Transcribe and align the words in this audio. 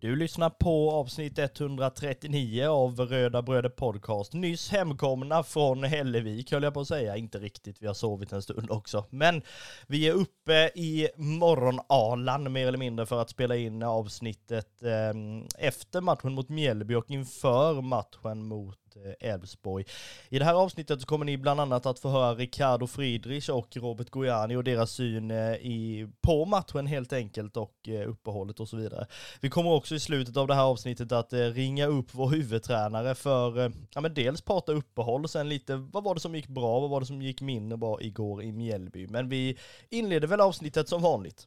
Du 0.00 0.16
lyssnar 0.16 0.50
på 0.50 0.90
avsnitt 0.90 1.38
139 1.38 2.68
av 2.68 3.00
Röda 3.00 3.42
Bröder 3.42 3.68
Podcast. 3.68 4.32
Nyss 4.32 4.70
hemkomna 4.70 5.42
från 5.42 5.84
Hällevik 5.84 6.52
höll 6.52 6.62
jag 6.62 6.74
på 6.74 6.80
att 6.80 6.88
säga. 6.88 7.16
Inte 7.16 7.38
riktigt, 7.38 7.82
vi 7.82 7.86
har 7.86 7.94
sovit 7.94 8.32
en 8.32 8.42
stund 8.42 8.70
också. 8.70 9.04
Men 9.10 9.42
vi 9.86 10.08
är 10.08 10.12
uppe 10.12 10.70
i 10.74 11.08
morgonalan 11.16 12.52
mer 12.52 12.66
eller 12.66 12.78
mindre 12.78 13.06
för 13.06 13.22
att 13.22 13.30
spela 13.30 13.56
in 13.56 13.82
avsnittet 13.82 14.82
eh, 14.82 15.66
efter 15.66 16.00
matchen 16.00 16.32
mot 16.32 16.48
Mjällby 16.48 16.94
och 16.94 17.10
inför 17.10 17.82
matchen 17.82 18.46
mot 18.46 18.85
Eh, 19.04 19.30
Elfsborg. 19.30 19.84
I 20.28 20.38
det 20.38 20.44
här 20.44 20.54
avsnittet 20.54 21.00
så 21.00 21.06
kommer 21.06 21.24
ni 21.24 21.36
bland 21.36 21.60
annat 21.60 21.86
att 21.86 21.98
få 21.98 22.08
höra 22.08 22.34
Ricardo 22.34 22.86
Friedrich 22.86 23.48
och 23.48 23.76
Robert 23.76 24.10
Gojani 24.10 24.56
och 24.56 24.64
deras 24.64 24.90
syn 24.90 25.30
eh, 25.30 25.52
i, 25.54 26.08
på 26.20 26.44
matchen 26.44 26.86
helt 26.86 27.12
enkelt 27.12 27.56
och 27.56 27.88
eh, 27.88 28.08
uppehållet 28.10 28.60
och 28.60 28.68
så 28.68 28.76
vidare. 28.76 29.06
Vi 29.40 29.50
kommer 29.50 29.70
också 29.70 29.94
i 29.94 30.00
slutet 30.00 30.36
av 30.36 30.46
det 30.46 30.54
här 30.54 30.62
avsnittet 30.62 31.12
att 31.12 31.32
ringa 31.32 31.86
upp 31.86 32.06
vår 32.12 32.28
huvudtränare 32.28 33.14
för, 33.14 33.72
ja 33.94 34.00
men 34.00 34.14
dels 34.14 34.42
prata 34.42 34.72
uppehåll 34.72 35.24
och 35.24 35.30
sen 35.30 35.48
lite, 35.48 35.76
vad 35.76 36.04
var 36.04 36.14
det 36.14 36.20
som 36.20 36.34
gick 36.34 36.48
bra, 36.48 36.80
vad 36.80 36.90
var 36.90 37.00
det 37.00 37.06
som 37.06 37.22
gick 37.22 37.40
mindre 37.40 37.76
bra 37.78 38.00
igår 38.00 38.42
i 38.42 38.52
Mjällby? 38.52 39.06
Men 39.06 39.28
vi 39.28 39.58
inleder 39.90 40.28
väl 40.28 40.40
avsnittet 40.40 40.88
som 40.88 41.02
vanligt. 41.02 41.46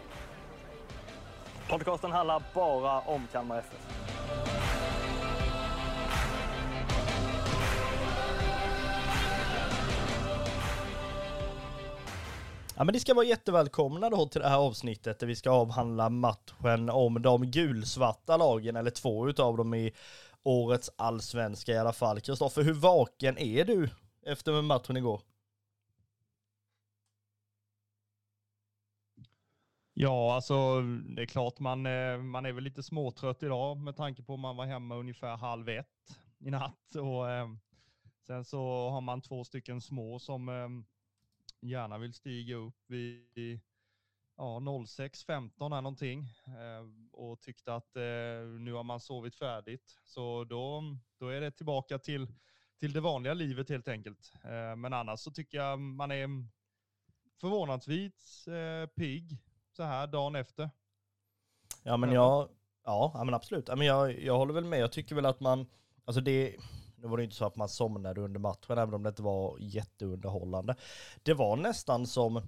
Podcasten 1.71 2.11
handlar 2.11 2.43
bara 2.53 2.99
om 2.99 3.27
Kalmar 3.31 3.59
FF. 3.59 3.87
Ja 12.75 12.83
men 12.83 12.93
ni 12.93 12.99
ska 12.99 13.13
vara 13.13 13.25
jättevälkomna 13.25 14.09
då 14.09 14.27
till 14.27 14.41
det 14.41 14.49
här 14.49 14.57
avsnittet 14.57 15.19
där 15.19 15.27
vi 15.27 15.35
ska 15.35 15.49
avhandla 15.49 16.09
matchen 16.09 16.89
om 16.89 17.21
de 17.21 17.51
gulsvarta 17.51 18.37
lagen, 18.37 18.75
eller 18.75 18.91
två 18.91 19.29
utav 19.29 19.57
dem 19.57 19.73
i 19.73 19.93
årets 20.43 20.91
allsvenska 20.95 21.71
i 21.71 21.77
alla 21.77 21.93
fall. 21.93 22.19
Kristoffer, 22.19 22.61
hur 22.61 22.73
vaken 22.73 23.37
är 23.37 23.65
du 23.65 23.89
efter 24.25 24.61
matchen 24.61 24.97
igår? 24.97 25.21
Ja, 29.93 30.35
alltså 30.35 30.81
det 30.81 31.21
är 31.21 31.25
klart 31.25 31.59
man, 31.59 31.85
eh, 31.85 32.17
man 32.17 32.45
är 32.45 32.51
väl 32.51 32.63
lite 32.63 32.83
småtrött 32.83 33.43
idag 33.43 33.77
med 33.77 33.95
tanke 33.95 34.23
på 34.23 34.33
att 34.33 34.39
man 34.39 34.55
var 34.55 34.65
hemma 34.65 34.95
ungefär 34.95 35.37
halv 35.37 35.69
ett 35.69 36.17
i 36.39 36.51
natt. 36.51 36.95
Och, 36.95 37.29
eh, 37.29 37.49
sen 38.27 38.45
så 38.45 38.89
har 38.89 39.01
man 39.01 39.21
två 39.21 39.43
stycken 39.43 39.81
små 39.81 40.19
som 40.19 40.49
eh, 40.49 40.69
gärna 41.69 41.97
vill 41.97 42.13
stiga 42.13 42.55
upp 42.55 42.83
vid 42.87 43.59
ja, 44.37 44.59
06.15 44.59 45.69
någonting 45.69 46.19
eh, 46.45 47.11
och 47.11 47.41
tyckte 47.41 47.75
att 47.75 47.95
eh, 47.95 48.03
nu 48.59 48.73
har 48.73 48.83
man 48.83 48.99
sovit 48.99 49.35
färdigt. 49.35 49.99
Så 50.03 50.43
då, 50.43 50.83
då 51.17 51.27
är 51.27 51.41
det 51.41 51.51
tillbaka 51.51 51.99
till, 51.99 52.27
till 52.79 52.93
det 52.93 53.01
vanliga 53.01 53.33
livet 53.33 53.69
helt 53.69 53.87
enkelt. 53.87 54.33
Eh, 54.43 54.75
men 54.75 54.93
annars 54.93 55.19
så 55.19 55.31
tycker 55.31 55.57
jag 55.57 55.79
man 55.79 56.11
är 56.11 56.27
förvånansvis 57.41 58.47
eh, 58.47 58.87
pigg 58.87 59.37
så 59.71 59.83
här 59.83 60.07
dagen 60.07 60.35
efter. 60.35 60.69
Ja 61.83 61.97
men 61.97 62.11
jag, 62.11 62.49
ja, 62.85 63.21
men 63.25 63.33
absolut. 63.33 63.67
Ja, 63.67 63.75
men 63.75 63.87
jag, 63.87 64.19
jag 64.19 64.37
håller 64.37 64.53
väl 64.53 64.65
med. 64.65 64.79
Jag 64.79 64.91
tycker 64.91 65.15
väl 65.15 65.25
att 65.25 65.39
man, 65.39 65.67
alltså 66.05 66.21
det, 66.21 66.55
nu 66.95 67.07
var 67.07 67.17
det 67.17 67.23
inte 67.23 67.35
så 67.35 67.45
att 67.45 67.55
man 67.55 67.69
somnade 67.69 68.21
under 68.21 68.39
matchen, 68.39 68.77
även 68.77 68.93
om 68.93 69.03
det 69.03 69.09
inte 69.09 69.21
var 69.21 69.57
jätteunderhållande. 69.59 70.75
Det 71.23 71.33
var 71.33 71.55
nästan 71.55 72.07
som, 72.07 72.41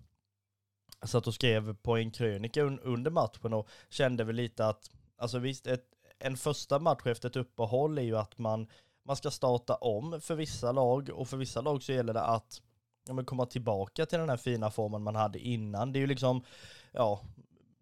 jag 1.00 1.10
satt 1.10 1.28
och 1.28 1.34
skrev 1.34 1.76
på 1.76 1.98
en 1.98 2.12
krönika 2.12 2.62
un, 2.62 2.80
under 2.80 3.12
matchen 3.12 3.54
och 3.54 3.70
kände 3.90 4.24
väl 4.24 4.36
lite 4.36 4.68
att, 4.68 4.92
alltså 5.18 5.40
visst, 5.40 5.68
ett, 5.68 5.86
en 6.20 6.38
första 6.38 6.80
match 6.80 7.06
efter 7.06 7.30
ett 7.30 7.36
uppehåll 7.36 7.98
är 7.98 8.02
ju 8.02 8.18
att 8.18 8.38
man, 8.38 8.68
man 9.06 9.16
ska 9.16 9.32
starta 9.32 9.76
om 9.76 10.22
för 10.22 10.36
vissa 10.36 10.72
lag 10.72 11.10
och 11.10 11.28
för 11.28 11.38
vissa 11.38 11.62
lag 11.62 11.84
så 11.84 11.92
gäller 11.92 12.14
det 12.14 12.24
att 12.24 12.62
ja, 13.08 13.14
men 13.14 13.26
komma 13.26 13.46
tillbaka 13.46 14.06
till 14.06 14.20
den 14.20 14.30
här 14.30 14.38
fina 14.38 14.72
formen 14.72 15.04
man 15.04 15.16
hade 15.16 15.40
innan. 15.40 15.94
Det 15.94 16.00
är 16.00 16.02
ju 16.02 16.08
liksom, 16.08 16.44
ja, 16.92 17.22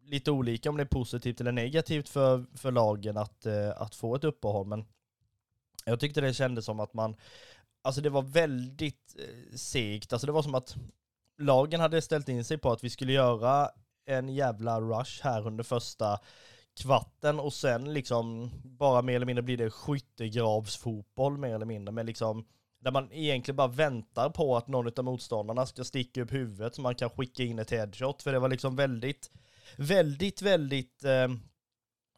lite 0.04 0.32
olika 0.32 0.70
om 0.70 0.78
det 0.78 0.84
är 0.84 0.86
positivt 0.86 1.42
eller 1.42 1.52
negativt 1.52 2.10
för, 2.10 2.46
för 2.56 2.72
lagen 2.72 3.18
att, 3.18 3.46
eh, 3.46 3.82
att 3.82 3.96
få 3.96 4.16
ett 4.16 4.24
uppehåll, 4.24 4.68
men 4.68 4.86
jag 5.86 6.00
tyckte 6.00 6.22
det 6.22 6.34
kändes 6.34 6.66
som 6.66 6.80
att 6.80 6.94
man, 6.94 7.16
alltså 7.82 8.02
det 8.02 8.10
var 8.10 8.22
väldigt 8.22 9.16
eh, 9.20 9.56
segt, 9.56 10.14
alltså 10.14 10.28
det 10.28 10.34
var 10.34 10.44
som 10.44 10.56
att 10.56 10.76
lagen 11.38 11.80
hade 11.80 12.02
ställt 12.02 12.30
in 12.30 12.44
sig 12.44 12.58
på 12.58 12.72
att 12.72 12.84
vi 12.84 12.90
skulle 12.90 13.14
göra 13.14 13.70
en 14.06 14.30
jävla 14.30 14.82
rush 14.82 15.24
här 15.24 15.48
under 15.48 15.64
första 15.64 16.20
kvarten 16.82 17.40
och 17.40 17.54
sen 17.54 17.94
liksom 17.94 18.52
bara 18.64 19.02
mer 19.02 19.16
eller 19.16 19.26
mindre 19.26 19.44
blir 19.44 19.58
det 19.58 19.70
skyttegravsfotboll 19.70 21.38
mer 21.38 21.56
eller 21.56 21.66
mindre 21.66 21.92
med 21.92 22.06
liksom 22.06 22.46
där 22.82 22.92
man 22.92 23.12
egentligen 23.12 23.56
bara 23.56 23.68
väntar 23.68 24.30
på 24.30 24.58
att 24.58 24.68
någon 24.68 24.92
av 24.98 25.06
motståndarna 25.06 25.66
ska 25.66 25.84
sticka 25.84 26.22
upp 26.22 26.34
huvudet 26.34 26.76
så 26.76 26.82
man 26.82 26.96
kan 26.96 27.10
skicka 27.10 27.44
in 27.44 27.60
ett 27.60 27.72
headshot. 27.72 28.22
För 28.22 28.32
det 28.32 28.40
var 28.40 28.50
liksom 28.50 28.76
väldigt, 28.76 29.32
väldigt, 29.78 30.42
väldigt, 30.42 31.04
eh, 31.04 31.28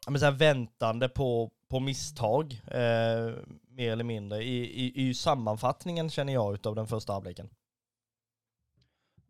men 0.06 0.20
så 0.20 0.24
här 0.24 0.32
väntande 0.32 1.08
på, 1.08 1.50
på 1.68 1.80
misstag, 1.80 2.52
eh, 2.66 3.32
mer 3.68 3.92
eller 3.92 4.04
mindre, 4.04 4.42
i, 4.42 4.84
i, 4.84 5.08
i 5.08 5.14
sammanfattningen 5.14 6.10
känner 6.10 6.32
jag 6.32 6.54
utav 6.54 6.74
den 6.74 6.86
första 6.86 7.12
halvleken. 7.12 7.50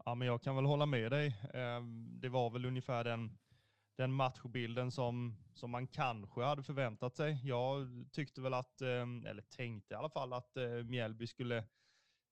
Ja, 0.05 0.15
men 0.15 0.29
jag 0.29 0.43
kan 0.43 0.57
väl 0.57 0.65
hålla 0.65 0.87
med 0.87 1.13
dig. 1.13 1.27
Eh, 1.55 1.83
det 2.21 2.29
var 2.29 2.51
väl 2.51 2.65
ungefär 2.65 3.05
den 3.05 3.39
den 3.97 4.13
matchbilden 4.13 4.91
som, 4.91 5.37
som 5.55 5.71
man 5.71 5.87
kanske 5.87 6.43
hade 6.43 6.63
förväntat 6.63 7.17
sig. 7.17 7.41
Jag 7.45 7.89
tyckte 8.13 8.41
väl 8.41 8.55
att, 8.55 8.81
eh, 8.81 9.03
eller 9.27 9.43
tänkte 9.43 9.95
i 9.95 9.97
alla 9.97 10.11
fall 10.11 10.33
att 10.33 10.57
eh, 10.57 10.69
Mjällby 10.71 11.27
skulle 11.27 11.65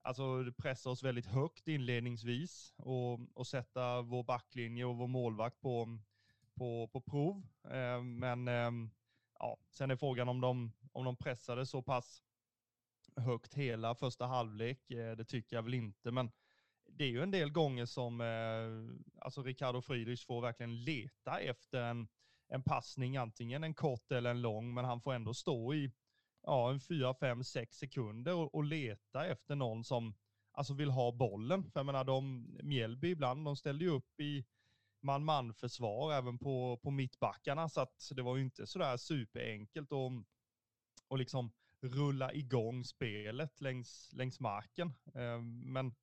alltså 0.03 0.53
pressa 0.59 0.91
oss 0.91 1.03
väldigt 1.03 1.27
högt 1.27 1.69
inledningsvis 1.69 2.75
och, 2.77 3.21
och 3.35 3.47
sätta 3.47 4.03
vår 4.03 4.23
backlinje 4.23 4.85
och 4.85 4.97
vår 4.97 5.07
målvakt 5.07 5.61
på, 5.61 5.99
på, 6.55 6.89
på 6.89 7.01
prov. 7.01 7.47
Eh, 7.65 8.03
men 8.03 8.47
ja, 9.39 9.59
sen 9.71 9.91
är 9.91 9.97
frågan 9.97 10.29
om 10.29 10.41
de, 10.41 10.73
om 10.93 11.05
de 11.05 11.17
pressade 11.17 11.67
så 11.67 11.83
pass 11.83 12.23
högt 13.17 13.55
hela 13.55 13.95
första 13.95 14.27
halvlek. 14.27 14.81
Det 14.89 15.25
tycker 15.25 15.57
jag 15.57 15.63
väl 15.63 15.75
inte, 15.75 16.11
men 16.11 16.31
det 16.97 17.05
är 17.05 17.09
ju 17.09 17.23
en 17.23 17.31
del 17.31 17.51
gånger 17.51 17.87
som 17.87 18.21
eh, 18.21 19.23
alltså 19.25 19.43
Ricardo 19.43 19.83
Friedrich 19.83 20.27
får 20.27 20.41
verkligen 20.41 20.85
leta 20.85 21.41
efter 21.41 21.83
en, 21.83 22.09
en 22.49 22.63
passning, 22.63 23.17
antingen 23.17 23.65
en 23.65 23.75
kort 23.75 24.13
eller 24.13 24.31
en 24.31 24.43
lång, 24.43 24.75
men 24.75 24.85
han 24.85 25.01
får 25.01 25.15
ändå 25.15 25.35
stå 25.35 25.75
i 25.75 25.93
ja, 26.43 26.71
en 26.71 26.81
4, 26.81 27.15
5, 27.15 27.45
6 27.45 27.77
sekunder 27.77 28.35
och, 28.35 28.55
och 28.55 28.65
leta 28.65 29.27
efter 29.27 29.55
någon 29.55 29.85
som 29.85 30.15
alltså 30.53 30.75
vill 30.75 30.91
ha 30.91 31.13
bollen. 31.13 31.71
För 31.71 31.81
jag 31.81 31.87
menar, 31.87 32.05
de, 32.05 32.47
Mjällby 32.63 33.11
ibland, 33.11 33.45
de 33.45 33.57
ställde 33.57 33.85
ju 33.85 33.91
upp 33.91 34.21
i 34.21 34.45
man-man 35.01 35.55
försvar 35.55 36.13
även 36.13 36.39
på, 36.39 36.81
på 36.83 36.91
mittbackarna, 36.91 37.69
så 37.69 37.81
att 37.81 38.11
det 38.11 38.23
var 38.23 38.37
ju 38.37 38.43
inte 38.43 38.67
sådär 38.67 38.97
superenkelt 38.97 39.93
att 39.93 40.13
och 41.09 41.19
liksom 41.19 41.53
rulla 41.81 42.33
igång 42.33 42.85
spelet 42.85 43.61
längs, 43.61 44.11
längs 44.13 44.41
marken. 44.41 44.93
Eh, 45.15 45.41
men 45.43 45.95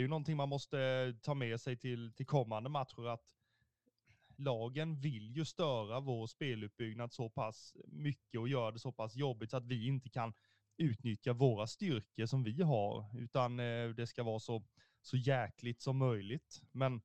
det 0.00 0.02
är 0.02 0.06
ju 0.06 0.08
någonting 0.08 0.36
man 0.36 0.48
måste 0.48 0.80
eh, 0.80 1.14
ta 1.22 1.34
med 1.34 1.60
sig 1.60 1.76
till, 1.76 2.12
till 2.12 2.26
kommande 2.26 2.70
matcher 2.70 3.08
att 3.08 3.34
lagen 4.36 5.00
vill 5.00 5.36
ju 5.36 5.44
störa 5.44 6.00
vår 6.00 6.26
speluppbyggnad 6.26 7.12
så 7.12 7.30
pass 7.30 7.76
mycket 7.86 8.40
och 8.40 8.48
göra 8.48 8.70
det 8.70 8.78
så 8.78 8.92
pass 8.92 9.16
jobbigt 9.16 9.50
så 9.50 9.56
att 9.56 9.66
vi 9.66 9.86
inte 9.86 10.08
kan 10.08 10.32
utnyttja 10.76 11.32
våra 11.32 11.66
styrkor 11.66 12.26
som 12.26 12.44
vi 12.44 12.62
har, 12.62 13.18
utan 13.18 13.60
eh, 13.60 13.88
det 13.88 14.06
ska 14.06 14.22
vara 14.22 14.40
så, 14.40 14.62
så 15.02 15.16
jäkligt 15.16 15.82
som 15.82 15.96
möjligt. 15.96 16.62
Men 16.72 17.02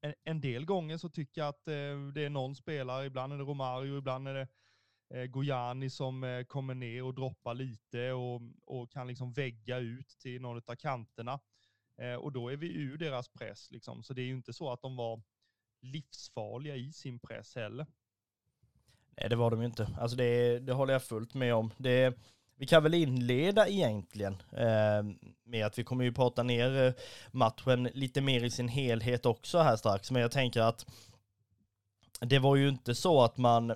en, 0.00 0.14
en 0.24 0.40
del 0.40 0.64
gånger 0.64 0.96
så 0.96 1.08
tycker 1.08 1.40
jag 1.40 1.48
att 1.48 1.68
eh, 1.68 2.12
det 2.14 2.24
är 2.24 2.30
någon 2.30 2.56
spelare, 2.56 3.06
ibland 3.06 3.32
är 3.32 3.38
det 3.38 3.44
Romario, 3.44 3.98
ibland 3.98 4.28
är 4.28 4.34
det 4.34 5.26
Gojani 5.26 5.90
som 5.90 6.44
kommer 6.48 6.74
ner 6.74 7.02
och 7.02 7.14
droppar 7.14 7.54
lite 7.54 8.12
och, 8.12 8.40
och 8.64 8.92
kan 8.92 9.06
liksom 9.06 9.32
vägga 9.32 9.78
ut 9.78 10.08
till 10.08 10.42
någon 10.42 10.62
av 10.66 10.76
kanterna. 10.76 11.40
Eh, 11.98 12.14
och 12.14 12.32
då 12.32 12.48
är 12.48 12.56
vi 12.56 12.74
ur 12.74 12.98
deras 12.98 13.28
press. 13.28 13.70
Liksom. 13.70 14.02
Så 14.02 14.14
det 14.14 14.22
är 14.22 14.26
ju 14.26 14.34
inte 14.34 14.52
så 14.52 14.72
att 14.72 14.82
de 14.82 14.96
var 14.96 15.22
livsfarliga 15.80 16.76
i 16.76 16.92
sin 16.92 17.18
press 17.18 17.54
heller. 17.54 17.86
Nej, 19.10 19.28
det 19.28 19.36
var 19.36 19.50
de 19.50 19.60
ju 19.60 19.66
inte. 19.66 19.88
Alltså 20.00 20.16
det, 20.16 20.58
det 20.58 20.72
håller 20.72 20.92
jag 20.92 21.02
fullt 21.02 21.34
med 21.34 21.54
om. 21.54 21.70
Det, 21.76 22.18
vi 22.56 22.66
kan 22.66 22.82
väl 22.82 22.94
inleda 22.94 23.68
egentligen 23.68 24.32
eh, 24.52 25.02
med 25.44 25.66
att 25.66 25.78
vi 25.78 25.84
kommer 25.84 26.04
ju 26.04 26.12
prata 26.12 26.42
ner 26.42 26.86
eh, 26.86 26.92
matchen 27.30 27.88
lite 27.94 28.20
mer 28.20 28.44
i 28.44 28.50
sin 28.50 28.68
helhet 28.68 29.26
också 29.26 29.58
här 29.58 29.76
strax, 29.76 30.10
men 30.10 30.22
jag 30.22 30.30
tänker 30.30 30.60
att 30.60 30.86
det 32.20 32.38
var 32.38 32.56
ju 32.56 32.68
inte 32.68 32.94
så 32.94 33.22
att 33.22 33.36
man 33.36 33.74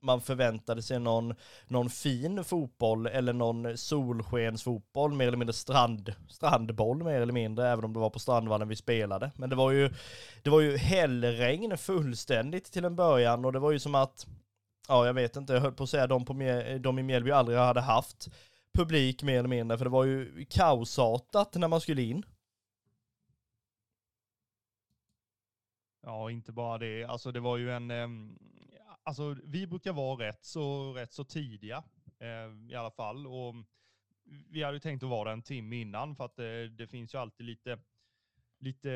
man 0.00 0.20
förväntade 0.20 0.82
sig 0.82 0.98
någon, 1.00 1.34
någon 1.66 1.90
fin 1.90 2.44
fotboll 2.44 3.06
eller 3.06 3.32
någon 3.32 3.78
solskensfotboll, 3.78 5.12
mer 5.12 5.26
eller 5.28 5.38
mindre 5.38 5.54
strand, 5.54 6.14
strandboll 6.28 7.04
mer 7.04 7.20
eller 7.20 7.32
mindre, 7.32 7.68
även 7.68 7.84
om 7.84 7.92
det 7.92 7.98
var 7.98 8.10
på 8.10 8.18
Strandvallen 8.18 8.68
vi 8.68 8.76
spelade. 8.76 9.30
Men 9.36 9.50
det 9.50 9.56
var 9.56 9.70
ju, 9.70 9.90
det 10.42 10.50
var 10.50 10.60
ju 10.60 10.76
hällregn 10.76 11.78
fullständigt 11.78 12.72
till 12.72 12.84
en 12.84 12.96
början 12.96 13.44
och 13.44 13.52
det 13.52 13.58
var 13.58 13.70
ju 13.70 13.78
som 13.78 13.94
att, 13.94 14.26
ja 14.88 15.06
jag 15.06 15.14
vet 15.14 15.36
inte, 15.36 15.52
jag 15.52 15.60
höll 15.60 15.72
på 15.72 15.82
att 15.82 15.90
säga 15.90 16.06
de, 16.06 16.24
på, 16.24 16.32
de 16.80 16.98
i 16.98 17.02
Mjällby 17.02 17.30
aldrig 17.30 17.58
hade 17.58 17.80
haft 17.80 18.28
publik 18.74 19.22
mer 19.22 19.38
eller 19.38 19.48
mindre, 19.48 19.78
för 19.78 19.84
det 19.84 19.90
var 19.90 20.04
ju 20.04 20.46
kaosartat 20.50 21.54
när 21.54 21.68
man 21.68 21.80
skulle 21.80 22.02
in. 22.02 22.24
Ja, 26.02 26.30
inte 26.30 26.52
bara 26.52 26.78
det. 26.78 27.04
Alltså 27.04 27.32
det 27.32 27.40
var 27.40 27.56
ju 27.56 27.72
en, 27.72 27.90
ehm, 27.90 28.38
alltså 29.08 29.36
vi 29.44 29.66
brukar 29.66 29.92
vara 29.92 30.28
rätt 30.28 30.44
så, 30.44 30.92
rätt 30.92 31.12
så 31.12 31.24
tidiga 31.24 31.84
eh, 32.18 32.70
i 32.72 32.74
alla 32.74 32.90
fall. 32.90 33.26
Och 33.26 33.54
vi 34.50 34.62
hade 34.62 34.80
tänkt 34.80 35.02
att 35.02 35.08
vara 35.08 35.32
en 35.32 35.42
timme 35.42 35.76
innan 35.76 36.16
för 36.16 36.24
att 36.24 36.36
det, 36.36 36.68
det 36.68 36.86
finns 36.86 37.14
ju 37.14 37.18
alltid 37.18 37.46
lite, 37.46 37.78
lite 38.58 38.90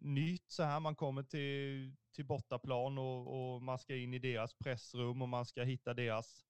nytt 0.00 0.50
så 0.50 0.62
här. 0.62 0.80
Man 0.80 0.94
kommer 0.94 1.22
till, 1.22 1.96
till 2.14 2.24
bortaplan 2.24 2.98
och, 2.98 3.54
och 3.54 3.62
man 3.62 3.78
ska 3.78 3.96
in 3.96 4.14
i 4.14 4.18
deras 4.18 4.54
pressrum 4.54 5.22
och 5.22 5.28
man 5.28 5.46
ska 5.46 5.62
hitta 5.62 5.94
deras 5.94 6.44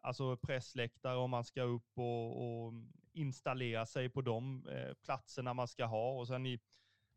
alltså 0.00 0.36
pressläktare 0.36 1.16
och 1.16 1.30
man 1.30 1.44
ska 1.44 1.62
upp 1.62 1.98
och, 1.98 2.64
och 2.66 2.72
installera 3.12 3.86
sig 3.86 4.08
på 4.08 4.20
de 4.22 4.68
eh, 4.68 4.94
platserna 4.94 5.54
man 5.54 5.68
ska 5.68 5.84
ha 5.84 6.10
och 6.10 6.26
sen 6.26 6.46
i 6.46 6.60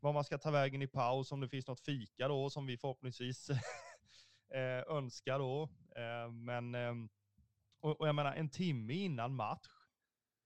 var 0.01 0.13
man 0.13 0.23
ska 0.23 0.37
ta 0.37 0.51
vägen 0.51 0.81
i 0.81 0.87
paus, 0.87 1.31
om 1.31 1.39
det 1.39 1.49
finns 1.49 1.67
något 1.67 1.79
fika 1.79 2.27
då 2.27 2.49
som 2.49 2.65
vi 2.65 2.77
förhoppningsvis 2.77 3.49
eh, 4.49 4.95
önskar 4.95 5.39
då. 5.39 5.69
Eh, 5.95 6.31
men, 6.31 6.75
eh, 6.75 6.93
och, 7.79 8.01
och, 8.01 8.07
jag 8.07 8.15
menar 8.15 8.33
en 8.33 8.49
timme 8.49 8.93
innan 8.93 9.35
match, 9.35 9.67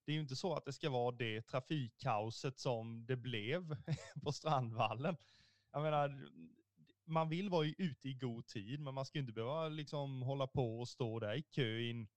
det 0.05 0.11
är 0.11 0.13
ju 0.13 0.21
inte 0.21 0.35
så 0.35 0.53
att 0.53 0.65
det 0.65 0.73
ska 0.73 0.89
vara 0.89 1.11
det 1.11 1.41
trafikkaoset 1.41 2.59
som 2.59 3.05
det 3.05 3.15
blev 3.15 3.75
på 4.23 4.31
Strandvallen. 4.31 5.17
Jag 5.71 5.81
menar, 5.81 6.29
man 7.05 7.29
vill 7.29 7.49
vara 7.49 7.67
ute 7.77 8.09
i 8.09 8.13
god 8.13 8.47
tid, 8.47 8.79
men 8.79 8.93
man 8.93 9.05
ska 9.05 9.19
inte 9.19 9.33
behöva 9.33 9.69
liksom 9.69 10.21
hålla 10.21 10.47
på 10.47 10.79
och 10.79 10.89
stå 10.89 11.19
där 11.19 11.35
i 11.35 11.41
kö 11.41 11.79
in 11.79 12.07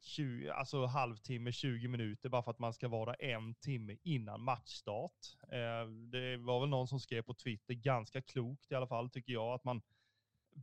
20, 0.00 0.50
alltså 0.50 0.86
halvtimme, 0.86 1.52
20 1.52 1.88
minuter 1.88 2.28
bara 2.28 2.42
för 2.42 2.50
att 2.50 2.58
man 2.58 2.74
ska 2.74 2.88
vara 2.88 3.14
en 3.14 3.54
timme 3.54 3.96
innan 4.02 4.42
matchstart. 4.42 5.36
Eh, 5.42 5.90
det 6.12 6.36
var 6.36 6.60
väl 6.60 6.68
någon 6.68 6.88
som 6.88 7.00
skrev 7.00 7.22
på 7.22 7.34
Twitter, 7.34 7.74
ganska 7.74 8.22
klokt 8.22 8.72
i 8.72 8.74
alla 8.74 8.86
fall 8.86 9.10
tycker 9.10 9.32
jag, 9.32 9.54
att 9.54 9.64
man 9.64 9.82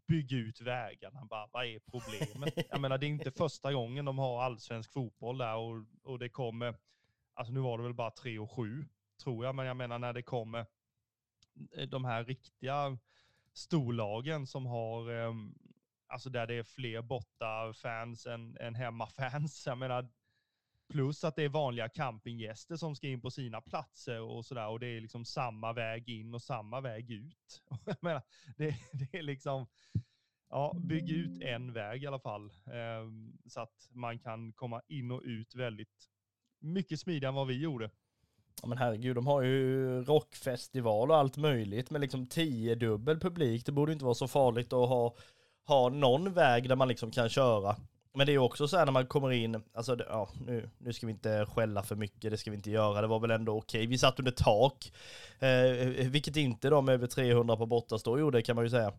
Bygg 0.07 0.31
ut 0.31 0.61
vägarna. 0.61 1.25
Bara, 1.25 1.47
vad 1.51 1.65
är 1.65 1.79
problemet? 1.79 2.67
Jag 2.69 2.81
menar, 2.81 2.97
det 2.97 3.05
är 3.05 3.09
inte 3.09 3.31
första 3.31 3.73
gången 3.73 4.05
de 4.05 4.17
har 4.17 4.43
allsvensk 4.43 4.93
fotboll 4.93 5.37
där 5.37 5.55
och, 5.55 5.85
och 6.03 6.19
det 6.19 6.29
kommer, 6.29 6.75
alltså 7.33 7.53
nu 7.53 7.59
var 7.59 7.77
det 7.77 7.83
väl 7.83 7.93
bara 7.93 8.11
3 8.11 8.39
och 8.39 8.51
7 8.51 8.85
tror 9.23 9.45
jag, 9.45 9.55
men 9.55 9.65
jag 9.65 9.77
menar 9.77 9.99
när 9.99 10.13
det 10.13 10.23
kommer 10.23 10.65
eh, 11.77 11.87
de 11.87 12.05
här 12.05 12.23
riktiga 12.23 12.97
storlagen 13.53 14.47
som 14.47 14.65
har, 14.65 15.11
eh, 15.11 15.33
alltså 16.07 16.29
där 16.29 16.47
det 16.47 16.55
är 16.55 16.63
fler 16.63 17.01
borta 17.01 17.73
fans 17.73 18.25
än, 18.25 18.57
än 18.57 18.75
hemmafans. 18.75 19.63
Jag 19.67 19.77
menar, 19.77 20.09
Plus 20.87 21.23
att 21.23 21.35
det 21.35 21.43
är 21.43 21.49
vanliga 21.49 21.89
campinggäster 21.89 22.75
som 22.75 22.95
ska 22.95 23.07
in 23.07 23.21
på 23.21 23.31
sina 23.31 23.61
platser 23.61 24.21
och 24.21 24.45
sådär. 24.45 24.67
Och 24.67 24.79
det 24.79 24.87
är 24.87 25.01
liksom 25.01 25.25
samma 25.25 25.73
väg 25.73 26.09
in 26.09 26.33
och 26.33 26.41
samma 26.41 26.81
väg 26.81 27.11
ut. 27.11 27.61
Jag 27.85 27.97
menar, 27.99 28.21
det, 28.57 28.75
det 28.93 29.17
är 29.17 29.23
liksom, 29.23 29.67
ja, 30.49 30.75
bygg 30.79 31.09
ut 31.09 31.41
en 31.41 31.73
väg 31.73 32.03
i 32.03 32.07
alla 32.07 32.19
fall. 32.19 32.45
Eh, 32.49 33.09
så 33.49 33.59
att 33.59 33.89
man 33.91 34.19
kan 34.19 34.53
komma 34.53 34.81
in 34.87 35.11
och 35.11 35.21
ut 35.25 35.55
väldigt 35.55 36.09
mycket 36.59 36.99
smidigare 36.99 37.29
än 37.29 37.35
vad 37.35 37.47
vi 37.47 37.61
gjorde. 37.61 37.89
Ja 38.61 38.67
men 38.67 38.77
herregud, 38.77 39.15
de 39.15 39.27
har 39.27 39.41
ju 39.41 40.01
rockfestival 40.03 41.11
och 41.11 41.17
allt 41.17 41.37
möjligt 41.37 41.89
med 41.89 42.01
liksom 42.01 42.27
tiodubbel 42.27 43.19
publik. 43.19 43.65
Det 43.65 43.71
borde 43.71 43.93
inte 43.93 44.05
vara 44.05 44.15
så 44.15 44.27
farligt 44.27 44.73
att 44.73 44.89
ha, 44.89 45.15
ha 45.67 45.89
någon 45.89 46.33
väg 46.33 46.69
där 46.69 46.75
man 46.75 46.87
liksom 46.87 47.11
kan 47.11 47.29
köra. 47.29 47.75
Men 48.15 48.27
det 48.27 48.33
är 48.33 48.37
också 48.37 48.67
så 48.67 48.77
här 48.77 48.85
när 48.85 48.91
man 48.91 49.07
kommer 49.07 49.31
in, 49.31 49.63
alltså 49.73 49.97
ja, 49.99 50.29
nu, 50.45 50.69
nu 50.77 50.93
ska 50.93 51.07
vi 51.07 51.13
inte 51.13 51.45
skälla 51.45 51.83
för 51.83 51.95
mycket, 51.95 52.31
det 52.31 52.37
ska 52.37 52.51
vi 52.51 52.57
inte 52.57 52.71
göra, 52.71 53.01
det 53.01 53.07
var 53.07 53.19
väl 53.19 53.31
ändå 53.31 53.57
okej. 53.57 53.87
Vi 53.87 53.97
satt 53.97 54.19
under 54.19 54.31
tak, 54.31 54.91
eh, 55.39 56.09
vilket 56.09 56.37
inte 56.37 56.69
de 56.69 56.89
över 56.89 57.07
300 57.07 57.57
på 57.57 57.65
bortastå 57.65 58.19
gjorde 58.19 58.41
kan 58.41 58.55
man 58.55 58.65
ju 58.65 58.69
säga. 58.69 58.93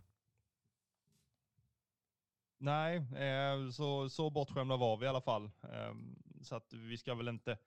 Nej, 2.59 2.97
eh, 2.97 3.71
så, 3.71 4.09
så 4.09 4.31
bortskämda 4.31 4.77
var 4.77 4.97
vi 4.97 5.07
i 5.07 5.09
alla 5.09 5.21
fall. 5.21 5.45
Eh, 5.45 5.95
så 6.43 6.57
att 6.57 6.73
vi 6.73 6.97
ska 6.99 7.15
väl 7.15 7.29
inte, 7.29 7.59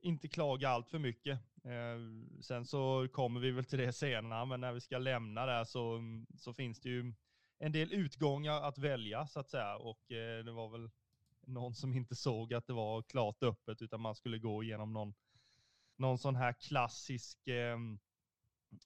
inte 0.00 0.28
klaga 0.28 0.68
allt 0.68 0.88
för 0.90 0.98
mycket. 0.98 1.38
Eh, 1.64 1.98
sen 2.42 2.64
så 2.66 3.08
kommer 3.12 3.40
vi 3.40 3.50
väl 3.50 3.64
till 3.64 3.78
det 3.78 3.92
senare, 3.92 4.46
men 4.46 4.60
när 4.60 4.72
vi 4.72 4.80
ska 4.80 4.98
lämna 4.98 5.46
där 5.46 5.64
så, 5.64 6.00
så 6.36 6.52
finns 6.52 6.80
det 6.80 6.88
ju 6.88 7.12
en 7.58 7.72
del 7.72 7.92
utgångar 7.92 8.62
att 8.62 8.78
välja 8.78 9.26
så 9.26 9.40
att 9.40 9.50
säga 9.50 9.76
och 9.76 10.12
eh, 10.12 10.44
det 10.44 10.52
var 10.52 10.68
väl 10.68 10.90
någon 11.46 11.74
som 11.74 11.94
inte 11.94 12.16
såg 12.16 12.54
att 12.54 12.66
det 12.66 12.72
var 12.72 13.02
klart 13.02 13.42
öppet 13.42 13.82
utan 13.82 14.00
man 14.00 14.14
skulle 14.14 14.38
gå 14.38 14.62
igenom 14.62 14.92
någon, 14.92 15.14
någon 15.96 16.18
sån 16.18 16.36
här 16.36 16.52
klassisk, 16.52 17.48
eh, 17.48 17.78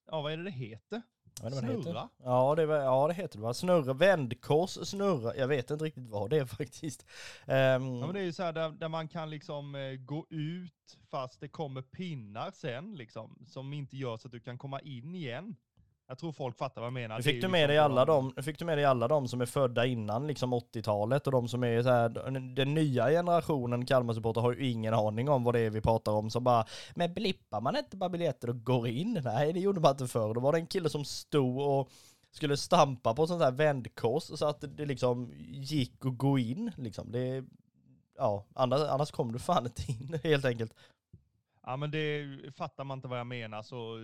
ja 0.06 0.20
vad 0.22 0.32
är 0.32 0.36
det 0.36 0.44
det 0.44 0.50
heter? 0.50 1.02
snurra? 1.38 1.76
Heter. 1.76 2.08
Ja, 2.16 2.54
det, 2.54 2.62
ja, 2.62 3.08
det 3.08 3.14
heter 3.14 3.38
det 3.38 3.42
va? 3.42 3.54
Snurra, 3.54 3.92
vändkors, 3.92 4.70
snurra. 4.70 5.36
Jag 5.36 5.48
vet 5.48 5.70
inte 5.70 5.84
riktigt 5.84 6.08
vad 6.08 6.30
det 6.30 6.38
är 6.38 6.44
faktiskt. 6.58 7.06
Um... 7.46 7.54
Ja, 7.54 8.06
men 8.06 8.12
det 8.12 8.20
är 8.20 8.24
ju 8.24 8.32
så 8.32 8.42
här 8.42 8.52
där, 8.52 8.70
där 8.70 8.88
man 8.88 9.08
kan 9.08 9.30
liksom 9.30 9.74
eh, 9.74 9.92
gå 9.92 10.26
ut 10.30 10.98
fast 11.10 11.40
det 11.40 11.48
kommer 11.48 11.82
pinnar 11.82 12.50
sen 12.50 12.94
liksom, 12.94 13.46
som 13.46 13.72
inte 13.72 13.96
gör 13.96 14.16
så 14.16 14.28
att 14.28 14.32
du 14.32 14.40
kan 14.40 14.58
komma 14.58 14.80
in 14.80 15.14
igen. 15.14 15.56
Jag 16.12 16.18
tror 16.18 16.32
folk 16.32 16.58
fattar 16.58 16.80
vad 16.80 16.86
jag 16.86 16.92
menar. 16.92 17.20
Fick, 17.20 17.42
du 17.42 17.48
med 17.48 17.60
liksom 17.60 17.68
dig 17.68 17.78
alla 17.78 18.04
de, 18.04 18.42
fick 18.42 18.58
du 18.58 18.64
med 18.64 18.78
dig 18.78 18.84
alla 18.84 19.08
de 19.08 19.28
som 19.28 19.40
är 19.40 19.46
födda 19.46 19.86
innan 19.86 20.26
liksom 20.26 20.54
80-talet 20.54 21.26
och 21.26 21.32
de 21.32 21.48
som 21.48 21.64
är 21.64 21.82
så 21.82 21.88
här, 21.88 22.08
den 22.54 22.74
nya 22.74 23.08
generationen 23.08 23.86
Kalmar-supporter 23.86 24.40
har 24.40 24.52
ju 24.52 24.70
ingen 24.70 24.94
aning 24.94 25.28
om 25.28 25.44
vad 25.44 25.54
det 25.54 25.60
är 25.60 25.70
vi 25.70 25.80
pratar 25.80 26.12
om. 26.12 26.30
Så 26.30 26.40
bara, 26.40 26.64
men 26.94 27.14
blippar 27.14 27.60
man 27.60 27.76
inte 27.76 27.96
bara 27.96 28.10
biljetter 28.10 28.50
och 28.50 28.64
går 28.64 28.88
in? 28.88 29.20
Nej, 29.24 29.52
det 29.52 29.60
gjorde 29.60 29.80
man 29.80 29.90
inte 29.90 30.06
förr. 30.06 30.34
Då 30.34 30.40
var 30.40 30.52
det 30.52 30.58
en 30.58 30.66
kille 30.66 30.88
som 30.88 31.04
stod 31.04 31.60
och 31.60 31.90
skulle 32.30 32.56
stampa 32.56 33.14
på 33.14 33.26
sånt 33.26 33.42
här 33.42 33.52
vändkors 33.52 34.22
så 34.22 34.46
att 34.46 34.64
det 34.76 34.86
liksom 34.86 35.32
gick 35.48 36.06
att 36.06 36.18
gå 36.18 36.38
in 36.38 36.72
liksom. 36.76 37.12
Det, 37.12 37.44
ja, 38.16 38.44
annars, 38.54 38.80
annars 38.80 39.10
kom 39.10 39.32
du 39.32 39.38
fan 39.38 39.66
inte 39.66 39.92
in 39.92 40.20
helt 40.24 40.44
enkelt. 40.44 40.74
Ja 41.66 41.76
men 41.76 41.90
det 41.90 42.26
fattar 42.56 42.84
man 42.84 42.98
inte 42.98 43.08
vad 43.08 43.18
jag 43.18 43.26
menar 43.26 43.62
så 43.62 43.98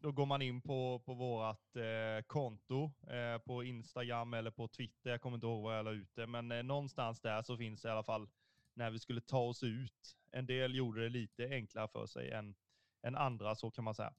då 0.00 0.12
går 0.12 0.26
man 0.26 0.42
in 0.42 0.60
på, 0.60 1.02
på 1.04 1.14
vårt 1.14 1.76
eh, 1.76 2.22
konto 2.26 2.90
eh, 3.10 3.38
på 3.38 3.64
Instagram 3.64 4.34
eller 4.34 4.50
på 4.50 4.68
Twitter. 4.68 5.10
Jag 5.10 5.20
kommer 5.20 5.36
inte 5.36 5.46
ihåg 5.46 5.62
vad 5.62 5.78
jag 5.78 5.84
la 5.84 5.90
ut 5.90 6.14
det, 6.14 6.26
men 6.26 6.52
eh, 6.52 6.62
någonstans 6.62 7.20
där 7.20 7.42
så 7.42 7.56
finns 7.56 7.82
det 7.82 7.88
i 7.88 7.92
alla 7.92 8.02
fall 8.02 8.28
när 8.74 8.90
vi 8.90 8.98
skulle 8.98 9.20
ta 9.20 9.38
oss 9.38 9.62
ut. 9.62 10.16
En 10.30 10.46
del 10.46 10.74
gjorde 10.74 11.02
det 11.02 11.08
lite 11.08 11.48
enklare 11.48 11.88
för 11.88 12.06
sig 12.06 12.30
än, 12.30 12.54
än 13.02 13.16
andra, 13.16 13.54
så 13.54 13.70
kan 13.70 13.84
man 13.84 13.94
säga. 13.94 14.12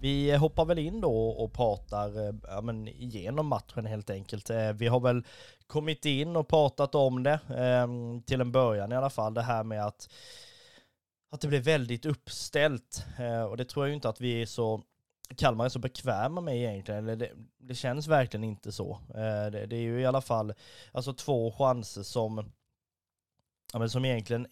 Vi 0.00 0.36
hoppar 0.36 0.64
väl 0.64 0.78
in 0.78 1.00
då 1.00 1.28
och 1.28 1.52
pratar 1.52 2.26
eh, 2.26 2.34
ja, 2.42 2.60
men 2.60 2.88
igenom 2.88 3.46
matchen 3.46 3.86
helt 3.86 4.10
enkelt. 4.10 4.50
Eh, 4.50 4.72
vi 4.72 4.86
har 4.86 5.00
väl 5.00 5.24
kommit 5.66 6.04
in 6.04 6.36
och 6.36 6.48
pratat 6.48 6.94
om 6.94 7.22
det, 7.22 7.40
ehm, 7.56 8.22
till 8.22 8.40
en 8.40 8.52
början 8.52 8.92
i 8.92 8.96
alla 8.96 9.10
fall, 9.10 9.34
det 9.34 9.42
här 9.42 9.64
med 9.64 9.86
att, 9.86 10.08
att 11.30 11.40
det 11.40 11.48
blev 11.48 11.62
väldigt 11.62 12.06
uppställt. 12.06 13.04
Eh, 13.18 13.42
och 13.42 13.56
det 13.56 13.64
tror 13.64 13.84
jag 13.84 13.88
ju 13.88 13.94
inte 13.94 14.08
att 14.08 14.20
vi 14.20 14.42
är 14.42 14.46
så 14.46 14.82
Kalmar 15.36 15.64
är 15.64 15.68
så 15.68 15.78
bekväma 15.78 16.40
med 16.40 16.56
egentligen, 16.56 17.04
eller 17.04 17.16
det, 17.16 17.30
det 17.58 17.74
känns 17.74 18.06
verkligen 18.06 18.44
inte 18.44 18.72
så. 18.72 18.98
det, 19.52 19.66
det, 19.66 19.76
är 19.76 19.80
ju 19.80 20.00
i 20.00 20.06
alla 20.06 20.20
fall 20.20 20.54
alltså 20.92 21.12
två 21.12 21.52
chanser 21.52 22.02
som, 22.02 22.52
ja, 23.72 23.78
men 23.78 23.90
som 23.90 24.04
egentligen 24.04 24.46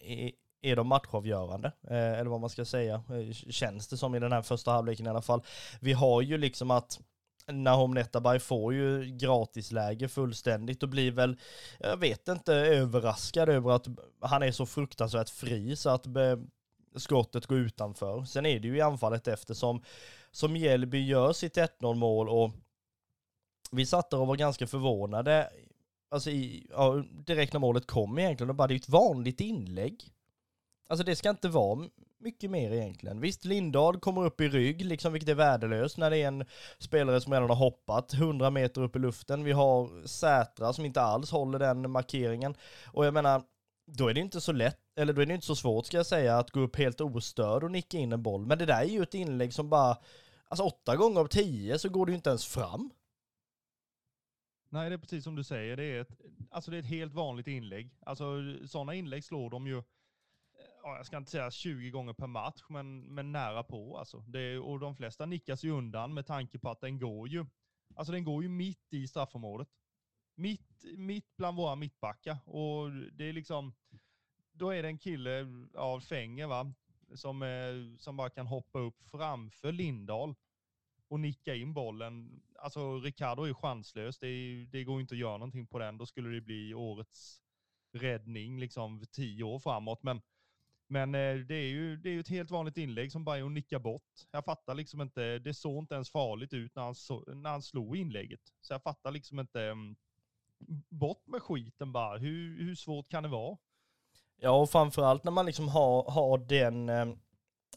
är, 0.61 0.75
de 0.75 0.87
matchavgörande, 0.87 1.71
eh, 1.89 2.19
eller 2.19 2.29
vad 2.29 2.41
man 2.41 2.49
ska 2.49 2.65
säga, 2.65 2.95
eh, 2.95 3.33
känns 3.33 3.87
det 3.87 3.97
som 3.97 4.15
i 4.15 4.19
den 4.19 4.31
här 4.31 4.41
första 4.41 4.71
halvleken 4.71 5.05
i 5.05 5.09
alla 5.09 5.21
fall. 5.21 5.41
Vi 5.79 5.93
har 5.93 6.21
ju 6.21 6.37
liksom 6.37 6.71
att 6.71 6.99
Nahom 7.51 7.93
Netabay 7.93 8.39
får 8.39 8.73
ju 8.73 9.05
gratisläge 9.05 10.07
fullständigt 10.07 10.83
och 10.83 10.89
blir 10.89 11.11
väl, 11.11 11.37
jag 11.79 11.97
vet 11.97 12.27
inte, 12.27 12.53
överraskad 12.53 13.49
över 13.49 13.71
att 13.71 13.87
han 14.21 14.43
är 14.43 14.51
så 14.51 14.65
fruktansvärt 14.65 15.29
fri 15.29 15.75
så 15.75 15.89
att 15.89 16.05
eh, 16.05 16.37
skottet 16.95 17.45
går 17.45 17.57
utanför. 17.57 18.23
Sen 18.23 18.45
är 18.45 18.59
det 18.59 18.67
ju 18.67 18.77
i 18.77 18.81
anfallet 18.81 19.27
efter 19.27 19.53
som, 19.53 19.83
som 20.31 20.53
Mjällby 20.53 21.05
gör 21.05 21.33
sitt 21.33 21.57
1-0 21.57 21.95
mål 21.95 22.29
och 22.29 22.51
vi 23.71 23.85
satt 23.85 24.09
där 24.09 24.19
och 24.19 24.27
var 24.27 24.35
ganska 24.35 24.67
förvånade, 24.67 25.49
alltså 26.11 26.29
i, 26.29 26.67
ja, 26.69 27.03
direkt 27.11 27.53
när 27.53 27.59
målet 27.59 27.87
kom 27.87 28.19
egentligen, 28.19 28.49
och 28.49 28.55
bara 28.55 28.67
det 28.67 28.73
är 28.73 28.75
ett 28.75 28.89
vanligt 28.89 29.41
inlägg. 29.41 30.11
Alltså 30.89 31.03
det 31.03 31.15
ska 31.15 31.29
inte 31.29 31.49
vara 31.49 31.89
mycket 32.19 32.51
mer 32.51 32.71
egentligen. 32.71 33.21
Visst, 33.21 33.45
Lindahl 33.45 33.99
kommer 33.99 34.25
upp 34.25 34.41
i 34.41 34.49
rygg, 34.49 34.85
liksom, 34.85 35.13
vilket 35.13 35.29
är 35.29 35.35
värdelöst 35.35 35.97
när 35.97 36.09
det 36.09 36.17
är 36.17 36.27
en 36.27 36.45
spelare 36.79 37.21
som 37.21 37.33
redan 37.33 37.49
har 37.49 37.55
hoppat 37.55 38.13
100 38.13 38.49
meter 38.49 38.81
upp 38.81 38.95
i 38.95 38.99
luften. 38.99 39.43
Vi 39.43 39.51
har 39.51 40.07
Sätra 40.07 40.73
som 40.73 40.85
inte 40.85 41.01
alls 41.01 41.31
håller 41.31 41.59
den 41.59 41.91
markeringen. 41.91 42.55
Och 42.85 43.05
jag 43.05 43.13
menar, 43.13 43.43
då 43.85 44.07
är 44.07 44.13
det 44.13 44.19
inte 44.19 44.41
så 44.41 44.51
lätt, 44.51 44.79
eller 44.95 45.13
då 45.13 45.21
är 45.21 45.25
det 45.25 45.33
inte 45.33 45.47
så 45.47 45.55
svårt 45.55 45.85
ska 45.85 45.97
jag 45.97 46.05
säga, 46.05 46.37
att 46.37 46.51
gå 46.51 46.59
upp 46.59 46.75
helt 46.75 47.01
ostörd 47.01 47.63
och 47.63 47.71
nicka 47.71 47.97
in 47.97 48.13
en 48.13 48.23
boll. 48.23 48.45
Men 48.45 48.57
det 48.57 48.65
där 48.65 48.81
är 48.81 48.85
ju 48.85 49.03
ett 49.03 49.13
inlägg 49.13 49.53
som 49.53 49.69
bara, 49.69 49.97
alltså 50.47 50.63
åtta 50.63 50.95
gånger 50.95 51.19
av 51.19 51.27
tio 51.27 51.79
så 51.79 51.89
går 51.89 52.05
det 52.05 52.11
ju 52.11 52.15
inte 52.15 52.29
ens 52.29 52.45
fram. 52.45 52.89
Nej, 54.69 54.89
det 54.89 54.95
är 54.95 54.97
precis 54.97 55.23
som 55.23 55.35
du 55.35 55.43
säger. 55.43 55.77
Det 55.77 55.83
är 55.83 56.01
ett, 56.01 56.21
alltså 56.51 56.71
det 56.71 56.77
är 56.77 56.79
ett 56.79 56.85
helt 56.85 57.13
vanligt 57.13 57.47
inlägg. 57.47 57.89
Alltså 58.05 58.25
sådana 58.67 58.93
inlägg 58.93 59.23
slår 59.23 59.49
de 59.49 59.67
ju, 59.67 59.83
jag 60.83 61.05
ska 61.05 61.17
inte 61.17 61.31
säga 61.31 61.51
20 61.51 61.89
gånger 61.89 62.13
per 62.13 62.27
match, 62.27 62.63
men, 62.69 63.01
men 63.01 63.31
nära 63.31 63.63
på 63.63 63.97
alltså. 63.97 64.19
Det, 64.27 64.57
och 64.57 64.79
de 64.79 64.95
flesta 64.95 65.25
nickas 65.25 65.63
ju 65.63 65.71
undan 65.71 66.13
med 66.13 66.25
tanke 66.25 66.59
på 66.59 66.69
att 66.69 66.81
den 66.81 66.99
går 66.99 67.27
ju, 67.27 67.45
alltså 67.95 68.13
den 68.13 68.23
går 68.23 68.43
ju 68.43 68.49
mitt 68.49 68.93
i 68.93 69.07
straffområdet. 69.07 69.67
Mitt, 70.35 70.85
mitt 70.97 71.37
bland 71.37 71.57
våra 71.57 71.75
mittbackar. 71.75 72.37
Och 72.45 72.91
det 72.91 73.23
är 73.23 73.33
liksom, 73.33 73.73
då 74.51 74.69
är 74.69 74.83
det 74.83 74.89
en 74.89 74.97
kille 74.97 75.47
av 75.75 75.99
Fänger 75.99 76.47
va, 76.47 76.73
som, 77.13 77.43
eh, 77.43 77.97
som 77.97 78.17
bara 78.17 78.29
kan 78.29 78.47
hoppa 78.47 78.79
upp 78.79 79.03
framför 79.11 79.71
Lindahl 79.71 80.35
och 81.07 81.19
nicka 81.19 81.55
in 81.55 81.73
bollen. 81.73 82.41
Alltså 82.59 82.99
Ricardo 82.99 83.43
är 83.43 83.53
chanslös. 83.53 84.19
Det, 84.19 84.27
är, 84.27 84.65
det 84.65 84.83
går 84.83 85.01
inte 85.01 85.13
att 85.15 85.19
göra 85.19 85.37
någonting 85.37 85.67
på 85.67 85.79
den. 85.79 85.97
Då 85.97 86.05
skulle 86.05 86.29
det 86.29 86.41
bli 86.41 86.73
årets 86.73 87.41
räddning 87.91 88.59
liksom 88.59 89.05
tio 89.11 89.43
år 89.43 89.59
framåt. 89.59 90.03
Men, 90.03 90.21
men 90.91 91.15
eh, 91.15 91.35
det 91.35 91.55
är 91.55 91.67
ju 91.67 91.97
det 91.97 92.09
är 92.09 92.19
ett 92.19 92.27
helt 92.27 92.51
vanligt 92.51 92.77
inlägg 92.77 93.11
som 93.11 93.23
bara 93.23 93.37
är 93.37 93.43
att 93.43 93.51
nicka 93.51 93.79
bort. 93.79 94.27
Jag 94.31 94.45
fattar 94.45 94.73
liksom 94.73 95.01
inte. 95.01 95.39
Det 95.39 95.53
såg 95.53 95.83
inte 95.83 95.95
ens 95.95 96.11
farligt 96.11 96.53
ut 96.53 96.75
när 96.75 96.83
han, 96.83 96.95
så, 96.95 97.23
när 97.33 97.49
han 97.49 97.61
slog 97.61 97.97
inlägget. 97.97 98.41
Så 98.61 98.73
jag 98.73 98.83
fattar 98.83 99.11
liksom 99.11 99.39
inte. 99.39 99.63
Mm, 99.63 99.95
bort 100.89 101.27
med 101.27 101.41
skiten 101.41 101.91
bara. 101.91 102.17
Hur, 102.17 102.63
hur 102.63 102.75
svårt 102.75 103.09
kan 103.09 103.23
det 103.23 103.29
vara? 103.29 103.57
Ja, 104.37 104.51
och 104.51 104.69
framförallt 104.69 105.23
när 105.23 105.31
man 105.31 105.45
liksom 105.45 105.67
har, 105.67 106.11
har 106.11 106.37
den 106.37 106.89
eh, 106.89 107.05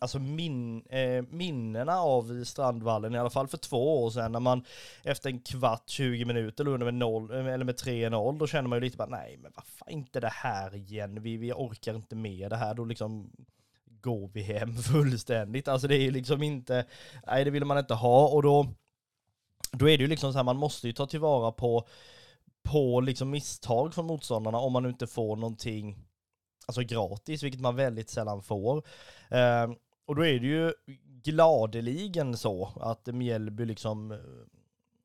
alltså 0.01 0.19
min, 0.19 0.83
eh, 0.87 1.25
minnena 1.31 2.01
av 2.01 2.45
Strandvallen, 2.45 3.15
i 3.15 3.19
alla 3.19 3.31
fall 3.31 3.49
för 3.49 3.59
två 3.59 4.05
år 4.05 4.11
sedan, 4.11 4.33
när 4.33 4.41
man 4.41 4.65
efter 5.03 5.31
en 5.31 5.41
kvart, 5.41 5.89
20 5.89 6.25
minuter 6.25 6.65
låg 6.65 6.81
med 6.81 6.95
noll, 6.95 7.31
eh, 7.31 7.47
eller 7.47 7.65
med 7.65 7.77
3-0, 7.77 8.39
då 8.39 8.47
känner 8.47 8.69
man 8.69 8.77
ju 8.77 8.81
lite 8.81 8.97
bara, 8.97 9.09
nej 9.09 9.39
men 9.43 9.53
vad 9.55 9.65
fan, 9.65 9.91
inte 9.91 10.21
det 10.21 10.33
här 10.33 10.75
igen, 10.75 11.23
vi, 11.23 11.37
vi 11.37 11.53
orkar 11.53 11.95
inte 11.95 12.17
med 12.17 12.51
det 12.51 12.57
här, 12.57 12.75
då 12.75 12.85
liksom 12.85 13.31
går 14.03 14.31
vi 14.33 14.43
hem 14.43 14.77
fullständigt. 14.83 15.69
Alltså 15.69 15.89
det 15.89 15.97
är 15.97 16.03
ju 16.03 16.11
liksom 16.11 16.43
inte, 16.43 16.87
nej 17.27 17.45
det 17.45 17.51
vill 17.51 17.65
man 17.65 17.79
inte 17.79 17.95
ha. 17.95 18.29
Och 18.29 18.43
då, 18.43 18.67
då 19.73 19.89
är 19.89 19.99
det 19.99 20.03
ju 20.03 20.09
liksom 20.09 20.33
så 20.33 20.39
här, 20.39 20.45
man 20.45 20.57
måste 20.57 20.87
ju 20.87 20.93
ta 20.93 21.07
tillvara 21.07 21.53
på, 21.53 21.87
på 22.63 23.01
liksom 23.01 23.31
misstag 23.31 23.95
från 23.95 24.07
motståndarna 24.07 24.59
om 24.59 24.73
man 24.73 24.87
inte 24.87 25.07
får 25.07 25.37
någonting 25.37 25.99
alltså 26.66 26.83
gratis, 26.83 27.42
vilket 27.42 27.61
man 27.61 27.76
väldigt 27.76 28.11
sällan 28.11 28.42
får. 28.42 28.76
Eh, 29.31 29.71
och 30.07 30.16
då 30.16 30.26
är 30.26 30.40
det 30.40 30.47
ju 30.47 30.73
gladeligen 31.23 32.37
så 32.37 32.73
att 32.81 33.07
Mjällby 33.07 33.64
liksom 33.64 34.12
eh, 34.12 34.19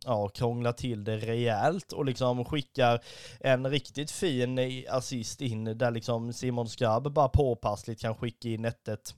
ja, 0.06 0.28
krånglar 0.28 0.72
till 0.72 1.04
det 1.04 1.18
rejält 1.18 1.92
och 1.92 2.06
liksom 2.06 2.46
skickar 2.46 3.04
en 3.40 3.70
riktigt 3.70 4.12
fin 4.12 4.60
eh, 4.60 4.84
assist 4.90 5.42
in 5.42 5.64
där 5.64 5.92
liksom 5.92 6.34
Simon 6.34 6.70
Skrabb 6.70 7.14
bara 7.14 7.30
påpassligt 7.30 8.02
kan 8.02 8.16
skicka 8.16 8.50
in 8.50 8.66
1-1 8.66 9.14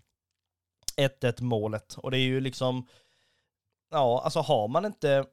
1-1 0.97 1.43
målet. 1.43 1.93
Och 1.93 2.11
det 2.11 2.17
är 2.17 2.27
ju 2.27 2.39
liksom, 2.39 2.87
ja, 3.91 4.21
alltså 4.23 4.39
har 4.39 4.67
man 4.67 4.85
inte 4.85 5.25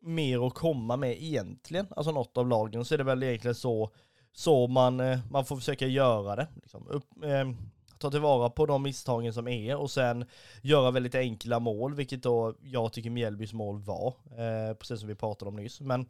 mer 0.00 0.46
att 0.46 0.54
komma 0.54 0.96
med 0.96 1.22
egentligen, 1.22 1.86
alltså 1.90 2.12
något 2.12 2.36
av 2.36 2.48
lagen, 2.48 2.84
så 2.84 2.94
är 2.94 2.98
det 2.98 3.04
väl 3.04 3.22
egentligen 3.22 3.54
så, 3.54 3.90
så 4.32 4.66
man, 4.66 5.00
eh, 5.00 5.18
man 5.30 5.44
får 5.44 5.56
försöka 5.56 5.86
göra 5.86 6.36
det. 6.36 6.48
Liksom. 6.54 6.88
Upp, 6.88 7.24
eh, 7.24 7.50
ta 7.98 8.10
tillvara 8.10 8.50
på 8.50 8.66
de 8.66 8.82
misstagen 8.82 9.32
som 9.32 9.48
är 9.48 9.76
och 9.76 9.90
sen 9.90 10.24
göra 10.62 10.90
väldigt 10.90 11.14
enkla 11.14 11.60
mål, 11.60 11.94
vilket 11.94 12.22
då 12.22 12.54
jag 12.62 12.92
tycker 12.92 13.10
Mjällbys 13.10 13.52
mål 13.52 13.80
var, 13.80 14.14
eh, 14.30 14.74
precis 14.74 15.00
som 15.00 15.08
vi 15.08 15.14
pratade 15.14 15.48
om 15.48 15.56
nyss. 15.56 15.80
Men 15.80 16.08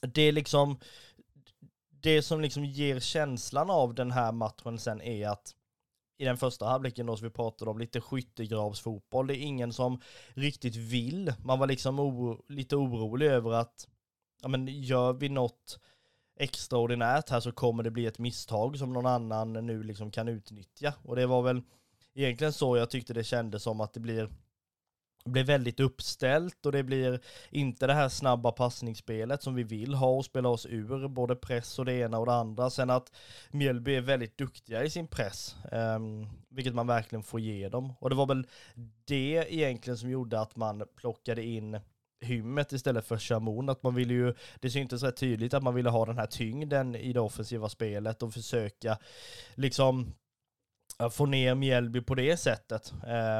det 0.00 0.22
är 0.22 0.32
liksom, 0.32 0.78
det 1.90 2.22
som 2.22 2.40
liksom 2.40 2.64
ger 2.64 3.00
känslan 3.00 3.70
av 3.70 3.94
den 3.94 4.10
här 4.10 4.32
matchen 4.32 4.78
sen 4.78 5.00
är 5.00 5.28
att 5.28 5.54
i 6.18 6.24
den 6.24 6.36
första 6.36 6.66
halvleken 6.66 7.06
då 7.06 7.16
som 7.16 7.28
vi 7.28 7.34
pratade 7.34 7.70
om, 7.70 7.78
lite 7.78 8.00
skyttegravsfotboll. 8.00 9.26
Det 9.26 9.36
är 9.36 9.42
ingen 9.42 9.72
som 9.72 10.00
riktigt 10.34 10.76
vill. 10.76 11.32
Man 11.44 11.58
var 11.58 11.66
liksom 11.66 11.98
oro, 11.98 12.44
lite 12.48 12.76
orolig 12.76 13.26
över 13.26 13.52
att, 13.52 13.88
ja 14.42 14.48
men 14.48 14.66
gör 14.68 15.12
vi 15.12 15.28
något 15.28 15.78
extraordinärt 16.36 17.30
här 17.30 17.40
så 17.40 17.52
kommer 17.52 17.82
det 17.82 17.90
bli 17.90 18.06
ett 18.06 18.18
misstag 18.18 18.78
som 18.78 18.92
någon 18.92 19.06
annan 19.06 19.52
nu 19.52 19.82
liksom 19.82 20.10
kan 20.10 20.28
utnyttja. 20.28 20.94
Och 21.02 21.16
det 21.16 21.26
var 21.26 21.42
väl 21.42 21.62
egentligen 22.14 22.52
så 22.52 22.76
jag 22.76 22.90
tyckte 22.90 23.14
det 23.14 23.24
kändes 23.24 23.62
som 23.62 23.80
att 23.80 23.92
det 23.92 24.00
blir 24.00 24.28
blir 25.24 25.44
väldigt 25.44 25.80
uppställt 25.80 26.66
och 26.66 26.72
det 26.72 26.82
blir 26.82 27.20
inte 27.50 27.86
det 27.86 27.94
här 27.94 28.08
snabba 28.08 28.52
passningsspelet 28.52 29.42
som 29.42 29.54
vi 29.54 29.62
vill 29.62 29.94
ha 29.94 30.08
och 30.08 30.24
spela 30.24 30.48
oss 30.48 30.66
ur 30.66 31.08
både 31.08 31.36
press 31.36 31.78
och 31.78 31.84
det 31.84 31.92
ena 31.92 32.18
och 32.18 32.26
det 32.26 32.34
andra. 32.34 32.70
Sen 32.70 32.90
att 32.90 33.12
Mjällby 33.50 33.94
är 33.94 34.00
väldigt 34.00 34.38
duktiga 34.38 34.84
i 34.84 34.90
sin 34.90 35.06
press, 35.06 35.56
um, 35.72 36.26
vilket 36.48 36.74
man 36.74 36.86
verkligen 36.86 37.22
får 37.22 37.40
ge 37.40 37.68
dem. 37.68 37.92
Och 38.00 38.10
det 38.10 38.16
var 38.16 38.26
väl 38.26 38.46
det 39.04 39.46
egentligen 39.54 39.98
som 39.98 40.10
gjorde 40.10 40.40
att 40.40 40.56
man 40.56 40.82
plockade 40.96 41.42
in 41.42 41.80
hymmet 42.24 42.72
istället 42.72 43.06
för 43.06 43.18
Chamon. 43.18 43.68
Att 43.68 43.82
man 43.82 43.94
ville 43.94 44.14
ju, 44.14 44.34
det 44.60 44.70
syntes 44.70 45.02
rätt 45.02 45.16
tydligt 45.16 45.54
att 45.54 45.62
man 45.62 45.74
ville 45.74 45.90
ha 45.90 46.06
den 46.06 46.18
här 46.18 46.26
tyngden 46.26 46.94
i 46.94 47.12
det 47.12 47.20
offensiva 47.20 47.68
spelet 47.68 48.22
och 48.22 48.34
försöka 48.34 48.98
liksom 49.54 50.14
få 51.10 51.26
ner 51.26 51.54
Mjällby 51.54 52.00
på 52.00 52.14
det 52.14 52.36
sättet. 52.36 52.92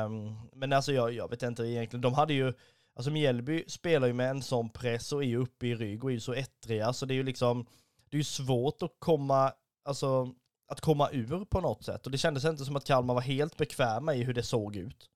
Um, 0.07 0.41
men 0.53 0.73
alltså 0.73 0.93
jag, 0.93 1.13
jag 1.13 1.31
vet 1.31 1.43
inte 1.43 1.63
egentligen, 1.63 2.01
de 2.01 2.15
hade 2.15 2.35
ju, 2.35 2.53
alltså 2.97 3.11
Mjällby 3.11 3.65
spelar 3.67 4.07
ju 4.07 4.13
med 4.13 4.31
en 4.31 4.43
sån 4.43 4.71
press 4.71 5.13
och 5.13 5.23
är 5.23 5.27
ju 5.29 5.37
uppe 5.37 5.67
i 5.67 5.75
rygg 5.75 6.05
och 6.05 6.11
är 6.11 6.15
ju 6.15 6.21
så 6.21 6.33
ettriga, 6.33 6.93
så 6.93 7.07
det 7.07 7.15
är 7.15 7.17
ju 7.17 7.23
liksom, 7.23 7.67
det 8.11 8.17
är 8.17 8.19
ju 8.19 8.25
svårt 8.25 8.83
att 8.83 8.97
komma, 8.99 9.53
alltså 9.85 10.35
att 10.69 10.81
komma 10.81 11.09
ur 11.13 11.45
på 11.45 11.61
något 11.61 11.85
sätt. 11.85 12.07
Och 12.07 12.13
det 12.13 12.19
kändes 12.19 12.45
inte 12.45 12.65
som 12.65 12.77
att 12.77 12.85
Kalmar 12.85 13.15
var 13.15 13.21
helt 13.21 13.57
bekväma 13.57 14.15
i 14.15 14.23
hur 14.23 14.35
det 14.35 14.43
såg 14.43 14.77
ut. 14.77 15.11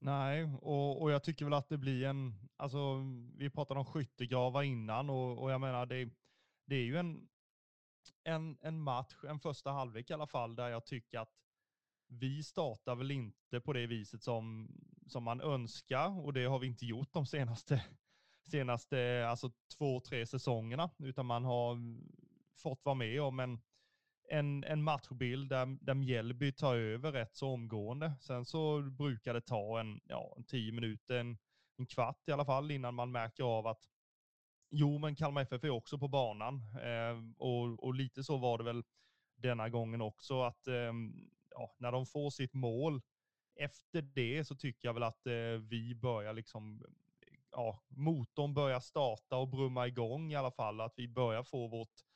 Nej, 0.00 0.44
och, 0.44 1.02
och 1.02 1.10
jag 1.10 1.22
tycker 1.22 1.44
väl 1.44 1.54
att 1.54 1.68
det 1.68 1.78
blir 1.78 2.04
en, 2.04 2.34
alltså 2.56 3.04
vi 3.36 3.50
pratade 3.50 3.80
om 3.80 3.86
skyttegravar 3.86 4.62
innan 4.62 5.10
och, 5.10 5.42
och 5.42 5.50
jag 5.50 5.60
menar 5.60 5.86
det, 5.86 6.10
det 6.66 6.76
är 6.76 6.84
ju 6.84 6.96
en, 6.96 7.28
en, 8.24 8.58
en 8.60 8.80
match, 8.80 9.14
en 9.28 9.40
första 9.40 9.70
halvlek 9.70 10.10
i 10.10 10.12
alla 10.12 10.26
fall, 10.26 10.56
där 10.56 10.68
jag 10.68 10.86
tycker 10.86 11.18
att 11.18 11.32
vi 12.08 12.42
startar 12.42 12.94
väl 12.94 13.10
inte 13.10 13.60
på 13.60 13.72
det 13.72 13.86
viset 13.86 14.22
som, 14.22 14.68
som 15.06 15.24
man 15.24 15.40
önskar 15.40 16.24
och 16.24 16.32
det 16.32 16.44
har 16.44 16.58
vi 16.58 16.66
inte 16.66 16.86
gjort 16.86 17.12
de 17.12 17.26
senaste, 17.26 17.84
senaste 18.50 19.28
alltså 19.28 19.50
två, 19.78 20.00
tre 20.00 20.26
säsongerna, 20.26 20.90
utan 20.98 21.26
man 21.26 21.44
har 21.44 21.76
fått 22.56 22.84
vara 22.84 22.94
med 22.94 23.22
om 23.22 23.40
en, 23.40 23.60
en, 24.30 24.64
en 24.64 24.82
matchbild 24.82 25.50
där, 25.50 25.78
där 25.80 25.94
Mjällby 25.94 26.52
tar 26.52 26.76
över 26.76 27.12
rätt 27.12 27.36
så 27.36 27.48
omgående. 27.48 28.12
Sen 28.20 28.44
så 28.44 28.82
brukar 28.82 29.34
det 29.34 29.40
ta 29.40 29.80
en, 29.80 30.00
ja, 30.04 30.34
en 30.36 30.44
tio 30.44 30.72
minuter, 30.72 31.16
en, 31.18 31.38
en 31.78 31.86
kvart 31.86 32.28
i 32.28 32.32
alla 32.32 32.44
fall 32.44 32.70
innan 32.70 32.94
man 32.94 33.12
märker 33.12 33.44
av 33.44 33.66
att 33.66 33.82
jo, 34.70 34.98
men 34.98 35.16
Kalmar 35.16 35.42
FF 35.42 35.64
är 35.64 35.70
också 35.70 35.98
på 35.98 36.08
banan. 36.08 36.54
Eh, 36.82 37.34
och, 37.38 37.84
och 37.84 37.94
lite 37.94 38.24
så 38.24 38.36
var 38.36 38.58
det 38.58 38.64
väl 38.64 38.84
denna 39.36 39.68
gången 39.68 40.00
också, 40.00 40.42
att 40.42 40.66
eh, 40.66 40.92
ja, 41.50 41.74
när 41.78 41.92
de 41.92 42.06
får 42.06 42.30
sitt 42.30 42.54
mål, 42.54 43.02
efter 43.54 44.02
det 44.02 44.44
så 44.44 44.56
tycker 44.56 44.88
jag 44.88 44.94
väl 44.94 45.02
att 45.02 45.26
eh, 45.26 45.62
vi 45.68 45.94
börjar 45.94 46.32
liksom, 46.32 46.84
ja, 47.50 47.82
motorn 47.88 48.54
börjar 48.54 48.80
starta 48.80 49.36
och 49.36 49.48
brumma 49.48 49.86
igång 49.86 50.32
i 50.32 50.36
alla 50.36 50.50
fall, 50.50 50.80
att 50.80 50.94
vi 50.96 51.08
börjar 51.08 51.42
få 51.42 51.68
vårt 51.68 52.07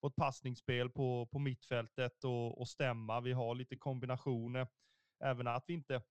vårt 0.00 0.16
passningsspel 0.16 0.90
på, 0.90 1.26
på 1.26 1.38
mittfältet 1.38 2.24
och, 2.24 2.60
och 2.60 2.68
stämma. 2.68 3.20
Vi 3.20 3.32
har 3.32 3.54
lite 3.54 3.76
kombinationer. 3.76 4.66
Även 5.20 5.46
att 5.46 5.64
vi 5.66 5.74
inte 5.74 6.02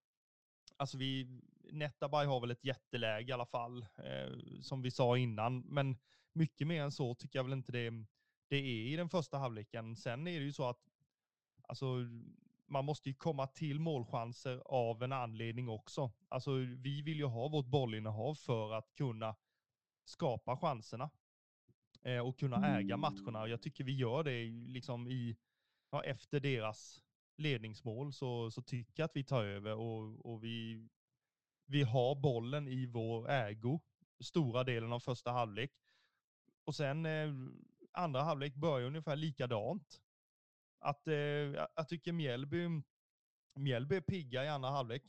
alltså 0.78 0.98
vi, 0.98 1.42
Netabay 1.72 2.26
har 2.26 2.40
väl 2.40 2.52
ett 2.52 2.64
jätteläge 2.64 3.30
i 3.30 3.34
alla 3.34 3.46
fall, 3.46 3.82
eh, 3.82 4.60
som 4.62 4.82
vi 4.82 4.92
sa 4.92 5.18
innan, 5.18 5.60
men 5.60 5.98
mycket 6.34 6.68
mer 6.68 6.84
än 6.84 6.92
så 6.92 7.16
tycker 7.16 7.40
jag 7.40 7.44
väl 7.44 7.54
inte 7.54 7.72
det, 7.72 7.90
det 8.48 8.56
är 8.56 8.88
i 8.88 8.96
den 8.96 9.10
första 9.10 9.38
halvleken. 9.38 9.96
Sen 9.96 10.28
är 10.28 10.40
det 10.40 10.46
ju 10.46 10.54
så 10.54 10.70
att, 10.70 10.80
alltså 11.62 11.86
man 12.66 12.86
måste 12.86 13.10
ju 13.10 13.16
komma 13.16 13.48
till 13.48 13.80
målchanser 13.80 14.62
av 14.66 15.04
en 15.04 15.12
anledning 15.12 15.70
också. 15.70 16.12
Alltså 16.30 16.52
vi 16.58 17.02
vill 17.02 17.18
ju 17.18 17.26
ha 17.26 17.48
vårt 17.48 17.66
bollinnehav 17.66 18.36
för 18.36 18.74
att 18.74 18.96
kunna 18.96 19.36
skapa 20.06 20.58
chanserna 20.58 21.10
eh, 22.02 22.20
och 22.20 22.40
kunna 22.40 22.78
äga 22.78 22.98
matcherna. 22.98 23.48
Jag 23.48 23.62
tycker 23.62 23.84
vi 23.84 23.96
gör 23.96 24.24
det 24.24 24.46
liksom 24.50 25.08
i, 25.08 25.38
ja, 25.92 26.04
efter 26.04 26.40
deras 26.40 27.04
ledningsmål 27.38 28.14
så, 28.14 28.52
så 28.52 28.62
tycker 28.62 28.94
jag 29.02 29.06
att 29.06 29.16
vi 29.16 29.24
tar 29.24 29.44
över 29.44 29.76
och, 29.76 30.26
och 30.26 30.44
vi, 30.44 30.88
vi 31.66 31.84
har 31.84 32.16
bollen 32.16 32.68
i 32.68 32.86
vår 32.86 33.30
ägo 33.30 33.82
stora 34.24 34.64
delen 34.64 34.94
av 34.94 35.00
första 35.00 35.32
halvlek. 35.32 35.72
Och 36.64 36.76
sen 36.76 37.06
eh, 37.06 37.30
andra 37.92 38.22
halvlek 38.22 38.56
börjar 38.56 38.88
ungefär 38.88 39.16
likadant. 39.16 40.02
Att, 40.80 41.08
eh, 41.08 41.16
jag 41.76 41.88
tycker 41.88 42.12
Mjällby, 42.12 42.68
Mjällby 43.56 43.96
är 43.96 44.02
pigga 44.02 44.46
i 44.46 44.48
andra 44.48 44.70
halvlek. 44.70 45.04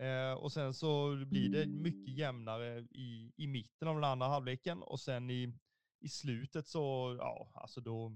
Eh, 0.00 0.32
och 0.32 0.52
sen 0.52 0.74
så 0.74 1.24
blir 1.26 1.48
det 1.48 1.66
mycket 1.66 2.14
jämnare 2.14 2.80
i, 2.80 3.32
i 3.36 3.46
mitten 3.46 3.88
av 3.88 3.94
den 3.94 4.04
andra 4.04 4.26
halvleken 4.26 4.82
och 4.82 5.00
sen 5.00 5.30
i, 5.30 5.52
i 6.00 6.08
slutet 6.08 6.66
så, 6.66 7.16
ja, 7.18 7.48
alltså 7.54 7.80
då, 7.80 8.12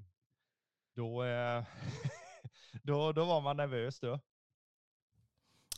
då, 0.95 1.25
eh, 1.25 1.65
då, 2.83 3.13
då 3.13 3.25
var 3.25 3.41
man 3.41 3.57
nervös 3.57 4.01
då. 4.01 4.21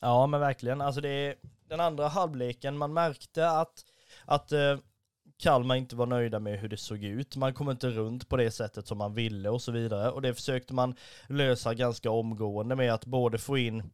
Ja 0.01 0.27
men 0.27 0.41
verkligen, 0.41 0.81
alltså 0.81 1.01
det 1.01 1.09
är 1.09 1.37
den 1.69 1.81
andra 1.81 2.09
halvleken, 2.09 2.79
man 2.79 2.93
märkte 2.93 3.51
att, 3.51 3.85
att 4.25 4.53
eh, 4.53 4.79
Kalmar 5.37 5.75
inte 5.75 5.97
var 5.97 6.07
nöjda 6.07 6.41
med 6.41 6.59
hur 6.59 6.69
det 6.69 6.77
såg 6.77 7.05
ut. 7.05 7.37
Man 7.37 7.55
kom 7.55 7.71
inte 7.71 7.91
runt 7.91 8.29
på 8.29 8.37
det 8.37 8.51
sättet 8.51 8.87
som 8.87 8.99
man 8.99 9.15
ville 9.15 9.49
och 9.49 9.63
så 9.63 9.73
vidare. 9.73 10.11
Och 10.11 10.23
det 10.23 10.35
försökte 10.35 10.75
man 10.75 10.95
lösa 11.29 11.75
ganska 11.75 12.11
omgående 12.11 12.77
med 12.77 12.95
att 12.95 13.07
både 13.07 13.39
få 13.39 13.59
in 13.59 13.91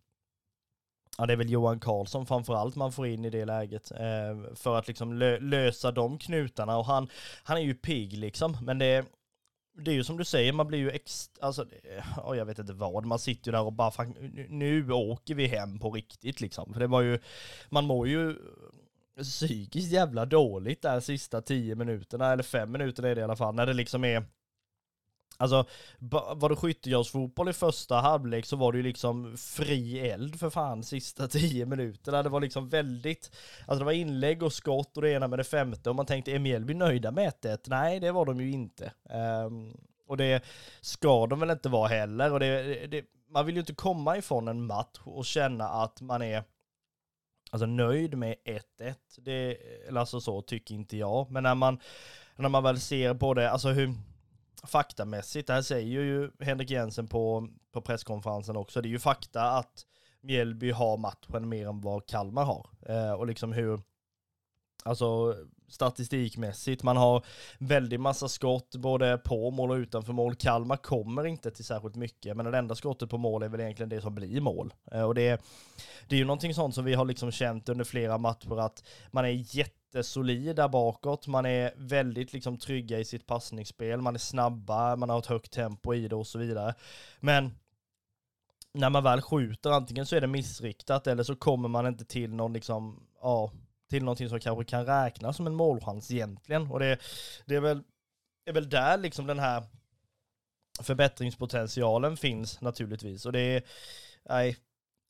Ja 1.18 1.26
det 1.26 1.32
är 1.32 1.36
väl 1.36 1.50
Johan 1.50 1.80
Karlsson 1.80 2.26
framförallt 2.26 2.76
man 2.76 2.92
får 2.92 3.06
in 3.06 3.24
i 3.24 3.30
det 3.30 3.44
läget. 3.44 3.90
Eh, 3.90 4.54
för 4.54 4.78
att 4.78 4.88
liksom 4.88 5.12
lö 5.12 5.38
lösa 5.38 5.92
de 5.92 6.18
knutarna 6.18 6.78
och 6.78 6.86
han, 6.86 7.08
han 7.42 7.56
är 7.56 7.62
ju 7.62 7.74
pigg 7.74 8.12
liksom. 8.12 8.56
Men 8.62 8.78
det, 8.78 9.04
det 9.78 9.90
är 9.90 9.94
ju 9.94 10.04
som 10.04 10.16
du 10.16 10.24
säger, 10.24 10.52
man 10.52 10.66
blir 10.66 10.78
ju 10.78 10.90
ex... 10.90 11.30
Alltså, 11.40 11.66
oh, 12.24 12.36
jag 12.36 12.44
vet 12.44 12.58
inte 12.58 12.72
vad, 12.72 13.06
man 13.06 13.18
sitter 13.18 13.48
ju 13.48 13.52
där 13.52 13.62
och 13.62 13.72
bara 13.72 13.90
fan, 13.90 14.14
nu 14.48 14.92
åker 14.92 15.34
vi 15.34 15.46
hem 15.46 15.78
på 15.78 15.90
riktigt 15.90 16.40
liksom. 16.40 16.72
För 16.72 16.80
det 16.80 16.86
var 16.86 17.00
ju, 17.00 17.18
man 17.68 17.84
mår 17.84 18.08
ju 18.08 18.36
psykiskt 19.22 19.92
jävla 19.92 20.26
dåligt 20.26 20.82
där 20.82 21.00
sista 21.00 21.42
tio 21.42 21.74
minuterna, 21.74 22.32
eller 22.32 22.42
fem 22.42 22.72
minuter 22.72 23.02
är 23.02 23.14
det 23.14 23.20
i 23.20 23.24
alla 23.24 23.36
fall, 23.36 23.54
när 23.54 23.66
det 23.66 23.72
liksom 23.72 24.04
är 24.04 24.24
Alltså, 25.40 25.64
var 26.34 26.48
det 26.48 26.56
skyttegravsfotboll 26.56 27.48
i 27.48 27.52
första 27.52 27.96
halvlek 27.96 28.46
så 28.46 28.56
var 28.56 28.72
det 28.72 28.78
ju 28.78 28.84
liksom 28.84 29.36
fri 29.36 30.08
eld 30.10 30.40
för 30.40 30.50
fan 30.50 30.82
sista 30.82 31.28
tio 31.28 31.66
minuterna. 31.66 32.22
Det 32.22 32.28
var 32.28 32.40
liksom 32.40 32.68
väldigt, 32.68 33.30
alltså 33.66 33.78
det 33.78 33.84
var 33.84 33.92
inlägg 33.92 34.42
och 34.42 34.52
skott 34.52 34.96
och 34.96 35.02
det 35.02 35.10
ena 35.10 35.28
med 35.28 35.38
det 35.38 35.44
femte 35.44 35.90
och 35.90 35.96
man 35.96 36.06
tänkte 36.06 36.32
är 36.32 36.38
Mjällby 36.38 36.74
nöjda 36.74 37.10
med 37.10 37.32
1 37.44 37.66
Nej, 37.66 38.00
det 38.00 38.12
var 38.12 38.24
de 38.24 38.40
ju 38.40 38.50
inte. 38.50 38.92
Um, 39.46 39.76
och 40.06 40.16
det 40.16 40.44
ska 40.80 41.26
de 41.26 41.40
väl 41.40 41.50
inte 41.50 41.68
vara 41.68 41.88
heller. 41.88 42.32
Och 42.32 42.40
det, 42.40 42.86
det, 42.86 43.04
man 43.30 43.46
vill 43.46 43.54
ju 43.54 43.60
inte 43.60 43.74
komma 43.74 44.16
ifrån 44.16 44.48
en 44.48 44.66
match 44.66 45.00
och 45.04 45.24
känna 45.24 45.68
att 45.68 46.00
man 46.00 46.22
är 46.22 46.44
alltså 47.50 47.66
nöjd 47.66 48.18
med 48.18 48.34
1-1. 48.78 48.94
Det, 49.16 49.56
eller 49.88 50.00
alltså 50.00 50.20
så 50.20 50.42
tycker 50.42 50.74
inte 50.74 50.96
jag. 50.96 51.30
Men 51.30 51.42
när 51.42 51.54
man, 51.54 51.78
när 52.36 52.48
man 52.48 52.62
väl 52.62 52.80
ser 52.80 53.14
på 53.14 53.34
det, 53.34 53.50
alltså 53.50 53.68
hur 53.68 53.94
faktamässigt, 54.64 55.46
det 55.46 55.52
här 55.52 55.62
säger 55.62 56.00
ju 56.02 56.30
Henrik 56.40 56.70
Jensen 56.70 57.06
på, 57.08 57.48
på 57.72 57.80
presskonferensen 57.80 58.56
också, 58.56 58.82
det 58.82 58.88
är 58.88 58.90
ju 58.90 58.98
fakta 58.98 59.42
att 59.42 59.86
Mjällby 60.20 60.70
har 60.70 60.96
matchen 60.96 61.48
mer 61.48 61.68
än 61.68 61.80
vad 61.80 62.06
Kalmar 62.06 62.44
har. 62.44 62.66
Eh, 62.86 63.12
och 63.12 63.26
liksom 63.26 63.52
hur, 63.52 63.80
alltså 64.84 65.36
statistikmässigt. 65.70 66.82
Man 66.82 66.96
har 66.96 67.24
väldigt 67.58 68.00
massa 68.00 68.28
skott 68.28 68.74
både 68.74 69.18
på 69.18 69.50
mål 69.50 69.70
och 69.70 69.76
utanför 69.76 70.12
mål. 70.12 70.34
Kalmar 70.34 70.76
kommer 70.76 71.26
inte 71.26 71.50
till 71.50 71.64
särskilt 71.64 71.96
mycket, 71.96 72.36
men 72.36 72.50
det 72.50 72.58
enda 72.58 72.74
skottet 72.74 73.10
på 73.10 73.18
mål 73.18 73.42
är 73.42 73.48
väl 73.48 73.60
egentligen 73.60 73.88
det 73.88 74.00
som 74.00 74.14
blir 74.14 74.40
mål. 74.40 74.74
Eh, 74.92 75.02
och 75.02 75.14
det, 75.14 75.42
det 76.08 76.16
är 76.16 76.18
ju 76.18 76.24
någonting 76.24 76.54
sånt 76.54 76.74
som 76.74 76.84
vi 76.84 76.94
har 76.94 77.04
liksom 77.04 77.30
känt 77.30 77.68
under 77.68 77.84
flera 77.84 78.18
matcher 78.18 78.60
att 78.60 78.84
man 79.10 79.24
är 79.24 79.56
jättesolida 79.56 80.68
bakåt. 80.68 81.26
Man 81.26 81.46
är 81.46 81.72
väldigt 81.76 82.32
liksom 82.32 82.58
trygga 82.58 82.98
i 82.98 83.04
sitt 83.04 83.26
passningsspel. 83.26 84.00
Man 84.00 84.14
är 84.14 84.18
snabba, 84.18 84.96
man 84.96 85.10
har 85.10 85.18
ett 85.18 85.26
högt 85.26 85.52
tempo 85.52 85.94
i 85.94 86.08
det 86.08 86.16
och 86.16 86.26
så 86.26 86.38
vidare. 86.38 86.74
Men 87.20 87.50
när 88.72 88.90
man 88.90 89.04
väl 89.04 89.20
skjuter, 89.20 89.70
antingen 89.70 90.06
så 90.06 90.16
är 90.16 90.20
det 90.20 90.26
missriktat 90.26 91.06
eller 91.06 91.22
så 91.22 91.36
kommer 91.36 91.68
man 91.68 91.86
inte 91.86 92.04
till 92.04 92.34
någon 92.34 92.52
liksom, 92.52 93.06
ja, 93.22 93.52
till 93.90 94.04
någonting 94.04 94.28
som 94.28 94.40
kanske 94.40 94.64
kan 94.64 94.86
räknas 94.86 95.36
som 95.36 95.46
en 95.46 95.54
målchans 95.54 96.10
egentligen. 96.10 96.70
Och 96.70 96.80
det, 96.80 96.98
det 97.46 97.54
är, 97.54 97.60
väl, 97.60 97.82
är 98.44 98.52
väl 98.52 98.68
där 98.68 98.98
liksom 98.98 99.26
den 99.26 99.38
här 99.38 99.64
förbättringspotentialen 100.82 102.16
finns 102.16 102.60
naturligtvis. 102.60 103.26
Och 103.26 103.32
det 103.32 103.40
är, 103.40 103.62
nej, 104.24 104.56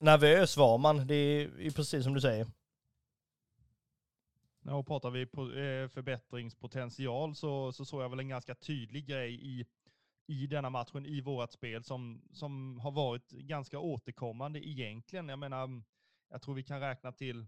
nervös 0.00 0.56
var 0.56 0.78
man, 0.78 1.06
det 1.06 1.14
är 1.14 1.70
precis 1.70 2.04
som 2.04 2.14
du 2.14 2.20
säger. 2.20 2.46
Ja, 4.62 4.74
och 4.74 4.86
pratar 4.86 5.10
vi 5.10 5.26
på 5.26 5.42
eh, 5.42 5.88
förbättringspotential 5.88 7.34
så, 7.34 7.72
så 7.72 7.84
såg 7.84 8.02
jag 8.02 8.08
väl 8.08 8.20
en 8.20 8.28
ganska 8.28 8.54
tydlig 8.54 9.06
grej 9.06 9.34
i, 9.34 9.66
i 10.26 10.46
denna 10.46 10.70
matchen, 10.70 11.06
i 11.06 11.20
vårt 11.20 11.52
spel, 11.52 11.84
som, 11.84 12.22
som 12.32 12.78
har 12.78 12.90
varit 12.90 13.30
ganska 13.30 13.78
återkommande 13.78 14.68
egentligen. 14.68 15.28
Jag 15.28 15.38
menar, 15.38 15.82
jag 16.30 16.42
tror 16.42 16.54
vi 16.54 16.62
kan 16.62 16.80
räkna 16.80 17.12
till 17.12 17.46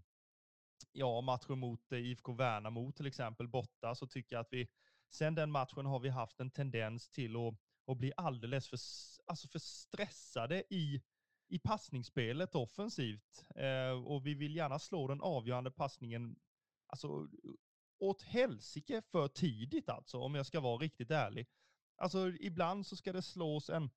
ja, 0.91 1.21
matchen 1.21 1.59
mot 1.59 1.91
eh, 1.91 1.99
IFK 1.99 2.33
Värnamo 2.33 2.91
till 2.91 3.07
exempel 3.07 3.47
borta, 3.47 3.95
så 3.95 4.07
tycker 4.07 4.35
jag 4.35 4.41
att 4.41 4.53
vi, 4.53 4.67
sen 5.09 5.35
den 5.35 5.51
matchen 5.51 5.85
har 5.85 5.99
vi 5.99 6.09
haft 6.09 6.39
en 6.39 6.51
tendens 6.51 7.09
till 7.09 7.35
att, 7.35 7.53
att 7.87 7.97
bli 7.97 8.13
alldeles 8.17 8.69
för, 8.69 8.79
alltså 9.27 9.47
för 9.47 9.59
stressade 9.59 10.63
i, 10.69 11.01
i 11.47 11.59
passningsspelet 11.59 12.55
offensivt. 12.55 13.45
Eh, 13.55 14.05
och 14.05 14.25
vi 14.25 14.33
vill 14.33 14.55
gärna 14.55 14.79
slå 14.79 15.07
den 15.07 15.21
avgörande 15.21 15.71
passningen, 15.71 16.35
alltså 16.87 17.27
åt 17.99 18.21
helsike 18.21 19.01
för 19.01 19.27
tidigt 19.27 19.89
alltså, 19.89 20.17
om 20.17 20.35
jag 20.35 20.45
ska 20.45 20.59
vara 20.59 20.77
riktigt 20.77 21.11
ärlig. 21.11 21.47
Alltså 21.95 22.29
ibland 22.39 22.87
så 22.87 22.95
ska 22.95 23.13
det 23.13 23.21
slås 23.21 23.69
en, 23.69 23.89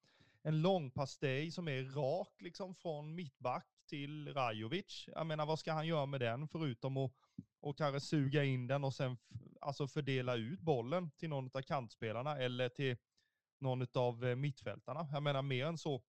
en 0.42 0.62
lång 0.62 0.90
pastej 0.90 1.50
som 1.50 1.68
är 1.68 1.82
rak 1.82 2.34
liksom 2.40 2.74
från 2.74 3.14
mittback 3.14 3.75
till 3.86 4.34
Rajovic. 4.34 5.08
Jag 5.14 5.26
menar, 5.26 5.46
vad 5.46 5.58
ska 5.58 5.72
han 5.72 5.86
göra 5.86 6.06
med 6.06 6.20
den 6.20 6.48
förutom 6.48 6.96
att 6.96 7.12
och 7.60 7.78
kanske 7.78 8.00
suga 8.00 8.44
in 8.44 8.66
den 8.66 8.84
och 8.84 8.94
sen 8.94 9.16
alltså 9.60 9.88
fördela 9.88 10.34
ut 10.34 10.60
bollen 10.60 11.10
till 11.10 11.28
någon 11.28 11.50
av 11.54 11.62
kantspelarna 11.62 12.38
eller 12.38 12.68
till 12.68 12.96
någon 13.58 13.86
av 13.94 14.24
eh, 14.24 14.36
mittfältarna. 14.36 15.08
Jag 15.12 15.22
menar 15.22 15.42
mer 15.42 15.66
än 15.66 15.78
så. 15.78 16.02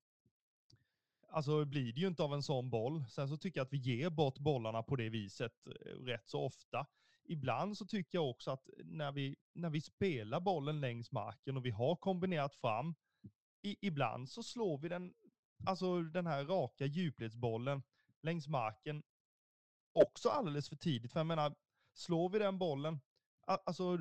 Alltså 1.29 1.65
blir 1.65 1.93
det 1.93 2.01
ju 2.01 2.07
inte 2.07 2.23
av 2.23 2.33
en 2.33 2.43
sån 2.43 2.69
boll. 2.69 3.03
Sen 3.09 3.27
så 3.27 3.37
tycker 3.37 3.59
jag 3.59 3.65
att 3.65 3.73
vi 3.73 3.77
ger 3.77 4.09
bort 4.09 4.39
bollarna 4.39 4.83
på 4.83 4.95
det 4.95 5.09
viset 5.09 5.67
eh, 5.67 5.71
rätt 5.89 6.29
så 6.29 6.45
ofta. 6.45 6.85
Ibland 7.23 7.77
så 7.77 7.85
tycker 7.85 8.17
jag 8.17 8.29
också 8.29 8.51
att 8.51 8.69
när 8.83 9.11
vi, 9.11 9.35
när 9.53 9.69
vi 9.69 9.81
spelar 9.81 10.39
bollen 10.39 10.79
längs 10.79 11.11
marken 11.11 11.57
och 11.57 11.65
vi 11.65 11.71
har 11.71 11.95
kombinerat 11.95 12.55
fram, 12.55 12.95
i, 13.61 13.77
ibland 13.81 14.29
så 14.29 14.43
slår 14.43 14.77
vi 14.77 14.89
den 14.89 15.13
alltså 15.65 16.01
den 16.01 16.27
här 16.27 16.45
raka 16.45 16.85
djupledsbollen 16.85 17.83
längs 18.21 18.47
marken 18.47 19.03
också 19.93 20.29
alldeles 20.29 20.69
för 20.69 20.75
tidigt. 20.75 21.11
För 21.11 21.19
jag 21.19 21.27
menar, 21.27 21.55
slår 21.93 22.29
vi 22.29 22.39
den 22.39 22.57
bollen, 22.57 22.99
alltså 23.45 23.97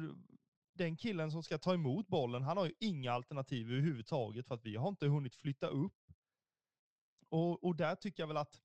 den 0.73 0.97
killen 0.97 1.31
som 1.31 1.43
ska 1.43 1.59
ta 1.59 1.75
emot 1.75 2.09
bollen, 2.09 2.43
han 2.43 2.57
har 2.57 2.67
ju 2.67 2.73
inga 2.81 3.13
alternativ 3.13 3.73
överhuvudtaget 3.73 4.47
för 4.47 4.55
att 4.55 4.65
vi 4.65 4.77
har 4.77 4.89
inte 4.89 5.07
hunnit 5.07 5.37
flytta 5.37 5.67
upp. 5.67 6.13
Och, 7.29 7.65
och 7.65 7.77
där 7.77 7.95
tycker 7.95 8.23
jag 8.23 8.29
väl 8.29 8.37
att 8.37 8.61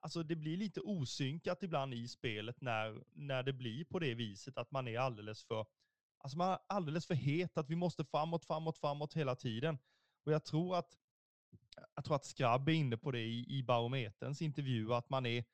alltså 0.00 0.22
det 0.22 0.36
blir 0.36 0.56
lite 0.56 0.80
osynkat 0.80 1.62
ibland 1.62 1.94
i 1.94 2.08
spelet 2.08 2.60
när, 2.60 3.04
när 3.12 3.42
det 3.42 3.52
blir 3.52 3.84
på 3.84 3.98
det 3.98 4.14
viset 4.14 4.58
att 4.58 4.70
man 4.70 4.88
är 4.88 4.98
alldeles 4.98 5.44
för, 5.44 5.66
alltså 6.18 6.38
man 6.38 6.48
är 6.48 6.58
alldeles 6.66 7.06
för 7.06 7.14
het, 7.14 7.58
att 7.58 7.70
vi 7.70 7.76
måste 7.76 8.04
framåt, 8.04 8.44
framåt, 8.44 8.78
framåt 8.78 9.14
hela 9.14 9.36
tiden. 9.36 9.78
Och 10.24 10.32
jag 10.32 10.44
tror 10.44 10.76
att 10.76 10.98
jag 11.94 12.04
tror 12.04 12.16
att 12.16 12.24
Skrabb 12.24 12.68
är 12.68 12.72
inne 12.72 12.96
på 12.96 13.10
det 13.10 13.20
i, 13.20 13.58
i 13.58 13.62
Barometerns 13.62 14.42
intervju, 14.42 14.94
att 14.94 15.10
man 15.10 15.26
är, 15.26 15.44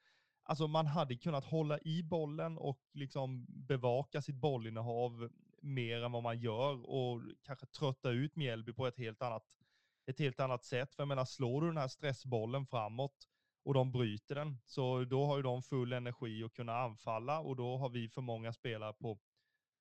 alltså 0.43 0.69
man 0.69 0.87
hade 0.87 1.17
kunnat 1.17 1.45
hålla 1.45 1.79
i 1.79 2.03
bollen 2.03 2.59
och 2.59 2.81
liksom 2.93 3.47
bevaka 3.49 4.23
sitt 4.23 4.37
bollinnehav 4.37 5.31
mer 5.63 6.03
än 6.03 6.13
vad 6.13 6.23
man 6.23 6.41
gör 6.41 6.91
och 6.91 7.23
kanske 7.43 7.67
trötta 7.67 8.11
ut 8.11 8.37
Mjällby 8.37 8.73
på 8.73 8.87
ett 8.87 8.99
helt 8.99 9.23
annat, 9.23 9.59
ett 10.07 10.19
helt 10.19 10.41
annat 10.41 10.65
sätt. 10.65 10.95
För 10.95 11.03
jag 11.03 11.09
menar, 11.09 11.25
slår 11.25 11.61
du 11.61 11.67
den 11.67 11.77
här 11.77 11.89
stressbollen 11.89 12.67
framåt 12.67 13.29
och 13.65 13.75
de 13.75 13.93
bryter 13.93 14.35
den. 14.35 14.59
Så 14.67 15.05
då 15.05 15.27
har 15.27 15.37
ju 15.37 15.43
de 15.43 15.63
full 15.63 15.93
energi 15.93 16.45
att 16.45 16.53
kunna 16.53 16.79
anfalla 16.79 17.41
och 17.41 17.57
då 17.57 17.77
har 17.77 17.89
vi 17.89 18.09
för 18.09 18.23
många 18.23 18.53
spelare 18.53 18.93
på, 18.93 19.19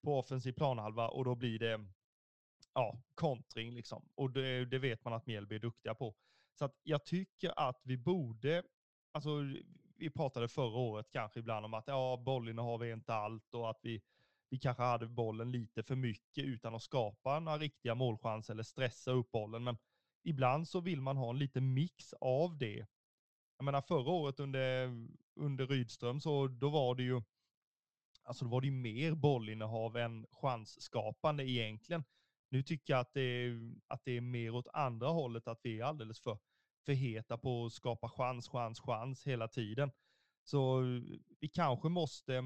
på 0.04 0.19
offensiv 0.19 0.54
planhalva 0.54 1.08
och 1.08 1.25
då 1.25 1.36
blir 1.36 1.60
det 1.60 1.86
ja, 2.73 3.02
kontring 3.15 3.73
liksom. 3.73 4.10
Och 4.15 4.32
det, 4.32 4.65
det 4.65 4.80
vet 4.80 5.04
man 5.06 5.13
att 5.13 5.25
Mjällby 5.25 5.56
är 5.56 5.60
duktiga 5.60 5.95
på. 5.95 6.15
Så 6.60 6.65
att 6.65 6.80
jag 6.84 7.06
tycker 7.06 7.60
att 7.60 7.82
vi 7.84 7.98
borde, 7.98 8.63
alltså 9.12 9.30
vi 9.98 10.10
pratade 10.10 10.48
förra 10.48 10.78
året 10.78 11.10
kanske 11.12 11.39
ibland 11.39 11.65
om 11.65 11.74
att 11.74 11.88
ja, 11.88 12.22
bollinnehav 12.26 12.84
är 12.84 12.93
inte 12.93 13.13
allt 13.13 13.54
och 13.54 13.69
att 13.69 13.80
vi, 13.82 14.02
vi 14.50 14.60
kanske 14.60 14.84
hade 14.84 15.08
bollen 15.08 15.52
lite 15.52 15.84
för 15.84 15.95
mycket 15.95 16.45
utan 16.45 16.76
att 16.76 16.84
skapa 16.84 17.39
några 17.39 17.58
riktiga 17.58 17.95
målchanser 17.95 18.54
eller 18.54 18.63
stressa 18.63 19.12
upp 19.12 19.32
bollen. 19.32 19.63
Men 19.63 19.78
ibland 20.24 20.67
så 20.67 20.80
vill 20.82 21.02
man 21.02 21.17
ha 21.17 21.30
en 21.30 21.39
liten 21.39 21.74
mix 21.74 22.13
av 22.13 22.58
det. 22.58 22.88
Jag 23.58 23.65
menar 23.65 23.82
förra 23.82 24.12
året 24.12 24.39
under, 24.39 24.88
under 25.36 25.67
Rydström 25.67 26.22
så 26.22 26.48
då 26.48 26.69
var 26.69 26.95
det 26.95 27.04
ju, 27.04 27.22
alltså 28.24 28.45
då 28.45 28.52
var 28.52 28.62
det 28.62 28.67
ju 28.67 28.74
mer 28.74 29.15
bollinnehav 29.15 29.98
än 29.98 30.26
chansskapande 30.32 31.50
egentligen. 31.50 32.04
Nu 32.50 32.63
tycker 32.63 32.93
jag 32.93 33.00
att 33.00 33.13
det, 33.13 33.22
är, 33.22 33.72
att 33.88 34.06
det 34.06 34.17
är 34.17 34.22
mer 34.22 34.56
åt 34.56 34.67
andra 34.74 35.08
hållet, 35.08 35.48
att 35.48 35.60
vi 35.63 35.80
är 35.80 35.84
alldeles 35.84 36.19
för, 36.19 36.38
för 36.89 36.93
heta 36.93 37.38
på 37.38 37.65
att 37.65 37.73
skapa 37.73 38.10
chans, 38.10 38.49
chans, 38.49 38.80
chans 38.80 39.28
hela 39.28 39.47
tiden. 39.47 39.91
Så 40.43 40.82
vi 41.39 41.49
kanske 41.54 41.89
måste 41.89 42.43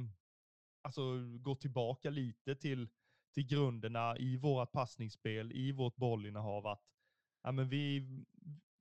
alltså, 0.81 1.01
gå 1.39 1.55
tillbaka 1.55 2.09
lite 2.09 2.55
till, 2.55 2.89
till 3.33 3.47
grunderna 3.47 4.17
i 4.17 4.37
vårt 4.37 4.71
passningsspel, 4.71 5.51
i 5.51 5.71
vårt 5.71 5.95
bollinnehav. 5.95 6.67
Att, 6.67 6.81
ja, 7.43 7.51
men 7.51 7.69
vi, 7.69 8.07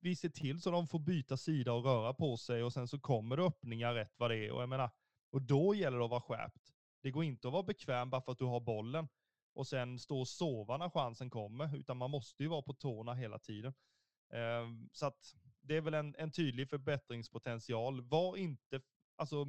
vi 0.00 0.16
ser 0.16 0.28
till 0.28 0.60
så 0.60 0.70
de 0.70 0.88
får 0.88 0.98
byta 0.98 1.36
sida 1.36 1.72
och 1.72 1.84
röra 1.84 2.14
på 2.14 2.36
sig 2.36 2.62
och 2.62 2.72
sen 2.72 2.88
så 2.88 3.00
kommer 3.00 3.36
det 3.36 3.42
öppningar 3.42 3.94
rätt 3.94 4.14
vad 4.16 4.30
det 4.30 4.46
är. 4.46 4.52
Och, 4.52 4.62
jag 4.62 4.68
menar, 4.68 4.90
och 5.30 5.42
då 5.42 5.74
gäller 5.74 5.98
det 5.98 6.04
att 6.04 6.10
vara 6.10 6.20
skärpt. 6.20 6.72
Det 7.02 7.10
går 7.10 7.24
inte 7.24 7.48
att 7.48 7.52
vara 7.52 7.62
bekväm 7.62 8.10
bara 8.10 8.22
för 8.22 8.32
att 8.32 8.38
du 8.38 8.44
har 8.44 8.60
bollen 8.60 9.08
och 9.54 9.66
sen 9.66 9.98
stå 9.98 10.20
och 10.20 10.28
sova 10.28 10.76
när 10.76 10.90
chansen 10.90 11.30
kommer, 11.30 11.76
utan 11.76 11.96
man 11.96 12.10
måste 12.10 12.42
ju 12.42 12.48
vara 12.48 12.62
på 12.62 12.74
tårna 12.74 13.14
hela 13.14 13.38
tiden. 13.38 13.74
Ehm, 14.32 14.88
så 14.92 15.06
att 15.06 15.34
det 15.62 15.76
är 15.76 15.80
väl 15.80 15.94
en, 15.94 16.14
en 16.18 16.30
tydlig 16.30 16.68
förbättringspotential. 16.68 18.00
Var 18.00 18.36
inte, 18.36 18.80
alltså, 19.16 19.44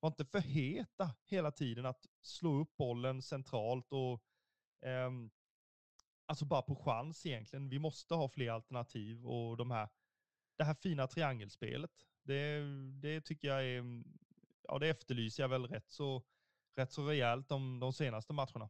var 0.00 0.08
inte 0.08 0.24
för 0.24 0.38
heta 0.38 1.14
hela 1.24 1.50
tiden 1.52 1.86
att 1.86 2.06
slå 2.22 2.60
upp 2.60 2.76
bollen 2.76 3.22
centralt 3.22 3.92
och 3.92 4.22
eh, 4.88 5.10
alltså 6.26 6.44
bara 6.44 6.62
på 6.62 6.76
chans 6.76 7.26
egentligen. 7.26 7.68
Vi 7.68 7.78
måste 7.78 8.14
ha 8.14 8.28
fler 8.28 8.50
alternativ 8.50 9.26
och 9.26 9.56
de 9.56 9.70
här, 9.70 9.88
det 10.58 10.64
här 10.64 10.74
fina 10.74 11.06
triangelspelet, 11.06 11.92
det, 12.22 12.62
det 13.00 13.20
tycker 13.20 13.48
jag 13.48 13.64
är, 13.64 14.02
ja 14.62 14.78
det 14.78 14.88
efterlyser 14.88 15.42
jag 15.42 15.48
väl 15.48 15.66
rätt 15.66 15.90
så, 15.90 16.22
rätt 16.76 16.92
så 16.92 17.06
rejält 17.06 17.48
de, 17.48 17.80
de 17.80 17.92
senaste 17.92 18.32
matcherna. 18.32 18.68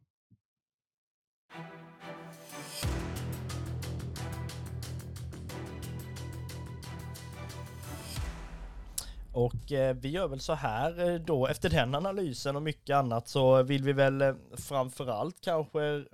Och 9.31 9.71
eh, 9.71 9.95
vi 9.95 10.09
gör 10.09 10.27
väl 10.27 10.39
så 10.39 10.53
här 10.53 11.09
eh, 11.09 11.15
då, 11.19 11.47
efter 11.47 11.69
den 11.69 11.95
analysen 11.95 12.55
och 12.55 12.61
mycket 12.61 12.95
annat 12.95 13.27
så 13.27 13.63
vill 13.63 13.83
vi 13.83 13.93
väl 13.93 14.21
eh, 14.21 14.35
framförallt 14.57 15.41
kanske 15.41 16.05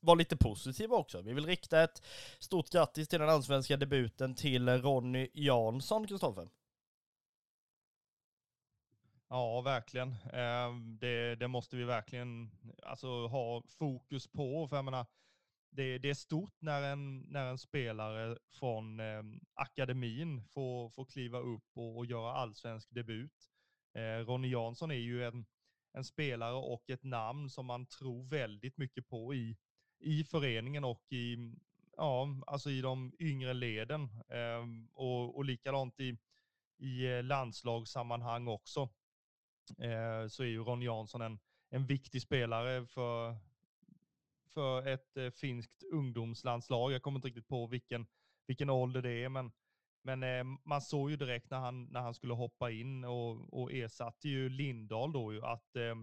vara 0.00 0.14
lite 0.14 0.36
positiva 0.36 0.96
också. 0.96 1.22
Vi 1.22 1.32
vill 1.32 1.46
rikta 1.46 1.82
ett 1.82 2.02
stort 2.38 2.70
grattis 2.70 3.08
till 3.08 3.20
den 3.20 3.28
allsvenska 3.28 3.76
debuten 3.76 4.34
till 4.34 4.68
Ronny 4.68 5.28
Jansson, 5.32 6.06
Kristoffer. 6.06 6.48
Ja, 9.28 9.60
verkligen. 9.60 10.08
Eh, 10.32 10.74
det, 11.00 11.34
det, 11.34 11.48
måste 11.48 11.76
vi 11.76 11.84
verkligen 11.84 12.50
alltså, 12.82 13.26
ha 13.26 13.62
fokus 13.78 14.26
på. 14.26 14.68
För 14.68 14.76
jag 14.76 14.84
menar, 14.84 15.06
det, 15.72 15.98
det 15.98 16.10
är 16.10 16.14
stort 16.14 16.54
när 16.60 16.82
en, 16.82 17.20
när 17.20 17.46
en 17.46 17.58
spelare 17.58 18.38
från 18.50 19.00
eh, 19.00 19.22
akademin 19.54 20.44
får, 20.44 20.90
får 20.90 21.04
kliva 21.04 21.38
upp 21.38 21.64
och, 21.74 21.96
och 21.96 22.06
göra 22.06 22.32
allsvensk 22.32 22.90
debut. 22.90 23.50
Eh, 23.94 24.26
Ronny 24.26 24.48
Jansson 24.48 24.90
är 24.90 24.94
ju 24.94 25.24
en, 25.24 25.46
en 25.92 26.04
spelare 26.04 26.54
och 26.54 26.90
ett 26.90 27.02
namn 27.02 27.50
som 27.50 27.66
man 27.66 27.86
tror 27.86 28.24
väldigt 28.24 28.76
mycket 28.78 29.08
på 29.08 29.34
i, 29.34 29.56
i 29.98 30.24
föreningen 30.24 30.84
och 30.84 31.02
i, 31.12 31.36
ja, 31.96 32.28
alltså 32.46 32.70
i 32.70 32.80
de 32.80 33.12
yngre 33.18 33.54
leden. 33.54 34.02
Eh, 34.28 34.66
och, 34.92 35.36
och 35.36 35.44
likadant 35.44 36.00
i, 36.00 36.18
i 36.78 37.06
eh, 37.06 37.22
landslagssammanhang 37.22 38.48
också. 38.48 38.88
Eh, 39.78 40.28
så 40.28 40.42
är 40.42 40.46
ju 40.46 40.64
Ronny 40.64 40.84
Jansson 40.84 41.22
en, 41.22 41.38
en 41.70 41.86
viktig 41.86 42.22
spelare 42.22 42.86
för, 42.86 43.36
för 44.54 44.86
ett 44.86 45.16
eh, 45.16 45.30
finskt 45.30 45.82
ungdomslandslag. 45.92 46.92
Jag 46.92 47.02
kommer 47.02 47.18
inte 47.18 47.28
riktigt 47.28 47.48
på 47.48 47.66
vilken, 47.66 48.06
vilken 48.46 48.70
ålder 48.70 49.02
det 49.02 49.24
är, 49.24 49.28
men, 49.28 49.52
men 50.04 50.22
eh, 50.22 50.44
man 50.64 50.82
såg 50.82 51.10
ju 51.10 51.16
direkt 51.16 51.50
när 51.50 51.58
han, 51.58 51.84
när 51.84 52.00
han 52.00 52.14
skulle 52.14 52.34
hoppa 52.34 52.70
in 52.70 53.04
och, 53.04 53.62
och 53.62 53.72
ersatte 53.72 54.28
ju 54.28 54.48
Lindahl 54.48 55.12
då 55.12 55.32
ju 55.32 55.44
att 55.44 55.76
eh, 55.76 55.94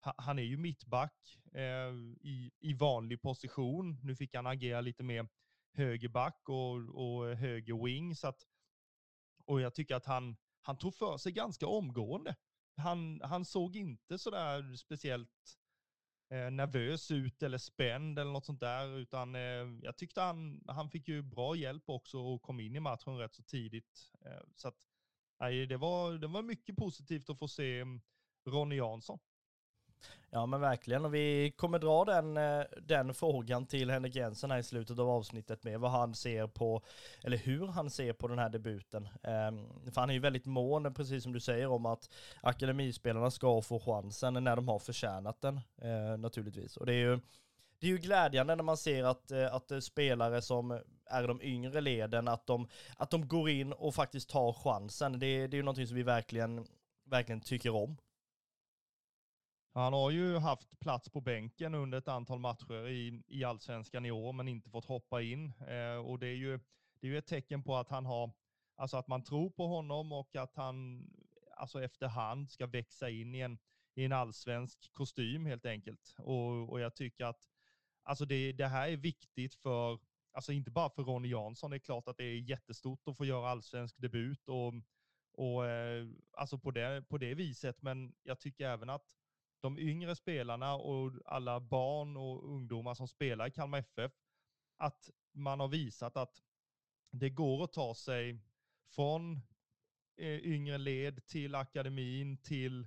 han 0.00 0.38
är 0.38 0.42
ju 0.42 0.56
mittback 0.56 1.38
eh, 1.54 1.92
i, 2.20 2.50
i 2.60 2.74
vanlig 2.74 3.22
position. 3.22 4.00
Nu 4.02 4.16
fick 4.16 4.34
han 4.34 4.46
agera 4.46 4.80
lite 4.80 5.02
mer 5.02 5.28
högerback 5.74 6.48
och, 6.48 6.74
och 6.74 7.36
höger 7.36 7.84
wing. 7.84 8.16
Så 8.16 8.28
att, 8.28 8.46
och 9.44 9.60
jag 9.60 9.74
tycker 9.74 9.94
att 9.94 10.06
han, 10.06 10.36
han 10.62 10.78
tog 10.78 10.94
för 10.94 11.16
sig 11.16 11.32
ganska 11.32 11.66
omgående. 11.66 12.36
Han, 12.76 13.20
han 13.24 13.44
såg 13.44 13.76
inte 13.76 14.18
sådär 14.18 14.76
speciellt 14.76 15.28
eh, 15.28 15.67
Eh, 16.30 16.50
nervös 16.50 17.10
ut 17.10 17.42
eller 17.42 17.58
spänd 17.58 18.18
eller 18.18 18.30
något 18.30 18.44
sånt 18.44 18.60
där, 18.60 18.98
utan 18.98 19.34
eh, 19.34 19.66
jag 19.82 19.96
tyckte 19.96 20.20
han, 20.20 20.64
han 20.66 20.90
fick 20.90 21.08
ju 21.08 21.22
bra 21.22 21.56
hjälp 21.56 21.82
också 21.86 22.18
och 22.18 22.42
kom 22.42 22.60
in 22.60 22.76
i 22.76 22.80
matchen 22.80 23.18
rätt 23.18 23.34
så 23.34 23.42
tidigt. 23.42 24.12
Eh, 24.24 24.42
så 24.54 24.68
att, 24.68 24.76
nej, 25.40 25.66
det, 25.66 25.76
var, 25.76 26.12
det 26.12 26.26
var 26.26 26.42
mycket 26.42 26.76
positivt 26.76 27.30
att 27.30 27.38
få 27.38 27.48
se 27.48 27.80
mm, 27.80 28.00
Ronny 28.48 28.76
Jansson. 28.76 29.18
Ja 30.30 30.46
men 30.46 30.60
verkligen 30.60 31.04
och 31.04 31.14
vi 31.14 31.52
kommer 31.56 31.78
dra 31.78 32.04
den, 32.04 32.36
eh, 32.36 32.64
den 32.82 33.14
frågan 33.14 33.66
till 33.66 33.90
Henrik 33.90 34.16
Jensen 34.16 34.50
här 34.50 34.58
i 34.58 34.62
slutet 34.62 34.98
av 34.98 35.08
avsnittet 35.10 35.64
med 35.64 35.80
vad 35.80 35.90
han 35.90 36.14
ser 36.14 36.46
på, 36.46 36.82
eller 37.24 37.36
hur 37.36 37.66
han 37.66 37.90
ser 37.90 38.12
på 38.12 38.28
den 38.28 38.38
här 38.38 38.48
debuten. 38.48 39.08
Ehm, 39.22 39.92
för 39.92 40.00
han 40.00 40.10
är 40.10 40.14
ju 40.14 40.20
väldigt 40.20 40.46
mån, 40.46 40.94
precis 40.94 41.22
som 41.22 41.32
du 41.32 41.40
säger, 41.40 41.66
om 41.68 41.86
att 41.86 42.10
akademispelarna 42.40 43.30
ska 43.30 43.62
få 43.62 43.80
chansen 43.80 44.44
när 44.44 44.56
de 44.56 44.68
har 44.68 44.78
förtjänat 44.78 45.40
den 45.40 45.60
eh, 45.82 46.18
naturligtvis. 46.18 46.76
Och 46.76 46.86
det 46.86 46.92
är 46.92 47.10
ju 47.10 47.20
det 47.80 47.86
är 47.86 47.90
ju 47.90 47.98
glädjande 47.98 48.56
när 48.56 48.64
man 48.64 48.76
ser 48.76 49.04
att, 49.04 49.30
eh, 49.30 49.54
att 49.54 49.84
spelare 49.84 50.42
som 50.42 50.80
är 51.06 51.28
de 51.28 51.42
yngre 51.42 51.80
leden, 51.80 52.28
att 52.28 52.46
de, 52.46 52.68
att 52.96 53.10
de 53.10 53.28
går 53.28 53.50
in 53.50 53.72
och 53.72 53.94
faktiskt 53.94 54.30
tar 54.30 54.52
chansen. 54.52 55.12
Det, 55.12 55.46
det 55.46 55.54
är 55.54 55.58
ju 55.58 55.62
någonting 55.62 55.86
som 55.86 55.96
vi 55.96 56.02
verkligen, 56.02 56.66
verkligen 57.04 57.40
tycker 57.40 57.74
om. 57.74 57.96
Han 59.78 59.92
har 59.92 60.10
ju 60.10 60.36
haft 60.38 60.80
plats 60.80 61.08
på 61.08 61.20
bänken 61.20 61.74
under 61.74 61.98
ett 61.98 62.08
antal 62.08 62.38
matcher 62.38 62.88
i, 62.88 63.22
i 63.26 63.44
allsvenskan 63.44 64.06
i 64.06 64.10
år, 64.10 64.32
men 64.32 64.48
inte 64.48 64.70
fått 64.70 64.84
hoppa 64.84 65.22
in. 65.22 65.52
Eh, 65.68 65.96
och 66.06 66.18
det 66.18 66.26
är, 66.26 66.34
ju, 66.34 66.60
det 67.00 67.06
är 67.06 67.10
ju 67.10 67.18
ett 67.18 67.26
tecken 67.26 67.62
på 67.62 67.76
att 67.76 67.88
han 67.88 68.06
har, 68.06 68.32
alltså 68.76 68.96
att 68.96 69.08
man 69.08 69.22
tror 69.24 69.50
på 69.50 69.66
honom 69.66 70.12
och 70.12 70.36
att 70.36 70.54
han 70.54 71.06
alltså 71.56 71.82
efterhand 71.82 72.50
ska 72.50 72.66
växa 72.66 73.10
in 73.10 73.34
i 73.34 73.40
en, 73.40 73.58
i 73.94 74.04
en 74.04 74.12
allsvensk 74.12 74.92
kostym 74.92 75.46
helt 75.46 75.66
enkelt. 75.66 76.14
Och, 76.18 76.70
och 76.70 76.80
jag 76.80 76.94
tycker 76.94 77.24
att 77.24 77.48
alltså 78.02 78.24
det, 78.24 78.52
det 78.52 78.66
här 78.66 78.88
är 78.88 78.96
viktigt 78.96 79.54
för, 79.54 79.98
alltså 80.32 80.52
inte 80.52 80.70
bara 80.70 80.90
för 80.90 81.02
Ronny 81.02 81.28
Jansson, 81.28 81.70
det 81.70 81.76
är 81.76 81.78
klart 81.78 82.08
att 82.08 82.16
det 82.16 82.24
är 82.24 82.50
jättestort 82.50 83.08
att 83.08 83.16
få 83.16 83.24
göra 83.24 83.50
allsvensk 83.50 83.98
debut 83.98 84.48
och, 84.48 84.74
och 85.32 85.66
eh, 85.66 86.06
alltså 86.32 86.58
på 86.58 86.70
det, 86.70 87.08
på 87.08 87.18
det 87.18 87.34
viset, 87.34 87.82
men 87.82 88.14
jag 88.22 88.40
tycker 88.40 88.68
även 88.68 88.90
att 88.90 89.14
de 89.60 89.78
yngre 89.78 90.16
spelarna 90.16 90.74
och 90.74 91.12
alla 91.24 91.60
barn 91.60 92.16
och 92.16 92.44
ungdomar 92.44 92.94
som 92.94 93.08
spelar 93.08 93.46
i 93.46 93.50
Kalmar 93.50 93.78
FF, 93.78 94.12
att 94.76 95.10
man 95.32 95.60
har 95.60 95.68
visat 95.68 96.16
att 96.16 96.42
det 97.10 97.30
går 97.30 97.64
att 97.64 97.72
ta 97.72 97.94
sig 97.94 98.38
från 98.94 99.40
eh, 100.16 100.38
yngre 100.38 100.78
led 100.78 101.26
till 101.26 101.54
akademin 101.54 102.36
till, 102.36 102.86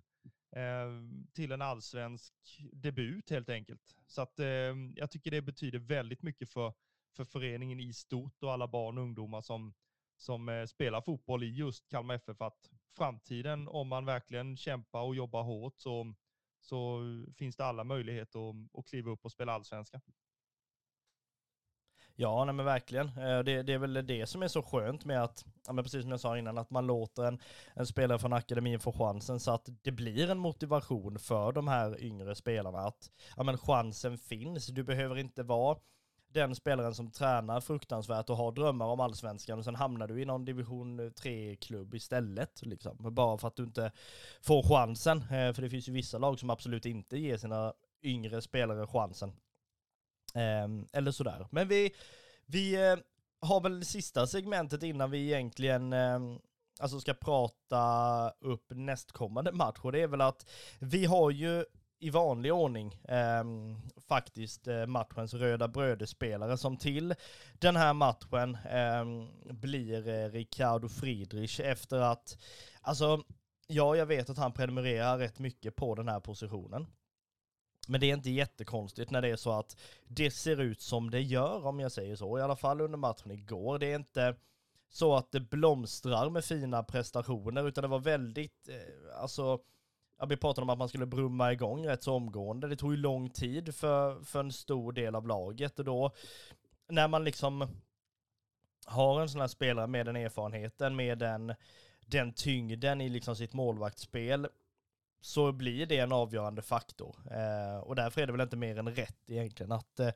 eh, 0.55 0.91
till 1.33 1.51
en 1.51 1.61
allsvensk 1.61 2.33
debut 2.73 3.29
helt 3.29 3.49
enkelt. 3.49 3.95
Så 4.07 4.21
att 4.21 4.39
eh, 4.39 4.75
jag 4.95 5.11
tycker 5.11 5.31
det 5.31 5.41
betyder 5.41 5.79
väldigt 5.79 6.21
mycket 6.21 6.49
för, 6.49 6.73
för 7.15 7.25
föreningen 7.25 7.79
i 7.79 7.93
stort 7.93 8.43
och 8.43 8.53
alla 8.53 8.67
barn 8.67 8.97
och 8.97 9.03
ungdomar 9.03 9.41
som, 9.41 9.73
som 10.17 10.65
spelar 10.69 11.01
fotboll 11.01 11.43
i 11.43 11.47
just 11.47 11.89
Kalmar 11.89 12.15
FF 12.15 12.41
att 12.41 12.71
framtiden, 12.97 13.67
om 13.67 13.87
man 13.87 14.05
verkligen 14.05 14.57
kämpar 14.57 15.01
och 15.01 15.15
jobbar 15.15 15.43
hårt, 15.43 15.79
så 15.79 16.13
så 16.61 17.01
finns 17.37 17.55
det 17.55 17.65
alla 17.65 17.83
möjligheter 17.83 18.49
att, 18.49 18.79
att 18.79 18.85
kliva 18.85 19.11
upp 19.11 19.25
och 19.25 19.31
spela 19.31 19.53
allsvenska. 19.53 20.01
Ja, 22.15 22.45
nej 22.45 22.55
men 22.55 22.65
verkligen. 22.65 23.07
Eh, 23.07 23.39
det, 23.39 23.63
det, 23.63 23.73
är 23.73 23.77
väl 23.77 24.07
det 24.07 24.27
som 24.27 24.43
är 24.43 24.47
så 24.47 24.61
skönt 24.61 25.05
med 25.05 25.23
att, 25.23 25.45
ja 25.67 25.73
men 25.73 25.83
precis 25.83 26.01
som 26.01 26.11
jag 26.11 26.19
sa 26.19 26.37
innan, 26.37 26.57
att 26.57 26.69
man 26.69 26.87
låter 26.87 27.23
en, 27.23 27.39
en 27.73 27.85
spelare 27.85 28.19
från 28.19 28.33
akademin 28.33 28.79
få 28.79 28.91
chansen 28.91 29.39
så 29.39 29.51
att 29.51 29.69
det 29.81 29.91
blir 29.91 30.29
en 30.29 30.37
motivation 30.37 31.19
för 31.19 31.51
de 31.51 31.67
här 31.67 32.03
yngre 32.03 32.35
spelarna 32.35 32.79
att, 32.79 33.11
ja 33.37 33.43
men 33.43 33.57
chansen 33.57 34.17
finns. 34.17 34.67
Du 34.67 34.83
behöver 34.83 35.17
inte 35.17 35.43
vara 35.43 35.77
den 36.33 36.55
spelaren 36.55 36.95
som 36.95 37.11
tränar 37.11 37.61
fruktansvärt 37.61 38.29
och 38.29 38.37
har 38.37 38.51
drömmar 38.51 38.85
om 38.85 38.99
allsvenskan 38.99 39.59
och 39.59 39.65
sen 39.65 39.75
hamnar 39.75 40.07
du 40.07 40.21
i 40.21 40.25
någon 40.25 40.45
division 40.45 40.99
eh, 40.99 41.03
3-klubb 41.03 41.93
istället. 41.93 42.65
Liksom. 42.65 42.97
Bara 42.99 43.37
för 43.37 43.47
att 43.47 43.55
du 43.55 43.63
inte 43.63 43.91
får 44.41 44.63
chansen. 44.63 45.17
Eh, 45.17 45.53
för 45.53 45.61
det 45.61 45.69
finns 45.69 45.89
ju 45.89 45.93
vissa 45.93 46.17
lag 46.17 46.39
som 46.39 46.49
absolut 46.49 46.85
inte 46.85 47.17
ger 47.17 47.37
sina 47.37 47.73
yngre 48.03 48.41
spelare 48.41 48.87
chansen. 48.87 49.33
Ehm, 50.33 50.87
eller 50.93 51.11
sådär. 51.11 51.47
Men 51.51 51.67
vi, 51.67 51.91
vi 52.45 52.91
eh, 52.91 52.97
har 53.39 53.61
väl 53.61 53.85
sista 53.85 54.27
segmentet 54.27 54.83
innan 54.83 55.11
vi 55.11 55.25
egentligen 55.25 55.93
ehm, 55.93 56.39
alltså 56.79 56.99
ska 56.99 57.13
prata 57.13 58.33
upp 58.39 58.65
nästkommande 58.69 59.51
match 59.51 59.79
och 59.81 59.91
det 59.91 60.01
är 60.01 60.07
väl 60.07 60.21
att 60.21 60.49
vi 60.79 61.05
har 61.05 61.31
ju 61.31 61.65
i 62.01 62.09
vanlig 62.09 62.53
ordning 62.53 62.93
eh, 62.93 63.43
faktiskt 64.07 64.67
eh, 64.67 64.85
matchens 64.85 65.33
röda 65.33 65.67
brödespelare 65.67 66.57
som 66.57 66.77
till 66.77 67.15
den 67.59 67.75
här 67.75 67.93
matchen 67.93 68.57
eh, 68.65 69.05
blir 69.53 70.07
eh, 70.07 70.29
Ricardo 70.29 70.89
Friedrich 70.89 71.59
efter 71.59 71.97
att, 71.97 72.37
alltså 72.81 73.23
ja, 73.67 73.95
jag 73.95 74.05
vet 74.05 74.29
att 74.29 74.37
han 74.37 74.53
prenumererar 74.53 75.17
rätt 75.17 75.39
mycket 75.39 75.75
på 75.75 75.95
den 75.95 76.07
här 76.07 76.19
positionen. 76.19 76.87
Men 77.87 78.01
det 78.01 78.09
är 78.09 78.13
inte 78.13 78.31
jättekonstigt 78.31 79.11
när 79.11 79.21
det 79.21 79.29
är 79.29 79.35
så 79.35 79.51
att 79.51 79.77
det 80.07 80.31
ser 80.31 80.61
ut 80.61 80.81
som 80.81 81.09
det 81.09 81.21
gör 81.21 81.65
om 81.65 81.79
jag 81.79 81.91
säger 81.91 82.15
så, 82.15 82.39
i 82.39 82.41
alla 82.41 82.55
fall 82.55 82.81
under 82.81 82.97
matchen 82.97 83.31
igår. 83.31 83.79
Det 83.79 83.91
är 83.91 83.95
inte 83.95 84.35
så 84.89 85.15
att 85.15 85.31
det 85.31 85.39
blomstrar 85.39 86.29
med 86.29 86.45
fina 86.45 86.83
prestationer 86.83 87.67
utan 87.67 87.81
det 87.81 87.87
var 87.87 87.99
väldigt, 87.99 88.69
eh, 88.69 89.21
alltså 89.21 89.59
Ja, 90.21 90.27
vi 90.27 90.37
pratade 90.37 90.63
om 90.63 90.69
att 90.69 90.77
man 90.77 90.89
skulle 90.89 91.05
brumma 91.05 91.51
igång 91.51 91.87
rätt 91.87 92.03
så 92.03 92.13
omgående. 92.13 92.67
Det 92.67 92.75
tog 92.75 92.91
ju 92.91 92.97
lång 92.97 93.29
tid 93.29 93.75
för, 93.75 94.23
för 94.23 94.39
en 94.39 94.51
stor 94.51 94.91
del 94.91 95.15
av 95.15 95.27
laget 95.27 95.79
och 95.79 95.85
då 95.85 96.11
när 96.87 97.07
man 97.07 97.23
liksom 97.23 97.67
har 98.85 99.21
en 99.21 99.29
sån 99.29 99.41
här 99.41 99.47
spelare 99.47 99.87
med 99.87 100.05
den 100.05 100.15
erfarenheten, 100.15 100.95
med 100.95 101.17
den, 101.17 101.53
den 102.05 102.33
tyngden 102.33 103.01
i 103.01 103.09
liksom 103.09 103.35
sitt 103.35 103.53
målvaktsspel, 103.53 104.47
så 105.21 105.51
blir 105.51 105.85
det 105.85 105.97
en 105.97 106.11
avgörande 106.11 106.61
faktor. 106.61 107.15
Eh, 107.31 107.79
och 107.79 107.95
därför 107.95 108.21
är 108.21 108.25
det 108.25 108.31
väl 108.31 108.41
inte 108.41 108.57
mer 108.57 108.79
än 108.79 108.95
rätt 108.95 109.29
egentligen 109.29 109.71
att 109.71 109.99
eh, 109.99 110.11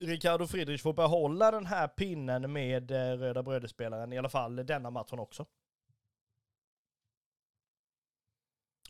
Ricardo 0.00 0.46
Friedrich 0.46 0.82
får 0.82 0.92
behålla 0.92 1.50
den 1.50 1.66
här 1.66 1.88
pinnen 1.88 2.52
med 2.52 2.90
eh, 2.90 3.18
Röda 3.18 3.42
Bröderspelaren, 3.42 4.12
i 4.12 4.18
alla 4.18 4.28
fall 4.28 4.56
denna 4.56 4.90
matchen 4.90 5.18
också. 5.18 5.46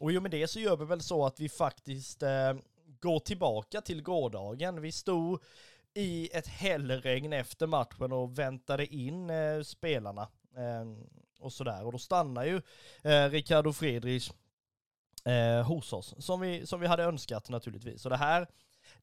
Och 0.01 0.13
i 0.13 0.19
och 0.19 0.23
med 0.23 0.31
det 0.31 0.49
så 0.49 0.61
gör 0.61 0.77
vi 0.77 0.85
väl 0.85 1.01
så 1.01 1.27
att 1.27 1.41
vi 1.41 1.49
faktiskt 1.49 2.23
eh, 2.23 2.55
går 3.01 3.21
tillbaka 3.21 3.81
till 3.81 4.03
gårdagen. 4.03 4.81
Vi 4.81 4.93
stod 4.93 5.43
i 5.95 6.29
ett 6.33 6.47
hällregn 6.47 7.33
efter 7.33 7.67
matchen 7.67 8.13
och 8.13 8.39
väntade 8.39 8.95
in 8.95 9.31
eh, 9.31 9.63
spelarna 9.63 10.29
eh, 10.57 10.85
och 11.39 11.53
sådär. 11.53 11.85
Och 11.85 11.93
då 11.93 11.99
stannar 11.99 12.45
ju 12.45 12.63
eh, 13.03 13.31
Ricardo 13.31 13.73
Friedrich 13.73 14.31
eh, 15.25 15.67
hos 15.67 15.93
oss, 15.93 16.15
som 16.19 16.41
vi, 16.41 16.67
som 16.67 16.81
vi 16.81 16.87
hade 16.87 17.05
önskat 17.05 17.49
naturligtvis. 17.49 18.05
Och 18.05 18.11
det 18.11 18.17
här, 18.17 18.47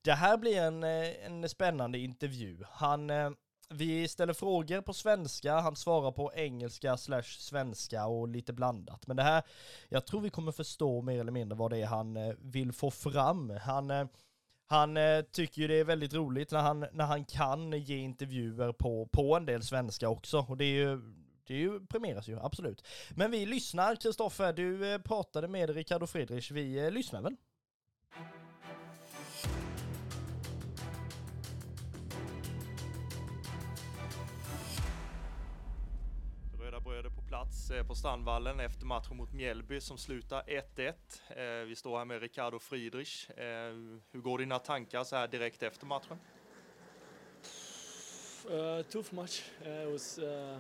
det 0.02 0.14
här 0.14 0.38
blir 0.38 0.58
en, 0.58 0.84
eh, 0.84 1.26
en 1.26 1.50
spännande 1.50 1.98
intervju. 1.98 2.58
Han 2.72 3.10
eh, 3.10 3.32
vi 3.70 4.08
ställer 4.08 4.34
frågor 4.34 4.82
på 4.82 4.94
svenska, 4.94 5.60
han 5.60 5.76
svarar 5.76 6.12
på 6.12 6.32
engelska 6.36 6.98
slash 6.98 7.24
svenska 7.24 8.06
och 8.06 8.28
lite 8.28 8.54
blandat. 8.54 9.08
Men 9.08 9.18
det 9.18 9.24
här, 9.24 9.44
jag 9.90 10.06
tror 10.06 10.22
vi 10.22 10.30
kommer 10.30 10.52
förstå 10.52 11.02
mer 11.02 11.20
eller 11.20 11.32
mindre 11.32 11.58
vad 11.58 11.72
det 11.72 11.78
är 11.78 11.86
han 11.86 12.18
eh, 12.18 12.34
vill 12.42 12.74
få 12.74 12.92
fram. 12.92 13.50
Han, 13.50 13.92
eh, 13.92 14.06
han 14.68 14.98
eh, 14.98 15.22
tycker 15.22 15.62
ju 15.62 15.68
det 15.68 15.76
är 15.76 15.84
väldigt 15.84 16.14
roligt 16.14 16.52
när 16.52 16.62
han, 16.62 16.86
när 16.92 17.06
han 17.06 17.26
kan 17.26 17.72
ge 17.72 17.98
intervjuer 17.98 18.72
på, 18.72 19.10
på 19.12 19.36
en 19.36 19.46
del 19.46 19.64
svenska 19.64 20.10
också. 20.10 20.46
Och 20.50 20.58
det 20.58 20.66
är 20.66 20.76
ju, 20.76 21.02
det 21.48 21.54
är 21.54 21.60
ju, 21.60 21.86
premieras 21.86 22.28
ju, 22.28 22.40
absolut. 22.40 22.86
Men 23.12 23.32
vi 23.32 23.46
lyssnar, 23.46 23.96
Kristoffer, 23.96 24.54
du 24.54 25.00
pratade 25.00 25.48
med 25.48 25.70
Ricardo 25.70 26.08
Friedrich, 26.08 26.52
vi 26.52 26.92
lyssnar 26.92 27.22
väl? 27.22 27.36
Precis 37.64 37.72
eh, 37.72 37.84
på 37.84 37.96
Strandvallen 37.96 38.60
efter 38.60 38.86
matchen 38.86 39.18
mot 39.18 39.34
Mjällby 39.34 39.82
som 39.82 39.98
slutar 39.98 40.44
1-1. 40.76 40.94
Eh, 41.30 41.66
vi 41.66 41.76
står 41.76 41.98
här 41.98 42.06
med 42.06 42.22
Ricardo 42.22 42.60
Friedrich. 42.60 43.30
Eh, 43.30 43.46
hur 44.12 44.22
går 44.22 44.38
dina 44.38 44.60
tankar 44.60 45.04
så 45.04 45.16
här 45.16 45.28
direkt 45.28 45.64
efter 45.64 45.86
matchen? 45.86 46.18
Uh, 48.50 48.82
tough 48.82 49.14
match. 49.14 49.42
Uh, 49.66 49.92
was, 49.92 50.20
uh, 50.20 50.58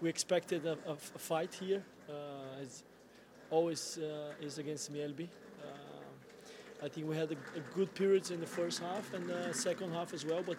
we 0.00 0.08
expected 0.08 0.66
a, 0.66 0.76
a, 0.86 0.96
a 1.14 1.18
fight 1.18 1.54
here. 1.54 1.82
Uh, 2.08 2.62
as 2.62 2.84
always 3.50 3.98
uh, 3.98 4.46
is 4.46 4.58
against 4.58 4.90
Mjällby. 4.90 5.24
Uh, 5.24 6.86
I 6.86 6.88
think 6.88 7.10
we 7.10 7.18
had 7.18 7.30
a, 7.30 7.36
a, 7.58 7.62
good 7.74 7.94
periods 7.94 8.30
in 8.30 8.40
the 8.40 8.46
first 8.46 8.82
half 8.82 9.14
and 9.14 9.28
the 9.28 9.52
second 9.52 9.92
half 9.92 10.14
as 10.14 10.24
well, 10.24 10.42
but 10.42 10.56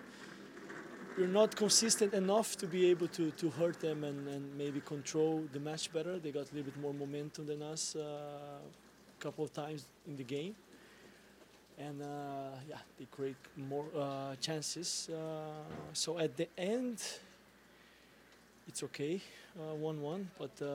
we're 1.18 1.28
not 1.28 1.56
consistent 1.56 2.14
enough 2.14 2.58
to 2.58 2.66
be 2.66 2.90
able 2.90 3.08
to, 3.08 3.32
to 3.32 3.50
hurt 3.52 3.80
them 3.80 4.04
and, 4.04 4.28
and 4.28 4.58
maybe 4.58 4.80
control 4.82 5.44
the 5.52 5.60
match 5.60 5.92
better. 5.94 6.18
They 6.18 6.32
got 6.32 6.52
a 6.52 6.56
little 6.56 6.72
bit 6.72 6.80
more 6.82 6.94
momentum 6.94 7.46
than 7.46 7.62
us 7.62 7.96
uh, 7.96 8.00
a 8.00 9.24
couple 9.24 9.44
of 9.44 9.54
times 9.54 9.86
in 10.08 10.16
the 10.18 10.24
game. 10.24 10.56
And 11.78 12.02
uh, 12.02 12.06
yeah, 12.68 12.78
they 12.98 13.06
create 13.06 13.36
more 13.58 13.86
uh, 13.98 14.36
chances. 14.40 15.10
Uh, 15.10 15.94
so 15.94 16.20
at 16.20 16.36
the 16.36 16.48
end, 16.58 17.02
it's 18.68 18.84
okay, 18.84 19.22
1 19.56 20.02
1, 20.02 20.32
but 20.38 20.52
uh, 20.62 20.68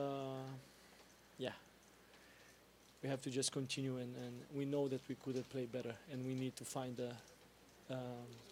yeah, 1.37 1.51
we 3.01 3.09
have 3.09 3.21
to 3.21 3.29
just 3.29 3.51
continue. 3.51 3.97
And, 3.97 4.15
and, 4.15 4.33
we 4.53 4.65
know 4.65 4.87
that 4.87 5.01
we 5.07 5.15
could 5.15 5.35
have 5.35 5.49
played 5.49 5.71
better, 5.71 5.95
and 6.11 6.23
we 6.25 6.33
need 6.33 6.55
to 6.57 6.65
find 6.65 6.99
a. 6.99 7.15
Um, 7.91 8.48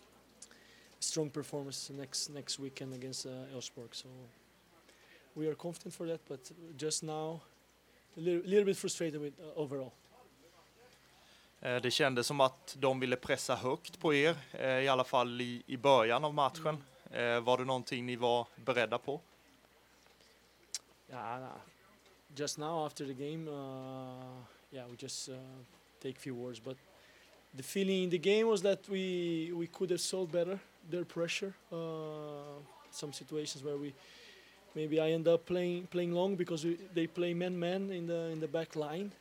strong 1.00 1.30
performance 1.30 1.94
next 1.94 2.30
next 2.30 2.60
weekend 2.60 2.94
against 2.94 3.26
uh, 3.26 3.56
Elfsborg. 3.56 3.96
So 3.96 4.10
we 5.36 5.48
are 5.48 5.56
confident 5.56 5.94
for 5.94 6.08
that, 6.08 6.22
but 6.28 6.52
just 6.78 7.04
now 7.04 7.42
a 8.18 8.20
little, 8.20 8.50
little 8.50 8.66
bit 8.66 8.78
frustrated 8.78 9.22
with 9.22 9.34
uh, 9.40 9.62
overall. 9.62 9.92
Eh, 11.62 11.82
det 11.82 11.92
kändes 11.92 12.28
som 12.28 12.42
att 12.42 12.76
de 12.80 13.00
ville 13.00 13.16
pressa 13.16 13.56
högt 13.56 14.00
på 14.00 14.14
er, 14.14 14.36
eh, 14.52 14.68
i 14.68 14.88
alla 14.88 15.04
fall 15.04 15.42
i, 15.42 15.64
i 15.68 15.78
början 15.78 16.26
av 16.26 16.34
matchen. 16.34 16.84
Mm. 17.12 17.44
Var 17.44 17.58
det 17.58 17.66
någonting 17.66 18.06
ni 18.06 18.16
var 18.16 18.48
beredda 18.66 18.98
på? 18.98 19.22
Yeah, 21.10 21.40
nah. 21.40 21.48
just 22.38 22.58
now 22.58 22.86
after 22.86 23.06
the 23.06 23.14
game, 23.14 23.48
uh, 23.48 24.44
yeah, 24.72 24.86
we 24.90 24.96
just 24.96 25.30
uh, 25.30 25.36
take 26.02 26.20
few 26.20 26.36
words, 26.36 26.60
but 26.60 26.78
the 27.58 27.63
feeling 27.63 28.04
in 28.04 28.10
the 28.10 28.20
game 28.20 28.48
was 28.48 28.62
that 28.62 28.88
we 28.88 29.52
we 29.54 29.67
could 29.67 29.89
have 29.89 30.02
sold 30.02 30.32
better 30.32 30.60
their 30.89 31.04
pressure. 31.04 31.54
Uh, 31.72 32.62
some 32.91 33.12
situations 33.12 33.63
where 33.63 33.78
we 33.78 33.93
maybe 34.76 35.00
I 35.00 35.10
end 35.12 35.28
up 35.28 35.46
playing 35.46 35.88
playing 35.88 36.13
long 36.13 36.36
because 36.36 36.63
we, 36.63 36.78
they 36.93 37.08
play 37.08 37.34
man 37.34 37.60
man 37.60 37.91
in 37.91 38.08
the 38.08 38.22
in 38.34 38.39
the 38.39 38.48
back 38.48 38.76
line, 38.76 39.12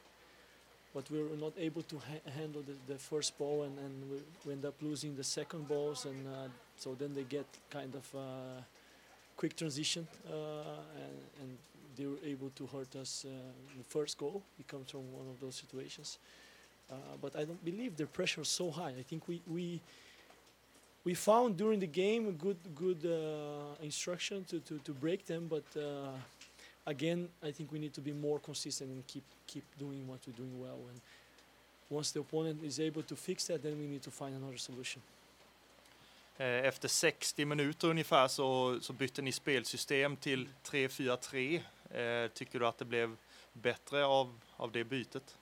but 0.94 1.10
we 1.10 1.22
were 1.22 1.40
not 1.40 1.54
able 1.58 1.82
to 1.82 1.96
ha- 1.96 2.30
handle 2.38 2.62
the, 2.62 2.92
the, 2.92 2.98
first 2.98 3.36
ball 3.38 3.62
and, 3.62 3.78
and 3.78 4.10
we, 4.10 4.18
we, 4.44 4.52
end 4.52 4.64
up 4.64 4.74
losing 4.82 5.16
the 5.16 5.24
second 5.24 5.66
balls 5.66 6.04
and 6.04 6.26
uh, 6.26 6.48
so 6.76 6.94
then 6.94 7.14
they 7.14 7.24
get 7.24 7.46
kind 7.70 7.94
of 7.94 8.04
uh, 8.14 8.60
quick 9.36 9.56
transition 9.56 10.06
uh, 10.30 10.34
and, 11.04 11.16
and, 11.42 11.58
they 11.98 12.04
were 12.04 12.22
able 12.26 12.50
to 12.50 12.66
hurt 12.66 12.94
us. 12.96 13.24
Uh, 13.24 13.30
the 13.78 13.84
first 13.84 14.18
goal 14.18 14.42
it 14.60 14.68
comes 14.68 14.90
from 14.90 15.00
one 15.14 15.26
of 15.32 15.40
those 15.40 15.54
situations. 15.54 16.18
Uh, 16.90 16.94
but 17.20 17.34
I 17.34 17.44
don't 17.44 17.64
believe 17.64 17.96
their 17.96 18.06
pressure 18.06 18.42
is 18.42 18.48
so 18.48 18.70
high. 18.70 18.94
I 18.98 19.02
think 19.02 19.26
we, 19.26 19.42
we 19.46 19.80
we 21.04 21.14
found 21.14 21.56
during 21.56 21.80
the 21.80 21.86
game 21.86 22.28
a 22.28 22.32
good 22.32 22.58
good 22.74 23.04
uh, 23.04 23.82
instruction 23.82 24.44
to, 24.44 24.60
to, 24.60 24.78
to 24.78 24.92
break 24.92 25.26
them, 25.26 25.48
but 25.48 25.64
uh, 25.76 26.10
again, 26.86 27.28
I 27.42 27.50
think 27.50 27.72
we 27.72 27.78
need 27.78 27.94
to 27.94 28.00
be 28.00 28.12
more 28.12 28.38
consistent 28.38 28.90
and 28.90 29.06
keep 29.06 29.24
keep 29.46 29.64
doing 29.78 30.06
what 30.08 30.20
we're 30.26 30.36
doing 30.36 30.60
well. 30.60 30.78
And 30.90 31.00
once 31.90 32.12
the 32.12 32.20
opponent 32.20 32.62
is 32.62 32.78
able 32.80 33.02
to 33.02 33.16
fix 33.16 33.46
that, 33.46 33.62
then 33.62 33.78
we 33.78 33.86
need 33.86 34.02
to 34.02 34.10
find 34.10 34.34
another 34.36 34.58
solution. 34.58 35.02
Eh, 36.38 36.66
efter 36.66 36.88
60 36.88 37.44
minuter 37.44 37.88
ungefär 37.88 38.28
så, 38.28 38.80
så 38.80 38.92
bytte 38.92 39.22
ni 39.22 39.32
spelsystem 39.32 40.16
till 40.16 40.48
3-4-3. 40.64 41.60
Eh, 41.90 42.30
tycker 42.30 42.58
du 42.58 42.66
att 42.66 42.78
det 42.78 42.84
blev 42.84 43.16
bättre 43.52 44.04
av, 44.04 44.40
av 44.56 44.72
det 44.72 44.84
bytet? 44.84 45.36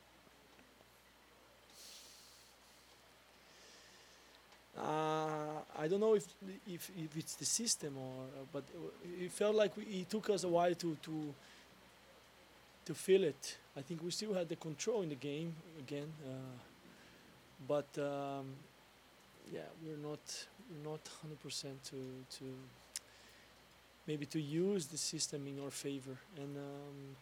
Uh, 4.77 5.61
I 5.79 5.87
don't 5.87 6.01
know 6.01 6.15
if, 6.15 6.25
if 6.67 6.91
if 6.97 7.17
it's 7.17 7.35
the 7.37 7.45
system 7.45 7.97
or, 7.97 8.25
uh, 8.25 8.45
but 8.53 8.65
it 9.21 9.31
felt 9.31 9.55
like 9.55 9.77
we, 9.77 9.85
it 9.85 10.11
took 10.11 10.31
us 10.31 10.43
a 10.43 10.49
while 10.49 10.75
to 10.75 10.97
to 11.03 11.35
to 12.87 12.95
feel 12.95 13.23
it. 13.23 13.57
I 13.77 13.83
think 13.83 14.03
we 14.03 14.11
still 14.11 14.35
had 14.35 14.49
the 14.49 14.57
control 14.57 15.03
in 15.03 15.11
the 15.11 15.15
game 15.15 15.55
again, 15.79 16.13
uh, 16.27 16.59
but 17.69 17.87
um, 17.99 18.47
yeah, 19.53 19.61
we're 19.85 19.97
not 19.97 20.47
we're 20.71 20.91
not 20.91 21.01
100% 21.05 21.63
to 21.91 21.97
to 22.39 22.45
maybe 24.07 24.27
to 24.27 24.41
use 24.41 24.87
the 24.87 24.99
system 24.99 25.47
in 25.47 25.63
our 25.63 25.71
favor 25.71 26.17
and 26.37 26.57
um, 26.57 27.17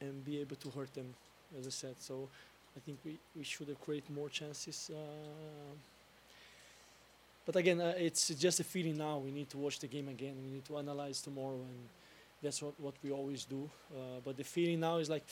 and 0.00 0.24
be 0.24 0.40
able 0.40 0.56
to 0.56 0.70
hurt 0.70 0.94
them, 0.94 1.14
as 1.58 1.66
I 1.66 1.70
said. 1.70 1.96
So 1.98 2.28
I 2.76 2.80
think 2.80 2.98
we, 3.04 3.18
we 3.36 3.44
should 3.44 3.68
have 3.68 3.80
created 3.80 4.10
more 4.10 4.28
chances. 4.28 4.90
Uh, 4.92 5.74
but 7.46 7.56
again, 7.56 7.80
uh, 7.80 7.94
it's 8.06 8.28
just 8.28 8.60
a 8.60 8.64
feeling 8.64 8.96
now. 8.98 9.18
We 9.24 9.30
need 9.30 9.48
to 9.50 9.58
watch 9.58 9.78
the 9.78 9.88
game 9.88 10.08
again. 10.08 10.34
We 10.44 10.50
need 10.50 10.64
to 10.66 10.78
analyze 10.78 11.22
tomorrow, 11.22 11.60
and 11.62 11.88
that's 12.42 12.62
what, 12.62 12.74
what 12.80 12.94
we 13.02 13.12
always 13.12 13.44
do. 13.44 13.70
Uh, 13.94 14.20
but 14.24 14.36
the 14.36 14.44
feeling 14.44 14.80
now 14.80 14.98
is 15.00 15.08
like, 15.08 15.24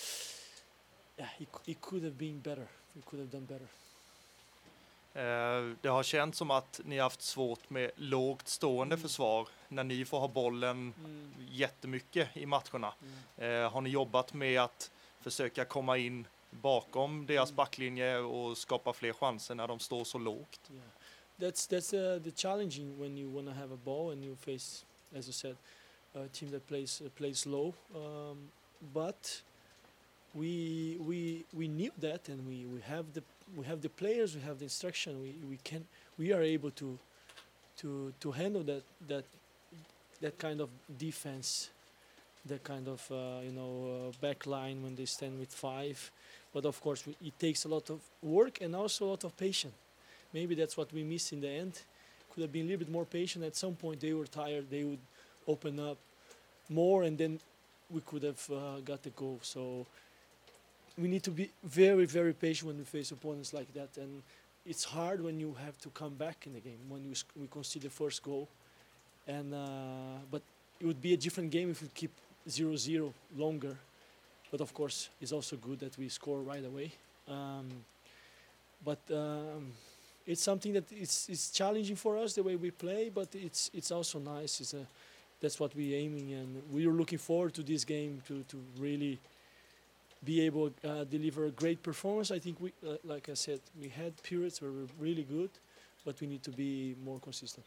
yeah, 1.18 1.28
it, 1.40 1.48
it 1.66 1.80
could 1.80 2.04
have 2.04 2.16
been 2.18 2.38
better. 2.40 2.66
We 2.94 3.02
could 3.02 3.20
have 3.20 3.30
done 3.30 3.46
better. 3.46 3.66
Eh, 5.14 5.74
det 5.80 5.88
har 5.88 6.02
känts 6.02 6.38
som 6.38 6.50
att 6.50 6.80
ni 6.84 6.96
har 6.96 7.02
haft 7.02 7.22
svårt 7.22 7.70
med 7.70 7.90
lågt 7.96 8.48
stående 8.48 8.94
Mm. 8.94 9.02
försvar 9.02 9.48
när 9.68 9.84
ni 9.84 10.04
får 10.04 10.20
ha 10.20 10.28
bollen 10.28 10.94
Mm. 11.04 11.32
jättemycket 11.50 12.36
i 12.36 12.46
matcherna. 12.46 12.94
Mm. 13.36 13.64
Eh, 13.64 13.70
har 13.72 13.80
ni 13.80 13.90
jobbat 13.90 14.32
med 14.34 14.60
att 14.60 14.90
försöka 15.20 15.64
komma 15.64 15.96
in 15.98 16.26
bakom 16.50 17.26
deras 17.26 17.48
Mm. 17.50 17.56
backlinje 17.56 18.18
och 18.18 18.58
skapa 18.58 18.92
fler 18.92 19.12
chanser 19.12 19.54
när 19.54 19.68
de 19.68 19.78
står 19.78 20.04
så 20.04 20.18
lågt? 20.18 20.60
Yeah, 20.70 20.82
that's 21.42 21.66
that's 21.66 21.92
uh, 21.92 22.20
the 22.22 22.30
challenging 22.30 22.96
when 22.98 23.16
you 23.16 23.28
want 23.28 23.48
to 23.48 23.54
have 23.54 23.72
a 23.72 23.76
ball 23.76 24.10
and 24.12 24.22
you 24.22 24.36
face, 24.40 24.84
as 25.14 25.26
you 25.26 25.32
said, 25.32 25.56
a 26.14 26.28
team 26.28 26.50
that 26.52 26.66
plays 26.68 27.02
uh, 27.04 27.08
plays 27.18 27.46
low. 27.46 27.74
Um, 27.94 28.38
but 28.94 29.42
we 30.34 30.98
we 31.00 31.44
we 31.52 31.66
knew 31.66 31.90
that, 31.98 32.28
and 32.28 32.46
we, 32.46 32.66
we 32.66 32.80
have 32.82 33.12
the 33.12 33.22
we 33.56 33.64
have 33.66 33.80
the 33.82 33.88
players, 33.88 34.36
we 34.36 34.42
have 34.42 34.58
the 34.58 34.64
instruction. 34.64 35.20
We 35.20 35.34
we 35.50 35.58
can 35.64 35.84
we 36.16 36.32
are 36.32 36.42
able 36.42 36.70
to 36.82 36.96
to 37.78 38.12
to 38.20 38.30
handle 38.30 38.62
that 38.62 38.84
that 39.08 39.24
that 40.20 40.38
kind 40.38 40.60
of 40.60 40.68
defense, 40.96 41.70
that 42.46 42.62
kind 42.62 42.86
of 42.86 43.00
uh, 43.10 43.42
you 43.42 43.52
know 43.52 43.72
uh, 43.90 44.12
back 44.20 44.46
line 44.46 44.80
when 44.84 44.94
they 44.94 45.06
stand 45.06 45.40
with 45.40 45.52
five. 45.52 46.12
But 46.54 46.66
of 46.66 46.80
course, 46.80 47.02
it 47.08 47.36
takes 47.38 47.64
a 47.64 47.68
lot 47.68 47.90
of 47.90 47.98
work 48.22 48.60
and 48.60 48.76
also 48.76 49.06
a 49.06 49.08
lot 49.08 49.24
of 49.24 49.36
patience 49.36 49.74
maybe 50.32 50.54
that's 50.54 50.76
what 50.76 50.92
we 50.92 51.02
missed 51.02 51.32
in 51.32 51.40
the 51.40 51.48
end. 51.48 51.80
Could 52.32 52.42
have 52.42 52.52
been 52.52 52.62
a 52.62 52.68
little 52.70 52.84
bit 52.84 52.90
more 52.90 53.04
patient. 53.04 53.44
At 53.44 53.56
some 53.56 53.74
point, 53.74 54.00
they 54.00 54.12
were 54.12 54.26
tired. 54.26 54.70
They 54.70 54.84
would 54.84 54.98
open 55.46 55.78
up 55.78 55.98
more, 56.68 57.02
and 57.02 57.18
then 57.18 57.38
we 57.90 58.00
could 58.00 58.22
have 58.22 58.50
uh, 58.50 58.80
got 58.80 59.02
the 59.02 59.10
goal. 59.10 59.38
So 59.42 59.86
we 60.98 61.08
need 61.08 61.22
to 61.24 61.30
be 61.30 61.50
very, 61.62 62.06
very 62.06 62.32
patient 62.32 62.68
when 62.68 62.78
we 62.78 62.84
face 62.84 63.10
opponents 63.10 63.52
like 63.52 63.72
that. 63.74 63.96
And 63.96 64.22
it's 64.64 64.84
hard 64.84 65.22
when 65.22 65.38
you 65.40 65.54
have 65.64 65.78
to 65.80 65.88
come 65.90 66.14
back 66.14 66.46
in 66.46 66.54
the 66.54 66.60
game 66.60 66.78
when 66.88 67.04
you 67.04 67.14
we 67.38 67.46
concede 67.48 67.82
the 67.82 67.90
first 67.90 68.22
goal. 68.22 68.48
And 69.26 69.54
uh, 69.54 70.18
but 70.30 70.42
it 70.80 70.86
would 70.86 71.00
be 71.00 71.14
a 71.14 71.16
different 71.16 71.50
game 71.50 71.70
if 71.70 71.82
we 71.82 71.88
keep 71.94 72.10
0-0 72.48 73.12
longer. 73.36 73.76
But 74.50 74.60
of 74.60 74.74
course, 74.74 75.08
it's 75.20 75.32
also 75.32 75.56
good 75.56 75.80
that 75.80 75.96
we 75.96 76.08
score 76.08 76.40
right 76.40 76.64
away. 76.64 76.92
Um, 77.28 77.68
but 78.84 78.98
um, 79.10 79.72
it's 80.26 80.42
something 80.42 80.72
that 80.74 80.90
is, 80.92 81.26
is 81.28 81.50
challenging 81.50 81.96
for 81.96 82.18
us 82.18 82.34
the 82.34 82.42
way 82.42 82.56
we 82.56 82.70
play, 82.70 83.10
but 83.10 83.34
it's 83.34 83.70
it's 83.74 83.90
also 83.90 84.18
nice. 84.18 84.60
It's 84.60 84.74
a, 84.74 84.86
that's 85.40 85.58
what 85.58 85.74
we're 85.74 85.96
aiming, 85.96 86.32
and 86.32 86.62
we're 86.70 86.92
looking 86.92 87.18
forward 87.18 87.52
to 87.54 87.62
this 87.62 87.84
game 87.84 88.22
to, 88.28 88.44
to 88.44 88.56
really 88.78 89.18
be 90.24 90.46
able 90.46 90.70
to 90.70 90.88
uh, 90.88 91.04
deliver 91.04 91.46
a 91.46 91.50
great 91.50 91.82
performance. 91.82 92.30
I 92.30 92.38
think 92.38 92.60
we, 92.60 92.72
uh, 92.86 92.94
like 93.04 93.28
I 93.28 93.34
said, 93.34 93.60
we 93.80 93.88
had 93.88 94.12
periods 94.22 94.62
where 94.62 94.70
we 94.70 94.82
were 94.82 94.88
really 95.00 95.24
good, 95.24 95.50
but 96.04 96.20
we 96.20 96.28
need 96.28 96.42
to 96.44 96.52
be 96.52 96.94
more 97.04 97.18
consistent. 97.18 97.66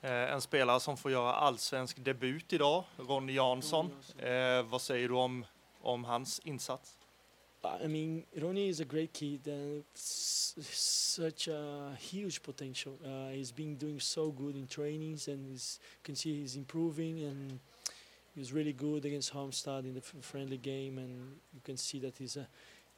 Eh, 0.00 0.32
en 0.32 0.40
spelare 0.40 0.80
som 0.80 0.96
får 0.96 1.10
göra 1.10 1.32
allsvensk 1.34 2.04
debut 2.04 2.52
idag, 2.52 2.84
Ronny 2.96 3.32
Jansson. 3.32 3.90
Eh, 4.18 4.62
vad 4.62 4.80
säger 4.80 5.08
du 5.08 5.14
om, 5.14 5.44
om 5.82 6.04
hans 6.04 6.40
insats? 6.44 6.97
I 7.64 7.86
mean, 7.88 8.24
Ronnie 8.40 8.68
is 8.68 8.80
a 8.80 8.84
great 8.84 9.12
kid 9.12 9.40
and 9.46 9.82
such 9.94 11.48
a 11.48 11.96
huge 11.98 12.42
potential. 12.42 12.98
Uh, 13.04 13.30
he's 13.30 13.50
been 13.50 13.74
doing 13.74 13.98
so 13.98 14.30
good 14.30 14.54
in 14.54 14.66
trainings, 14.66 15.26
and 15.28 15.48
you 15.48 15.58
can 16.04 16.14
see 16.14 16.40
he's 16.40 16.56
improving. 16.56 17.24
And 17.24 17.58
he 18.34 18.40
was 18.40 18.52
really 18.52 18.72
good 18.72 19.04
against 19.04 19.34
Halmstad 19.34 19.84
in 19.84 19.94
the 19.94 20.00
friendly 20.00 20.58
game, 20.58 20.98
and 20.98 21.36
you 21.52 21.60
can 21.64 21.76
see 21.76 21.98
that 21.98 22.16
he's 22.16 22.36
uh, 22.36 22.44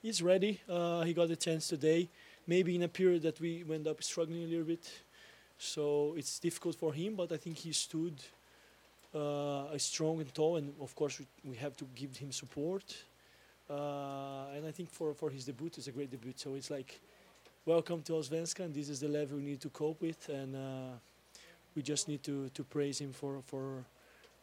he's 0.02 0.22
ready. 0.22 0.60
Uh, 0.68 1.02
he 1.02 1.14
got 1.14 1.30
a 1.30 1.36
chance 1.36 1.68
today, 1.68 2.08
maybe 2.46 2.74
in 2.74 2.82
a 2.82 2.88
period 2.88 3.22
that 3.22 3.40
we 3.40 3.64
went 3.64 3.86
up 3.86 4.02
struggling 4.02 4.44
a 4.44 4.46
little 4.46 4.64
bit, 4.64 4.90
so 5.56 6.14
it's 6.18 6.38
difficult 6.38 6.76
for 6.76 6.92
him. 6.92 7.14
But 7.14 7.32
I 7.32 7.38
think 7.38 7.56
he 7.56 7.72
stood 7.72 8.14
uh, 9.14 9.78
strong 9.78 10.20
and 10.20 10.34
tall, 10.34 10.56
and 10.56 10.74
of 10.80 10.94
course 10.94 11.18
we, 11.18 11.26
we 11.50 11.56
have 11.56 11.74
to 11.78 11.86
give 11.94 12.18
him 12.18 12.30
support. 12.30 12.84
Uh, 13.70 14.56
and 14.56 14.66
I 14.66 14.72
think 14.72 14.90
for, 14.90 15.14
for 15.14 15.30
his 15.30 15.44
debut, 15.44 15.68
it's 15.68 15.86
a 15.86 15.92
great 15.92 16.10
debut. 16.10 16.32
So 16.36 16.54
it's 16.54 16.70
like, 16.70 17.00
welcome 17.64 18.02
to 18.02 18.12
Allsvenskan. 18.14 18.74
This 18.74 18.88
is 18.88 19.00
the 19.00 19.08
level 19.08 19.36
we 19.36 19.44
need 19.44 19.60
to 19.60 19.68
cope 19.68 20.02
with, 20.02 20.28
and 20.28 20.56
uh, 20.56 20.96
we 21.76 21.82
just 21.82 22.08
need 22.08 22.22
to, 22.24 22.48
to 22.48 22.64
praise 22.64 23.00
him 23.00 23.12
for, 23.12 23.42
for 23.46 23.84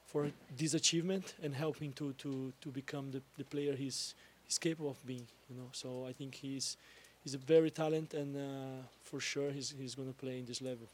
for 0.08 0.32
this 0.58 0.74
achievement 0.74 1.36
and 1.44 1.54
help 1.54 1.78
him 1.78 1.92
to, 1.94 2.14
to, 2.14 2.54
to 2.62 2.70
become 2.70 3.12
the, 3.12 3.22
the 3.38 3.44
player 3.44 3.76
he's 3.76 4.16
he's 4.46 4.58
capable 4.58 4.90
of 4.90 5.06
being. 5.06 5.28
You 5.50 5.56
know, 5.58 5.70
so 5.72 6.08
I 6.10 6.14
think 6.14 6.36
he's 6.36 6.78
he's 7.24 7.36
a 7.36 7.38
very 7.38 7.70
talent, 7.70 8.14
and 8.14 8.36
uh, 8.36 8.84
for 9.04 9.20
sure 9.20 9.52
he's 9.52 9.76
he's 9.78 9.96
going 9.96 10.08
to 10.08 10.20
play 10.26 10.40
in 10.40 10.46
this 10.46 10.62
level. 10.62 10.88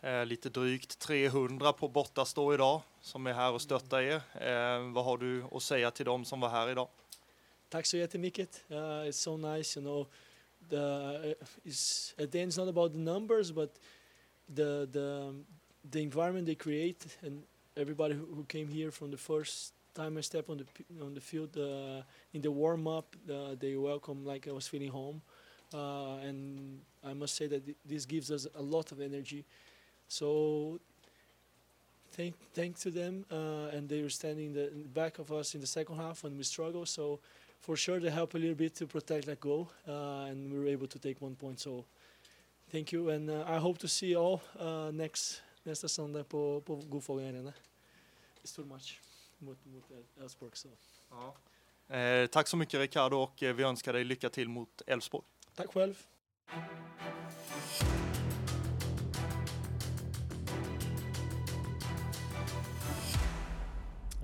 Eh, 0.00 0.26
lite 0.26 0.48
drygt 0.48 0.98
300 0.98 1.72
på 1.72 1.88
bortastå 1.88 2.54
idag 2.54 2.82
som 3.00 3.26
är 3.26 3.32
här 3.32 3.52
och 3.52 3.62
stöttar 3.62 4.00
er. 4.00 4.20
Eh, 4.34 4.92
vad 4.92 5.04
har 5.04 5.18
du 5.18 5.44
att 5.52 5.62
säga 5.62 5.90
till 5.90 6.04
dem 6.04 6.24
som 6.24 6.40
var 6.40 6.48
här 6.48 6.70
idag? 6.70 6.88
Tack 7.74 7.86
så 7.86 7.96
jättemycket. 7.96 8.64
Uh, 8.70 9.08
it's 9.08 9.16
so 9.16 9.36
nice, 9.36 9.80
you 9.80 9.82
know. 9.82 10.06
The 10.68 11.34
uh, 11.40 11.68
is 11.68 12.14
at 12.18 12.30
the 12.30 12.38
end, 12.38 12.48
it's 12.48 12.56
not 12.56 12.68
about 12.68 12.92
the 12.92 12.98
numbers, 12.98 13.50
but 13.50 13.70
the 14.54 14.86
the 14.92 15.34
the 15.90 16.00
environment 16.00 16.46
they 16.46 16.54
create, 16.54 17.04
and 17.26 17.42
everybody 17.76 18.14
who, 18.14 18.26
who 18.26 18.44
came 18.44 18.68
here 18.68 18.92
from 18.92 19.10
the 19.10 19.16
first 19.16 19.72
time 19.92 20.16
I 20.18 20.22
step 20.22 20.50
on 20.50 20.58
the 20.58 20.66
on 21.04 21.14
the 21.14 21.20
field 21.20 21.56
uh, 21.56 22.02
in 22.32 22.42
the 22.42 22.50
warm 22.50 22.86
up, 22.86 23.16
uh, 23.28 23.56
they 23.58 23.74
welcome 23.76 24.24
like 24.24 24.50
I 24.50 24.52
was 24.52 24.68
feeling 24.68 24.92
home, 24.92 25.20
uh, 25.72 26.28
and 26.28 26.80
I 27.02 27.12
must 27.12 27.34
say 27.34 27.48
that 27.48 27.64
th- 27.64 27.76
this 27.84 28.06
gives 28.06 28.30
us 28.30 28.46
a 28.54 28.62
lot 28.62 28.92
of 28.92 29.00
energy. 29.00 29.44
So. 30.08 30.78
Thank, 32.16 32.34
thank 32.52 32.78
to 32.78 32.90
them, 32.92 33.24
uh, 33.28 33.76
and 33.76 33.88
they 33.88 34.00
were 34.00 34.08
standing 34.08 34.52
the, 34.54 34.70
in 34.70 34.84
the 34.84 34.88
back 34.88 35.18
of 35.18 35.32
us 35.32 35.54
in 35.56 35.60
the 35.60 35.66
second 35.66 35.96
half 35.96 36.22
when 36.22 36.36
we 36.36 36.44
struggle. 36.44 36.86
So 36.86 37.18
for 37.64 37.76
sure 37.76 38.00
they 38.00 38.10
help 38.10 38.34
a 38.34 38.38
little 38.38 38.54
bit 38.54 38.74
to 38.74 38.86
protect 38.86 39.26
that 39.26 39.40
goal, 39.40 39.68
uh, 39.88 40.30
and 40.30 40.52
we 40.52 40.58
were 40.58 40.68
able 40.68 40.86
to 40.86 40.98
take 40.98 41.16
one 41.20 41.34
point. 41.34 41.60
So 41.60 41.84
thank 42.70 42.92
you, 42.92 43.10
and 43.10 43.30
uh, 43.30 43.56
I 43.56 43.58
hope 43.58 43.78
to 43.78 43.88
see 43.88 44.10
you 44.10 44.18
all 44.18 44.40
uh, 44.60 44.92
next 44.92 45.42
nästa 45.62 45.88
söndag 45.88 46.24
på, 46.24 46.62
på 46.66 46.76
Guldfågeln 46.76 47.34
Arena. 47.34 47.52
Stor 48.44 48.64
match 48.64 49.00
mot, 49.38 49.58
mot 49.64 49.84
Elfsborg. 50.20 50.50
Så. 50.54 50.68
Eh, 51.94 52.26
tack 52.26 52.48
så 52.48 52.56
mycket 52.56 52.80
Ricardo 52.80 53.16
och 53.16 53.42
eh, 53.42 53.54
vi 53.54 53.62
önskar 53.62 53.92
dig 53.92 54.04
lycka 54.04 54.30
till 54.30 54.48
mot 54.48 54.82
Elfsborg. 54.86 55.24
Tack 55.54 55.72
själv. 55.72 56.06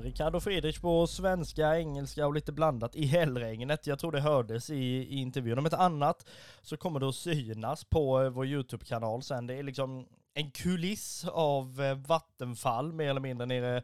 Ricardo 0.02 0.40
Friedrich 0.40 0.80
på 0.80 1.06
svenska, 1.06 1.78
engelska 1.78 2.26
och 2.26 2.34
lite 2.34 2.52
blandat 2.52 2.96
i 2.96 3.06
hällregnet. 3.06 3.86
Jag 3.86 3.98
tror 3.98 4.12
det 4.12 4.20
hördes 4.20 4.70
i, 4.70 4.76
i 4.84 5.16
intervjun. 5.16 5.58
Om 5.58 5.66
ett 5.66 5.74
annat 5.74 6.26
så 6.62 6.76
kommer 6.76 7.00
det 7.00 7.08
att 7.08 7.14
synas 7.14 7.84
på 7.84 8.22
eh, 8.22 8.30
vår 8.30 8.46
YouTube-kanal 8.46 9.22
sen. 9.22 9.46
Det 9.46 9.54
är 9.54 9.62
liksom 9.62 10.06
en 10.34 10.50
kuliss 10.50 11.24
av 11.24 11.82
eh, 11.82 11.94
vattenfall 11.94 12.92
mer 12.92 13.10
eller 13.10 13.20
mindre 13.20 13.46
nere 13.46 13.82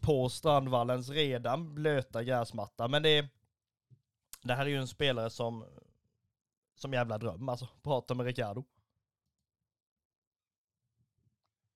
på 0.00 0.28
Strandvallens 0.28 1.10
redan 1.10 1.74
blöta 1.74 2.22
gräsmatta. 2.22 2.88
Men 2.88 3.02
det, 3.02 3.28
det 4.42 4.54
här 4.54 4.66
är 4.66 4.70
ju 4.70 4.78
en 4.78 4.88
spelare 4.88 5.30
som, 5.30 5.64
som 6.76 6.92
jävla 6.92 7.18
dröm 7.18 7.48
alltså. 7.48 7.68
Prata 7.82 8.14
med 8.14 8.26
Ricardo. 8.26 8.64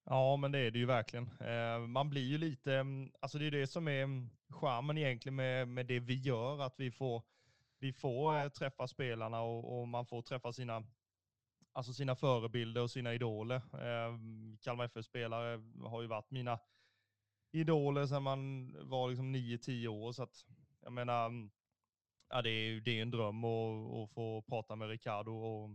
Ja, 0.05 0.37
men 0.37 0.53
det 0.53 0.59
är 0.59 0.71
det 0.71 0.79
ju 0.79 0.87
verkligen. 0.87 1.31
Eh, 1.41 1.79
man 1.79 2.11
blir 2.11 2.23
ju 2.23 2.39
lite, 2.39 2.75
mm, 2.75 3.13
alltså 3.21 3.39
det 3.39 3.47
är 3.47 3.51
det 3.51 3.67
som 3.67 3.89
är 3.89 4.03
mm, 4.03 4.31
charmen 4.49 4.99
egentligen 4.99 5.37
med, 5.37 5.69
med 5.69 5.87
det 5.87 6.01
vi 6.01 6.15
gör, 6.15 6.63
att 6.63 6.81
vi 6.81 6.91
får, 6.91 7.23
vi 7.79 7.93
får 7.93 8.39
eh, 8.39 8.49
träffa 8.49 8.89
spelarna 8.89 9.41
och, 9.41 9.81
och 9.81 9.89
man 9.89 10.07
får 10.07 10.23
träffa 10.23 10.53
sina, 10.53 10.85
alltså 11.73 11.93
sina 11.93 12.17
förebilder 12.17 12.83
och 12.83 12.91
sina 12.91 13.15
idoler. 13.15 13.57
Eh, 13.57 14.19
Kalmar 14.61 14.85
FF-spelare 14.85 15.63
har 15.85 16.03
ju 16.03 16.09
varit 16.09 16.31
mina 16.31 16.59
idoler 17.53 18.07
sedan 18.07 18.23
man 18.23 18.73
var 18.89 19.09
liksom 19.09 19.37
9-10 19.37 19.87
år. 19.87 20.13
Så 20.13 20.23
att, 20.23 20.47
jag 20.83 20.93
menar, 20.93 21.27
mm, 21.27 21.51
ja, 22.29 22.43
det, 22.43 22.51
är, 22.51 22.81
det 22.81 22.99
är 22.99 23.03
en 23.03 23.11
dröm 23.11 23.45
att, 23.45 23.95
att 23.95 24.11
få 24.11 24.43
prata 24.43 24.77
med 24.77 24.89
Ricardo. 24.89 25.33
Och, 25.33 25.71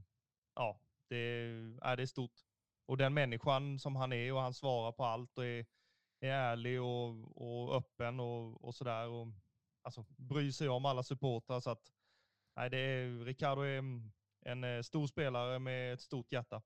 ja, 0.56 0.80
det, 1.08 1.16
är, 1.18 1.96
det 1.96 2.04
är 2.04 2.06
stort. 2.06 2.47
Och 2.88 2.98
den 2.98 3.14
människan 3.14 3.80
som 3.80 3.96
han 3.96 4.14
är 4.14 4.34
och 4.34 4.42
han 4.42 4.54
svarar 4.54 4.92
på 4.92 5.06
allt 5.06 5.38
och 5.38 5.46
är, 5.46 5.66
är 6.20 6.30
ärlig 6.30 6.82
och, 6.82 7.38
och 7.42 7.76
öppen 7.76 8.20
och, 8.20 8.64
och 8.64 8.76
sådär. 8.76 9.08
Och, 9.08 9.28
alltså, 9.82 10.06
bryr 10.18 10.52
sig 10.52 10.70
om 10.70 10.86
alla 10.86 11.04
supportrar. 11.04 11.60
Så 11.60 11.70
att, 11.70 11.92
nej, 12.56 12.70
det 12.70 12.78
är, 12.78 13.26
Ricardo 13.26 13.62
är 13.62 13.84
en 14.46 14.64
eh, 14.64 14.82
stor 14.82 15.08
spelare 15.08 15.60
med 15.60 15.94
ett 15.94 16.02
stort 16.02 16.32
hjärta. 16.32 16.62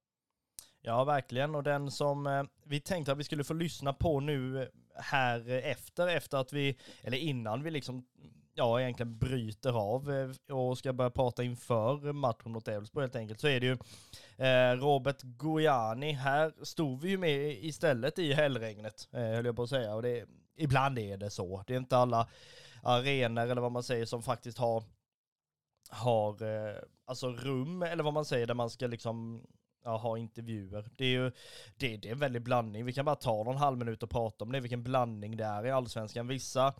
Ja, 0.82 1.04
verkligen. 1.04 1.56
Och 1.56 1.64
den 1.64 1.92
som 1.92 2.28
eh, 2.28 2.44
vi 2.64 2.80
tänkte 2.80 3.12
att 3.12 3.18
vi 3.18 3.24
skulle 3.24 3.44
få 3.44 3.54
lyssna 3.54 3.94
på 3.94 4.20
nu 4.20 4.62
eh, 4.62 4.68
här 4.96 5.50
efter, 5.50 6.08
efter 6.08 6.38
att 6.38 6.54
vi, 6.54 6.78
eller 7.02 7.18
innan 7.18 7.64
vi 7.64 7.72
liksom, 7.72 8.06
ja, 8.54 8.82
egentligen 8.82 9.18
bryter 9.18 9.74
av 9.74 10.12
eh, 10.12 10.56
och 10.56 10.78
ska 10.78 10.94
börja 10.94 11.10
prata 11.10 11.44
inför 11.44 12.14
matchen 12.14 12.52
mot 12.52 12.68
Elfsborg 12.68 13.04
helt 13.04 13.16
enkelt, 13.16 13.40
så 13.40 13.48
är 13.48 13.60
det 13.60 13.66
ju 13.66 13.78
eh, 14.46 14.78
Robert 14.78 15.22
Gojani. 15.22 16.12
Här 16.12 16.54
stod 16.64 17.02
vi 17.02 17.10
ju 17.10 17.18
med 17.18 17.64
istället 17.64 18.20
i 18.20 18.34
hällregnet, 18.34 19.10
eh, 19.12 19.22
höll 19.22 19.46
jag 19.46 19.56
på 19.56 19.64
att 19.64 19.70
säga. 19.70 19.96
Och 19.96 20.02
det, 20.02 20.26
ibland 20.56 21.00
är 21.00 21.18
det 21.18 21.30
så. 21.30 21.64
Det 21.68 21.74
är 21.74 21.78
inte 21.78 21.98
alla 21.98 22.28
arenor 22.84 23.44
eller 23.44 23.62
vad 23.62 23.72
man 23.72 23.84
säger 23.84 24.06
som 24.06 24.24
faktiskt 24.24 24.58
har 24.58 24.84
har 25.90 26.44
eh, 26.44 26.76
alltså 27.06 27.28
rum 27.28 27.82
eller 27.84 28.04
vad 28.04 28.14
man 28.14 28.26
säger 28.26 28.48
där 28.48 28.54
man 28.54 28.70
ska 28.70 28.88
liksom 28.88 29.46
ja, 29.84 29.98
ha 29.98 30.18
intervjuer. 30.18 30.90
Det 30.98 31.06
är 31.06 31.10
ju 31.10 31.32
det, 31.78 31.98
det 31.98 32.08
är 32.08 32.12
en 32.12 32.20
väldig 32.20 32.42
blandning. 32.42 32.86
Vi 32.86 32.94
kan 32.94 33.06
bara 33.06 33.16
ta 33.16 33.44
någon 33.44 33.58
halv 33.58 33.78
minut 33.78 34.04
och 34.04 34.10
prata 34.10 34.44
om 34.44 34.52
det, 34.52 34.60
vilken 34.60 34.84
blandning 34.84 35.38
det 35.38 35.44
är 35.44 35.66
i 35.66 35.72
allsvenskan. 35.72 36.28
Vissa 36.28 36.74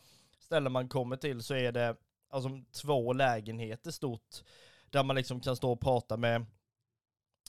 ställen 0.52 0.72
man 0.72 0.90
kommer 0.90 1.16
till 1.16 1.44
så 1.44 1.54
är 1.54 1.72
det 1.72 1.96
alltså 2.30 2.50
två 2.82 3.14
lägenheter 3.14 3.92
stort 3.92 4.44
där 4.90 5.04
man 5.04 5.16
liksom 5.16 5.40
kan 5.40 5.56
stå 5.56 5.72
och 5.72 5.82
prata 5.82 6.18
med 6.18 6.46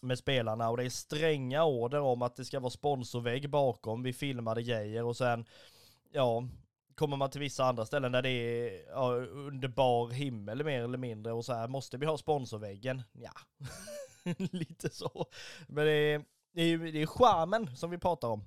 med 0.02 0.18
spelarna 0.18 0.70
och 0.70 0.76
det 0.76 0.84
är 0.84 0.90
stränga 0.90 1.64
order 1.64 2.00
om 2.00 2.22
att 2.22 2.36
det 2.36 2.44
ska 2.44 2.60
vara 2.60 2.70
sponsorvägg 2.70 3.50
bakom 3.50 4.02
vi 4.02 4.12
filmade 4.12 4.62
grejer 4.62 5.04
och 5.04 5.16
sen 5.16 5.44
ja, 6.12 6.44
kommer 6.94 7.16
man 7.16 7.30
till 7.30 7.40
vissa 7.40 7.64
andra 7.64 7.86
ställen 7.86 8.12
där 8.12 8.22
det 8.22 8.30
är 8.30 8.90
ja, 8.90 9.14
under 9.24 9.68
bar 9.68 10.10
himmel 10.10 10.64
mer 10.64 10.82
eller 10.82 10.98
mindre 10.98 11.32
och 11.32 11.44
så 11.44 11.52
här, 11.52 11.68
måste 11.68 11.98
vi 11.98 12.06
ha 12.06 12.18
sponsorväggen? 12.18 13.02
Ja, 13.12 13.32
lite 14.52 14.90
så. 14.90 15.26
Men 15.68 15.84
det 15.84 15.92
är, 15.92 16.24
det 16.52 16.62
är, 16.62 16.78
det 16.78 17.02
är 17.02 17.06
charmen 17.06 17.76
som 17.76 17.90
vi 17.90 17.98
pratar 17.98 18.28
om. 18.28 18.44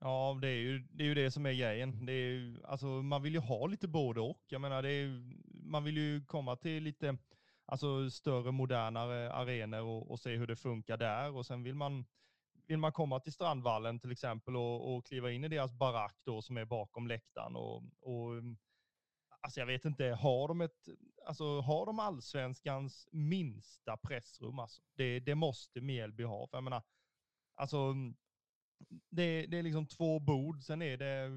Ja, 0.00 0.38
det 0.40 0.48
är 0.48 0.56
ju 0.56 0.78
det, 0.78 1.04
är 1.04 1.08
ju 1.08 1.14
det 1.14 1.30
som 1.30 1.46
är 1.46 1.52
grejen. 1.52 2.06
Det 2.06 2.12
är 2.12 2.16
ju, 2.16 2.62
alltså, 2.64 2.86
man 2.86 3.22
vill 3.22 3.34
ju 3.34 3.40
ha 3.40 3.66
lite 3.66 3.88
både 3.88 4.20
och. 4.20 4.44
Jag 4.48 4.60
menar, 4.60 4.82
det 4.82 4.90
är, 4.90 5.22
man 5.64 5.84
vill 5.84 5.96
ju 5.96 6.24
komma 6.24 6.56
till 6.56 6.82
lite 6.82 7.18
alltså, 7.66 8.10
större, 8.10 8.52
modernare 8.52 9.32
arenor 9.32 9.80
och, 9.80 10.10
och 10.10 10.20
se 10.20 10.36
hur 10.36 10.46
det 10.46 10.56
funkar 10.56 10.96
där. 10.96 11.36
Och 11.36 11.46
sen 11.46 11.62
vill 11.62 11.74
man 11.74 12.04
vill 12.66 12.78
man 12.78 12.92
komma 12.92 13.20
till 13.20 13.32
Strandvallen 13.32 14.00
till 14.00 14.12
exempel 14.12 14.56
och, 14.56 14.96
och 14.96 15.06
kliva 15.06 15.30
in 15.30 15.44
i 15.44 15.48
deras 15.48 15.72
barack 15.72 16.16
då 16.24 16.42
som 16.42 16.56
är 16.56 16.64
bakom 16.64 17.08
läktaren 17.08 17.56
och, 17.56 17.76
och 18.00 18.42
alltså 19.40 19.60
jag 19.60 19.66
vet 19.66 19.84
inte, 19.84 20.04
har 20.04 20.48
de 20.48 20.60
ett, 20.60 20.88
alltså 21.26 21.60
har 21.60 21.86
de 21.86 21.98
allsvenskans 21.98 23.08
minsta 23.12 23.96
pressrum 23.96 24.58
alltså? 24.58 24.82
Det, 24.96 25.20
det 25.20 25.34
måste 25.34 25.80
Mjällby 25.80 26.24
ha, 26.24 26.46
för 26.46 26.56
jag 26.56 26.64
menar, 26.64 26.82
alltså 27.54 27.94
det, 28.88 29.46
det 29.46 29.58
är 29.58 29.62
liksom 29.62 29.86
två 29.86 30.18
bord, 30.18 30.62
sen 30.62 30.82
är 30.82 30.96
det 30.96 31.30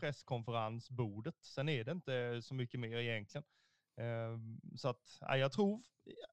presskonferensbordet, 0.00 1.44
sen 1.44 1.68
är 1.68 1.84
det 1.84 1.92
inte 1.92 2.42
så 2.42 2.54
mycket 2.54 2.80
mer 2.80 2.98
egentligen. 2.98 3.44
Ehm, 3.96 4.60
så 4.76 4.88
att, 4.88 5.18
jag 5.20 5.52
tror, 5.52 5.82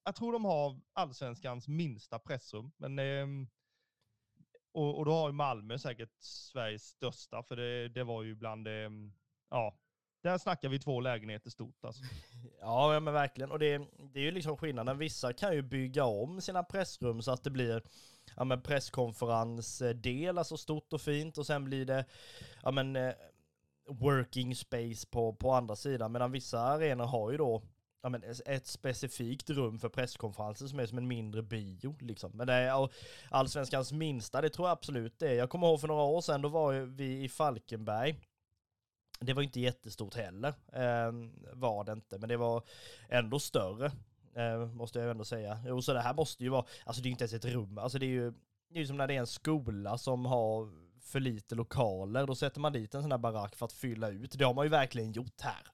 jag 0.03 0.15
tror 0.15 0.33
de 0.33 0.45
har 0.45 0.79
allsvenskans 0.93 1.67
minsta 1.67 2.19
pressrum, 2.19 2.71
men 2.77 2.99
ehm, 2.99 3.47
och, 4.71 4.97
och 4.97 5.05
då 5.05 5.11
har 5.11 5.29
ju 5.29 5.33
Malmö 5.33 5.77
säkert 5.77 6.13
Sveriges 6.19 6.83
största, 6.83 7.43
för 7.43 7.55
det, 7.55 7.89
det 7.89 8.03
var 8.03 8.23
ju 8.23 8.35
bland 8.35 8.65
det, 8.65 8.91
ja, 9.49 9.77
där 10.23 10.37
snackar 10.37 10.69
vi 10.69 10.79
två 10.79 10.99
lägenheter 10.99 11.49
stort 11.49 11.85
alltså. 11.85 12.03
Ja, 12.59 12.99
men 12.99 13.13
verkligen. 13.13 13.51
Och 13.51 13.59
det, 13.59 13.77
det 14.13 14.19
är 14.19 14.23
ju 14.23 14.31
liksom 14.31 14.57
skillnaden. 14.57 14.97
Vissa 14.97 15.33
kan 15.33 15.55
ju 15.55 15.61
bygga 15.61 16.05
om 16.05 16.41
sina 16.41 16.63
pressrum 16.63 17.21
så 17.21 17.31
att 17.31 17.43
det 17.43 17.49
blir 17.49 17.83
ja, 18.37 18.43
men 18.43 18.61
presskonferensdel, 18.61 20.37
alltså 20.37 20.57
stort 20.57 20.93
och 20.93 21.01
fint. 21.01 21.37
Och 21.37 21.45
sen 21.45 21.63
blir 21.63 21.85
det 21.85 22.05
ja, 22.63 22.71
men, 22.71 22.95
eh, 22.95 23.13
working 23.87 24.55
space 24.55 25.07
på, 25.07 25.33
på 25.33 25.51
andra 25.51 25.75
sidan. 25.75 26.11
Medan 26.11 26.31
vissa 26.31 26.59
arenor 26.59 27.05
har 27.05 27.31
ju 27.31 27.37
då 27.37 27.61
ja, 28.03 28.09
men 28.09 28.23
ett 28.45 28.67
specifikt 28.67 29.49
rum 29.49 29.79
för 29.79 29.89
presskonferenser 29.89 30.67
som 30.67 30.79
är 30.79 30.85
som 30.85 30.97
en 30.97 31.07
mindre 31.07 31.41
bio. 31.41 31.95
Liksom. 31.99 32.31
Men 32.33 32.47
det 32.47 32.53
är 32.53 32.89
allsvenskans 33.29 33.91
minsta, 33.91 34.41
det 34.41 34.49
tror 34.49 34.67
jag 34.67 34.73
absolut 34.73 35.19
det 35.19 35.29
är. 35.29 35.33
Jag 35.33 35.49
kommer 35.49 35.67
ihåg 35.67 35.81
för 35.81 35.87
några 35.87 36.03
år 36.03 36.21
sedan, 36.21 36.41
då 36.41 36.49
var 36.49 36.73
vi 36.73 37.23
i 37.23 37.29
Falkenberg. 37.29 38.19
Det 39.19 39.33
var 39.33 39.41
inte 39.41 39.59
jättestort 39.59 40.15
heller, 40.15 40.53
eh, 40.73 41.11
var 41.53 41.83
det 41.83 41.91
inte, 41.91 42.17
men 42.17 42.29
det 42.29 42.37
var 42.37 42.63
ändå 43.09 43.39
större. 43.39 43.91
Eh, 44.35 44.65
måste 44.65 44.99
jag 44.99 45.11
ändå 45.11 45.25
säga. 45.25 45.59
Jo, 45.65 45.81
så 45.81 45.93
det 45.93 46.01
här 46.01 46.13
måste 46.13 46.43
ju 46.43 46.49
vara, 46.49 46.65
alltså 46.85 47.01
det 47.01 47.09
är 47.09 47.11
inte 47.11 47.23
ens 47.23 47.33
ett 47.33 47.45
rum, 47.45 47.77
alltså 47.77 47.99
det 47.99 48.05
är 48.05 48.07
ju, 48.07 48.31
det 48.69 48.75
är 48.75 48.79
ju 48.79 48.87
som 48.87 48.97
när 48.97 49.07
det 49.07 49.13
är 49.13 49.19
en 49.19 49.27
skola 49.27 49.97
som 49.97 50.25
har 50.25 50.69
för 51.01 51.19
lite 51.19 51.55
lokaler, 51.55 52.27
då 52.27 52.35
sätter 52.35 52.59
man 52.59 52.73
dit 52.73 52.95
en 52.95 53.01
sån 53.01 53.11
här 53.11 53.17
barack 53.17 53.55
för 53.55 53.65
att 53.65 53.73
fylla 53.73 54.09
ut. 54.09 54.37
Det 54.37 54.45
har 54.45 54.53
man 54.53 54.65
ju 54.65 54.69
verkligen 54.69 55.11
gjort 55.11 55.41
här. 55.41 55.67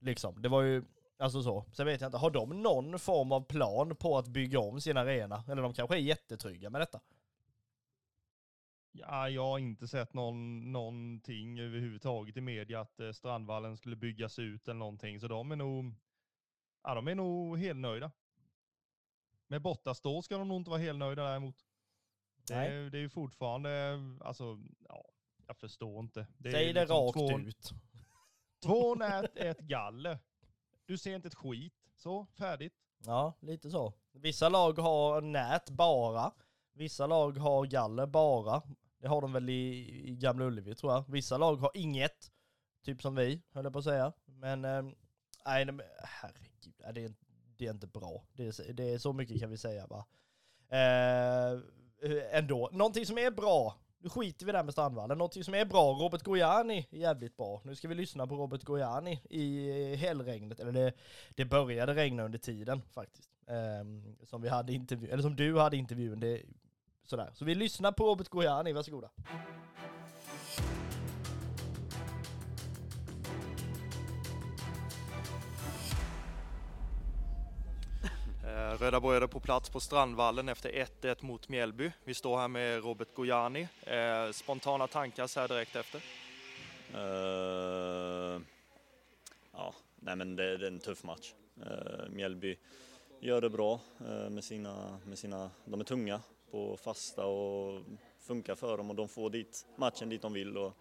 Liksom, 0.00 0.42
det 0.42 0.48
var 0.48 0.62
ju 0.62 0.84
Alltså 1.20 1.42
så. 1.42 1.64
Sen 1.72 1.86
vet 1.86 2.00
jag 2.00 2.08
inte, 2.08 2.18
har 2.18 2.30
de 2.30 2.62
någon 2.62 2.98
form 2.98 3.32
av 3.32 3.40
plan 3.40 3.96
på 3.96 4.18
att 4.18 4.28
bygga 4.28 4.60
om 4.60 4.80
sin 4.80 4.96
arena? 4.96 5.44
Eller 5.48 5.62
de 5.62 5.74
kanske 5.74 5.96
är 5.96 6.00
jättetrygga 6.00 6.70
med 6.70 6.80
detta? 6.80 7.00
Ja, 8.92 9.28
jag 9.28 9.46
har 9.46 9.58
inte 9.58 9.88
sett 9.88 10.14
någon, 10.14 10.72
någonting 10.72 11.60
överhuvudtaget 11.60 12.36
i 12.36 12.40
media 12.40 12.80
att 12.80 13.00
eh, 13.00 13.12
Strandvallen 13.12 13.76
skulle 13.76 13.96
byggas 13.96 14.38
ut 14.38 14.68
eller 14.68 14.78
någonting. 14.78 15.20
Så 15.20 15.28
de 15.28 15.52
är 15.52 15.56
nog, 15.56 15.94
ja, 16.82 16.94
de 16.94 17.08
är 17.08 17.14
nog 17.14 17.58
helt 17.58 17.78
nöjda. 17.78 18.10
Med 19.46 19.62
bortastå 19.62 20.22
ska 20.22 20.38
de 20.38 20.48
nog 20.48 20.56
inte 20.56 20.70
vara 20.70 20.80
helt 20.80 20.98
nöjda 20.98 21.24
däremot. 21.24 21.56
Det, 22.46 22.54
är, 22.54 22.90
det 22.90 22.98
är 22.98 23.02
ju 23.02 23.08
fortfarande, 23.08 23.98
alltså, 24.20 24.58
ja, 24.88 25.04
jag 25.46 25.56
förstår 25.56 26.00
inte. 26.00 26.26
Det 26.38 26.50
Säg 26.50 26.72
det 26.72 26.80
liksom 26.80 26.96
rakt 26.96 27.14
två, 27.14 27.38
ut. 27.38 27.70
Två 28.62 28.94
nät, 28.94 29.36
ett 29.36 29.60
galler. 29.60 30.18
Du 30.86 30.98
ser 30.98 31.16
inte 31.16 31.28
ett 31.28 31.34
skit. 31.34 31.74
Så, 31.96 32.26
färdigt. 32.38 32.74
Ja, 33.04 33.34
lite 33.40 33.70
så. 33.70 33.94
Vissa 34.12 34.48
lag 34.48 34.78
har 34.78 35.20
nät 35.20 35.70
bara. 35.70 36.32
Vissa 36.72 37.06
lag 37.06 37.38
har 37.38 37.66
galler 37.66 38.06
bara. 38.06 38.62
Det 38.98 39.08
har 39.08 39.20
de 39.20 39.32
väl 39.32 39.48
i, 39.48 39.90
i 40.10 40.16
Gamla 40.16 40.44
Ullevi 40.44 40.74
tror 40.74 40.92
jag. 40.92 41.04
Vissa 41.08 41.38
lag 41.38 41.56
har 41.56 41.70
inget. 41.74 42.32
Typ 42.84 43.02
som 43.02 43.14
vi, 43.14 43.42
höll 43.52 43.64
jag 43.64 43.72
på 43.72 43.78
att 43.78 43.84
säga. 43.84 44.12
Men, 44.24 44.64
eh, 44.64 44.82
nej, 45.46 45.64
nej 45.64 45.86
herregud. 46.02 46.49
Det 46.94 47.04
är, 47.04 47.12
det 47.56 47.66
är 47.66 47.70
inte 47.70 47.86
bra. 47.86 48.24
Det 48.32 48.46
är, 48.46 48.72
det 48.72 48.94
är 48.94 48.98
så 48.98 49.12
mycket 49.12 49.40
kan 49.40 49.50
vi 49.50 49.56
säga 49.56 49.86
va. 49.86 50.04
Eh, 50.68 51.60
ändå. 52.32 52.68
Någonting 52.72 53.06
som 53.06 53.18
är 53.18 53.30
bra 53.30 53.76
nu 54.02 54.08
skiter 54.08 54.46
vi 54.46 54.52
där 54.52 54.62
med 54.62 54.72
Strandvallen. 54.72 55.18
Någonting 55.18 55.44
som 55.44 55.54
är 55.54 55.64
bra, 55.64 55.92
Robert 55.92 56.22
Gojani 56.22 56.86
är 56.90 56.98
jävligt 56.98 57.36
bra. 57.36 57.60
Nu 57.64 57.74
ska 57.74 57.88
vi 57.88 57.94
lyssna 57.94 58.26
på 58.26 58.36
Robert 58.36 58.64
Gojani 58.64 59.20
i 59.30 59.94
hällregnet, 59.94 60.60
eller 60.60 60.72
det, 60.72 60.92
det 61.34 61.44
började 61.44 61.94
regna 61.94 62.22
under 62.22 62.38
tiden 62.38 62.82
faktiskt. 62.90 63.30
Eh, 63.46 64.26
som 64.26 64.42
vi 64.42 64.48
hade 64.48 64.72
intervju, 64.72 65.08
eller 65.08 65.22
som 65.22 65.36
du 65.36 65.58
hade 65.58 65.76
intervjun, 65.76 66.20
det, 66.20 66.42
sådär. 67.04 67.30
Så 67.34 67.44
vi 67.44 67.54
lyssnar 67.54 67.92
på 67.92 68.04
Robert 68.04 68.28
Gojani, 68.28 68.72
varsågoda. 68.72 69.10
Mm. 69.30 69.99
Röda 78.78 79.00
Bröder 79.00 79.26
på 79.26 79.40
plats 79.40 79.70
på 79.70 79.80
Strandvallen 79.80 80.48
efter 80.48 80.70
1-1 81.02 81.24
mot 81.24 81.48
Mjällby. 81.48 81.92
Vi 82.04 82.14
står 82.14 82.38
här 82.38 82.48
med 82.48 82.84
Robert 82.84 83.14
Gojani. 83.14 83.68
Eh, 83.82 84.30
spontana 84.32 84.86
tankar 84.86 85.26
så 85.26 85.40
här 85.40 85.48
direkt 85.48 85.76
efter? 85.76 86.02
Uh, 86.94 88.40
ja, 89.52 89.74
nej 89.96 90.16
men 90.16 90.36
det, 90.36 90.56
det, 90.56 90.66
är 90.66 90.70
en 90.70 90.78
tuff 90.78 91.04
match. 91.04 91.32
Uh, 91.60 92.10
Mjällby 92.10 92.56
gör 93.20 93.40
det 93.40 93.50
bra 93.50 93.80
uh, 94.00 94.30
med, 94.30 94.44
sina, 94.44 94.98
med 95.04 95.18
sina... 95.18 95.50
De 95.64 95.80
är 95.80 95.84
tunga 95.84 96.20
på 96.50 96.76
fasta 96.76 97.26
och 97.26 97.82
funkar 98.20 98.54
för 98.54 98.76
dem 98.76 98.90
och 98.90 98.96
de 98.96 99.08
får 99.08 99.30
dit 99.30 99.66
matchen 99.76 100.08
dit 100.08 100.22
de 100.22 100.32
vill 100.32 100.58
och 100.58 100.76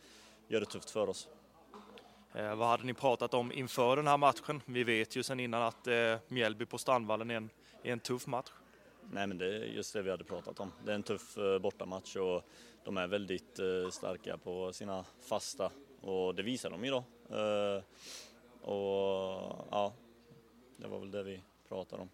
gör 0.48 0.60
det 0.60 0.66
tufft 0.66 0.90
för 0.90 1.10
oss. 1.10 1.30
Eh, 2.34 2.56
vad 2.56 2.68
hade 2.68 2.84
ni 2.84 2.94
pratat 2.94 3.34
om 3.34 3.52
inför 3.52 3.96
den 3.96 4.08
här 4.08 4.18
matchen? 4.18 4.62
Vi 4.66 4.84
vet 4.84 5.16
ju 5.16 5.24
sedan 5.24 5.40
innan 5.40 5.62
att 5.62 5.88
eh, 5.88 6.16
Mjällby 6.28 6.66
på 6.66 6.78
Strandvallen 6.78 7.32
är 7.32 7.36
en, 7.36 7.50
är 7.84 7.94
en 7.94 8.00
tuff 8.00 8.28
match. 8.28 8.50
Nej 9.12 9.28
men 9.28 9.38
det 9.38 9.46
är 9.46 9.64
just 9.64 9.94
det 9.94 10.02
vi 10.02 10.12
hade 10.12 10.24
pratat 10.24 10.60
om. 10.60 10.72
Det 10.86 10.92
är 10.92 10.96
en 10.96 11.04
tuff 11.04 11.38
eh, 11.38 11.60
bortamatch 11.60 12.16
och 12.16 12.44
de 12.84 12.98
är 12.98 13.08
väldigt 13.08 13.60
eh, 13.60 13.90
starka 13.92 14.38
på 14.38 14.74
sina 14.74 15.06
fasta 15.30 15.72
och 16.02 16.36
det 16.36 16.44
visar 16.44 16.70
de 16.70 16.86
idag. 16.86 17.04
Eh, 17.30 17.84
och 18.70 19.68
ja, 19.72 19.94
det 20.78 20.88
var 20.88 21.00
väl 21.00 21.12
det 21.12 21.24
vi 21.24 21.42
pratade 21.68 22.02
om. 22.02 22.10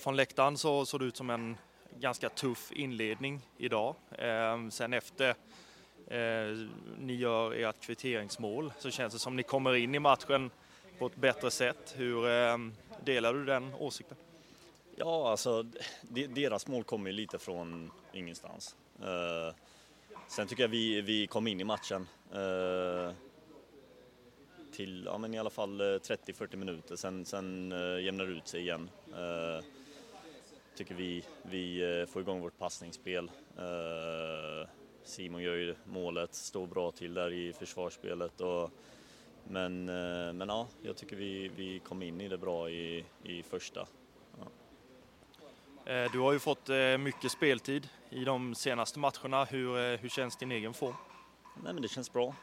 Från 0.00 0.16
läktaren 0.16 0.56
så 0.56 0.86
såg 0.86 1.00
det 1.00 1.06
ut 1.06 1.16
som 1.16 1.30
en 1.30 1.56
ganska 1.98 2.28
tuff 2.28 2.72
inledning 2.72 3.48
idag. 3.56 3.94
Sen 4.70 4.92
efter 4.92 5.34
ni 6.98 7.14
gör 7.14 7.52
ert 7.52 7.80
kvitteringsmål 7.80 8.72
så 8.78 8.90
känns 8.90 9.12
det 9.12 9.18
som 9.18 9.36
ni 9.36 9.42
kommer 9.42 9.74
in 9.74 9.94
i 9.94 9.98
matchen 9.98 10.50
på 10.98 11.06
ett 11.06 11.16
bättre 11.16 11.50
sätt. 11.50 11.94
Hur 11.96 12.28
ehm, 12.28 12.72
delar 13.04 13.34
du 13.34 13.44
den 13.44 13.74
åsikten? 13.74 14.16
Ja, 14.96 15.30
alltså 15.30 15.66
deras 16.28 16.66
mål 16.66 16.84
kommer 16.84 17.10
ju 17.10 17.16
lite 17.16 17.38
från 17.38 17.90
ingenstans. 18.12 18.76
Eh, 19.02 19.54
sen 20.28 20.46
tycker 20.46 20.62
jag 20.62 20.68
vi, 20.68 21.00
vi 21.00 21.26
kom 21.26 21.46
in 21.46 21.60
i 21.60 21.64
matchen 21.64 22.08
eh, 22.32 23.12
till 24.72 25.04
ja, 25.06 25.18
men 25.18 25.34
i 25.34 25.38
alla 25.38 25.50
fall 25.50 25.80
eh, 25.80 25.84
30-40 25.84 26.56
minuter, 26.56 26.96
sen, 26.96 27.24
sen 27.24 27.74
jämnar 28.04 28.26
det 28.26 28.32
ut 28.32 28.48
sig 28.48 28.60
igen. 28.60 28.90
Tycker 30.76 30.94
vi, 30.94 31.24
vi 31.42 32.06
får 32.08 32.22
igång 32.22 32.40
vårt 32.40 32.58
passningsspel. 32.58 33.30
Simon 35.04 35.42
gör 35.42 35.54
ju 35.54 35.74
målet, 35.84 36.34
står 36.34 36.66
bra 36.66 36.90
till 36.90 37.14
där 37.14 37.32
i 37.32 37.52
försvarsspelet. 37.52 38.40
Och, 38.40 38.70
men, 39.48 39.88
eh, 39.88 40.32
men 40.32 40.48
ja, 40.48 40.66
jag 40.82 40.96
tycker 40.96 41.16
vi, 41.16 41.48
vi 41.56 41.78
kom 41.78 42.02
in 42.02 42.20
i 42.20 42.28
det 42.28 42.38
bra 42.38 42.70
i, 42.70 43.04
i 43.22 43.42
första. 43.42 43.86
Eh, 45.86 46.12
Du 46.12 46.18
har 46.18 46.32
ju 46.32 46.38
fått 46.38 46.68
eh, 46.68 46.98
mycket 46.98 47.30
speltid 47.32 47.88
i 48.10 48.24
de 48.24 48.54
senaste 48.54 48.98
matcherna. 48.98 49.44
Hur, 49.44 49.96
hur 49.96 50.08
känns 50.08 50.36
din 50.36 50.52
egen 50.52 50.74
form? 50.74 50.94
Nej 51.62 51.72
men 51.72 51.82
det 51.82 51.88
känns 51.88 52.12
bra. 52.12 52.34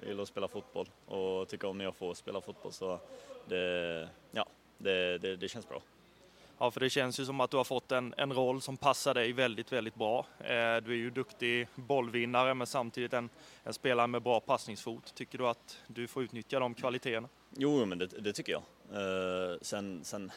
Jag 0.00 0.08
gillar 0.08 0.22
att 0.22 0.28
spela 0.28 0.48
fotboll 0.48 0.90
och 1.06 1.48
tycker 1.48 1.68
om 1.68 1.78
när 1.78 1.84
jag 1.84 1.96
får 1.96 2.14
spela 2.14 2.40
fotboll 2.40 2.72
så 2.72 3.00
det, 3.48 4.08
ja, 4.30 4.46
det, 4.78 5.18
det, 5.18 5.36
det 5.36 5.48
känns 5.48 5.68
bra. 5.68 5.82
Ja, 6.58 6.70
för 6.70 6.80
det 6.80 6.90
känns 6.90 7.20
ju 7.20 7.24
som 7.24 7.40
att 7.40 7.50
du 7.50 7.56
har 7.56 7.64
fått 7.64 7.92
en, 7.92 8.14
en 8.16 8.32
roll 8.32 8.60
som 8.60 8.76
passar 8.76 9.14
dig 9.14 9.32
väldigt, 9.32 9.72
väldigt 9.72 9.94
bra. 9.94 10.26
Eh, 10.38 10.76
Du 10.76 10.92
är 10.92 10.96
ju 10.96 11.10
duktig 11.10 11.68
bollvinnare 11.74 12.54
men 12.54 12.66
samtidigt 12.66 13.12
en, 13.12 13.30
en 13.64 13.74
spelare 13.74 14.06
med 14.06 14.22
bra 14.22 14.40
passningsfot. 14.40 15.14
Tycker 15.14 15.38
du 15.38 15.48
att 15.48 15.78
du 15.86 16.06
får 16.06 16.22
utnyttja 16.22 16.58
de 16.58 16.74
kvaliteterna? 16.74 17.28
Jo, 17.56 17.84
men 17.84 17.98
det, 17.98 18.06
det 18.06 18.32
tycker 18.32 18.52
jag. 18.52 18.62
Eh, 18.92 19.58
sen, 19.62 20.04
sen 20.04 20.32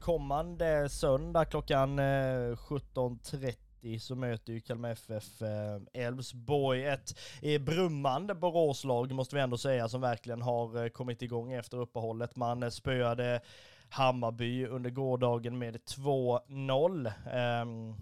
Kommande 0.00 0.88
söndag 0.88 1.44
klockan 1.44 1.98
eh, 1.98 2.02
17.30 2.02 3.67
30 3.80 3.98
så 3.98 4.14
möter 4.14 4.52
ju 4.52 4.60
Kalmar 4.60 4.90
FF 4.90 5.42
eh, 5.42 5.80
Elfsborg. 5.92 6.84
Ett 6.84 7.18
eh, 7.42 7.60
brummande 7.60 8.34
Boråslag 8.34 9.12
måste 9.12 9.36
vi 9.36 9.42
ändå 9.42 9.58
säga 9.58 9.88
som 9.88 10.00
verkligen 10.00 10.42
har 10.42 10.84
eh, 10.84 10.88
kommit 10.88 11.22
igång 11.22 11.52
efter 11.52 11.78
uppehållet. 11.80 12.36
Man 12.36 12.70
spöade 12.70 13.40
Hammarby 13.88 14.66
under 14.66 14.90
gårdagen 14.90 15.58
med 15.58 15.76
2-0. 15.76 17.12
Ehm, 17.32 17.94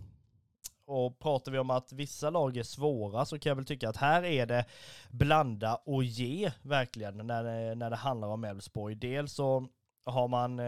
och 0.86 1.18
pratar 1.18 1.52
vi 1.52 1.58
om 1.58 1.70
att 1.70 1.92
vissa 1.92 2.30
lag 2.30 2.56
är 2.56 2.62
svåra 2.62 3.24
så 3.24 3.38
kan 3.38 3.50
jag 3.50 3.56
väl 3.56 3.66
tycka 3.66 3.88
att 3.88 3.96
här 3.96 4.24
är 4.24 4.46
det 4.46 4.64
blanda 5.10 5.74
och 5.74 6.04
ge 6.04 6.52
verkligen 6.62 7.26
när 7.26 7.44
det, 7.44 7.74
när 7.74 7.90
det 7.90 7.96
handlar 7.96 8.28
om 8.28 8.44
Elfsborg. 8.44 8.94
Dels 8.94 9.32
så 9.32 9.68
har 10.04 10.28
man 10.28 10.60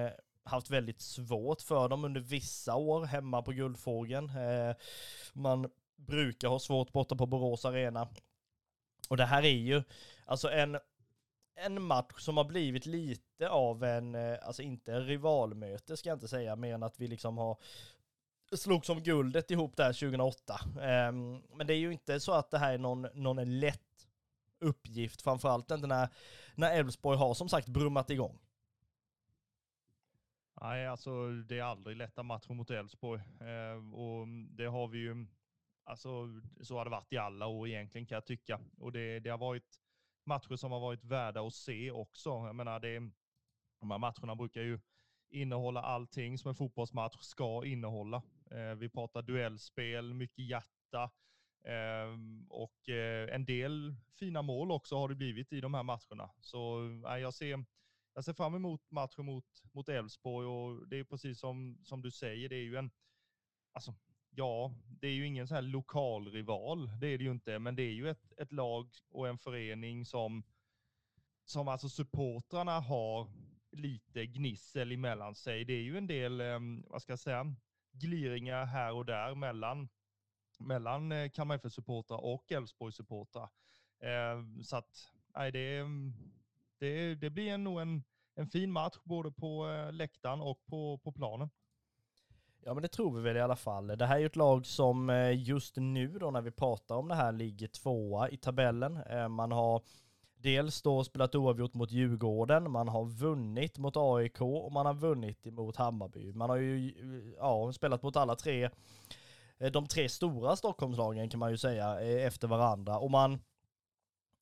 haft 0.48 0.70
väldigt 0.70 1.00
svårt 1.00 1.62
för 1.62 1.88
dem 1.88 2.04
under 2.04 2.20
vissa 2.20 2.74
år 2.74 3.04
hemma 3.04 3.42
på 3.42 3.52
Guldfågeln. 3.52 4.30
Eh, 4.30 4.76
man 5.32 5.70
brukar 5.96 6.48
ha 6.48 6.58
svårt 6.58 6.92
borta 6.92 7.16
på 7.16 7.26
Borås 7.26 7.64
Arena. 7.64 8.08
Och 9.08 9.16
det 9.16 9.24
här 9.24 9.42
är 9.42 9.56
ju 9.56 9.82
alltså 10.24 10.50
en, 10.50 10.78
en 11.56 11.82
match 11.82 12.20
som 12.20 12.36
har 12.36 12.44
blivit 12.44 12.86
lite 12.86 13.48
av 13.48 13.84
en, 13.84 14.14
eh, 14.14 14.38
alltså 14.42 14.62
inte 14.62 14.92
en 14.92 15.06
rivalmöte 15.06 15.96
ska 15.96 16.08
jag 16.08 16.16
inte 16.16 16.28
säga, 16.28 16.56
mer 16.56 16.74
än 16.74 16.82
att 16.82 17.00
vi 17.00 17.06
liksom 17.08 17.38
har 17.38 17.56
slogs 18.56 18.88
om 18.88 19.02
guldet 19.02 19.50
ihop 19.50 19.76
där 19.76 19.92
2008. 19.92 20.60
Ehm, 20.82 21.42
men 21.54 21.66
det 21.66 21.74
är 21.74 21.78
ju 21.78 21.92
inte 21.92 22.20
så 22.20 22.32
att 22.32 22.50
det 22.50 22.58
här 22.58 22.74
är 22.74 22.78
någon, 22.78 23.06
någon 23.14 23.60
lätt 23.60 23.80
uppgift, 24.60 25.22
framförallt 25.22 25.70
inte 25.70 26.08
när 26.54 26.78
Elfsborg 26.78 27.18
har 27.18 27.34
som 27.34 27.48
sagt 27.48 27.68
brummat 27.68 28.10
igång. 28.10 28.38
Nej, 30.60 30.86
alltså 30.86 31.30
det 31.30 31.58
är 31.58 31.62
aldrig 31.62 31.96
lätta 31.96 32.22
matcher 32.22 32.52
mot 32.54 32.70
Elfsborg. 32.70 33.20
Eh, 33.40 33.94
och 33.94 34.28
det 34.50 34.66
har 34.66 34.88
vi 34.88 34.98
ju, 34.98 35.26
alltså 35.84 36.28
så 36.60 36.76
har 36.76 36.84
det 36.84 36.90
varit 36.90 37.12
i 37.12 37.16
alla 37.16 37.46
år 37.46 37.68
egentligen 37.68 38.06
kan 38.06 38.16
jag 38.16 38.26
tycka. 38.26 38.60
Och 38.78 38.92
det, 38.92 39.20
det 39.20 39.30
har 39.30 39.38
varit 39.38 39.80
matcher 40.24 40.56
som 40.56 40.72
har 40.72 40.80
varit 40.80 41.04
värda 41.04 41.40
att 41.40 41.54
se 41.54 41.90
också. 41.90 42.30
Jag 42.30 42.54
menar, 42.54 42.80
det, 42.80 43.10
de 43.80 43.90
här 43.90 43.98
matcherna 43.98 44.36
brukar 44.36 44.62
ju 44.62 44.80
innehålla 45.30 45.82
allting 45.82 46.38
som 46.38 46.48
en 46.48 46.54
fotbollsmatch 46.54 47.20
ska 47.20 47.64
innehålla. 47.64 48.22
Eh, 48.50 48.74
vi 48.74 48.88
pratar 48.88 49.22
duellspel, 49.22 50.14
mycket 50.14 50.44
hjärta 50.44 51.10
eh, 51.64 52.18
och 52.48 52.88
eh, 52.88 53.34
en 53.34 53.44
del 53.44 53.94
fina 54.18 54.42
mål 54.42 54.70
också 54.70 54.96
har 54.96 55.08
det 55.08 55.14
blivit 55.14 55.52
i 55.52 55.60
de 55.60 55.74
här 55.74 55.82
matcherna. 55.82 56.30
Så 56.40 56.80
eh, 57.08 57.16
jag 57.16 57.34
ser 57.34 57.64
jag 58.18 58.24
ser 58.24 58.32
fram 58.32 58.54
emot 58.54 58.90
matchen 58.90 59.24
mot, 59.24 59.62
mot 59.72 59.88
Elfsborg 59.88 60.46
och 60.46 60.88
det 60.88 60.98
är 60.98 61.04
precis 61.04 61.40
som, 61.40 61.78
som 61.84 62.02
du 62.02 62.10
säger, 62.10 62.48
det 62.48 62.56
är 62.56 62.62
ju 62.62 62.76
en, 62.76 62.90
alltså 63.72 63.94
ja, 64.30 64.74
det 64.88 65.08
är 65.08 65.12
ju 65.12 65.26
ingen 65.26 65.48
så 65.48 65.54
här 65.54 65.62
lokal 65.62 66.30
rival, 66.32 66.90
det 67.00 67.06
är 67.06 67.18
det 67.18 67.24
ju 67.24 67.30
inte, 67.30 67.58
men 67.58 67.76
det 67.76 67.82
är 67.82 67.92
ju 67.92 68.08
ett, 68.08 68.32
ett 68.36 68.52
lag 68.52 68.90
och 69.10 69.28
en 69.28 69.38
förening 69.38 70.04
som, 70.04 70.42
som 71.44 71.68
alltså 71.68 71.88
supportrarna 71.88 72.80
har 72.80 73.30
lite 73.70 74.26
gnissel 74.26 74.92
emellan 74.92 75.34
sig. 75.34 75.64
Det 75.64 75.72
är 75.72 75.82
ju 75.82 75.98
en 75.98 76.06
del, 76.06 76.42
vad 76.86 77.02
ska 77.02 77.12
jag 77.12 77.18
säga, 77.18 77.54
gliringar 77.92 78.66
här 78.66 78.92
och 78.92 79.06
där 79.06 79.34
mellan, 79.34 79.88
mellan 80.58 81.12
eh, 81.12 81.30
Kalmar 81.30 81.54
FF-supportrar 81.54 82.18
och 82.18 82.52
Elfsborg-supportrar. 82.52 83.48
Så 84.62 84.76
att, 84.76 85.12
nej, 85.34 85.52
det, 85.52 85.58
är 85.58 85.86
det, 86.78 87.14
det 87.14 87.30
blir 87.30 87.58
nog 87.58 87.80
en, 87.80 88.04
en 88.34 88.46
fin 88.46 88.72
match 88.72 88.96
både 89.04 89.30
på 89.30 89.68
eh, 89.68 89.92
läktaren 89.92 90.40
och 90.40 90.66
på, 90.66 90.98
på 90.98 91.12
planen. 91.12 91.50
Ja 92.64 92.74
men 92.74 92.82
det 92.82 92.88
tror 92.88 93.16
vi 93.16 93.22
väl 93.22 93.36
i 93.36 93.40
alla 93.40 93.56
fall. 93.56 93.86
Det 93.86 94.06
här 94.06 94.16
är 94.16 94.20
ju 94.20 94.26
ett 94.26 94.36
lag 94.36 94.66
som 94.66 95.10
eh, 95.10 95.42
just 95.42 95.76
nu 95.76 96.18
då 96.18 96.30
när 96.30 96.40
vi 96.40 96.50
pratar 96.50 96.94
om 96.94 97.08
det 97.08 97.14
här 97.14 97.32
ligger 97.32 97.68
tvåa 97.68 98.28
i 98.28 98.36
tabellen. 98.36 98.96
Eh, 98.96 99.28
man 99.28 99.52
har 99.52 99.82
dels 100.36 100.82
då 100.82 101.04
spelat 101.04 101.34
oavgjort 101.34 101.74
mot 101.74 101.90
Djurgården, 101.90 102.70
man 102.70 102.88
har 102.88 103.04
vunnit 103.04 103.78
mot 103.78 103.96
AIK 103.96 104.40
och 104.40 104.72
man 104.72 104.86
har 104.86 104.94
vunnit 104.94 105.44
mot 105.44 105.76
Hammarby. 105.76 106.32
Man 106.32 106.50
har 106.50 106.56
ju 106.56 106.94
ja, 107.38 107.72
spelat 107.72 108.02
mot 108.02 108.16
alla 108.16 108.34
tre, 108.34 108.70
de 109.72 109.86
tre 109.86 110.08
stora 110.08 110.56
Stockholmslagen 110.56 111.30
kan 111.30 111.40
man 111.40 111.50
ju 111.50 111.56
säga 111.56 112.00
efter 112.00 112.48
varandra 112.48 112.98
och 112.98 113.10
man 113.10 113.38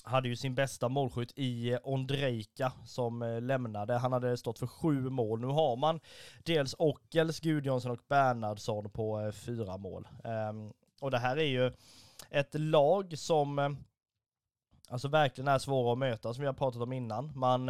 hade 0.06 0.28
ju 0.28 0.36
sin 0.36 0.54
bästa 0.54 0.88
målskytt 0.88 1.32
i 1.36 1.72
eh, 1.72 1.78
Ondrejka 1.82 2.72
som 2.84 3.22
eh, 3.22 3.40
lämnade. 3.40 3.94
Han 3.94 4.12
hade 4.12 4.36
stått 4.36 4.58
för 4.58 4.66
sju 4.66 5.10
mål. 5.10 5.40
Nu 5.40 5.46
har 5.46 5.76
man 5.76 6.00
dels 6.44 6.74
Ockels, 6.78 7.40
Gudjonsson 7.40 7.90
och 7.90 8.00
Bernhardsson 8.08 8.90
på 8.90 9.20
eh, 9.20 9.32
fyra 9.32 9.76
mål. 9.76 10.08
Ehm, 10.24 10.72
och 11.00 11.10
det 11.10 11.18
här 11.18 11.36
är 11.36 11.44
ju 11.44 11.72
ett 12.30 12.54
lag 12.54 13.18
som 13.18 13.76
alltså 14.88 15.08
verkligen 15.08 15.48
är 15.48 15.58
svåra 15.58 15.92
att 15.92 15.98
möta 15.98 16.34
som 16.34 16.40
vi 16.40 16.46
har 16.46 16.54
pratat 16.54 16.82
om 16.82 16.92
innan. 16.92 17.32
Man 17.38 17.68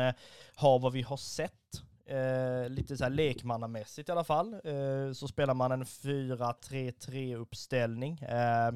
har 0.54 0.78
vad 0.78 0.92
vi 0.92 1.02
har 1.02 1.16
sett 1.16 1.82
Eh, 2.08 2.68
lite 2.68 2.96
så 2.96 3.04
här 3.04 3.10
lekmannamässigt 3.10 4.08
i 4.08 4.12
alla 4.12 4.24
fall, 4.24 4.52
eh, 4.52 5.12
så 5.12 5.28
spelar 5.28 5.54
man 5.54 5.72
en 5.72 5.84
4-3-3 5.84 7.36
uppställning. 7.36 8.18
Eh, 8.18 8.72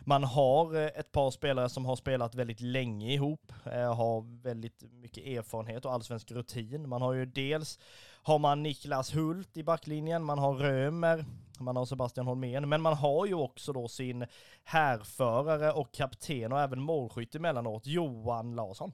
man 0.00 0.24
har 0.24 0.76
eh, 0.76 0.86
ett 0.86 1.12
par 1.12 1.30
spelare 1.30 1.68
som 1.68 1.84
har 1.84 1.96
spelat 1.96 2.34
väldigt 2.34 2.60
länge 2.60 3.12
ihop, 3.12 3.52
eh, 3.64 3.94
har 3.94 4.42
väldigt 4.42 4.82
mycket 4.92 5.26
erfarenhet 5.26 5.84
och 5.84 5.92
allsvensk 5.92 6.30
rutin. 6.30 6.88
Man 6.88 7.02
har 7.02 7.12
ju 7.12 7.26
dels 7.26 7.78
har 8.22 8.38
man 8.38 8.62
Niklas 8.62 9.14
Hult 9.14 9.56
i 9.56 9.62
backlinjen, 9.62 10.24
man 10.24 10.38
har 10.38 10.54
Römer, 10.54 11.24
man 11.60 11.76
har 11.76 11.84
Sebastian 11.84 12.26
Holmén, 12.26 12.68
men 12.68 12.82
man 12.82 12.94
har 12.94 13.26
ju 13.26 13.34
också 13.34 13.72
då 13.72 13.88
sin 13.88 14.26
härförare 14.64 15.72
och 15.72 15.92
kapten 15.92 16.52
och 16.52 16.60
även 16.60 16.80
målskytt 16.80 17.34
emellanåt, 17.34 17.86
Johan 17.86 18.54
Larsson. 18.54 18.92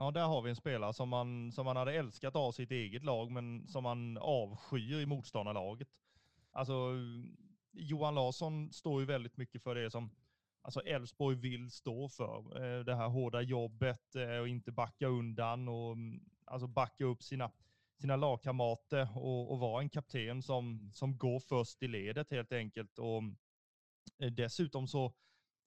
Ja, 0.00 0.10
där 0.10 0.24
har 0.24 0.42
vi 0.42 0.50
en 0.50 0.56
spelare 0.56 0.92
som 0.92 1.08
man, 1.08 1.52
som 1.52 1.64
man 1.64 1.76
hade 1.76 1.92
älskat 1.92 2.36
av 2.36 2.52
sitt 2.52 2.70
eget 2.70 3.04
lag, 3.04 3.30
men 3.30 3.68
som 3.68 3.82
man 3.82 4.18
avskyr 4.18 5.00
i 5.00 5.06
motståndarlaget. 5.06 5.88
Alltså, 6.52 6.92
Johan 7.72 8.14
Larsson 8.14 8.72
står 8.72 9.00
ju 9.00 9.06
väldigt 9.06 9.36
mycket 9.36 9.62
för 9.62 9.74
det 9.74 9.90
som 9.90 10.10
alltså 10.62 10.80
Elfsborg 10.80 11.36
vill 11.36 11.70
stå 11.70 12.08
för. 12.08 12.62
Eh, 12.62 12.84
det 12.84 12.94
här 12.94 13.08
hårda 13.08 13.42
jobbet 13.42 14.14
eh, 14.14 14.38
och 14.38 14.48
inte 14.48 14.72
backa 14.72 15.06
undan 15.06 15.68
och 15.68 15.92
mm, 15.92 16.20
alltså 16.44 16.66
backa 16.66 17.04
upp 17.04 17.22
sina, 17.22 17.50
sina 18.00 18.16
lagkamrater 18.16 19.08
och, 19.16 19.52
och 19.52 19.58
vara 19.58 19.82
en 19.82 19.90
kapten 19.90 20.42
som, 20.42 20.90
som 20.94 21.18
går 21.18 21.40
först 21.40 21.82
i 21.82 21.88
ledet 21.88 22.30
helt 22.30 22.52
enkelt. 22.52 22.98
Och 22.98 23.22
eh, 24.18 24.32
dessutom 24.32 24.88
så 24.88 25.12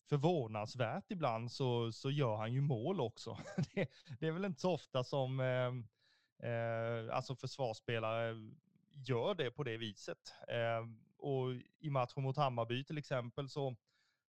förvånansvärt 0.09 1.11
ibland 1.11 1.51
så, 1.51 1.91
så 1.91 2.11
gör 2.11 2.35
han 2.35 2.53
ju 2.53 2.61
mål 2.61 3.01
också. 3.01 3.37
Det, 3.73 3.89
det 4.19 4.27
är 4.27 4.31
väl 4.31 4.45
inte 4.45 4.61
så 4.61 4.71
ofta 4.71 5.03
som 5.03 5.39
eh, 5.39 6.49
eh, 6.49 7.15
alltså 7.15 7.35
försvarsspelare 7.35 8.35
gör 9.07 9.35
det 9.35 9.51
på 9.51 9.63
det 9.63 9.77
viset. 9.77 10.33
Eh, 10.47 10.85
och 11.21 11.53
i 11.79 11.89
matchen 11.89 12.23
mot 12.23 12.37
Hammarby 12.37 12.83
till 12.83 12.97
exempel 12.97 13.49
så, 13.49 13.75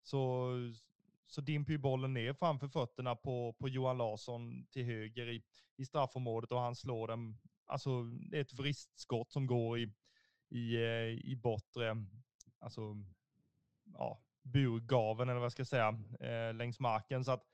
så, 0.02 0.52
så 1.26 1.40
dimper 1.40 1.72
ju 1.72 1.78
bollen 1.78 2.14
ner 2.14 2.32
framför 2.32 2.68
fötterna 2.68 3.16
på, 3.16 3.52
på 3.52 3.68
Johan 3.68 3.98
Larsson 3.98 4.66
till 4.66 4.84
höger 4.84 5.28
i, 5.28 5.42
i 5.76 5.84
straffområdet 5.84 6.52
och 6.52 6.60
han 6.60 6.76
slår 6.76 7.08
den. 7.08 7.38
Alltså 7.66 8.02
det 8.02 8.36
är 8.36 8.40
ett 8.40 8.54
vristskott 8.54 9.32
som 9.32 9.46
går 9.46 9.78
i, 9.78 9.92
i, 10.48 10.76
eh, 10.76 11.30
i 11.30 11.36
bortre, 11.42 11.96
alltså 12.58 12.96
ja, 13.94 14.22
burgaven 14.42 15.28
eller 15.28 15.38
vad 15.38 15.44
jag 15.44 15.52
ska 15.52 15.64
säga, 15.64 15.88
eh, 16.20 16.54
längs 16.54 16.80
marken. 16.80 17.24
Så 17.24 17.32
att 17.32 17.44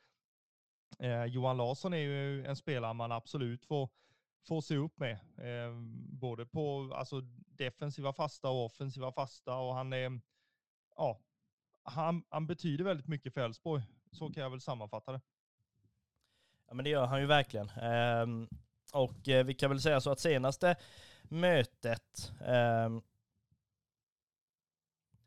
eh, 0.98 1.24
Johan 1.24 1.56
Larsson 1.56 1.94
är 1.94 1.98
ju 1.98 2.46
en 2.46 2.56
spelare 2.56 2.94
man 2.94 3.12
absolut 3.12 3.66
får, 3.66 3.90
får 4.48 4.60
se 4.60 4.76
upp 4.76 4.98
med. 4.98 5.12
Eh, 5.38 5.74
både 6.20 6.46
på 6.46 6.92
alltså, 6.94 7.20
defensiva 7.48 8.12
fasta 8.12 8.48
och 8.48 8.64
offensiva 8.64 9.12
fasta 9.12 9.54
och 9.56 9.74
han 9.74 9.92
är, 9.92 10.20
ja, 10.96 11.20
han, 11.82 12.24
han 12.28 12.46
betyder 12.46 12.84
väldigt 12.84 13.08
mycket 13.08 13.34
för 13.34 13.40
Elfsborg. 13.40 13.82
Så 14.12 14.32
kan 14.32 14.42
jag 14.42 14.50
väl 14.50 14.60
sammanfatta 14.60 15.12
det. 15.12 15.20
Ja 16.68 16.74
men 16.74 16.84
det 16.84 16.90
gör 16.90 17.06
han 17.06 17.20
ju 17.20 17.26
verkligen. 17.26 17.68
Ehm, 17.68 18.48
och 18.92 19.28
eh, 19.28 19.44
vi 19.44 19.54
kan 19.54 19.70
väl 19.70 19.80
säga 19.80 20.00
så 20.00 20.10
att 20.10 20.20
senaste 20.20 20.76
mötet 21.22 22.32
ehm, 22.46 23.02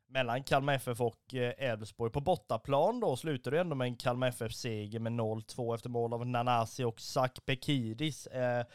mellan 0.09 0.43
Kalmar 0.43 0.73
FF 0.73 1.01
och 1.01 1.35
eh, 1.35 1.53
Elfsborg. 1.57 2.11
På 2.11 2.21
bortaplan 2.21 2.99
då 2.99 3.15
slutar 3.15 3.51
det 3.51 3.59
ändå 3.59 3.75
med 3.75 3.85
en 3.85 3.95
Kalmar 3.95 4.27
FF-seger 4.27 4.99
med 4.99 5.11
0-2 5.11 5.75
efter 5.75 5.89
mål 5.89 6.13
av 6.13 6.27
Nanasi 6.27 6.83
och 6.83 7.01
Zak 7.01 7.45
Bekidis. 7.45 8.27
Eh, 8.27 8.65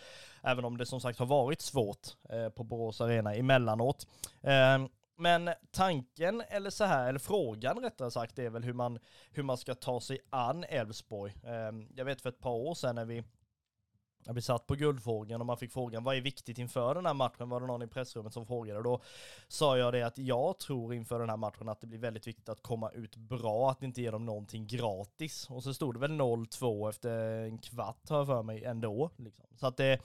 även 0.43 0.65
om 0.65 0.77
det 0.77 0.87
som 0.87 1.01
sagt 1.01 1.19
har 1.19 1.27
varit 1.27 1.61
svårt 1.61 2.09
eh, 2.31 2.49
på 2.49 2.65
Borås 2.65 3.01
Arena 3.01 3.35
emellanåt. 3.35 4.07
Eh, 4.43 4.87
men 5.17 5.51
tanken, 5.71 6.43
eller 6.49 6.71
så 6.71 6.85
här, 6.85 7.09
eller 7.09 7.19
frågan 7.19 7.79
rättare 7.79 8.11
sagt, 8.11 8.39
är 8.39 8.51
väl 8.51 8.65
hur 8.65 8.73
man, 8.73 8.99
hur 9.31 9.43
man 9.43 9.59
ska 9.59 9.75
ta 9.75 10.01
sig 10.01 10.19
an 10.31 10.65
Elfsborg. 10.69 11.35
Eh, 11.45 11.73
jag 11.97 12.05
vet 12.05 12.21
för 12.21 12.29
ett 12.29 12.41
par 12.41 12.51
år 12.51 12.75
sedan 12.75 12.95
när 12.95 13.05
vi 13.05 13.25
vi 14.33 14.43
satt 14.43 14.67
på 14.67 14.75
guldfrågan 14.75 15.41
och 15.41 15.47
man 15.47 15.57
fick 15.57 15.73
frågan 15.73 16.05
vad 16.05 16.17
är 16.17 16.21
viktigt 16.21 16.59
inför 16.59 16.95
den 16.95 17.07
här 17.07 17.15
matchen? 17.15 17.49
Var 17.49 17.61
det 17.61 17.67
någon 17.67 17.83
i 17.83 17.87
pressrummet 17.87 18.33
som 18.33 18.47
frågade? 18.47 18.83
Då 18.83 19.01
sa 19.49 19.79
jag 19.79 19.93
det 19.93 20.03
att 20.03 20.19
jag 20.19 20.59
tror 20.59 20.95
inför 20.95 21.19
den 21.19 21.31
här 21.31 21.37
matchen 21.37 21.69
att 21.69 21.81
det 21.81 21.87
blir 21.87 21.99
väldigt 21.99 22.27
viktigt 22.27 22.49
att 22.49 22.63
komma 22.63 22.91
ut 22.91 23.17
bra, 23.17 23.71
att 23.71 23.83
inte 23.83 24.03
ge 24.03 24.11
dem 24.11 24.27
någonting 24.27 24.67
gratis. 24.67 25.51
Och 25.51 25.63
så 25.63 25.75
stod 25.75 25.95
det 25.95 26.01
väl 26.01 26.11
0-2 26.11 26.89
efter 26.89 27.43
en 27.43 27.59
kvart 27.59 28.09
har 28.09 28.17
jag 28.17 28.27
för 28.27 28.43
mig 28.43 28.65
ändå. 28.65 29.11
Liksom. 29.17 29.47
Så 29.57 29.67
att 29.67 29.77
det, 29.77 30.01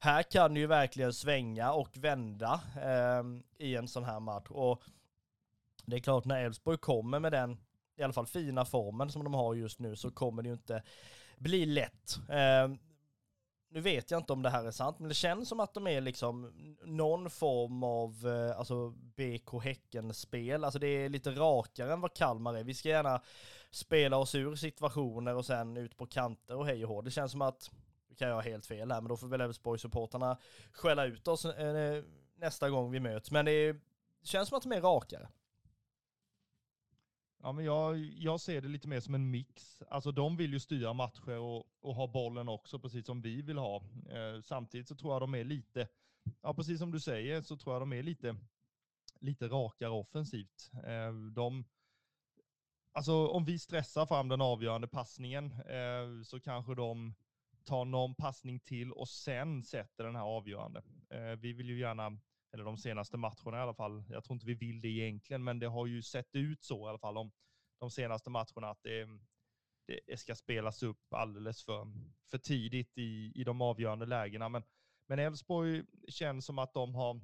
här 0.00 0.22
kan 0.22 0.54
det 0.54 0.60
ju 0.60 0.66
verkligen 0.66 1.12
svänga 1.12 1.72
och 1.72 1.96
vända 1.96 2.60
eh, 2.76 3.24
i 3.66 3.76
en 3.76 3.88
sån 3.88 4.04
här 4.04 4.20
match. 4.20 4.46
Och 4.50 4.82
det 5.86 5.96
är 5.96 6.00
klart 6.00 6.24
när 6.24 6.44
Elfsborg 6.44 6.78
kommer 6.78 7.18
med 7.18 7.32
den 7.32 7.58
i 7.96 8.02
alla 8.02 8.12
fall 8.12 8.26
fina 8.26 8.64
formen 8.64 9.10
som 9.10 9.24
de 9.24 9.34
har 9.34 9.54
just 9.54 9.78
nu 9.78 9.96
så 9.96 10.10
kommer 10.10 10.42
det 10.42 10.48
ju 10.48 10.52
inte 10.52 10.82
bli 11.38 11.66
lätt. 11.66 12.18
Eh, 12.28 12.68
nu 13.72 13.80
vet 13.80 14.10
jag 14.10 14.20
inte 14.20 14.32
om 14.32 14.42
det 14.42 14.50
här 14.50 14.64
är 14.64 14.70
sant, 14.70 14.98
men 14.98 15.08
det 15.08 15.14
känns 15.14 15.48
som 15.48 15.60
att 15.60 15.74
de 15.74 15.86
är 15.86 16.00
liksom 16.00 16.52
någon 16.84 17.30
form 17.30 17.82
av 17.82 18.28
eh, 18.28 18.58
alltså 18.58 18.90
BK 18.90 19.62
Häcken-spel. 19.62 20.64
Alltså 20.64 20.78
det 20.78 20.86
är 20.86 21.08
lite 21.08 21.30
rakare 21.30 21.92
än 21.92 22.00
vad 22.00 22.14
Kalmar 22.14 22.54
är. 22.54 22.64
Vi 22.64 22.74
ska 22.74 22.88
gärna 22.88 23.20
spela 23.70 24.16
oss 24.16 24.34
ur 24.34 24.54
situationer 24.54 25.34
och 25.34 25.46
sen 25.46 25.76
ut 25.76 25.96
på 25.96 26.06
kanter 26.06 26.56
och 26.56 26.66
hej 26.66 26.84
och 26.84 26.90
hå. 26.90 27.02
Det 27.02 27.10
känns 27.10 27.32
som 27.32 27.42
att, 27.42 27.70
nu 28.08 28.14
kan 28.14 28.28
jag 28.28 28.34
ha 28.34 28.42
helt 28.42 28.66
fel 28.66 28.92
här, 28.92 29.00
men 29.00 29.08
då 29.08 29.16
får 29.16 29.26
väl 29.26 29.40
Elfsborg-supportrarna 29.40 30.36
skälla 30.72 31.04
ut 31.04 31.28
oss 31.28 31.44
eh, 31.44 32.04
nästa 32.36 32.70
gång 32.70 32.90
vi 32.90 33.00
möts. 33.00 33.30
Men 33.30 33.44
det, 33.44 33.52
är, 33.52 33.72
det 34.20 34.26
känns 34.26 34.48
som 34.48 34.56
att 34.56 34.62
de 34.62 34.72
är 34.72 34.80
rakare. 34.80 35.28
Ja, 37.42 37.52
men 37.52 37.64
jag, 37.64 37.98
jag 37.98 38.40
ser 38.40 38.60
det 38.60 38.68
lite 38.68 38.88
mer 38.88 39.00
som 39.00 39.14
en 39.14 39.30
mix. 39.30 39.82
Alltså 39.88 40.12
de 40.12 40.36
vill 40.36 40.52
ju 40.52 40.60
styra 40.60 40.92
matcher 40.92 41.38
och, 41.38 41.66
och 41.80 41.94
ha 41.94 42.06
bollen 42.06 42.48
också, 42.48 42.78
precis 42.78 43.06
som 43.06 43.22
vi 43.22 43.42
vill 43.42 43.58
ha. 43.58 43.76
Eh, 44.10 44.40
samtidigt 44.42 44.88
så 44.88 44.94
tror 44.96 45.12
jag 45.12 45.22
de 45.22 45.34
är 45.34 45.44
lite, 45.44 45.88
ja 46.42 46.54
precis 46.54 46.78
som 46.78 46.90
du 46.90 47.00
säger, 47.00 47.42
så 47.42 47.56
tror 47.56 47.74
jag 47.74 47.82
de 47.82 47.92
är 47.92 48.02
lite, 48.02 48.36
lite 49.20 49.48
rakare 49.48 49.90
offensivt. 49.90 50.70
Eh, 50.84 51.12
de, 51.12 51.64
alltså 52.92 53.28
om 53.28 53.44
vi 53.44 53.58
stressar 53.58 54.06
fram 54.06 54.28
den 54.28 54.40
avgörande 54.40 54.88
passningen 54.88 55.52
eh, 55.52 56.22
så 56.24 56.40
kanske 56.40 56.74
de 56.74 57.14
tar 57.64 57.84
någon 57.84 58.14
passning 58.14 58.60
till 58.60 58.92
och 58.92 59.08
sen 59.08 59.64
sätter 59.64 60.04
den 60.04 60.16
här 60.16 60.24
avgörande. 60.24 60.82
Eh, 61.10 61.36
vi 61.38 61.52
vill 61.52 61.68
ju 61.68 61.78
gärna 61.78 62.18
eller 62.52 62.64
de 62.64 62.76
senaste 62.76 63.16
matcherna 63.16 63.58
i 63.58 63.60
alla 63.60 63.74
fall. 63.74 64.04
Jag 64.08 64.24
tror 64.24 64.34
inte 64.34 64.46
vi 64.46 64.54
vill 64.54 64.80
det 64.80 64.88
egentligen, 64.88 65.44
men 65.44 65.58
det 65.58 65.66
har 65.66 65.86
ju 65.86 66.02
sett 66.02 66.34
ut 66.36 66.62
så 66.62 66.86
i 66.86 66.88
alla 66.88 66.98
fall 66.98 67.14
de, 67.14 67.32
de 67.80 67.90
senaste 67.90 68.30
matcherna 68.30 68.70
att 68.70 68.82
det, 68.82 69.08
det 70.06 70.20
ska 70.20 70.34
spelas 70.34 70.82
upp 70.82 71.12
alldeles 71.14 71.64
för, 71.64 71.86
för 72.30 72.38
tidigt 72.38 72.98
i, 72.98 73.32
i 73.34 73.44
de 73.44 73.60
avgörande 73.60 74.06
lägena. 74.06 74.48
Men, 74.48 74.62
men 75.06 75.18
Elfsborg 75.18 75.82
känns 76.08 76.46
som 76.46 76.58
att 76.58 76.74
de 76.74 76.94
har 76.94 77.20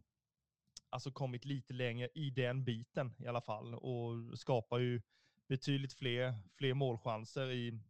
alltså 0.90 1.12
kommit 1.12 1.44
lite 1.44 1.72
längre 1.72 2.08
i 2.14 2.30
den 2.30 2.64
biten 2.64 3.14
i 3.18 3.26
alla 3.26 3.40
fall 3.40 3.74
och 3.74 4.38
skapar 4.38 4.78
ju 4.78 5.02
betydligt 5.48 5.92
fler, 5.92 6.34
fler 6.58 6.74
målchanser 6.74 7.50
i, 7.50 7.80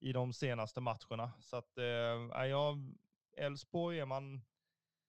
i 0.00 0.12
de 0.12 0.32
senaste 0.32 0.80
matcherna. 0.80 1.32
Så 1.40 1.56
att, 1.56 1.78
eh, 1.78 2.46
ja, 2.48 2.76
Elfsborg 3.36 4.00
är 4.00 4.06
man, 4.06 4.40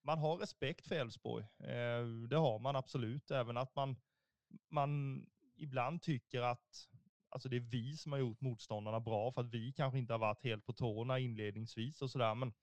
man 0.03 0.19
har 0.19 0.37
respekt 0.37 0.87
för 0.87 0.95
Elfsborg. 0.95 1.43
Eh, 1.59 2.05
det 2.29 2.37
har 2.37 2.59
man 2.59 2.75
absolut, 2.75 3.31
även 3.31 3.57
att 3.57 3.75
man, 3.75 3.95
man 4.69 5.25
ibland 5.55 6.01
tycker 6.01 6.41
att 6.41 6.87
alltså 7.29 7.49
det 7.49 7.55
är 7.55 7.59
vi 7.59 7.97
som 7.97 8.11
har 8.11 8.19
gjort 8.19 8.41
motståndarna 8.41 8.99
bra 8.99 9.31
för 9.31 9.41
att 9.41 9.53
vi 9.53 9.71
kanske 9.71 9.99
inte 9.99 10.13
har 10.13 10.19
varit 10.19 10.43
helt 10.43 10.65
på 10.65 10.73
tårna 10.73 11.19
inledningsvis 11.19 12.01
och 12.01 12.11
sådär. 12.11 12.35
Men, 12.35 12.53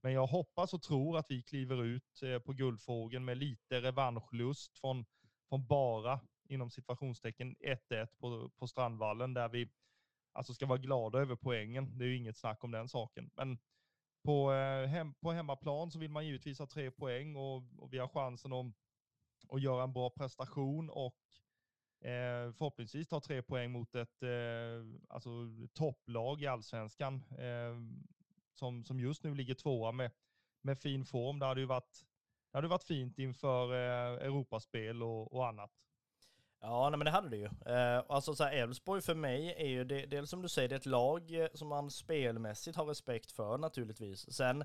men 0.00 0.12
jag 0.12 0.26
hoppas 0.26 0.74
och 0.74 0.82
tror 0.82 1.18
att 1.18 1.30
vi 1.30 1.42
kliver 1.42 1.84
ut 1.84 2.22
eh, 2.22 2.38
på 2.38 2.52
guldfågeln 2.52 3.24
med 3.24 3.38
lite 3.38 3.80
revanschlust 3.80 4.78
från, 4.78 5.04
från 5.48 5.66
bara, 5.66 6.20
inom 6.48 6.70
situationstecken 6.70 7.56
1-1 7.56 8.06
på, 8.06 8.50
på 8.56 8.66
Strandvallen 8.66 9.34
där 9.34 9.48
vi 9.48 9.68
alltså 10.32 10.54
ska 10.54 10.66
vara 10.66 10.78
glada 10.78 11.18
över 11.18 11.36
poängen. 11.36 11.98
Det 11.98 12.04
är 12.04 12.08
ju 12.08 12.16
inget 12.16 12.36
snack 12.36 12.64
om 12.64 12.70
den 12.70 12.88
saken. 12.88 13.30
Men 13.34 13.58
på, 14.28 14.52
eh, 14.52 14.86
hem, 14.86 15.14
på 15.14 15.32
hemmaplan 15.32 15.90
så 15.90 15.98
vill 15.98 16.10
man 16.10 16.26
givetvis 16.26 16.58
ha 16.58 16.66
tre 16.66 16.90
poäng 16.90 17.36
och, 17.36 17.62
och 17.78 17.92
vi 17.92 17.98
har 17.98 18.08
chansen 18.08 18.52
att, 18.52 18.66
att 19.48 19.62
göra 19.62 19.82
en 19.82 19.92
bra 19.92 20.10
prestation 20.10 20.90
och 20.90 21.16
eh, 22.00 22.52
förhoppningsvis 22.52 23.08
ta 23.08 23.20
tre 23.20 23.42
poäng 23.42 23.72
mot 23.72 23.94
ett 23.94 24.22
eh, 24.22 25.00
alltså, 25.08 25.30
topplag 25.74 26.42
i 26.42 26.46
allsvenskan 26.46 27.24
eh, 27.38 27.76
som, 28.54 28.84
som 28.84 29.00
just 29.00 29.24
nu 29.24 29.34
ligger 29.34 29.54
tvåa 29.54 29.92
med, 29.92 30.10
med 30.62 30.78
fin 30.78 31.04
form. 31.04 31.38
Det 31.38 31.46
hade 31.46 31.60
ju 31.60 31.66
varit, 31.66 32.06
det 32.52 32.58
hade 32.58 32.68
varit 32.68 32.84
fint 32.84 33.18
inför 33.18 33.72
eh, 33.72 34.26
Europaspel 34.26 35.02
och, 35.02 35.32
och 35.32 35.46
annat. 35.46 35.72
Ja, 36.60 36.90
nej, 36.90 36.98
men 36.98 37.04
det 37.04 37.10
hade 37.10 37.28
det 37.28 37.36
ju. 37.36 37.48
Eh, 37.66 38.02
alltså 38.08 38.34
så 38.34 38.44
här, 38.44 38.52
Elfsborg 38.52 39.02
för 39.02 39.14
mig 39.14 39.54
är 39.58 39.68
ju 39.68 39.84
det, 39.84 40.06
dels 40.06 40.30
som 40.30 40.42
du 40.42 40.48
säger, 40.48 40.68
det 40.68 40.74
är 40.74 40.78
ett 40.78 40.86
lag 40.86 41.42
eh, 41.42 41.48
som 41.54 41.68
man 41.68 41.90
spelmässigt 41.90 42.76
har 42.76 42.84
respekt 42.84 43.32
för 43.32 43.58
naturligtvis. 43.58 44.32
Sen 44.34 44.64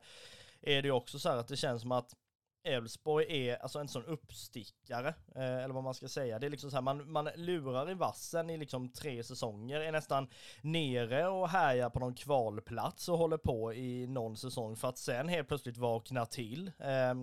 är 0.62 0.82
det 0.82 0.88
ju 0.88 0.92
också 0.92 1.20
så 1.20 1.30
här 1.30 1.38
att 1.38 1.48
det 1.48 1.58
känns 1.58 1.82
som 1.82 1.92
att 1.92 2.16
Elfsborg 2.64 3.48
är 3.48 3.56
alltså 3.56 3.80
en 3.80 3.88
sån 3.88 4.06
uppstickare, 4.06 5.08
eh, 5.36 5.64
eller 5.64 5.74
vad 5.74 5.84
man 5.84 5.94
ska 5.94 6.08
säga. 6.08 6.40
Det 6.40 6.46
är 6.46 6.50
liksom 6.50 6.70
så 6.72 6.78
här, 6.78 6.82
man, 6.82 7.12
man 7.12 7.30
lurar 7.36 7.92
i 7.92 7.94
vassen 7.94 8.50
i 8.50 8.58
liksom 8.58 8.90
tre 8.90 9.24
säsonger, 9.24 9.80
är 9.80 9.92
nästan 9.92 10.28
nere 10.62 11.28
och 11.28 11.50
härjar 11.50 11.90
på 11.90 12.00
någon 12.00 12.16
kvalplats 12.16 13.10
och 13.10 13.18
håller 13.18 13.38
på 13.38 13.74
i 13.74 14.08
någon 14.08 14.38
säsong 14.38 14.76
för 14.76 14.90
att 14.90 14.98
sen 14.98 15.28
helt 15.28 15.48
plötsligt 15.48 15.78
vakna 15.78 16.26
till 16.26 16.72
eh, 16.80 17.14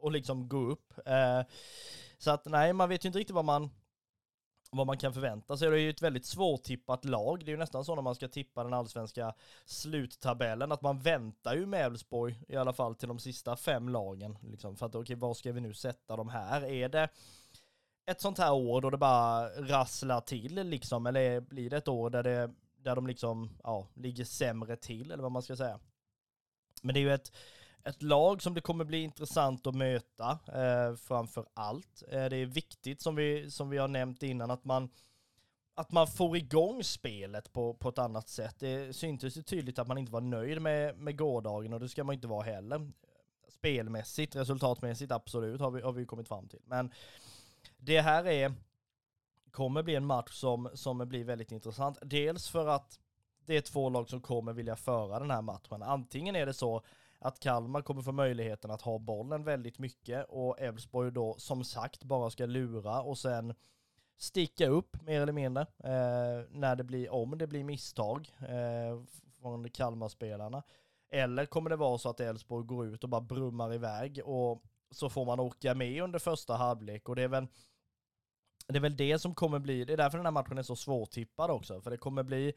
och 0.00 0.12
liksom 0.12 0.48
gå 0.48 0.58
upp. 0.58 0.92
Eh, 1.06 1.42
så 2.18 2.30
att 2.30 2.46
nej, 2.46 2.72
man 2.72 2.88
vet 2.88 3.04
ju 3.04 3.06
inte 3.06 3.18
riktigt 3.18 3.34
vad 3.34 3.44
man 3.44 3.70
vad 4.70 4.86
man 4.86 4.98
kan 4.98 5.12
förvänta 5.12 5.56
sig. 5.56 5.70
Det 5.70 5.76
är 5.76 5.80
ju 5.80 5.90
ett 5.90 6.02
väldigt 6.02 6.26
svårtippat 6.26 7.04
lag. 7.04 7.44
Det 7.44 7.50
är 7.50 7.52
ju 7.52 7.58
nästan 7.58 7.84
så 7.84 7.94
när 7.94 8.02
man 8.02 8.14
ska 8.14 8.28
tippa 8.28 8.64
den 8.64 8.74
allsvenska 8.74 9.34
sluttabellen 9.64 10.72
att 10.72 10.82
man 10.82 10.98
väntar 10.98 11.54
ju 11.54 11.66
med 11.66 11.86
Elfsborg 11.86 12.40
i 12.48 12.56
alla 12.56 12.72
fall 12.72 12.94
till 12.94 13.08
de 13.08 13.18
sista 13.18 13.56
fem 13.56 13.88
lagen. 13.88 14.38
Liksom, 14.42 14.76
för 14.76 14.86
att 14.86 14.94
okej, 14.94 15.00
okay, 15.00 15.16
var 15.16 15.34
ska 15.34 15.52
vi 15.52 15.60
nu 15.60 15.74
sätta 15.74 16.16
de 16.16 16.28
här? 16.28 16.64
Är 16.64 16.88
det 16.88 17.08
ett 18.06 18.20
sånt 18.20 18.38
här 18.38 18.52
år 18.52 18.80
då 18.80 18.90
det 18.90 18.98
bara 18.98 19.48
rasslar 19.48 20.20
till 20.20 20.54
liksom? 20.54 21.06
Eller 21.06 21.40
blir 21.40 21.70
det 21.70 21.76
ett 21.76 21.88
år 21.88 22.10
där, 22.10 22.22
det, 22.22 22.54
där 22.76 22.94
de 22.94 23.06
liksom, 23.06 23.50
ja, 23.62 23.88
ligger 23.94 24.24
sämre 24.24 24.76
till 24.76 25.10
eller 25.10 25.22
vad 25.22 25.32
man 25.32 25.42
ska 25.42 25.56
säga? 25.56 25.80
Men 26.82 26.94
det 26.94 27.00
är 27.00 27.02
ju 27.02 27.14
ett 27.14 27.32
ett 27.86 28.02
lag 28.02 28.42
som 28.42 28.54
det 28.54 28.60
kommer 28.60 28.84
bli 28.84 29.02
intressant 29.02 29.66
att 29.66 29.74
möta 29.74 30.38
eh, 30.52 30.96
framför 30.96 31.46
allt. 31.54 32.02
Eh, 32.08 32.24
det 32.24 32.36
är 32.36 32.46
viktigt 32.46 33.02
som 33.02 33.16
vi, 33.16 33.50
som 33.50 33.70
vi 33.70 33.78
har 33.78 33.88
nämnt 33.88 34.22
innan 34.22 34.50
att 34.50 34.64
man, 34.64 34.90
att 35.74 35.92
man 35.92 36.06
får 36.06 36.36
igång 36.36 36.84
spelet 36.84 37.52
på, 37.52 37.74
på 37.74 37.88
ett 37.88 37.98
annat 37.98 38.28
sätt. 38.28 38.56
Det 38.58 38.96
syntes 38.96 39.36
ju 39.36 39.42
tydligt 39.42 39.78
att 39.78 39.88
man 39.88 39.98
inte 39.98 40.12
var 40.12 40.20
nöjd 40.20 40.62
med, 40.62 40.98
med 40.98 41.18
gårdagen 41.18 41.72
och 41.72 41.80
det 41.80 41.88
ska 41.88 42.04
man 42.04 42.14
inte 42.14 42.26
vara 42.26 42.42
heller. 42.42 42.92
Spelmässigt, 43.48 44.36
resultatmässigt, 44.36 45.12
absolut 45.12 45.60
har 45.60 45.70
vi, 45.70 45.80
har 45.80 45.92
vi 45.92 46.06
kommit 46.06 46.28
fram 46.28 46.48
till. 46.48 46.60
Men 46.64 46.92
det 47.78 48.00
här 48.00 48.26
är, 48.26 48.54
kommer 49.50 49.82
bli 49.82 49.94
en 49.94 50.06
match 50.06 50.32
som, 50.32 50.70
som 50.74 50.98
blir 50.98 51.24
väldigt 51.24 51.52
intressant. 51.52 51.98
Dels 52.02 52.48
för 52.48 52.66
att 52.66 53.00
det 53.44 53.56
är 53.56 53.60
två 53.60 53.88
lag 53.88 54.08
som 54.10 54.20
kommer 54.20 54.52
vilja 54.52 54.76
föra 54.76 55.18
den 55.18 55.30
här 55.30 55.42
matchen. 55.42 55.82
Antingen 55.82 56.36
är 56.36 56.46
det 56.46 56.54
så 56.54 56.82
att 57.18 57.40
Kalmar 57.40 57.82
kommer 57.82 58.02
få 58.02 58.12
möjligheten 58.12 58.70
att 58.70 58.82
ha 58.82 58.98
bollen 58.98 59.44
väldigt 59.44 59.78
mycket 59.78 60.26
och 60.28 60.60
Elfsborg 60.60 61.12
då 61.12 61.34
som 61.38 61.64
sagt 61.64 62.04
bara 62.04 62.30
ska 62.30 62.46
lura 62.46 63.02
och 63.02 63.18
sen 63.18 63.54
sticka 64.18 64.68
upp 64.68 65.02
mer 65.02 65.20
eller 65.20 65.32
mindre 65.32 65.62
eh, 65.62 66.48
när 66.50 66.76
det 66.76 66.84
blir, 66.84 67.12
om 67.12 67.38
det 67.38 67.46
blir 67.46 67.64
misstag 67.64 68.32
eh, 68.40 69.02
från 69.40 69.70
Kalmar-spelarna. 69.70 70.62
Eller 71.10 71.46
kommer 71.46 71.70
det 71.70 71.76
vara 71.76 71.98
så 71.98 72.08
att 72.08 72.20
Elfsborg 72.20 72.66
går 72.66 72.86
ut 72.86 73.04
och 73.04 73.10
bara 73.10 73.20
brummar 73.20 73.74
iväg 73.74 74.20
och 74.24 74.62
så 74.90 75.10
får 75.10 75.24
man 75.24 75.40
åka 75.40 75.74
med 75.74 76.02
under 76.02 76.18
första 76.18 76.54
halvlek 76.54 77.08
och 77.08 77.16
det 77.16 77.22
är 77.22 77.28
väl 77.28 77.46
det 78.68 78.78
är 78.78 78.80
väl 78.80 78.96
det 78.96 79.18
som 79.18 79.34
kommer 79.34 79.58
bli, 79.58 79.84
det 79.84 79.92
är 79.92 79.96
därför 79.96 80.18
den 80.18 80.26
här 80.26 80.32
matchen 80.32 80.58
är 80.58 80.62
så 80.62 80.76
svårtippad 80.76 81.50
också, 81.50 81.80
för 81.80 81.90
det 81.90 81.96
kommer 81.96 82.22
bli 82.22 82.52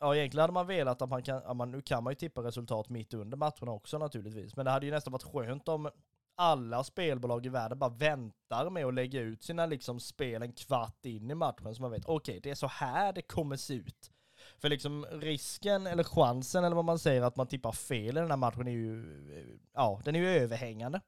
Ja, 0.00 0.16
egentligen 0.16 0.42
hade 0.42 0.52
man 0.52 0.66
velat 0.66 1.02
att 1.02 1.10
man 1.10 1.22
kan, 1.22 1.36
att 1.36 1.56
man, 1.56 1.70
nu 1.70 1.82
kan 1.82 2.04
man 2.04 2.10
ju 2.10 2.14
tippa 2.14 2.42
resultat 2.42 2.88
mitt 2.88 3.14
under 3.14 3.36
matcherna 3.36 3.72
också 3.72 3.98
naturligtvis, 3.98 4.56
men 4.56 4.64
det 4.64 4.70
hade 4.70 4.86
ju 4.86 4.92
nästan 4.92 5.12
varit 5.12 5.22
skönt 5.22 5.68
om 5.68 5.90
alla 6.36 6.84
spelbolag 6.84 7.46
i 7.46 7.48
världen 7.48 7.78
bara 7.78 7.90
väntar 7.90 8.70
med 8.70 8.86
att 8.86 8.94
lägga 8.94 9.20
ut 9.20 9.42
sina 9.42 9.66
liksom 9.66 10.00
spel 10.00 10.42
en 10.42 10.52
kvart 10.52 11.06
in 11.06 11.30
i 11.30 11.34
matchen 11.34 11.74
så 11.74 11.82
man 11.82 11.90
vet, 11.90 12.04
okej, 12.04 12.32
okay, 12.32 12.40
det 12.40 12.50
är 12.50 12.54
så 12.54 12.66
här 12.66 13.12
det 13.12 13.22
kommer 13.22 13.56
se 13.56 13.74
ut. 13.74 14.10
För 14.58 14.68
liksom 14.68 15.06
risken, 15.06 15.86
eller 15.86 16.04
chansen, 16.04 16.64
eller 16.64 16.76
vad 16.76 16.84
man 16.84 16.98
säger, 16.98 17.22
att 17.22 17.36
man 17.36 17.46
tippar 17.46 17.72
fel 17.72 18.16
i 18.16 18.20
den 18.20 18.30
här 18.30 18.36
matchen 18.36 18.68
är 18.68 18.72
ju, 18.72 19.58
ja, 19.72 20.00
den 20.04 20.16
är 20.16 20.20
ju 20.20 20.28
överhängande. 20.28 21.00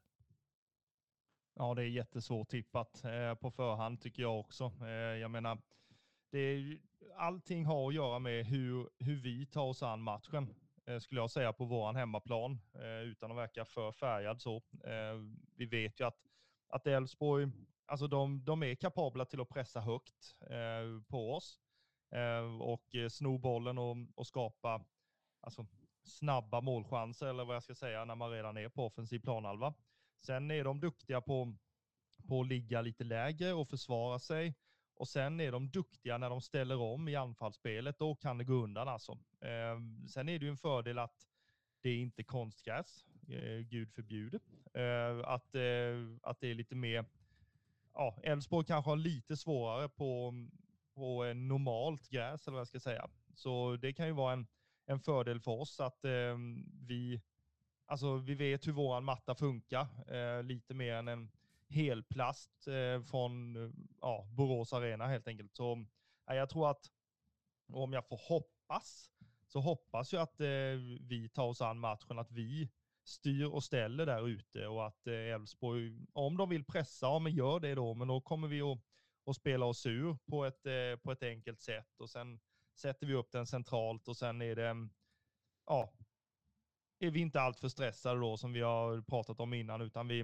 Ja, 1.55 1.73
det 1.73 1.81
är 1.81 1.87
jättesvårt 1.87 2.49
tippat 2.49 3.03
eh, 3.03 3.35
på 3.35 3.51
förhand 3.51 4.01
tycker 4.01 4.21
jag 4.21 4.39
också. 4.39 4.71
Eh, 4.81 4.89
jag 4.91 5.31
menar, 5.31 5.57
det 6.31 6.39
är, 6.39 6.79
allting 7.15 7.65
har 7.65 7.87
att 7.87 7.93
göra 7.93 8.19
med 8.19 8.45
hur, 8.45 8.89
hur 8.99 9.15
vi 9.15 9.45
tar 9.45 9.63
oss 9.63 9.83
an 9.83 10.01
matchen, 10.01 10.53
eh, 10.85 10.99
skulle 10.99 11.21
jag 11.21 11.31
säga, 11.31 11.53
på 11.53 11.65
vår 11.65 11.93
hemmaplan, 11.93 12.59
eh, 12.73 13.01
utan 13.01 13.31
att 13.31 13.37
verka 13.37 13.65
för 13.65 13.91
färgad 13.91 14.41
så. 14.41 14.55
Eh, 14.83 15.15
vi 15.55 15.65
vet 15.65 15.99
ju 15.99 16.07
att, 16.07 16.27
att 16.67 16.87
Elfsborg, 16.87 17.51
alltså 17.85 18.07
de, 18.07 18.45
de 18.45 18.63
är 18.63 18.75
kapabla 18.75 19.25
till 19.25 19.41
att 19.41 19.49
pressa 19.49 19.81
högt 19.81 20.35
eh, 20.49 21.03
på 21.07 21.33
oss 21.35 21.59
eh, 22.11 22.61
och 22.61 22.95
eh, 22.95 23.09
sno 23.09 23.37
bollen 23.37 23.77
och, 23.77 23.97
och 24.15 24.27
skapa 24.27 24.85
alltså, 25.39 25.65
snabba 26.03 26.61
målchanser, 26.61 27.27
eller 27.27 27.45
vad 27.45 27.55
jag 27.55 27.63
ska 27.63 27.75
säga, 27.75 28.05
när 28.05 28.15
man 28.15 28.31
redan 28.31 28.57
är 28.57 28.69
på 28.69 28.85
offensiv 28.85 29.19
planhalva. 29.19 29.73
Sen 30.19 30.51
är 30.51 30.63
de 30.63 30.79
duktiga 30.79 31.21
på, 31.21 31.55
på 32.27 32.41
att 32.41 32.47
ligga 32.47 32.81
lite 32.81 33.03
lägre 33.03 33.53
och 33.53 33.69
försvara 33.69 34.19
sig 34.19 34.53
och 35.01 35.07
sen 35.07 35.39
är 35.39 35.51
de 35.51 35.69
duktiga 35.69 36.17
när 36.17 36.29
de 36.29 36.41
ställer 36.41 36.77
om 36.77 37.07
i 37.07 37.15
anfallsspelet. 37.15 37.99
Då 37.99 38.15
kan 38.15 38.37
det 38.37 38.43
gå 38.43 38.53
undan 38.53 38.87
alltså. 38.87 39.11
Eh, 39.41 39.79
sen 40.07 40.29
är 40.29 40.39
det 40.39 40.45
ju 40.45 40.49
en 40.49 40.57
fördel 40.57 40.99
att 40.99 41.27
det 41.81 41.89
är 41.89 41.97
inte 41.97 42.23
konstgräs, 42.23 43.05
eh, 43.27 43.59
gud 43.59 43.93
förbjude. 43.93 44.39
Ehm, 44.73 45.19
eh, 45.19 45.27
att, 45.27 45.55
att 46.21 46.39
det 46.41 46.47
är 46.47 46.53
lite 46.53 46.75
mer, 46.75 47.05
ja, 47.93 48.19
Elfsborg 48.23 48.65
kanske 48.65 48.91
har 48.91 48.97
lite 48.97 49.37
svårare 49.37 49.89
på, 49.89 50.33
på 50.93 51.25
eh, 51.25 51.35
normalt 51.35 52.09
gräs, 52.09 52.47
eller 52.47 52.55
vad 52.55 52.59
jag 52.59 52.67
ska 52.67 52.79
säga. 52.79 53.09
Så 53.33 53.75
det 53.75 53.93
kan 53.93 54.07
ju 54.07 54.13
vara 54.13 54.33
en, 54.33 54.47
en 54.85 54.99
fördel 54.99 55.39
för 55.39 55.51
oss 55.51 55.79
att 55.79 56.05
ehm, 56.05 56.65
vi, 56.87 57.21
alltså 57.85 58.15
vi 58.15 58.35
vet 58.35 58.67
hur 58.67 58.71
våran 58.71 59.03
matta 59.03 59.35
funkar, 59.35 59.87
eh, 60.15 60.43
lite 60.43 60.73
mer 60.73 60.93
än 60.93 61.07
en 61.07 61.31
helplast 61.71 62.67
eh, 62.67 63.01
från 63.01 63.55
eh, 63.55 63.71
ja, 64.01 64.27
Borås 64.31 64.73
Arena 64.73 65.07
helt 65.07 65.27
enkelt. 65.27 65.55
Så 65.55 65.85
ja, 66.25 66.35
jag 66.35 66.49
tror 66.49 66.69
att, 66.71 66.91
om 67.73 67.93
jag 67.93 68.07
får 68.07 68.17
hoppas, 68.17 69.11
så 69.47 69.59
hoppas 69.59 70.13
jag 70.13 70.21
att 70.21 70.39
eh, 70.39 70.47
vi 70.99 71.29
tar 71.33 71.47
oss 71.47 71.61
an 71.61 71.79
matchen, 71.79 72.19
att 72.19 72.31
vi 72.31 72.69
styr 73.03 73.45
och 73.45 73.63
ställer 73.63 74.05
där 74.05 74.27
ute 74.27 74.67
och 74.67 74.87
att 74.87 75.07
eh, 75.07 75.13
Elfsborg, 75.13 75.93
om 76.13 76.37
de 76.37 76.49
vill 76.49 76.65
pressa, 76.65 77.05
ja 77.05 77.19
men 77.19 77.33
gör 77.33 77.59
det 77.59 77.75
då, 77.75 77.93
men 77.93 78.07
då 78.07 78.21
kommer 78.21 78.47
vi 78.47 78.61
att, 78.61 78.79
att 79.25 79.35
spela 79.35 79.65
oss 79.65 79.85
ur 79.85 80.17
på 80.25 80.45
ett, 80.45 80.65
eh, 80.65 80.95
på 81.03 81.11
ett 81.11 81.23
enkelt 81.23 81.61
sätt 81.61 81.99
och 81.99 82.09
sen 82.09 82.39
sätter 82.75 83.07
vi 83.07 83.13
upp 83.13 83.31
den 83.31 83.47
centralt 83.47 84.07
och 84.07 84.17
sen 84.17 84.41
är 84.41 84.55
det, 84.55 84.89
ja, 85.65 85.93
är 86.99 87.11
vi 87.11 87.19
inte 87.19 87.41
alltför 87.41 87.67
stressade 87.67 88.19
då 88.19 88.37
som 88.37 88.53
vi 88.53 88.61
har 88.61 89.01
pratat 89.01 89.39
om 89.39 89.53
innan, 89.53 89.81
utan 89.81 90.07
vi, 90.07 90.23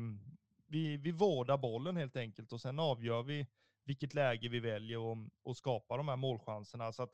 vi, 0.68 0.98
vi 0.98 1.12
vårdar 1.12 1.58
bollen 1.58 1.98
helt 1.98 2.16
enkelt 2.16 2.54
och 2.54 2.62
sen 2.62 2.80
avgör 2.80 3.24
vi 3.24 3.48
vilket 3.86 4.14
läge 4.14 4.50
vi 4.50 4.60
väljer 4.60 5.00
och, 5.00 5.18
och 5.44 5.58
skapar 5.58 5.98
de 5.98 6.08
här 6.08 6.16
målchanserna. 6.16 6.94
Så 6.94 7.04
att 7.04 7.12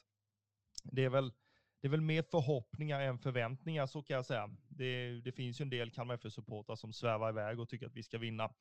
det 0.83 1.03
är 1.03 1.09
väl 1.09 1.33
det 1.81 1.87
är 1.87 1.91
väl 1.91 2.01
mer 2.01 2.23
förhoppningar 2.23 3.01
än 3.01 3.19
förväntningar, 3.19 3.85
så 3.85 4.03
kan 4.03 4.15
jag 4.15 4.25
säga. 4.25 4.49
Det, 4.69 5.21
det 5.21 5.31
finns 5.31 5.61
ju 5.61 5.63
en 5.63 5.69
del 5.69 5.91
Kalmar 5.91 6.15
FF-supportrar 6.15 6.75
som 6.75 6.93
svävar 6.93 7.29
iväg 7.29 7.59
och 7.59 7.69
tycker 7.69 7.85
att 7.85 7.95
vi 7.95 8.03
ska 8.03 8.17
vinna 8.17 8.53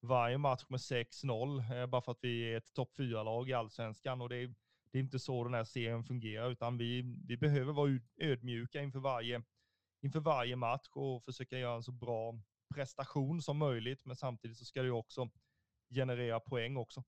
varje 0.00 0.38
match 0.38 0.64
med 0.68 0.78
6-0, 0.78 1.80
eh, 1.80 1.86
bara 1.86 2.02
för 2.02 2.12
att 2.12 2.18
vi 2.22 2.52
är 2.52 2.56
ett 2.56 2.74
topp 2.74 2.92
4-lag 2.98 3.48
i 3.50 3.52
allsvenskan. 3.52 4.20
Och 4.20 4.28
det 4.28 4.36
är, 4.36 4.54
det 4.92 4.98
är 4.98 5.02
inte 5.02 5.18
så 5.18 5.44
den 5.44 5.54
här 5.54 5.64
serien 5.64 6.04
fungerar, 6.04 6.50
utan 6.50 6.78
vi, 6.78 7.02
vi 7.26 7.36
behöver 7.36 7.72
vara 7.72 7.98
ödmjuka 8.16 8.82
inför 8.82 9.00
varje, 9.00 9.42
inför 10.02 10.20
varje 10.20 10.56
match 10.56 10.88
och 10.92 11.24
försöka 11.24 11.58
göra 11.58 11.76
en 11.76 11.82
så 11.82 11.92
bra 11.92 12.40
prestation 12.74 13.42
som 13.42 13.56
möjligt, 13.56 14.04
men 14.04 14.16
samtidigt 14.16 14.56
så 14.56 14.64
ska 14.64 14.80
det 14.80 14.86
ju 14.86 14.92
också 14.92 15.28
generera 15.90 16.40
poäng 16.40 16.76
också. 16.76 17.02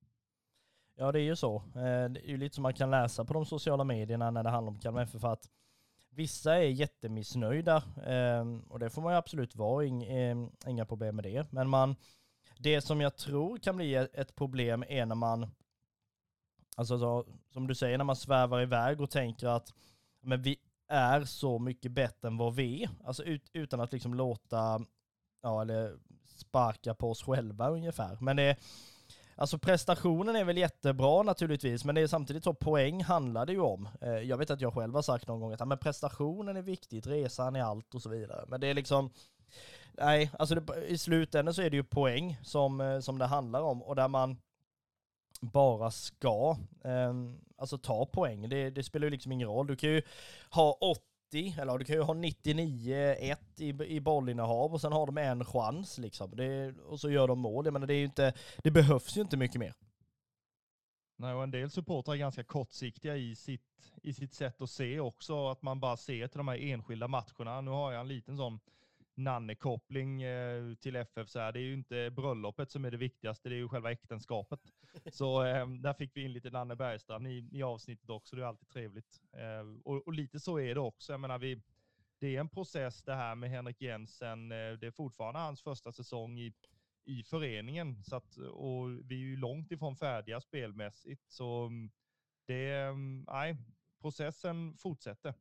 Ja 0.95 1.13
det 1.13 1.21
är 1.21 1.25
ju 1.25 1.37
så. 1.37 1.57
Eh, 1.57 2.11
det 2.11 2.21
är 2.21 2.29
ju 2.29 2.37
lite 2.37 2.55
som 2.55 2.63
man 2.63 2.75
kan 2.75 2.91
läsa 2.91 3.25
på 3.25 3.35
de 3.35 3.47
sociala 3.47 3.85
medierna 3.85 4.31
när 4.31 4.43
det 4.43 4.51
handlar 4.51 4.73
om 4.73 4.79
Kalmar 4.79 5.03
FF 5.03 5.25
att 5.25 5.49
vissa 6.11 6.57
är 6.57 6.69
jättemissnöjda 6.69 7.77
eh, 8.07 8.45
och 8.69 8.79
det 8.79 8.91
får 8.91 9.03
man 9.03 9.13
ju 9.13 9.17
absolut 9.17 9.57
vara, 9.57 9.85
eh, 9.85 10.37
inga 10.67 10.85
problem 10.85 11.17
med 11.17 11.25
det. 11.25 11.53
Men 11.53 11.69
man, 11.69 11.97
det 12.59 12.81
som 12.81 13.01
jag 13.01 13.17
tror 13.17 13.59
kan 13.59 13.77
bli 13.77 13.95
ett 13.95 14.35
problem 14.35 14.85
är 14.89 15.07
när 15.07 15.15
man, 15.15 15.51
alltså 16.77 16.99
så, 16.99 17.27
som 17.51 17.67
du 17.67 17.75
säger, 17.75 17.99
när 17.99 18.05
man 18.05 18.17
svävar 18.17 18.61
iväg 18.61 19.01
och 19.01 19.11
tänker 19.11 19.47
att 19.47 19.75
men 20.21 20.43
vi 20.43 20.57
är 20.89 21.25
så 21.25 21.59
mycket 21.59 21.93
bättre 21.93 22.29
än 22.29 22.37
vad 22.37 22.55
vi 22.55 22.83
är. 22.83 22.91
Alltså 23.05 23.25
ut, 23.25 23.51
utan 23.53 23.81
att 23.81 23.93
liksom 23.93 24.15
låta, 24.15 24.81
ja 25.43 25.63
eller 25.63 25.97
sparka 26.37 26.95
på 26.95 27.11
oss 27.11 27.23
själva 27.23 27.69
ungefär. 27.69 28.17
Men 28.21 28.37
det 28.37 28.57
Alltså 29.37 29.59
prestationen 29.59 30.37
är 30.37 30.45
väl 30.45 30.59
jättebra 30.59 31.23
naturligtvis, 31.23 31.85
men 31.85 31.95
det 31.95 32.01
är 32.01 32.07
samtidigt 32.07 32.45
så 32.45 32.55
poäng 32.55 33.03
handlar 33.03 33.47
det 33.47 33.53
ju 33.53 33.61
om. 33.61 33.89
Eh, 34.01 34.11
jag 34.11 34.37
vet 34.37 34.51
att 34.51 34.61
jag 34.61 34.75
själv 34.75 34.95
har 34.95 35.03
sagt 35.03 35.29
någon 35.29 35.41
gång 35.41 35.53
att 35.53 35.69
men 35.69 35.79
prestationen 35.79 36.57
är 36.57 36.63
viktigt, 36.63 37.07
resan 37.07 37.57
är 37.57 37.63
allt 37.63 37.95
och 37.95 38.03
så 38.03 38.09
vidare. 38.09 38.45
Men 38.49 38.61
det 38.61 38.67
är 38.67 38.75
liksom, 38.75 39.11
nej, 39.93 40.31
alltså 40.39 40.55
det, 40.55 40.87
i 40.87 40.99
slutändan 40.99 41.55
så 41.55 41.63
är 41.63 41.71
det 41.71 41.77
ju 41.77 41.85
poäng 41.85 42.39
som, 42.43 42.81
eh, 42.81 43.01
som 43.01 43.19
det 43.19 43.27
handlar 43.27 43.63
om 43.63 43.83
och 43.83 43.97
där 43.97 44.09
man 44.09 44.37
bara 45.41 45.91
ska 45.91 46.57
eh, 46.85 47.15
alltså 47.57 47.79
ta 47.79 48.07
poäng. 48.07 48.49
Det, 48.49 48.71
det, 48.71 48.83
spelar 48.83 49.07
ju 49.07 49.11
liksom 49.11 49.33
ingen 49.33 49.49
roll. 49.49 49.67
Du 49.67 49.77
kan 49.77 49.91
ju 49.91 50.03
ha 50.51 50.79
90, 51.33 51.55
eller 51.61 51.79
du 51.79 51.85
kan 51.85 51.97
ju 51.97 52.03
ha 52.03 52.15
99-1 52.15 53.37
i, 53.57 53.69
i 53.97 54.01
bollinnehav 54.01 54.73
och 54.73 54.81
sen 54.81 54.93
har 54.93 55.07
de 55.07 55.19
en 55.19 55.45
chans 55.45 55.99
liksom. 55.99 56.37
Det, 56.37 56.73
och 56.73 57.01
så 57.01 57.11
gör 57.11 57.29
de 57.29 57.39
mål. 57.39 57.65
Jag 57.65 57.73
menar, 57.73 57.87
det, 57.87 57.95
är 57.95 57.99
ju 57.99 58.05
inte, 58.05 58.33
det 58.63 58.71
behövs 58.71 59.17
ju 59.17 59.21
inte 59.21 59.37
mycket 59.37 59.61
mer. 59.61 59.75
Nej, 61.17 61.35
och 61.35 61.43
en 61.43 61.51
del 61.51 61.71
supportrar 61.71 62.15
är 62.15 62.19
ganska 62.19 62.45
kortsiktiga 62.45 63.17
i 63.17 63.37
sitt, 63.37 63.93
i 64.03 64.13
sitt 64.13 64.35
sätt 64.35 64.63
att 64.63 64.71
se 64.71 65.01
också, 65.01 65.49
att 65.49 65.63
man 65.63 65.81
bara 65.81 65.97
ser 65.97 66.29
till 66.29 66.39
de 66.39 66.49
här 66.49 66.59
enskilda 66.59 67.09
matcherna. 67.09 67.61
Nu 67.61 67.71
har 67.71 67.93
jag 67.93 68.01
en 68.01 68.09
liten 68.09 68.37
sån 68.37 68.61
Nanne-koppling 69.15 70.23
eh, 70.23 70.75
till 70.75 70.97
FF 70.97 71.29
så 71.29 71.39
här. 71.39 71.53
Det 71.53 71.59
är 71.59 71.63
ju 71.63 71.75
inte 71.75 72.11
bröllopet 72.11 72.71
som 72.71 72.85
är 72.85 72.91
det 72.91 72.97
viktigaste, 72.97 73.49
det 73.49 73.55
är 73.55 73.59
ju 73.59 73.69
själva 73.69 73.93
äktenskapet. 73.93 74.61
Så 75.13 75.45
eh, 75.45 75.69
där 75.69 75.93
fick 75.93 76.17
vi 76.17 76.25
in 76.25 76.33
lite 76.33 76.51
Nanne 76.51 76.77
Bergstrand 76.77 77.27
i, 77.27 77.49
i 77.53 77.63
avsnittet 77.63 78.11
också, 78.11 78.37
det 78.37 78.43
är 78.43 78.47
alltid 78.47 78.69
trevligt. 78.69 79.21
Eh, 79.33 79.81
och, 79.85 80.07
och, 80.07 80.13
lite 80.13 80.41
så 80.41 80.61
är 80.61 80.75
det 80.75 80.81
också. 80.81 81.13
Jag 81.13 81.21
menar, 81.21 81.39
vi, 81.39 81.63
det 82.19 82.37
är 82.37 82.41
en 82.41 82.49
process 82.49 83.03
det 83.03 83.15
här 83.15 83.35
med 83.35 83.51
Henrik 83.51 83.81
Jensen. 83.81 84.53
Eh, 84.53 84.73
det 84.73 84.87
är 84.87 84.91
fortfarande 84.91 85.41
hans 85.41 85.63
första 85.63 85.93
säsong 85.93 86.39
i, 86.39 86.55
i 87.05 87.23
föreningen 87.23 88.05
så 88.05 88.17
att, 88.17 88.37
och 88.37 88.89
vi 89.11 89.15
är 89.15 89.27
ju 89.27 89.37
långt 89.37 89.73
ifrån 89.73 89.97
färdiga 89.97 90.41
spelmässigt. 90.41 91.31
Så 91.31 91.67
mm, 91.67 91.91
det, 92.47 92.73
mm, 92.73 93.25
nej, 93.29 93.57
processen 94.01 94.77
fortsätter. 94.77 95.35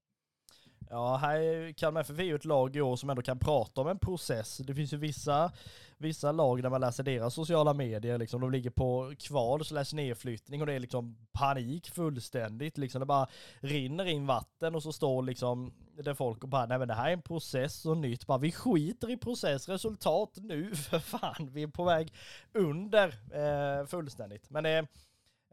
Ja, 0.93 1.15
här 1.15 1.71
Kalmar 1.73 2.01
FF 2.01 2.19
är 2.19 2.23
ju 2.23 2.35
ett 2.35 2.45
lag 2.45 2.75
i 2.75 2.81
år 2.81 2.95
som 2.95 3.09
ändå 3.09 3.21
kan 3.21 3.39
prata 3.39 3.81
om 3.81 3.87
en 3.87 3.99
process. 3.99 4.57
Det 4.57 4.75
finns 4.75 4.93
ju 4.93 4.97
vissa, 4.97 5.51
vissa 5.97 6.31
lag 6.31 6.63
där 6.63 6.69
man 6.69 6.81
läser 6.81 7.03
deras 7.03 7.33
sociala 7.33 7.73
medier, 7.73 8.17
liksom, 8.17 8.41
de 8.41 8.51
ligger 8.51 8.69
på 8.69 9.13
kval 9.19 9.65
slash 9.65 9.85
nedflyttning 9.93 10.61
och 10.61 10.67
det 10.67 10.73
är 10.73 10.79
liksom 10.79 11.17
panik 11.31 11.89
fullständigt. 11.89 12.77
Liksom, 12.77 12.99
det 12.99 13.05
bara 13.05 13.27
rinner 13.59 14.05
in 14.05 14.25
vatten 14.25 14.75
och 14.75 14.83
så 14.83 14.93
står 14.93 15.23
liksom 15.23 15.73
det 16.03 16.15
folk 16.15 16.43
och 16.43 16.49
bara, 16.49 16.65
nej 16.65 16.79
men 16.79 16.87
det 16.87 16.93
här 16.93 17.09
är 17.09 17.13
en 17.13 17.21
process 17.21 17.85
och 17.85 17.97
nytt. 17.97 18.27
Bara, 18.27 18.37
vi 18.37 18.51
skiter 18.51 19.09
i 19.09 19.17
process, 19.17 19.69
resultat 19.69 20.31
nu 20.35 20.75
för 20.89 20.99
fan. 20.99 21.49
Vi 21.51 21.63
är 21.63 21.67
på 21.67 21.83
väg 21.83 22.13
under 22.53 23.07
eh, 23.33 23.85
fullständigt. 23.85 24.49
Men 24.49 24.63
det 24.63 24.77
eh, 24.77 24.85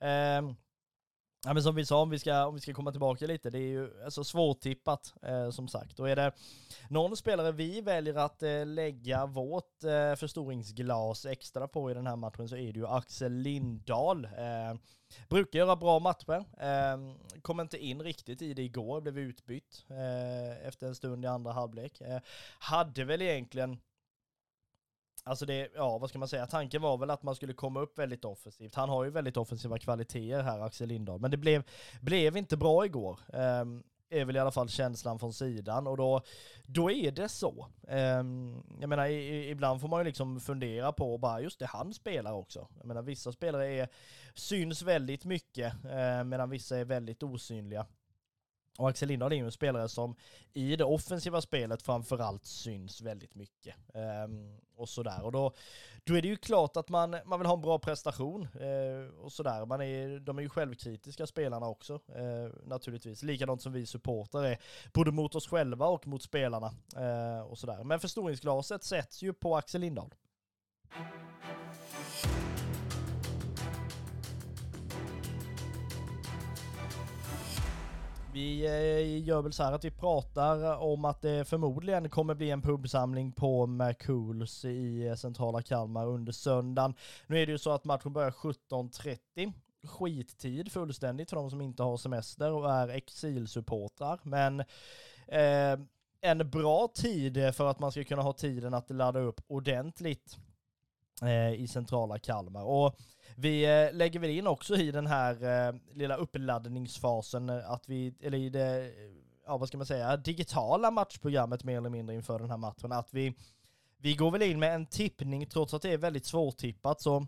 ehm, 0.01 0.55
Ja, 1.45 1.55
men 1.55 1.63
som 1.63 1.75
vi 1.75 1.87
sa, 1.87 2.03
om 2.03 2.11
vi, 2.11 2.19
ska, 2.19 2.47
om 2.47 2.55
vi 2.55 2.61
ska 2.61 2.75
komma 2.75 2.91
tillbaka 2.91 3.27
lite, 3.27 3.51
det 3.51 3.59
är 3.59 3.69
ju 3.69 4.05
alltså 4.05 4.25
svårtippat 4.25 5.15
eh, 5.23 5.51
som 5.51 5.69
sagt. 5.69 6.01
Och 6.01 6.11
är 6.11 6.17
det 6.17 6.33
någon 6.91 7.17
spelare 7.17 7.53
vi 7.53 7.81
väljer 7.81 8.15
att 8.15 8.43
eh, 8.43 8.67
lägga 8.67 9.27
vårt 9.27 9.85
eh, 9.85 10.15
förstoringsglas 10.15 11.27
extra 11.27 11.69
på 11.69 11.91
i 11.91 11.95
den 11.95 12.07
här 12.07 12.17
matchen 12.17 12.49
så 12.49 12.57
är 12.57 12.73
det 12.73 12.79
ju 12.79 12.87
Axel 12.87 13.33
Lindahl. 13.33 14.25
Eh, 14.25 14.75
brukar 15.29 15.59
göra 15.59 15.77
bra 15.77 15.99
matcher, 15.99 16.45
eh, 16.61 16.99
kom 17.43 17.61
inte 17.61 17.79
in 17.79 18.03
riktigt 18.03 18.43
i 18.43 18.55
det 18.55 18.63
igår, 18.63 19.01
blev 19.01 19.19
utbytt 19.19 19.85
eh, 19.91 20.69
efter 20.69 20.87
en 20.87 20.95
stund 20.95 21.25
i 21.25 21.29
andra 21.29 21.53
halvlek. 21.53 22.01
Eh, 22.01 22.21
hade 22.59 23.05
väl 23.05 23.23
egentligen 23.23 23.79
Alltså 25.29 25.47
det, 25.47 25.69
ja 25.75 25.99
vad 25.99 26.11
ska 26.11 26.19
man 26.19 26.29
säga, 26.29 26.47
tanken 26.47 26.83
var 26.83 26.99
väl 26.99 27.11
att 27.11 27.23
man 27.23 27.35
skulle 27.35 27.53
komma 27.53 27.81
upp 27.81 27.99
väldigt 27.99 28.25
offensivt. 28.25 28.75
Han 28.75 28.89
har 28.89 29.05
ju 29.05 29.11
väldigt 29.11 29.37
offensiva 29.37 29.79
kvaliteter 29.79 30.43
här, 30.43 30.61
Axel 30.61 30.89
Lindahl. 30.89 31.21
Men 31.21 31.31
det 31.31 31.37
blev, 31.37 31.63
blev 32.01 32.37
inte 32.37 32.57
bra 32.57 32.87
igår. 32.87 33.21
Um, 33.33 33.83
är 34.11 34.25
väl 34.25 34.37
i 34.37 34.39
alla 34.39 34.51
fall 34.51 34.69
känslan 34.69 35.19
från 35.19 35.33
sidan 35.33 35.87
och 35.87 35.97
då, 35.97 36.23
då 36.67 36.91
är 36.91 37.11
det 37.11 37.29
så. 37.29 37.67
Um, 37.89 38.65
jag 38.81 38.89
menar, 38.89 39.07
i, 39.07 39.51
ibland 39.51 39.81
får 39.81 39.89
man 39.89 40.01
ju 40.01 40.05
liksom 40.05 40.41
fundera 40.41 40.93
på 40.93 41.19
bara, 41.19 41.41
just 41.41 41.59
det, 41.59 41.67
han 41.67 41.95
spelar 41.95 42.33
också. 42.33 42.69
Jag 42.77 42.87
menar, 42.87 43.03
vissa 43.03 43.33
spelare 43.33 43.67
är, 43.67 43.89
syns 44.35 44.83
väldigt 44.83 45.25
mycket, 45.25 45.73
uh, 45.85 46.25
medan 46.25 46.51
vissa 46.51 46.79
är 46.79 46.85
väldigt 46.85 47.23
osynliga. 47.23 47.87
Och 48.79 48.89
Axel 48.89 49.09
Lindahl 49.09 49.33
är 49.33 49.37
ju 49.37 49.45
en 49.45 49.53
spelare 49.53 49.89
som 49.89 50.17
i 50.53 50.77
det 50.77 50.85
offensiva 50.85 51.41
spelet 51.41 51.83
framförallt 51.83 52.47
syns 52.47 53.01
väldigt 53.01 53.35
mycket. 53.35 53.75
Um, 54.25 54.59
och 54.77 54.89
sådär. 54.89 55.25
Och 55.25 55.33
då, 55.33 55.53
då 56.05 56.15
är 56.15 56.23
det 56.23 56.29
ju 56.29 56.37
klart 56.37 56.77
att 56.77 56.89
man, 56.89 57.17
man 57.25 57.41
vill 57.41 57.47
ha 57.47 57.55
en 57.55 57.61
bra 57.61 57.79
prestation. 57.79 58.49
Uh, 58.61 59.09
och 59.09 59.33
sådär. 59.33 59.67
Man 59.67 59.83
är, 59.83 60.21
de 60.21 60.39
är 60.39 60.43
ju 60.43 60.49
självkritiska 60.49 61.27
spelarna 61.27 61.69
också, 61.69 61.95
uh, 61.95 62.51
naturligtvis. 62.65 63.23
Likadant 63.23 63.63
som 63.63 63.73
vi 63.73 63.87
supportrar 63.87 64.45
är, 64.45 64.59
både 64.93 65.11
mot 65.11 65.35
oss 65.35 65.49
själva 65.49 65.87
och 65.87 66.07
mot 66.07 66.23
spelarna. 66.23 66.75
Uh, 66.97 67.41
och 67.41 67.59
sådär. 67.59 67.85
Men 67.85 68.01
förstoringsglaset 68.01 68.85
sätts 68.85 69.23
ju 69.23 69.33
på 69.33 69.57
Axel 69.57 69.81
Lindahl. 69.81 70.15
Vi 78.33 78.67
eh, 78.67 79.29
gör 79.29 79.43
väl 79.43 79.53
så 79.53 79.63
här 79.63 79.73
att 79.73 79.85
vi 79.85 79.91
pratar 79.91 80.77
om 80.77 81.05
att 81.05 81.23
det 81.23 81.49
förmodligen 81.49 82.11
kommer 82.11 82.35
bli 82.35 82.51
en 82.51 82.63
pubsamling 82.63 83.33
på 83.33 83.67
McCools 83.67 84.65
i 84.65 85.07
eh, 85.07 85.15
centrala 85.15 85.63
Kalmar 85.63 86.07
under 86.07 86.33
söndagen. 86.33 86.95
Nu 87.27 87.43
är 87.43 87.47
det 87.47 87.53
ju 87.53 87.59
så 87.59 87.71
att 87.71 87.85
matchen 87.85 88.13
börjar 88.13 88.31
17.30 88.31 89.53
skittid 89.87 90.73
fullständigt 90.73 91.31
för 91.31 91.37
de 91.37 91.51
som 91.51 91.61
inte 91.61 91.83
har 91.83 91.97
semester 91.97 92.53
och 92.53 92.71
är 92.73 92.89
exilsupportrar. 92.89 94.21
Men 94.23 94.61
eh, 95.29 95.79
en 96.21 96.51
bra 96.51 96.89
tid 96.95 97.55
för 97.55 97.71
att 97.71 97.79
man 97.79 97.93
ska 97.93 98.05
kunna 98.05 98.23
ha 98.23 98.33
tiden 98.33 98.75
att 98.75 98.91
ladda 98.91 99.21
upp 99.21 99.41
ordentligt 99.47 100.37
eh, 101.23 101.53
i 101.53 101.69
centrala 101.69 102.19
Kalmar. 102.19 102.63
Och 102.63 102.97
vi 103.37 103.65
eh, 103.65 103.97
lägger 103.97 104.21
väl 104.21 104.31
in 104.31 104.47
också 104.47 104.77
i 104.77 104.91
den 104.91 105.07
här 105.07 105.69
eh, 105.69 105.75
lilla 105.93 106.17
uppladdningsfasen 106.17 107.49
eh, 107.49 107.71
att 107.71 107.89
vi, 107.89 108.15
eller 108.21 108.39
i 108.39 108.49
det, 108.49 108.93
ja 109.47 109.59
vad 109.59 109.69
ska 109.69 109.79
man 109.79 109.87
säga, 109.87 110.17
digitala 110.17 110.91
matchprogrammet 110.91 111.65
mer 111.65 111.77
eller 111.77 111.91
mindre 111.91 112.15
inför 112.15 112.39
den 112.39 112.51
här 112.51 112.57
matchen, 112.57 112.93
att 112.93 113.15
vi, 113.15 113.35
vi 113.99 114.15
går 114.15 114.31
väl 114.31 114.43
in 114.43 114.59
med 114.59 114.75
en 114.75 114.87
tippning 114.87 115.47
trots 115.47 115.75
att 115.75 115.83
det 115.83 115.93
är 115.93 115.99
väldigt 115.99 116.27
svårtippat 116.27 117.01
så 117.01 117.27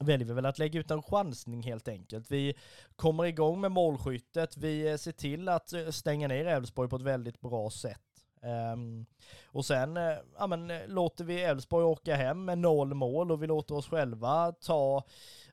väljer 0.00 0.28
vi 0.28 0.34
väl 0.34 0.46
att 0.46 0.58
lägga 0.58 0.80
ut 0.80 0.90
en 0.90 1.02
chansning 1.02 1.62
helt 1.62 1.88
enkelt. 1.88 2.30
Vi 2.30 2.54
kommer 2.96 3.24
igång 3.24 3.60
med 3.60 3.72
målskyttet, 3.72 4.56
vi 4.56 4.98
ser 4.98 5.12
till 5.12 5.48
att 5.48 5.72
stänga 5.90 6.28
ner 6.28 6.44
Elfsborg 6.44 6.88
på 6.88 6.96
ett 6.96 7.02
väldigt 7.02 7.40
bra 7.40 7.70
sätt. 7.70 8.09
Um, 8.42 9.06
och 9.44 9.64
sen 9.64 9.96
uh, 9.96 10.18
ja, 10.38 10.46
men, 10.46 10.70
eh, 10.70 10.88
låter 10.88 11.24
vi 11.24 11.42
Elfsborg 11.42 11.84
åka 11.84 12.16
hem 12.16 12.44
med 12.44 12.58
noll 12.58 12.94
mål 12.94 13.32
och 13.32 13.42
vi 13.42 13.46
låter 13.46 13.74
oss 13.74 13.88
själva 13.88 14.52
ta 14.52 15.04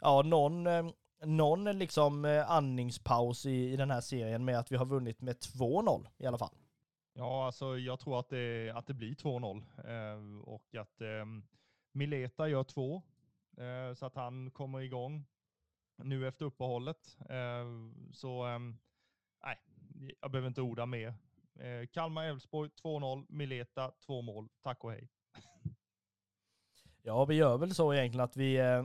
ja, 0.01 0.21
någon, 0.21 0.67
um, 0.67 0.93
någon 1.23 1.63
liksom 1.63 2.25
uh, 2.25 2.51
andningspaus 2.51 3.45
i, 3.45 3.73
i 3.73 3.75
den 3.75 3.91
här 3.91 4.01
serien 4.01 4.45
med 4.45 4.59
att 4.59 4.71
vi 4.71 4.75
har 4.75 4.85
vunnit 4.85 5.21
med 5.21 5.35
2-0 5.35 6.07
i 6.17 6.25
alla 6.25 6.37
fall. 6.37 6.55
Ja, 7.13 7.45
alltså 7.45 7.77
jag 7.77 7.99
tror 7.99 8.19
att 8.19 8.29
det, 8.29 8.71
att 8.75 8.87
det 8.87 8.93
blir 8.93 9.15
2-0 9.15 9.57
uh, 9.57 10.41
och 10.41 10.75
att 10.75 11.01
um, 11.01 11.47
Mileta 11.91 12.47
gör 12.47 12.63
två 12.63 13.01
så 13.95 14.05
att 14.05 14.15
han 14.15 14.51
kommer 14.51 14.81
igång 14.81 15.25
nu 16.03 16.27
efter 16.27 16.45
uppehållet. 16.45 17.17
så 18.13 18.43
ehm, 18.43 18.77
nej, 19.43 19.57
jag 20.21 20.31
behöver 20.31 20.47
inte 20.47 20.61
orda 20.61 20.85
mer. 20.85 21.13
Eh, 21.59 21.87
Kalmar-Elfsborg 21.87 22.69
2-0, 22.83 23.25
Mileta 23.29 23.91
2 24.05 24.21
mål. 24.21 24.49
Tack 24.63 24.83
och 24.83 24.91
hej. 24.91 25.09
Ja, 27.01 27.25
vi 27.25 27.35
gör 27.35 27.57
väl 27.57 27.75
så 27.75 27.93
egentligen 27.93 28.23
att 28.23 28.37
vi, 28.37 28.55
eh, 28.57 28.83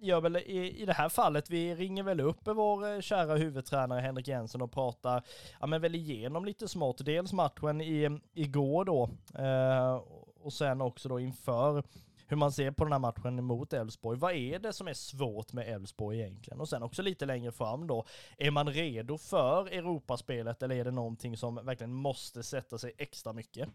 gör 0.00 0.20
väl 0.20 0.36
i, 0.36 0.82
i 0.82 0.86
det 0.86 0.92
här 0.92 1.08
fallet, 1.08 1.50
vi 1.50 1.74
ringer 1.74 2.02
väl 2.02 2.20
upp 2.20 2.40
vår 2.44 2.94
eh, 2.94 3.00
kära 3.00 3.36
huvudtränare 3.36 4.00
Henrik 4.00 4.28
Jensen 4.28 4.62
och 4.62 4.72
pratar, 4.72 5.22
ja 5.60 5.66
men 5.66 5.80
väl 5.80 5.94
igenom 5.94 6.44
lite 6.44 6.68
smått, 6.68 7.04
dels 7.04 7.32
matchen 7.32 7.80
i, 7.80 8.20
igår 8.32 8.84
då, 8.84 9.10
eh, 9.44 9.94
och 10.40 10.52
sen 10.52 10.80
också 10.80 11.08
då 11.08 11.20
inför 11.20 11.84
hur 12.30 12.36
man 12.36 12.52
ser 12.52 12.70
på 12.70 12.84
den 12.84 12.92
här 12.92 12.98
matchen 12.98 13.44
mot 13.44 13.72
Elfsborg. 13.72 14.18
Vad 14.18 14.32
är 14.32 14.58
det 14.58 14.72
som 14.72 14.88
är 14.88 14.94
svårt 14.94 15.52
med 15.52 15.68
Elfsborg 15.68 16.20
egentligen? 16.20 16.60
Och 16.60 16.68
sen 16.68 16.82
också 16.82 17.02
lite 17.02 17.26
längre 17.26 17.52
fram 17.52 17.86
då, 17.86 18.04
är 18.38 18.50
man 18.50 18.68
redo 18.68 19.18
för 19.18 19.66
Europaspelet 19.66 20.62
eller 20.62 20.76
är 20.76 20.84
det 20.84 20.90
någonting 20.90 21.36
som 21.36 21.54
verkligen 21.54 21.92
måste 21.92 22.42
sätta 22.42 22.78
sig 22.78 22.92
extra 22.98 23.32
mycket? 23.32 23.68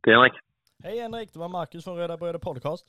Det 0.00 0.10
är 0.10 0.14
Henrik. 0.14 0.32
Hej 0.82 1.00
Henrik, 1.00 1.32
det 1.32 1.38
var 1.38 1.48
Marcus 1.48 1.84
från 1.84 1.96
Röda 1.96 2.16
Bröder 2.16 2.38
Podcast. 2.38 2.86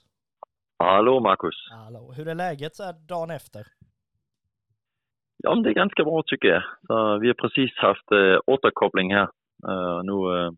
Hallå 0.77 1.19
Marcus. 1.19 1.55
Hallå, 1.71 2.11
hur 2.11 2.27
är 2.27 2.35
läget 2.35 2.75
så 2.75 2.83
här 2.83 2.93
dagen 2.93 3.31
efter? 3.31 3.67
Ja, 5.45 5.55
men 5.55 5.63
det 5.63 5.69
är 5.69 5.73
ganska 5.73 6.03
bra 6.03 6.23
tycker 6.25 6.47
jag. 6.47 6.63
Så 6.87 7.17
vi 7.17 7.27
har 7.27 7.33
precis 7.33 7.71
haft 7.77 8.11
øh, 8.11 8.33
äh, 8.33 8.39
återkoppling 8.47 9.13
här. 9.15 9.27
Uh, 9.69 9.97
øh, 9.97 10.03
nu 10.03 10.31
øh, 10.31 10.47
äh, 10.47 10.51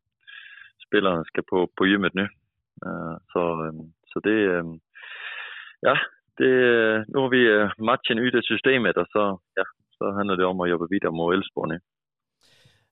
spelarna 0.88 1.23
ska 1.23 1.41
på, 1.49 1.69
på 1.77 1.83
gymmet 1.86 2.13
nu. 2.15 2.27
Uh, 2.86 3.15
så, 3.31 3.41
så 4.07 4.19
det, 4.19 4.38
ja, 5.81 5.95
det, 6.38 6.51
nu 7.07 7.19
har 7.19 7.29
vi 7.29 7.69
matchen 7.77 8.19
ute 8.19 8.38
i 8.38 8.41
systemet 8.51 8.97
och 8.97 9.07
så, 9.09 9.39
ja, 9.55 9.63
så 9.97 10.11
handlar 10.11 10.36
det 10.36 10.45
om 10.45 10.61
att 10.61 10.69
jobba 10.69 10.88
vidare 10.89 11.11
mot 11.11 11.33
Elfsborg 11.33 11.69
nu. 11.69 11.79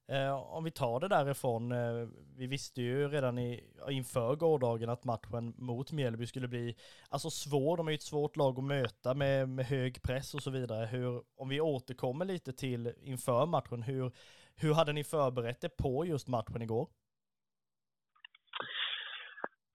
Eh, 0.08 0.56
om 0.56 0.64
vi 0.64 0.70
tar 0.70 1.00
det 1.00 1.08
därifrån, 1.08 1.72
eh, 1.72 2.08
vi 2.38 2.46
visste 2.46 2.82
ju 2.82 3.08
redan 3.08 3.38
i, 3.38 3.64
inför 3.90 4.36
gårdagen 4.36 4.90
att 4.90 5.04
matchen 5.04 5.54
mot 5.58 5.92
Mjällby 5.92 6.26
skulle 6.26 6.48
bli 6.48 6.76
alltså 7.10 7.30
svår. 7.30 7.76
De 7.76 7.86
är 7.86 7.92
ju 7.92 7.94
ett 7.94 8.02
svårt 8.02 8.36
lag 8.36 8.58
att 8.58 8.64
möta 8.64 9.14
med, 9.14 9.48
med 9.48 9.66
hög 9.66 10.02
press 10.02 10.34
och 10.34 10.42
så 10.42 10.50
vidare. 10.50 10.86
Hur, 10.86 11.22
om 11.36 11.48
vi 11.48 11.60
återkommer 11.60 12.24
lite 12.24 12.52
till 12.52 12.92
inför 13.02 13.46
matchen, 13.46 13.82
hur, 13.82 14.12
hur 14.56 14.74
hade 14.74 14.92
ni 14.92 15.04
förberett 15.04 15.64
er 15.64 15.70
på 15.82 16.06
just 16.06 16.28
matchen 16.28 16.62
igår? 16.62 16.88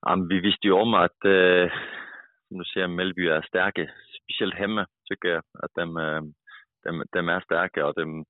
Ja, 0.02 0.26
vi 0.30 0.40
visste 0.40 0.68
ju 0.68 0.74
om 0.74 0.94
att, 0.94 1.26
eh, 1.26 1.72
som 2.48 2.58
du 2.58 2.64
säger, 2.74 2.88
Mjällby 2.88 3.28
är 3.28 3.42
starka, 3.42 3.90
speciellt 4.24 4.56
hemma 4.56 4.88
tycker 5.06 5.28
jag 5.28 5.44
att 5.64 5.74
de, 5.74 5.98
eh, 5.98 6.22
de, 6.84 7.06
de 7.12 7.30
är 7.30 7.40
starka 7.40 7.86
och 7.86 7.94
de 7.94 8.26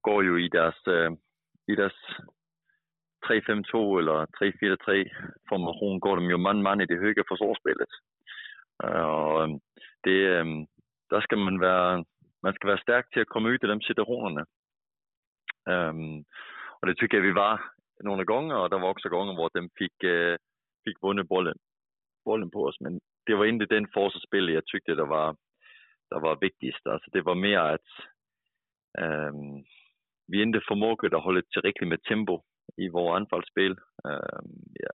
går 0.00 0.24
ju 0.24 0.44
i 0.46 0.48
deras 0.48 0.86
eh, 0.86 1.10
i 1.66 1.74
deras 1.74 1.92
3-5-2 3.28 3.98
eller 3.98 4.26
3-4-3 4.26 5.10
formation 5.48 6.00
går 6.00 6.16
de 6.16 6.30
ju 6.30 6.36
man-man 6.36 6.80
i 6.80 6.86
det 6.86 6.96
höga 6.96 7.22
försvarsspelet. 7.28 7.88
Och 8.82 9.60
det, 10.02 10.44
där 11.10 11.20
ska 11.20 11.36
man 11.36 11.58
vara, 11.58 12.04
man 12.42 12.52
ska 12.52 12.66
vara 12.68 12.78
stark 12.78 13.10
till 13.10 13.22
att 13.22 13.28
komma 13.28 13.48
ut 13.48 13.64
i 13.64 13.66
de 13.66 13.80
situationerna. 13.80 14.46
Um, 15.70 16.24
och 16.80 16.86
det 16.86 16.94
tycker 16.94 17.16
jag 17.16 17.24
vi 17.24 17.32
var 17.32 17.60
några 18.04 18.24
gånger 18.24 18.56
och 18.56 18.70
det 18.70 18.78
var 18.78 18.90
också 18.90 19.08
gånger 19.08 19.34
där 19.34 19.60
de 19.60 19.70
fick, 19.78 20.04
uh, 20.04 20.10
øh, 20.10 20.38
fick 20.84 21.02
vunnit 21.02 21.28
bollen, 21.28 21.58
bollen 22.24 22.50
på 22.50 22.64
oss. 22.64 22.80
Men 22.80 23.00
det 23.26 23.34
var 23.34 23.44
inte 23.44 23.66
den 23.66 23.86
försvarsspel 23.86 24.48
jag 24.48 24.66
tyckte 24.66 24.94
det 24.94 25.04
var, 25.04 25.36
det 26.10 26.20
var 26.20 26.36
viktigast. 26.40 26.86
Alltså 26.86 27.10
det 27.10 27.22
var 27.22 27.34
mer 27.34 27.58
att 27.58 27.90
um, 28.98 29.64
vi 30.28 30.42
inte 30.42 30.60
förmågat 30.68 31.12
att 31.12 31.24
hålla 31.24 31.42
tillräckligt 31.42 31.88
med 31.88 32.02
tempo 32.02 32.42
i 32.76 32.88
vårt 32.88 33.16
anfallsspel. 33.16 33.72
Uh, 34.08 34.40
ja. 34.72 34.90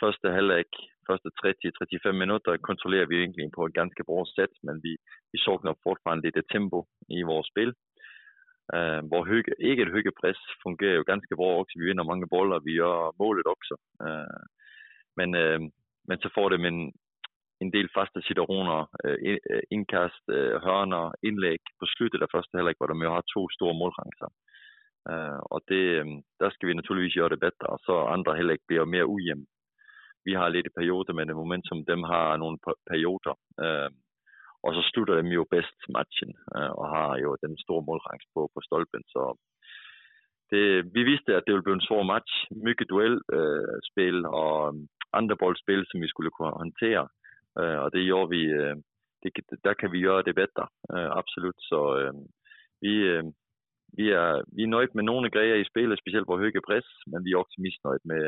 Första 0.00 0.30
halvlek, 0.30 0.66
första 1.06 1.28
30-35 1.28 2.12
minuter 2.12 2.56
kontrollerar 2.56 3.06
vi 3.06 3.16
egentligen 3.16 3.50
på 3.50 3.66
ett 3.66 3.72
ganska 3.72 4.02
bra 4.02 4.24
sätt, 4.36 4.50
men 4.62 4.80
vi, 4.82 4.96
vi 5.32 5.38
saknar 5.38 5.76
fortfarande 5.82 6.26
lite 6.26 6.42
tempo 6.42 6.84
i 7.08 7.22
vårt 7.22 7.46
spel. 7.46 7.74
Uh, 8.74 9.00
vår 9.10 9.26
höga, 9.26 9.52
eget 9.58 9.92
höga 9.92 10.10
press 10.20 10.36
fungerar 10.62 10.92
ju 10.92 11.02
ganska 11.02 11.36
bra 11.36 11.60
också. 11.60 11.78
Vi 11.78 11.86
vinner 11.86 12.04
många 12.04 12.26
bollar, 12.26 12.60
vi 12.64 12.72
gör 12.72 13.12
målet 13.18 13.46
också. 13.46 13.74
Uh, 14.04 14.38
men, 15.16 15.34
uh, 15.34 15.60
men 16.08 16.18
så 16.18 16.28
får 16.34 16.50
det 16.50 16.68
en, 16.68 16.92
en 17.60 17.70
del 17.70 17.88
fasta 17.94 18.20
situationer, 18.20 18.80
uh, 19.04 19.16
øh, 19.28 19.38
øh, 19.50 19.62
inkast, 19.70 20.24
uh, 20.28 20.36
øh, 20.36 20.60
hörnor, 20.62 21.14
inlägg 21.22 21.60
på 21.80 21.86
slutet 21.86 22.22
av 22.22 22.28
första 22.36 22.58
halvlek, 22.58 22.76
där 22.80 22.86
de 22.86 23.02
ju 23.02 23.08
har 23.08 23.22
två 23.34 23.48
stora 23.56 23.72
målchanser. 23.72 24.28
Øh, 25.10 25.14
uh, 25.14 25.38
och 25.52 25.60
det, 25.68 25.84
øh, 26.00 26.06
där 26.40 26.50
ska 26.50 26.66
vi 26.66 26.74
naturligtvis 26.74 27.16
göra 27.18 27.28
det 27.28 27.40
bättre, 27.46 27.78
så 27.86 27.94
andra 28.14 28.34
halvlek 28.34 28.60
blir 28.68 28.84
mer 28.84 29.04
ojämn. 29.04 29.46
Vi 30.24 30.32
har 30.34 30.48
lite 30.48 30.70
perioder 30.78 31.12
men 31.12 31.28
det 31.28 31.36
moment 31.36 31.68
som 31.68 31.84
de 31.84 32.04
har 32.04 32.36
några 32.36 32.74
perioder. 32.90 33.34
Øh, 33.64 33.86
uh, 33.86 33.90
och 34.64 34.74
så 34.74 34.82
slutar 34.82 35.14
de 35.14 35.26
ju 35.36 35.44
bäst 35.50 35.80
matchen 35.88 36.30
uh, 36.56 36.72
och 36.78 36.88
har 36.88 37.16
ju 37.18 37.36
den 37.42 37.56
store 37.64 37.84
målchans 37.88 38.24
på, 38.34 38.40
på 38.54 38.60
stolpen. 38.66 39.02
Så 39.06 39.22
det, 40.50 40.82
vi 40.94 41.02
visste 41.02 41.36
att 41.36 41.44
det 41.46 41.52
skulle 41.52 41.62
bli 41.62 41.72
en 41.72 41.88
svår 41.88 42.04
match. 42.04 42.32
Mycket 42.50 42.88
duellspel 42.88 44.26
och 44.26 44.74
andre 45.12 45.36
boldspil, 45.36 45.84
som 45.86 46.00
vi 46.00 46.08
skulle 46.08 46.30
kunna 46.30 46.58
hantera. 46.58 47.08
och 47.84 47.90
det 47.90 48.00
gör 48.00 48.26
vi, 48.26 48.42
det, 49.22 49.30
där 49.62 49.74
kan 49.74 49.90
vi 49.90 49.98
göra 49.98 50.22
det 50.22 50.32
bättre, 50.32 50.66
absolut. 51.20 51.54
Så 51.58 52.12
vi, 52.80 53.22
vi 53.98 54.06
er, 54.10 54.42
vi 54.56 54.62
er 54.62 54.74
nøjt 54.76 54.94
med 54.94 55.04
nogle 55.04 55.30
grejer 55.30 55.54
i 55.54 55.70
spillet, 55.70 55.98
specielt 55.98 56.28
vår 56.28 56.38
höga 56.44 56.60
pres, 56.68 56.86
men 57.06 57.24
vi 57.24 57.30
er 57.32 57.38
også 57.38 57.56
misnøjt 57.58 58.04
med 58.04 58.22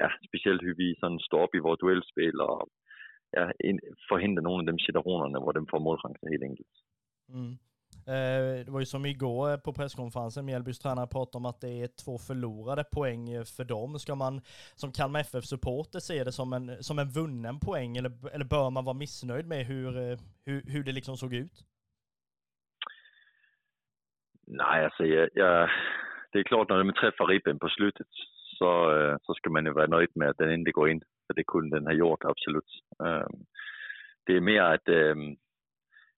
ja, 0.00 0.08
specielt 0.28 0.60
hur 0.64 0.74
vi 0.82 0.88
sådan 1.00 1.20
står 1.28 1.40
op 1.44 1.54
i 1.54 1.64
vores 1.66 1.80
duelspil 1.82 2.40
og 2.40 2.70
ja, 3.36 3.44
förhindra 4.10 4.42
nogle 4.42 4.60
af 4.62 4.66
de 4.66 4.84
situationerna 4.86 5.38
hvor 5.38 5.52
de 5.52 5.70
får 5.70 5.80
målchanser 5.86 6.26
helt 6.32 6.44
enkelt. 6.50 6.74
Mm. 7.28 7.54
Eh, 8.08 8.64
det 8.64 8.70
var 8.70 8.80
ju 8.80 8.86
som 8.86 9.06
igår 9.06 9.56
på 9.56 9.72
presskonferensen, 9.72 10.44
Mjällbys 10.44 10.78
tränare 10.78 11.06
pratade 11.06 11.36
om 11.36 11.46
att 11.46 11.60
det 11.60 11.82
är 11.82 11.86
två 11.86 12.18
förlorade 12.18 12.84
poäng 12.84 13.44
för 13.44 13.64
dem. 13.64 13.98
Ska 13.98 14.14
man 14.14 14.40
som 14.74 14.92
Kalmar 14.92 15.20
FF-supporter 15.20 16.00
se 16.00 16.24
det 16.24 16.32
som 16.32 16.52
en, 16.52 16.82
som 16.82 16.98
en 16.98 17.08
vunnen 17.08 17.60
poäng 17.60 17.96
eller, 17.96 18.12
eller 18.32 18.44
bör 18.44 18.70
man 18.70 18.84
vara 18.84 18.94
missnöjd 18.94 19.46
med 19.46 19.66
hur, 19.66 19.96
eh, 19.96 20.18
hur, 20.44 20.62
hur 20.66 20.84
det 20.84 20.92
liksom 20.92 21.16
såg 21.16 21.34
ut? 21.34 21.64
Nej, 24.50 24.84
alltså 24.84 25.04
jag, 25.06 25.28
jag, 25.34 25.70
det 26.32 26.38
är 26.38 26.42
klart 26.42 26.68
när 26.68 26.78
de 26.78 26.92
träffar 26.92 27.26
ribben 27.26 27.58
på 27.58 27.68
slutet 27.68 28.06
så, 28.58 29.00
eh, 29.00 29.16
så 29.22 29.34
ska 29.34 29.50
man 29.50 29.64
ju 29.64 29.72
vara 29.72 29.86
nöjd 29.86 30.10
med 30.14 30.28
att 30.28 30.38
den 30.38 30.52
inte 30.52 30.70
går 30.70 30.88
in. 30.88 31.00
För 31.26 31.34
det 31.34 31.44
kunde 31.44 31.76
den 31.76 31.86
ha 31.86 31.92
gjort, 31.92 32.24
absolut. 32.24 32.70
Ehm, 33.04 33.44
det 34.26 34.36
är 34.36 34.40
mer 34.40 34.62
att 34.62 34.88
ehm, 34.88 35.36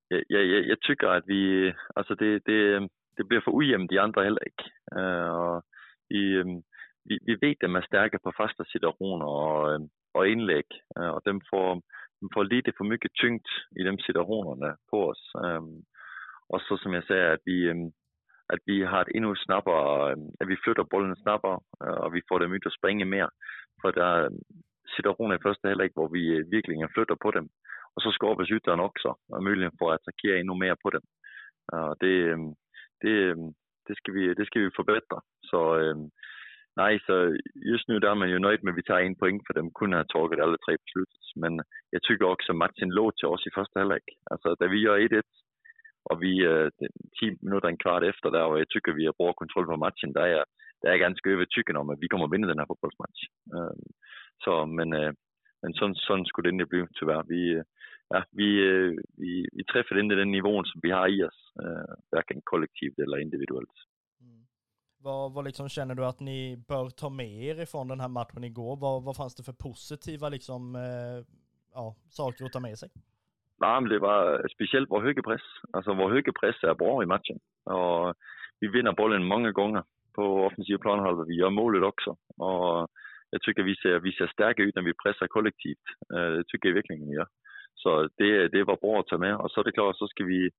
jag, 0.08 0.24
jag, 0.28 0.44
jag 0.66 0.80
tycker 0.80 1.06
att 1.06 1.24
vi, 1.26 1.74
alltså 1.94 2.14
det, 2.14 2.38
det, 2.44 2.88
det 3.16 3.24
blir 3.24 3.40
för 3.40 3.56
ojämnt 3.56 3.92
i 3.92 3.98
andra 3.98 4.24
halvlek. 4.24 4.54
Eh, 4.96 5.60
vi, 6.08 6.40
ehm, 6.40 6.62
vi, 7.04 7.18
vi 7.22 7.34
vet 7.34 7.64
att 7.64 7.70
man 7.70 7.82
är 7.82 7.86
starka 7.86 8.18
på 8.18 8.32
fasta 8.32 8.64
situationer 8.64 9.26
och, 9.26 9.88
och 10.14 10.28
inlägg 10.28 10.66
eh, 10.98 11.08
och 11.08 11.20
de 11.24 11.40
får, 11.50 11.82
de 12.20 12.28
får 12.34 12.44
lite 12.44 12.72
för 12.76 12.84
mycket 12.84 13.12
tyngd 13.14 13.46
i 13.76 13.82
de 13.82 13.98
situationerna 13.98 14.76
på 14.90 15.06
oss. 15.06 15.32
Och 16.48 16.62
så 16.62 16.76
som 16.78 16.94
jag 16.94 17.04
säger, 17.04 17.30
att 17.34 17.40
vi, 17.44 17.90
att 18.52 18.62
vi 18.66 18.82
har 18.82 19.00
et 19.00 19.12
endnu 19.14 19.34
snappere, 19.36 20.16
at 20.40 20.48
vi 20.48 20.56
flyttar 20.64 20.90
bolden 20.92 21.16
snabbare 21.16 21.58
och 21.80 22.06
øh, 22.06 22.14
vi 22.14 22.20
får 22.28 22.38
dem 22.38 22.52
ud 22.52 22.66
att 22.66 22.78
springa 22.78 23.04
mer. 23.04 23.28
För 23.80 23.90
det 23.92 24.02
är 24.02 24.28
situationer 24.96 25.34
i 25.34 25.44
första 25.46 25.68
halvlek 25.68 25.92
där 25.94 26.08
vi 26.16 26.24
øh, 26.36 26.50
verkligen 26.54 26.94
flyttar 26.94 27.18
på 27.24 27.30
dem. 27.30 27.48
Och 27.94 28.02
så 28.02 28.10
skapas 28.12 28.50
også, 28.50 28.72
också 28.88 29.08
och 29.32 29.42
möjligen 29.44 29.78
får 29.78 29.92
attackera 29.92 30.38
ännu 30.38 30.54
mer 30.54 30.74
på 30.82 30.90
dem. 30.90 31.04
Det, 32.00 32.14
øh, 32.30 32.38
det, 33.02 33.14
det, 33.86 33.94
ska 33.96 34.12
vi, 34.12 34.34
det 34.34 34.46
skal 34.46 34.62
vi 34.62 34.70
förbättra. 34.76 35.18
Så 35.50 35.60
nej, 36.76 36.98
så 37.06 37.14
just 37.72 37.88
nu 37.88 37.98
der 37.98 38.10
är 38.10 38.14
man 38.14 38.30
ju 38.30 38.38
nöjd 38.38 38.62
med 38.62 38.72
att 38.72 38.78
vi 38.78 38.82
tar 38.82 39.00
en 39.00 39.16
poäng 39.16 39.40
för 39.46 39.54
de 39.54 39.70
kunde 39.78 39.96
ha 39.96 40.04
tagit 40.04 40.40
alla 40.40 40.56
tre 40.56 40.74
på 40.76 40.88
slutet. 40.92 41.24
Men 41.36 41.52
jag 41.90 42.02
tycker 42.02 42.24
också 42.24 42.52
at 42.52 42.56
matchen 42.56 42.88
låg 42.88 43.16
till 43.16 43.28
oss 43.28 43.46
i 43.46 43.50
första 43.50 43.80
halvlek. 43.80 44.06
Alltså, 44.30 44.56
när 44.60 44.68
vi 44.68 44.78
gör 44.78 44.98
1-1 44.98 45.22
och 46.04 46.22
vi, 46.22 46.32
øh, 46.50 46.70
äh, 46.82 46.88
10 47.20 47.38
minuter, 47.42 47.68
en 47.68 47.82
kvart 47.84 48.02
efter 48.02 48.30
där, 48.30 48.44
och 48.44 48.60
jag 48.60 48.68
tycker 48.68 48.92
vi 48.92 49.06
har 49.06 49.12
bra 49.20 49.32
kontroll 49.32 49.66
på 49.66 49.76
matchen, 49.76 50.12
der 50.12 50.20
är 50.20 50.32
jag, 50.36 50.46
er 50.82 50.88
är 50.88 50.90
jag 50.90 51.00
ganska 51.00 51.30
övertygad 51.30 51.76
om 51.76 51.90
att 51.90 52.02
vi 52.02 52.08
kommer 52.08 52.24
at 52.24 52.32
vinna 52.32 52.46
den 52.46 52.58
här 52.58 52.66
fotbollsmatchen. 52.70 53.32
Äh, 53.56 53.60
øh, 53.60 53.76
så, 54.44 54.52
men, 54.78 54.88
øh, 55.00 55.12
men 55.62 55.72
sådan, 55.74 55.94
sådan 55.94 56.26
skulle 56.26 56.46
det 56.46 56.54
inte 56.54 56.70
bli 56.72 56.80
tyvärr. 56.98 57.22
Vi, 57.32 57.42
ja, 58.14 58.20
vi, 58.38 58.48
vi, 59.22 59.32
vi 59.56 59.64
träffade 59.72 60.00
inte 60.00 60.20
den 60.22 60.30
nivån 60.30 60.64
som 60.64 60.80
vi 60.82 60.90
har 60.90 61.08
i 61.08 61.24
oss, 61.24 61.40
varken 62.12 62.40
kollektivt 62.44 62.98
eller 62.98 63.18
individuellt. 63.18 63.76
Mm. 64.20 64.46
Vad, 64.98 65.32
vad 65.32 65.44
liksom 65.44 65.68
känner 65.68 65.94
du 65.94 66.04
att 66.06 66.20
ni 66.20 66.56
bör 66.68 66.90
ta 66.90 67.08
med 67.10 67.42
er 67.44 67.60
ifrån 67.60 67.88
den 67.88 68.00
här 68.00 68.08
matchen 68.08 68.44
igår? 68.44 68.76
Vad, 68.76 69.02
vad 69.02 69.16
fanns 69.16 69.34
det 69.34 69.42
för 69.42 69.52
positiva 69.52 70.28
liksom, 70.28 70.76
eh, 70.76 71.24
ja, 71.74 71.96
saker 72.08 72.44
att 72.44 72.52
ta 72.52 72.60
med 72.60 72.78
sig? 72.78 72.90
Nej, 73.60 73.80
men 73.80 73.90
det 73.90 73.98
var 73.98 74.48
speciellt 74.54 74.90
vår 74.90 75.02
höga 75.02 75.22
press. 75.22 75.46
Alltså 75.72 75.94
vår 75.94 76.10
höga 76.10 76.32
press 76.32 76.62
är 76.62 76.74
bra 76.74 77.02
i 77.02 77.06
matchen. 77.06 77.38
Och 77.64 78.14
vi 78.60 78.68
vinner 78.68 78.92
bollen 78.92 79.24
många 79.24 79.52
gånger. 79.52 79.82
på 80.14 80.46
offensiv 80.46 80.78
planhalva. 80.78 81.24
Vi 81.24 81.34
gör 81.34 81.50
målet 81.50 81.82
också. 81.82 82.10
Och 82.36 82.88
jag 83.30 83.40
tycker 83.42 83.62
vi 83.62 83.76
ser, 83.76 83.98
vi 83.98 84.12
ser 84.12 84.26
starka 84.26 84.62
ut 84.62 84.74
när 84.74 84.82
vi 84.82 85.00
pressar 85.02 85.26
kollektivt. 85.26 85.86
Øh, 86.14 86.30
det 86.36 86.44
tycker 86.46 86.68
jag 86.68 86.74
verkligen 86.74 87.08
vi 87.08 87.14
gör. 87.14 87.28
Så 87.74 88.08
det, 88.18 88.48
det 88.48 88.64
var 88.64 88.76
bra 88.76 89.00
att 89.00 89.06
ta 89.06 89.18
med. 89.18 89.36
Och 89.36 89.50
så 89.50 89.60
är 89.60 89.64
det 89.64 89.72
klart, 89.72 89.96
så 89.96 90.06
ska 90.08 90.24
vi 90.24 90.50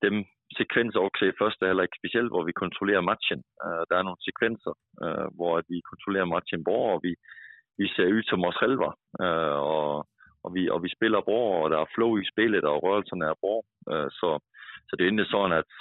de 0.00 0.24
sekvenser 0.58 1.00
också 1.00 1.24
i 1.26 1.32
första 1.32 1.66
halvlek, 1.66 1.90
speciellt 1.98 2.32
var 2.32 2.44
vi 2.44 2.52
kontrollerar 2.52 3.00
matchen. 3.00 3.42
Øh, 3.64 3.78
uh, 3.78 3.84
det 3.88 3.94
är 3.96 4.02
några 4.02 4.26
sekvenser 4.28 4.74
øh, 5.02 5.24
uh, 5.24 5.28
var 5.40 5.62
vi 5.68 5.80
kontrollerar 5.90 6.32
matchen 6.36 6.64
bra 6.64 6.82
och 6.94 7.00
vi, 7.02 7.14
vi 7.78 7.86
ser 7.88 8.06
ut 8.16 8.28
som 8.28 8.44
oss 8.44 8.56
själva. 8.60 8.90
Uh, 9.22 9.58
och, 9.72 10.06
och, 10.46 10.56
vi, 10.56 10.70
og 10.70 10.82
vi 10.82 10.88
spelar 10.88 11.22
bra 11.22 11.62
och 11.62 11.70
det 11.70 11.76
är 11.76 11.94
flow 11.94 12.20
i 12.20 12.24
spelet 12.24 12.64
och 12.64 12.82
rörelserna 12.82 13.30
är 13.30 13.34
bra. 13.40 13.62
Øh, 13.90 14.08
så, 14.10 14.40
så 14.86 14.96
det 14.96 15.04
är 15.04 15.08
inte 15.08 15.24
så 15.24 15.44
att 15.44 15.72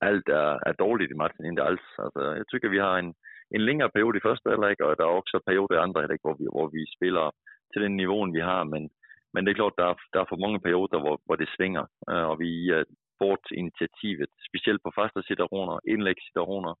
allt 0.00 0.28
är, 0.28 0.68
er 0.68 0.72
dåligt 0.72 1.10
i 1.10 1.14
matchen, 1.14 1.44
inte 1.44 1.62
alls. 1.62 1.86
Altså, 1.98 2.20
jag 2.20 2.48
tycker 2.48 2.68
vi 2.68 2.78
har 2.78 2.98
en, 2.98 3.14
en 3.50 3.64
längre 3.64 3.88
period 3.88 4.16
i 4.16 4.20
första 4.20 4.50
halvlek 4.50 4.80
och 4.80 4.96
det 4.96 5.02
är 5.02 5.18
också 5.18 5.40
perioder 5.40 5.76
i 5.76 5.78
andra 5.78 6.00
halvlek 6.00 6.20
hvor 6.22 6.36
vi, 6.38 6.46
hvor 6.54 6.68
vi 6.72 6.86
spelar 6.96 7.32
till 7.72 7.82
den 7.82 7.96
nivån 7.96 8.32
vi 8.32 8.40
har. 8.40 8.64
Men, 8.64 8.88
men 9.32 9.44
det 9.44 9.50
är 9.50 9.54
klart, 9.54 9.76
det 9.76 9.82
är, 9.82 9.96
der 10.12 10.20
er 10.20 10.24
för 10.24 10.36
många 10.36 10.60
perioder 10.60 10.98
hvor, 10.98 11.18
hvor 11.26 11.36
det 11.36 11.48
svänger 11.56 11.86
och 12.06 12.32
øh, 12.32 12.38
vi 12.38 12.48
ger 12.68 12.84
bort 13.18 13.46
initiativet, 13.50 14.30
speciellt 14.48 14.82
på 14.82 14.92
fasta 14.94 15.22
situationer, 15.22 15.80
inläggssituationer 15.84 16.74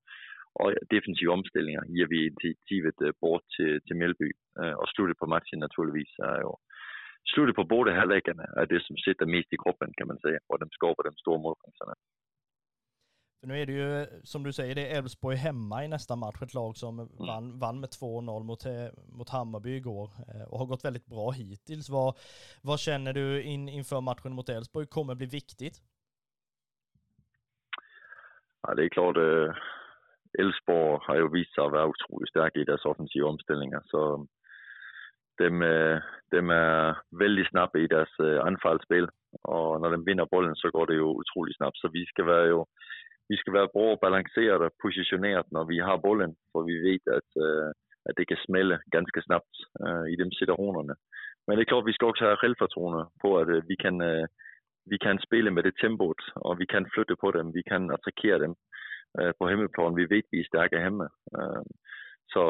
och 0.60 0.72
defensiva 0.90 1.32
omställningar 1.32 1.84
ger 1.96 2.06
vi 2.06 2.26
initiativet 2.26 2.96
øh, 3.02 3.12
bort 3.20 3.42
till, 3.56 3.80
til 3.86 3.96
Mjällby. 3.96 4.30
Och 4.80 4.88
slutet 4.88 5.18
på 5.18 5.26
matchen 5.26 5.58
naturligtvis 5.58 6.12
er 6.18 6.38
jo, 6.44 6.52
slutet 7.34 7.56
på 7.56 7.64
båda 7.64 7.94
halvlekarna 7.94 8.42
är 8.42 8.66
det 8.66 8.84
som 8.84 8.96
sitter 8.96 9.26
mest 9.26 9.52
i 9.52 9.56
kroppen 9.56 9.92
kan 9.96 10.06
man 10.06 10.18
säga, 10.18 10.38
och 10.46 10.58
de 10.58 10.68
skapar 10.70 11.02
de 11.02 11.12
stora 11.16 11.38
målchanserna. 11.38 11.94
För 13.40 13.48
nu 13.48 13.60
är 13.60 13.66
det 13.66 13.72
ju, 13.72 14.06
som 14.22 14.42
du 14.42 14.52
säger, 14.52 14.74
det 14.74 14.88
är 14.88 14.98
Elfsborg 14.98 15.36
hemma 15.36 15.84
i 15.84 15.88
nästa 15.88 16.16
match, 16.16 16.42
ett 16.42 16.54
lag 16.54 16.76
som 16.76 16.98
mm. 16.98 17.10
vann, 17.18 17.58
vann 17.58 17.80
med 17.80 17.88
2-0 17.88 18.44
mot, 18.44 18.66
eh, 18.66 18.72
mot 19.18 19.30
Hammarby 19.30 19.76
igår 19.76 20.10
eh, 20.28 20.52
och 20.52 20.58
har 20.58 20.66
gått 20.66 20.84
väldigt 20.84 21.06
bra 21.06 21.30
hittills. 21.30 21.90
Vad, 21.90 22.14
vad 22.62 22.80
känner 22.80 23.12
du 23.12 23.42
in, 23.42 23.68
inför 23.68 24.00
matchen 24.00 24.32
mot 24.32 24.48
Elfsborg 24.48 24.86
kommer 24.86 25.14
bli 25.14 25.26
viktigt? 25.26 25.76
Ja, 28.62 28.74
det 28.74 28.84
är 28.84 28.88
klart, 28.88 29.16
eh, 29.16 29.54
Elfsborg 30.38 30.98
har 31.06 31.16
ju 31.16 31.28
visat 31.30 31.54
sig 31.54 31.70
vara 31.70 31.86
otroligt 31.86 32.28
starka 32.28 32.58
i 32.58 32.64
deras 32.64 32.84
offensiva 32.84 33.28
omställningar, 33.28 33.82
så 33.86 34.26
de, 35.38 35.48
dem 36.34 36.50
øh, 36.50 36.56
är 36.60 36.94
väldigt 37.22 37.48
snabba 37.48 37.78
i 37.78 37.86
deras 37.86 38.14
øh, 38.20 38.40
anfallsspel 38.50 39.08
och 39.54 39.80
när 39.80 39.90
de 39.90 40.04
vinner 40.06 40.26
bollen 40.34 40.56
så 40.56 40.70
går 40.70 40.84
det 40.86 40.94
ju 40.94 41.02
otroligt 41.02 41.56
snabbt. 41.56 41.78
Så 41.78 41.88
vi 41.88 42.06
ska 42.06 42.22
vara 42.22 42.46
jo 42.46 42.66
vi 43.28 43.36
skal 43.36 43.52
være 43.52 43.74
bra 43.76 43.96
balanserade 44.04 44.70
positionerat 44.82 45.46
när 45.52 45.64
vi 45.64 45.78
har 45.78 45.96
bollen, 45.96 46.32
för 46.52 46.62
vi 46.70 46.76
vet 46.88 47.06
att, 47.18 47.30
øh, 47.46 47.68
äh, 48.06 48.12
det 48.16 48.24
kan 48.28 48.36
smälla 48.46 48.78
ganska 48.96 49.20
snabbt 49.22 49.56
i 50.12 50.16
de 50.16 50.30
situationerna. 50.30 50.94
Men 51.46 51.56
det 51.56 51.62
är 51.62 51.70
klart, 51.72 51.88
vi 51.88 51.92
ska 51.92 52.06
också 52.06 52.24
ha 52.24 52.36
självförtroende 52.36 53.06
på 53.22 53.38
att 53.38 53.48
vi, 53.68 53.76
kan, 53.76 53.98
vi 54.90 54.98
kan 54.98 55.18
spela 55.18 55.50
med 55.50 55.64
det 55.64 55.76
tempot 55.76 56.20
och 56.34 56.60
vi 56.60 56.66
kan 56.66 56.86
flytta 56.92 57.16
på 57.16 57.30
dem, 57.30 57.52
vi 57.52 57.62
kan 57.62 57.90
attackera 57.90 58.38
dem 58.38 58.54
på 59.38 59.48
hemmaplan. 59.48 59.94
Vi 59.94 60.06
vet 60.06 60.24
att 60.24 60.32
vi 60.32 60.40
är 60.40 60.44
starka 60.44 60.78
hemma. 60.78 61.08
så, 62.32 62.42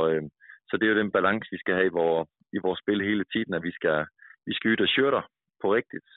så 0.70 0.76
det 0.76 0.87
är 0.87 0.89
jo 0.89 0.95
den 0.95 1.11
balans 1.11 1.49
vi 1.51 1.59
ska 1.59 1.74
ha 1.74 1.82
i 1.82 1.89
vår, 1.89 2.26
i 2.57 2.59
vores 2.62 2.80
spel 2.80 3.00
hela 3.00 3.24
tiden, 3.24 3.55
att 3.55 3.64
vi 3.64 3.72
ska, 3.72 4.07
vi 4.46 4.55
skal 4.55 4.70
ut 4.70 4.80
och 4.80 4.94
köra 4.96 5.24
på 5.62 5.74
riktigt. 5.74 6.09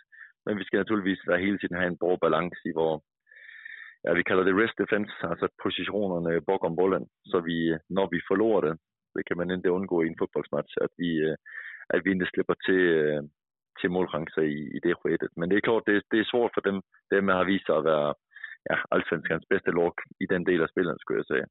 Men 0.46 0.58
vi 0.58 0.64
ska 0.64 0.78
naturligtvis 0.78 1.22
hela 1.28 1.58
tiden 1.58 1.78
ha 1.78 1.84
en 1.86 1.96
bra 1.96 2.18
balans 2.22 2.66
i 2.66 2.72
vår, 2.72 3.02
ja, 4.04 4.14
vi 4.14 4.24
kallar 4.24 4.44
det 4.44 4.60
rest 4.64 4.78
defense, 4.78 5.14
alltså 5.22 5.48
positionerna 5.64 6.42
bakom 6.42 6.76
bollen. 6.76 7.06
Så 7.32 7.40
vi, 7.40 7.78
när 7.90 8.08
vi 8.12 8.20
förlorar 8.28 8.68
det, 8.68 8.78
det 9.16 9.24
kan 9.24 9.38
man 9.38 9.52
inte 9.52 9.70
undgå 9.70 10.04
i 10.04 10.08
en 10.08 10.20
fotbollsmatch, 10.20 10.78
att 10.78 10.94
vi, 10.98 11.36
at 11.94 12.02
vi 12.06 12.10
øh, 12.10 12.16
inte 12.16 12.30
släpper 12.34 12.56
till, 12.66 12.88
til 13.80 13.90
øh, 13.90 13.92
målchanser 13.92 14.42
i, 14.42 14.60
i 14.78 14.80
det 14.86 14.96
skedet. 15.00 15.32
Men 15.38 15.50
det 15.50 15.56
är 15.58 15.68
klart, 15.68 15.86
det, 15.88 16.02
det 16.12 16.20
är 16.20 16.32
svårt 16.32 16.54
för 16.54 16.62
dem, 16.62 16.82
dem 17.12 17.28
har 17.28 17.44
vist 17.44 17.66
sig 17.66 17.76
at 17.76 17.84
være 17.84 18.14
ja, 18.70 18.76
allsvenskans 18.92 19.46
bästa 19.50 19.72
lag 19.72 19.94
i 20.24 20.26
den 20.26 20.44
delen 20.44 20.64
av 20.64 20.68
spelet, 20.68 21.00
skulle 21.00 21.20
jag 21.20 21.28
säga. 21.28 21.48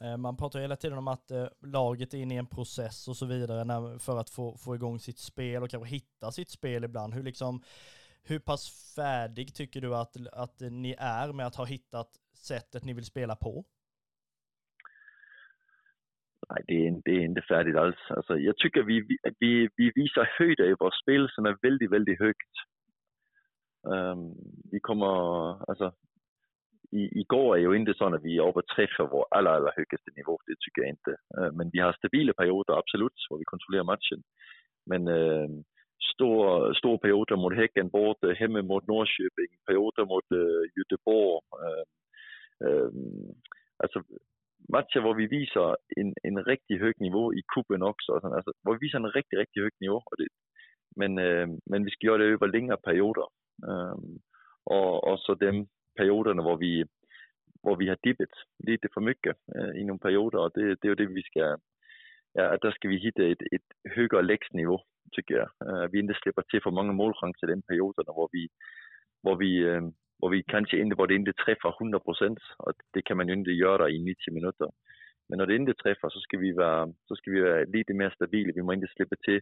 Eh, 0.00 0.16
man 0.16 0.36
pratar 0.36 0.60
hela 0.60 0.76
tiden 0.76 0.98
om 0.98 1.08
att 1.08 1.30
eh, 1.30 1.46
laget 1.60 2.14
är 2.14 2.18
inne 2.18 2.34
i 2.34 2.38
en 2.38 2.46
process 2.46 3.08
och 3.08 3.16
så 3.16 3.26
vidare 3.26 3.98
för 3.98 4.20
att 4.20 4.30
få, 4.30 4.56
få 4.56 4.74
igång 4.74 4.98
sitt 4.98 5.18
spel 5.18 5.62
och 5.62 5.70
kanske 5.70 5.94
hitta 5.94 6.30
sitt 6.30 6.50
spel 6.50 6.84
ibland. 6.84 7.14
Hur 7.14 7.22
liksom, 7.22 7.62
hur 8.22 8.38
pass 8.38 8.94
färdig 8.96 9.54
tycker 9.54 9.80
du 9.80 9.94
att, 9.96 10.16
att 10.32 10.60
ni 10.60 10.94
är 10.98 11.32
med 11.32 11.46
att 11.46 11.56
ha 11.56 11.64
hittat 11.64 12.08
sättet 12.34 12.84
ni 12.84 12.92
vill 12.92 13.04
spela 13.04 13.36
på? 13.36 13.64
Nej, 16.48 16.64
det 16.66 16.86
är, 16.86 17.00
det 17.04 17.10
är 17.10 17.24
inte 17.24 17.42
färdigt 17.42 17.76
alls. 17.76 17.96
Alltså, 18.08 18.38
jag 18.38 18.56
tycker 18.56 18.82
vi, 18.82 19.18
vi, 19.38 19.68
vi 19.76 19.92
visar 19.94 20.28
höjder 20.38 20.64
i 20.64 20.74
vårt 20.80 20.94
spel 20.94 21.28
som 21.30 21.46
är 21.46 21.56
väldigt, 21.62 21.90
väldigt 21.90 22.18
högt. 22.18 22.52
Um, 23.82 24.34
vi 24.70 24.80
kommer, 24.80 25.06
alltså, 25.70 25.92
i, 27.00 27.20
igår 27.20 27.56
är 27.56 27.60
ju 27.60 27.76
inte 27.76 27.94
så 27.94 28.04
att 28.06 28.24
vi 28.24 28.36
är 28.38 28.48
uppe 28.48 28.58
och 28.58 28.66
träffar 28.66 29.06
vår 29.12 29.26
allra, 29.30 29.50
allra 29.56 29.72
högsta 29.76 30.10
nivå, 30.16 30.38
det 30.46 30.56
tycker 30.60 30.82
jag 30.82 30.90
inte. 30.96 31.12
Øh, 31.38 31.52
men 31.58 31.70
vi 31.72 31.78
har 31.78 31.92
stabila 31.92 32.32
perioder, 32.32 32.74
absolut, 32.82 33.18
där 33.28 33.38
vi 33.38 33.52
kontrollerar 33.52 33.90
matchen. 33.92 34.20
Men 34.90 35.08
øh, 35.08 35.44
äh, 35.44 35.50
stora, 36.12 36.74
stora 36.80 36.98
perioder 37.04 37.36
mot 37.36 37.56
Häcken 37.60 37.90
borta, 37.90 38.26
hemma 38.40 38.60
mot 38.62 38.86
Norrköping, 38.92 39.50
perioder 39.68 40.04
mot 40.12 40.26
äh, 40.32 40.38
øh, 40.38 40.62
Göteborg. 40.76 41.42
Äh, 42.66 42.90
alltså 43.82 43.98
matcher 44.74 45.00
där 45.00 45.14
vi 45.14 45.26
visar 45.26 45.76
en, 45.96 46.14
en 46.22 46.44
riktigt 46.44 46.80
hög 46.80 46.94
nivå 47.00 47.34
i 47.34 47.42
kuppen 47.54 47.82
också. 47.82 48.12
Alltså, 48.12 48.52
där 48.64 48.72
vi 48.72 48.78
visar 48.86 48.98
en 48.98 49.16
riktigt, 49.18 49.38
riktigt 49.38 49.62
hög 49.62 49.72
nivå. 49.80 50.02
Det, 50.18 50.28
men, 50.96 51.14
men 51.70 51.84
vi 51.84 51.90
ska 51.90 52.06
göra 52.06 52.18
det 52.18 52.34
över 52.34 52.48
längre 52.48 52.76
perioder. 52.76 53.26
Och, 54.64 55.12
och 55.12 55.20
så 55.20 55.34
de 55.34 55.66
perioderna 55.96 56.42
där 56.42 56.56
vi, 56.56 56.84
där 57.62 57.76
vi 57.76 57.88
har 57.88 57.98
dippat 58.02 58.28
lite 58.66 58.88
för 58.94 59.00
mycket 59.00 59.36
uh, 59.56 59.80
inom 59.80 59.98
perioder. 59.98 60.38
Och 60.38 60.50
det, 60.54 60.66
det 60.66 60.84
är 60.84 60.88
ju 60.88 60.94
det 60.94 61.06
vi 61.06 61.22
ska, 61.22 61.58
ja, 62.32 62.58
där 62.62 62.70
ska 62.70 62.88
vi 62.88 62.96
hitta 62.96 63.22
ett, 63.22 63.42
ett 63.42 63.94
högre 63.94 64.22
lägstnivå 64.22 64.80
tycker 65.12 65.34
jag. 65.34 65.48
Uh, 65.68 65.88
vi 65.92 65.98
inte 65.98 66.14
släpper 66.22 66.42
till 66.42 66.62
för 66.62 66.70
många 66.70 66.92
målchanser 66.92 67.46
i 67.46 67.50
den 67.50 67.62
perioden 67.62 68.04
var 68.06 68.28
vi, 68.32 68.48
Var 69.20 69.36
vi, 69.36 69.64
uh, 69.64 69.76
eh, 69.76 69.82
där 70.18 70.30
vi 70.30 70.42
kanske 70.42 70.78
inte, 70.78 70.96
var 70.96 71.06
det 71.06 71.14
inte 71.14 71.32
träffar 71.32 71.76
100 71.80 71.98
procent. 72.00 72.38
Och 72.58 72.72
det 72.92 73.02
kan 73.02 73.16
man 73.16 73.28
ju 73.28 73.34
inte 73.34 73.50
göra 73.50 73.90
i 73.90 73.98
90 73.98 74.34
minuter. 74.34 74.70
Men 75.28 75.38
när 75.38 75.46
det 75.46 75.56
inte 75.56 75.74
träffar 75.74 76.10
så 76.10 76.20
ska 76.20 76.38
vi 76.38 76.52
vara, 76.52 76.86
så 77.08 77.16
ska 77.16 77.30
vi 77.30 77.40
vara 77.40 77.64
lite 77.64 77.94
mer 77.94 78.10
stabila. 78.10 78.52
Vi 78.54 78.62
måste 78.62 78.74
inte 78.74 78.92
släppa 78.96 79.16
till 79.16 79.40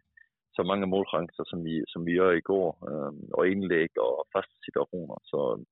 så 0.57 0.65
många 0.65 0.87
målchanser 0.87 1.45
som 1.45 1.65
vi, 1.65 1.85
som 1.87 2.05
vi 2.05 2.13
gör 2.13 2.33
igår. 2.33 2.77
Uh, 2.91 3.07
eh, 3.07 3.33
och 3.33 3.47
inlägg 3.47 3.91
och 3.99 4.25
fasta 4.33 4.57
situationer. 4.67 5.19
Så, 5.23 5.65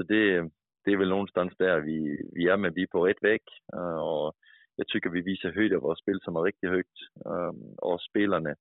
så 0.00 0.04
det, 0.04 0.50
det 0.84 0.92
är 0.92 0.96
väl 0.96 1.08
någonstans 1.08 1.52
där 1.58 1.80
vi, 1.80 2.28
vi 2.32 2.48
är, 2.48 2.56
men 2.56 2.74
vi 2.74 2.82
är 2.82 2.86
på 2.86 3.06
rätt 3.06 3.22
väg. 3.22 3.40
och 3.72 4.26
øh, 4.26 4.32
jag 4.76 4.86
tycker 4.88 5.10
vi 5.10 5.20
visar 5.20 5.52
höjd 5.52 5.72
av 5.72 5.82
vårt 5.82 5.98
spel 5.98 6.20
som 6.20 6.36
är 6.36 6.42
riktigt 6.42 6.70
högt. 6.70 6.98
Øh, 7.26 7.52
och 7.78 8.00
spelarna 8.00 8.54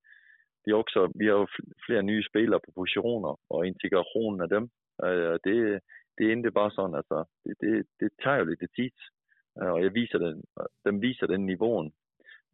vi 0.65 0.71
har 0.71 0.79
också 0.79 1.11
vi 1.15 1.27
har 1.29 1.49
flera 1.85 2.01
nya 2.01 2.23
spelare 2.29 2.59
på 2.59 2.71
positioner 2.71 3.37
och 3.49 3.65
integrationen 3.65 4.41
av 4.41 4.49
dem. 4.49 4.69
Øh, 5.03 5.37
det, 5.43 5.79
det 6.17 6.23
är 6.23 6.31
inte 6.31 6.51
bara 6.51 6.71
så, 6.71 6.95
alltså, 6.95 7.25
det, 7.45 7.53
det, 7.59 7.83
det 7.99 8.17
tar 8.17 8.37
ju 8.37 8.45
lite 8.45 8.67
tid. 8.67 8.93
Och 9.55 9.83
jag 9.85 9.93
visar 9.93 10.19
den, 10.19 10.43
de 10.83 10.99
visar 10.99 11.27
den 11.27 11.45
nivån 11.45 11.91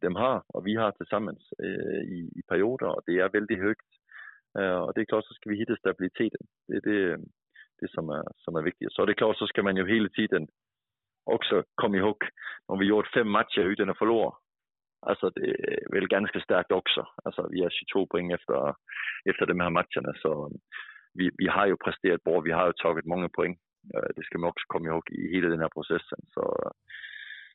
de 0.00 0.16
har 0.16 0.42
och 0.48 0.66
vi 0.66 0.74
har 0.74 0.90
tillsammans 0.90 1.52
i, 2.08 2.18
i 2.38 2.42
perioder 2.48 2.86
och 2.86 3.02
det 3.06 3.18
är 3.18 3.28
väldigt 3.28 3.58
högt. 3.58 3.90
och 4.84 4.92
det 4.94 5.00
är 5.00 5.04
klart 5.04 5.24
så 5.24 5.34
ska 5.34 5.50
vi 5.50 5.56
hitta 5.56 5.76
stabiliteten. 5.76 6.46
Det 6.68 6.80
det, 6.80 7.18
det 7.80 7.90
som, 7.90 8.08
är, 8.10 8.24
som 8.36 8.56
är 8.56 8.62
viktigt. 8.62 8.92
Så 8.92 9.04
det 9.04 9.12
är 9.12 9.14
klart 9.14 9.38
så 9.38 9.46
ska 9.46 9.62
man 9.62 9.76
ju 9.76 9.88
hela 9.94 10.08
tiden 10.08 10.46
också 11.24 11.62
komma 11.74 11.96
ihåg, 11.96 12.16
om 12.66 12.78
vi 12.78 12.86
gjort 12.86 13.14
fem 13.14 13.30
matcher 13.30 13.60
utan 13.60 13.90
att 13.90 13.98
förlora, 13.98 14.32
Alltså 15.06 15.30
det 15.30 15.50
är 15.50 15.92
väl 15.92 16.08
ganska 16.08 16.40
starkt 16.40 16.72
också. 16.72 17.06
Alltså 17.24 17.48
vi 17.50 17.62
har 17.62 17.70
22 17.70 18.06
poäng 18.06 18.32
efter, 18.32 18.74
efter 19.30 19.46
de 19.46 19.60
här 19.60 19.70
matcherna 19.70 20.12
så 20.22 20.50
vi, 21.14 21.30
vi 21.38 21.46
har 21.46 21.66
ju 21.66 21.76
presterat 21.76 22.24
bra, 22.24 22.40
vi 22.40 22.52
har 22.52 22.66
ju 22.66 22.72
tagit 22.72 23.04
många 23.04 23.28
poäng. 23.28 23.56
Eh, 23.94 24.08
det 24.16 24.22
ska 24.24 24.38
man 24.38 24.48
också 24.48 24.64
komma 24.66 24.88
ihåg 24.88 25.10
i 25.10 25.34
hela 25.34 25.48
den 25.48 25.60
här 25.60 25.68
processen. 25.68 26.18
Så, 26.34 26.72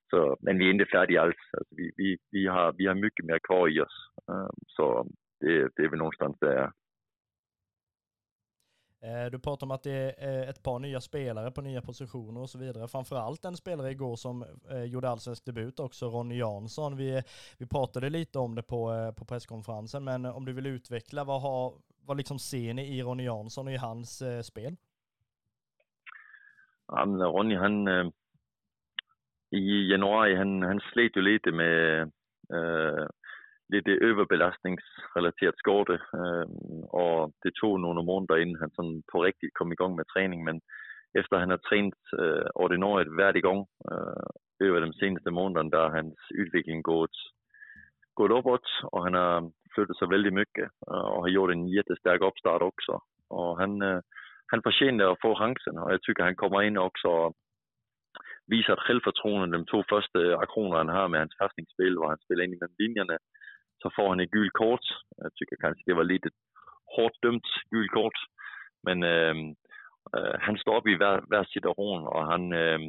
så, 0.10 0.38
men 0.41 0.57
vi 0.57 0.65
är 0.65 0.72
inte 0.72 0.85
färdiga 0.85 1.22
alls. 1.22 1.41
Alltså 1.57 1.76
vi, 1.77 1.91
vi, 1.98 2.18
vi, 2.31 2.48
har, 2.48 2.73
vi 2.77 2.88
har 2.88 2.95
mycket 2.95 3.26
mer 3.26 3.39
kvar 3.39 3.68
i 3.69 3.81
oss. 3.81 3.98
Eh, 4.30 4.49
så 4.68 5.07
det, 5.39 5.69
det 5.76 5.84
är 5.84 5.89
väl 5.89 5.99
någonstans 5.99 6.38
där 6.39 6.72
Eh, 9.03 9.31
du 9.31 9.39
pratar 9.39 9.67
om 9.67 9.71
att 9.71 9.83
det 9.83 9.91
är 9.91 10.41
eh, 10.41 10.49
ett 10.49 10.63
par 10.63 10.79
nya 10.79 11.01
spelare 11.01 11.51
på 11.51 11.61
nya 11.61 11.81
positioner 11.81 12.41
och 12.41 12.49
så 12.49 12.57
vidare. 12.57 12.87
Framförallt 12.87 13.45
en 13.45 13.57
spelare 13.57 13.91
igår 13.91 14.15
som 14.15 14.45
eh, 14.69 14.83
gjorde 14.83 15.09
allsvensk 15.09 15.45
debut 15.45 15.79
också, 15.79 16.09
Ronny 16.09 16.37
Jansson. 16.37 16.97
Vi, 16.97 17.21
vi 17.57 17.67
pratade 17.67 18.09
lite 18.09 18.39
om 18.39 18.55
det 18.55 18.63
på, 18.63 19.13
på 19.17 19.25
presskonferensen, 19.25 20.03
men 20.03 20.25
om 20.25 20.45
du 20.45 20.53
vill 20.53 20.65
utveckla, 20.65 21.23
vad, 21.23 21.41
har, 21.41 21.73
vad 22.05 22.17
liksom 22.17 22.39
ser 22.39 22.73
ni 22.73 22.97
i 22.97 23.03
Ronny 23.03 23.23
Jansson 23.23 23.67
och 23.67 23.73
i 23.73 23.77
hans 23.77 24.23
spel? 24.43 24.75
Ja, 26.87 27.05
men 27.05 27.21
Ronny 27.21 27.55
han, 27.55 27.87
i 29.51 29.91
januari, 29.91 30.35
han, 30.35 30.61
han 30.61 30.79
slet 30.79 31.17
ju 31.17 31.21
lite 31.21 31.51
med 31.51 32.01
uh, 32.53 33.07
lite 33.72 33.91
överbelastningsrelaterat 33.91 35.57
skade 35.57 35.93
ehm, 35.93 36.84
och 36.84 37.31
det 37.43 37.53
tog 37.61 37.80
några 37.80 38.02
månader 38.02 38.41
innan 38.41 38.61
han 38.61 38.72
sådan 38.72 39.03
på 39.11 39.23
riktigt 39.23 39.53
kom 39.53 39.72
igång 39.72 39.95
med 39.95 40.06
träning. 40.07 40.43
Men 40.43 40.61
efter 41.19 41.38
han 41.38 41.49
har 41.49 41.57
tränat 41.57 42.06
eh, 42.19 42.48
ordinarie 42.56 43.10
varje 43.10 43.41
gång 43.41 43.68
eh, 43.91 44.68
över 44.68 44.81
de 44.81 44.93
senaste 44.93 45.31
månaderna 45.31 45.69
där 45.69 45.89
hans 45.89 46.15
utveckling 46.30 46.81
gått, 46.81 47.18
gått 48.14 48.31
uppåt 48.31 48.68
och 48.91 49.03
han 49.03 49.14
har 49.14 49.52
flyttat 49.76 49.98
sig 49.98 50.07
väldigt 50.07 50.34
mycket 50.34 50.69
eh, 50.88 51.06
och 51.11 51.22
har 51.22 51.27
gjort 51.27 51.52
en 51.52 51.68
jättestark 51.68 52.22
uppstart 52.22 52.61
också. 52.61 53.02
Och 53.30 53.57
han, 53.57 53.81
eh, 53.81 53.99
han 54.48 54.61
förtjänar 54.61 55.11
att 55.11 55.22
få 55.22 55.35
chansen 55.35 55.77
och 55.77 55.91
jag 55.93 56.02
tycker 56.02 56.23
han 56.23 56.35
kommer 56.35 56.61
in 56.64 56.77
också 56.77 57.07
och 57.07 57.34
visar 58.48 58.73
ett 58.73 58.88
självförtroende 58.88 59.57
de 59.57 59.65
två 59.65 59.84
första 59.89 60.19
aktionerna 60.38 60.77
han 60.77 61.02
har 61.02 61.07
med 61.07 61.19
hans 61.19 61.38
passningsspel, 61.38 61.98
och 61.98 62.10
han 62.10 62.18
spelar 62.18 62.43
in 62.43 62.52
mellan 62.52 62.76
linjerna, 62.77 63.18
så 63.81 63.89
får 63.95 64.09
han 64.09 64.19
ett 64.19 64.31
gult 64.31 64.53
kort. 64.53 64.85
Jag 65.17 65.33
tycker 65.35 65.55
kanske 65.55 65.83
det 65.85 65.93
var 65.93 66.03
lite 66.03 66.29
hårt 66.95 67.21
dömt 67.21 67.47
gult 67.71 67.91
kort, 67.91 68.19
men 68.83 69.03
äh, 69.03 69.35
äh, 70.17 70.35
han 70.39 70.57
står 70.57 70.77
upp 70.77 70.87
i 70.87 70.95
varje, 70.95 71.45
situation 71.45 72.07
och 72.07 72.25
han, 72.25 72.53
äh, 72.53 72.79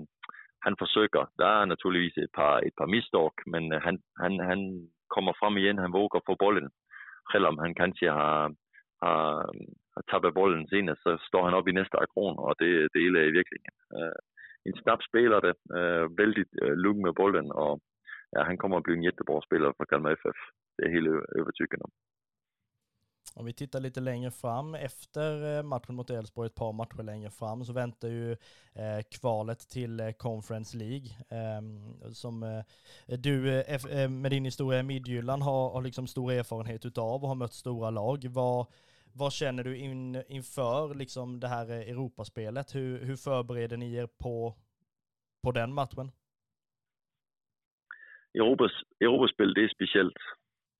han 0.58 0.76
försöker. 0.76 1.26
Det 1.38 1.44
är 1.44 1.66
naturligtvis 1.66 2.24
ett 2.24 2.32
par, 2.32 2.66
ett 2.66 2.76
par 2.76 2.86
misstag, 2.86 3.32
men 3.46 3.72
eh, 3.72 3.80
han, 3.80 3.98
han, 4.14 4.40
han 4.40 4.60
kommer 5.08 5.32
fram 5.32 5.58
igen, 5.58 5.78
han 5.78 5.92
vågar 5.92 6.22
få 6.26 6.36
bollen. 6.38 6.70
Även 7.34 7.48
om 7.48 7.58
han 7.58 7.74
kanske 7.74 8.10
har, 8.10 8.54
har, 9.00 9.34
har 9.94 10.02
tappat 10.06 10.34
bollen 10.34 10.66
senast 10.66 11.02
så 11.02 11.18
står 11.18 11.42
han 11.42 11.54
upp 11.54 11.68
i 11.68 11.72
nästa 11.72 11.98
aktion 11.98 12.38
och 12.38 12.54
det, 12.58 12.88
det 12.92 12.98
gillar 12.98 13.20
jag 13.20 13.32
verkligen 13.32 13.74
eh, 13.96 14.16
en 14.64 14.82
snabb 14.82 15.02
spelare, 15.02 15.48
äh, 15.48 16.08
väldigt 16.16 16.62
äh, 16.62 16.76
lugn 16.76 17.02
med 17.02 17.14
bollen 17.14 17.50
och 17.50 17.78
ja, 18.30 18.44
han 18.44 18.58
kommer 18.58 18.76
att 18.76 18.82
bli 18.82 18.94
en 18.94 19.02
jättebra 19.02 19.40
spelare 19.40 19.72
för 19.76 19.84
Kalmar 19.84 20.12
FF. 20.12 20.36
Det 20.76 20.84
är 20.84 20.90
helt 20.90 21.08
övertygad 21.08 21.82
om. 21.82 21.90
Om 23.34 23.44
vi 23.46 23.52
tittar 23.52 23.80
lite 23.80 24.00
längre 24.00 24.30
fram 24.30 24.74
efter 24.74 25.58
eh, 25.58 25.62
matchen 25.62 25.94
mot 25.94 26.10
Elfsborg, 26.10 26.46
ett 26.46 26.54
par 26.54 26.72
matcher 26.72 27.02
längre 27.02 27.30
fram, 27.30 27.64
så 27.64 27.72
väntar 27.72 28.08
ju 28.08 28.32
eh, 28.74 29.02
kvalet 29.10 29.58
till 29.58 30.00
eh, 30.00 30.10
Conference 30.10 30.76
League. 30.76 31.06
Eh, 31.28 31.60
som 32.12 32.42
eh, 32.42 33.18
du 33.18 33.60
eh, 33.60 34.08
med 34.08 34.30
din 34.30 34.44
historia 34.44 34.80
i 34.80 34.82
Midtjylland 34.82 35.42
har, 35.42 35.70
har 35.70 35.82
liksom 35.82 36.06
stor 36.06 36.32
erfarenhet 36.32 36.86
utav 36.86 37.22
och 37.22 37.28
har 37.28 37.34
mött 37.34 37.52
stora 37.54 37.90
lag. 37.90 38.26
Vad, 38.28 38.66
vad 39.12 39.32
känner 39.32 39.64
du 39.64 39.76
in, 39.76 40.22
inför 40.28 40.94
liksom 40.94 41.40
det 41.40 41.48
här 41.48 41.70
Europaspelet? 41.70 42.74
Hur, 42.74 43.04
hur 43.04 43.16
förbereder 43.16 43.76
ni 43.76 43.94
er 43.94 44.06
på, 44.06 44.54
på 45.42 45.52
den 45.52 45.74
matchen? 45.74 46.10
Europas, 48.34 48.72
Europaspel, 49.00 49.54
det 49.54 49.64
är 49.64 49.68
speciellt 49.68 50.16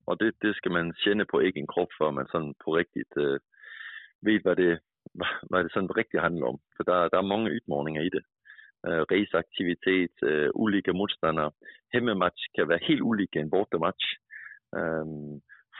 og 0.07 0.19
det, 0.19 0.33
det 0.41 0.55
skal 0.55 0.71
man 0.71 0.93
känna 1.03 1.23
på 1.31 1.39
egen 1.39 1.67
krop, 1.67 1.91
før 1.99 2.09
man 2.11 2.27
sådan 2.31 2.53
på 2.63 2.69
rigtigt 2.75 3.13
øh, 3.17 3.39
ved, 4.25 4.39
hvad 4.43 4.55
det, 4.55 4.79
hvad 5.49 5.63
det 5.63 5.73
sådan 5.73 5.97
rigtigt 5.97 6.23
handler 6.23 6.45
om. 6.45 6.59
For 6.75 6.83
der, 6.83 7.09
der 7.09 7.17
er 7.17 7.31
mange 7.33 7.55
utmaningar 7.55 8.01
i 8.01 8.09
det. 8.15 8.23
Øh, 8.87 9.01
raceaktivitet, 9.13 10.15
øh, 10.23 10.49
ulike 10.55 10.93
modstandere. 10.93 11.51
Hemmematch 11.93 12.43
kan 12.55 12.69
være 12.69 12.87
helt 12.87 13.01
ulike 13.01 13.39
en 13.39 13.49
bortematch. 13.49 14.05
Øh, 14.77 15.05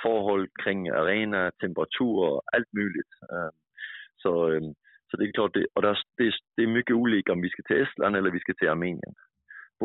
forhold 0.03 0.45
kring 0.63 0.79
arena, 0.89 1.41
temperatur 1.63 2.43
alt 2.53 2.69
muligt. 2.77 3.11
Øh, 3.33 3.51
Så, 4.23 4.31
øh, 4.51 4.61
så 5.09 5.13
det 5.17 5.23
er 5.27 5.37
klart, 5.37 5.55
det, 5.55 5.65
og 5.75 5.83
der, 5.83 5.93
det, 6.17 6.27
det 6.55 6.63
er 6.63 6.75
mycket 6.77 6.95
olika 7.01 7.31
om 7.31 7.43
vi 7.45 7.49
skal 7.53 7.65
til 7.67 7.81
Estland 7.83 8.15
eller 8.15 8.31
vi 8.31 8.43
skal 8.43 8.55
til 8.57 8.67
Armenien. 8.73 9.15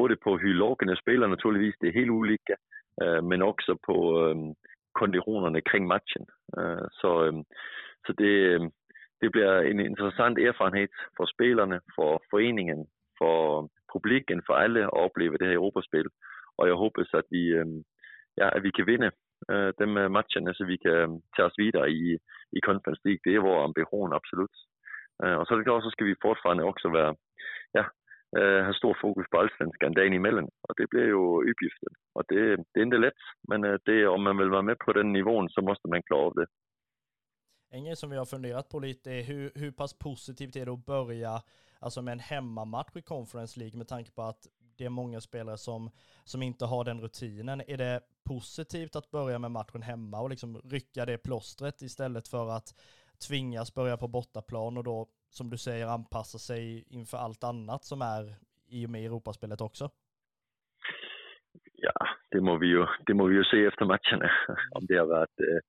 Både 0.00 0.16
på 0.16 0.30
hur 0.38 0.54
lagen 0.54 0.96
spelar 0.96 1.26
naturligtvis, 1.26 1.78
det 1.80 1.88
är 1.88 1.98
helt 2.00 2.10
olika, 2.10 2.54
øh, 3.02 3.24
men 3.24 3.42
också 3.42 3.72
på 3.88 3.96
øh, 4.22 4.36
konditionerna 5.00 5.60
kring 5.60 5.84
matchen. 5.86 6.24
Øh, 6.58 6.86
så, 7.00 7.10
så 8.06 8.12
det, 8.12 8.32
det 9.20 9.28
blir 9.32 9.48
en 9.70 9.80
intressant 9.80 10.38
erfarenhet 10.38 10.90
för 11.16 11.26
spelarna, 11.26 11.78
för 11.96 12.18
föreningen, 12.30 12.86
för 13.18 13.68
publiken, 13.92 14.42
för 14.46 14.54
alla 14.54 14.86
att 14.86 15.04
uppleva 15.06 15.36
det 15.36 15.44
här 15.44 15.52
Europaspel. 15.52 16.08
Och 16.58 16.68
jag 16.68 16.76
hoppas 16.76 17.14
att 17.14 17.28
vi, 17.30 17.44
ja, 18.34 18.46
att 18.48 18.62
vi 18.62 18.70
kan 18.70 18.86
vinna 18.86 19.10
de 19.78 19.86
matcherna 20.16 20.54
så 20.54 20.64
vi 20.64 20.78
kan 20.78 21.22
ta 21.36 21.44
oss 21.44 21.58
vidare 21.58 21.88
i, 21.88 22.18
i 22.56 22.60
Conference 22.60 23.00
League. 23.04 23.20
Det 23.24 23.34
är 23.34 23.38
vår 23.38 23.64
ambition, 23.64 24.12
absolut. 24.12 24.56
Och 25.38 25.46
så 25.46 25.54
är 25.54 25.58
det 25.58 25.64
klart 25.64 25.82
så 25.82 25.90
ska 25.90 26.04
vi 26.04 26.14
fortfarande 26.22 26.64
också 26.64 26.88
vara, 26.88 27.14
ja, 27.72 27.84
øh, 28.36 28.60
ha 28.66 28.72
stor 28.72 28.94
fokus 29.04 29.26
på 29.30 29.38
allsvenskan 29.40 29.94
dagen 29.98 30.12
emellan. 30.12 30.48
Och 30.66 30.74
det 30.78 30.86
blir 30.90 31.06
ju 31.14 31.22
uppgiften. 31.50 31.92
Och 32.14 32.24
det, 32.28 32.56
det 32.72 32.80
är 32.80 32.86
inte 32.88 33.04
lätt, 33.06 33.22
men 33.48 33.64
øh, 33.64 33.78
det, 33.86 34.06
om 34.06 34.22
man 34.22 34.38
vill 34.38 34.50
vara 34.50 34.68
med 34.70 34.76
på 34.84 34.92
den 34.92 35.12
nivån 35.12 35.48
så 35.48 35.60
måste 35.60 35.88
man 35.88 36.02
klara 36.02 36.26
av 36.26 36.34
det. 36.34 36.46
En 37.70 37.84
grej 37.84 37.96
som 37.96 38.10
vi 38.10 38.16
har 38.16 38.24
funderat 38.24 38.68
på 38.68 38.78
lite 38.78 39.10
är 39.10 39.18
øh, 39.18 39.24
hur, 39.24 39.50
hur 39.54 39.70
pass 39.70 39.94
positivt 39.94 40.56
är 40.56 40.64
det 40.64 40.72
att 40.72 40.86
börja 40.86 41.40
alltså 41.80 42.02
med 42.02 42.12
en 42.12 42.20
hemmamatch 42.20 42.96
i 42.96 43.02
Conference 43.02 43.60
League 43.60 43.78
med 43.78 43.88
tanke 43.88 44.10
på 44.10 44.22
att 44.22 44.46
det 44.78 44.84
är 44.84 44.90
många 44.90 45.20
spelare 45.20 45.56
som, 45.56 45.90
som 46.24 46.42
inte 46.42 46.64
har 46.64 46.84
den 46.84 47.00
rutinen. 47.00 47.62
Är 47.68 47.76
det 47.76 48.00
positivt 48.24 48.96
att 48.96 49.10
börja 49.10 49.38
med 49.38 49.50
matchen 49.50 49.82
hemma 49.82 50.20
och 50.20 50.30
liksom 50.30 50.60
rycka 50.64 51.06
det 51.06 51.18
plåstret 51.18 51.82
istället 51.82 52.28
för 52.28 52.50
att 52.50 52.74
tvingas 53.28 53.74
börja 53.74 53.96
på 53.96 54.08
bortaplan 54.08 54.76
och 54.76 54.84
då, 54.84 55.08
som 55.30 55.50
du 55.50 55.58
säger, 55.58 55.86
anpassa 55.86 56.38
sig 56.38 56.84
inför 56.88 57.18
allt 57.18 57.44
annat 57.44 57.84
som 57.84 58.02
är 58.02 58.34
i 58.68 58.86
och 58.86 58.90
med 58.90 59.04
Europaspelet 59.04 59.60
också? 59.60 59.90
Ja, 61.72 62.06
det 62.30 62.40
må 62.40 62.56
vi 62.56 62.66
ju, 62.66 62.86
det 63.06 63.14
må 63.14 63.26
vi 63.26 63.34
ju 63.34 63.44
se 63.44 63.66
efter 63.66 63.84
matcherna, 63.84 64.30
om 64.70 64.86
det 64.86 64.96
har 64.96 65.06
varit 65.06 65.40
eh, 65.40 65.60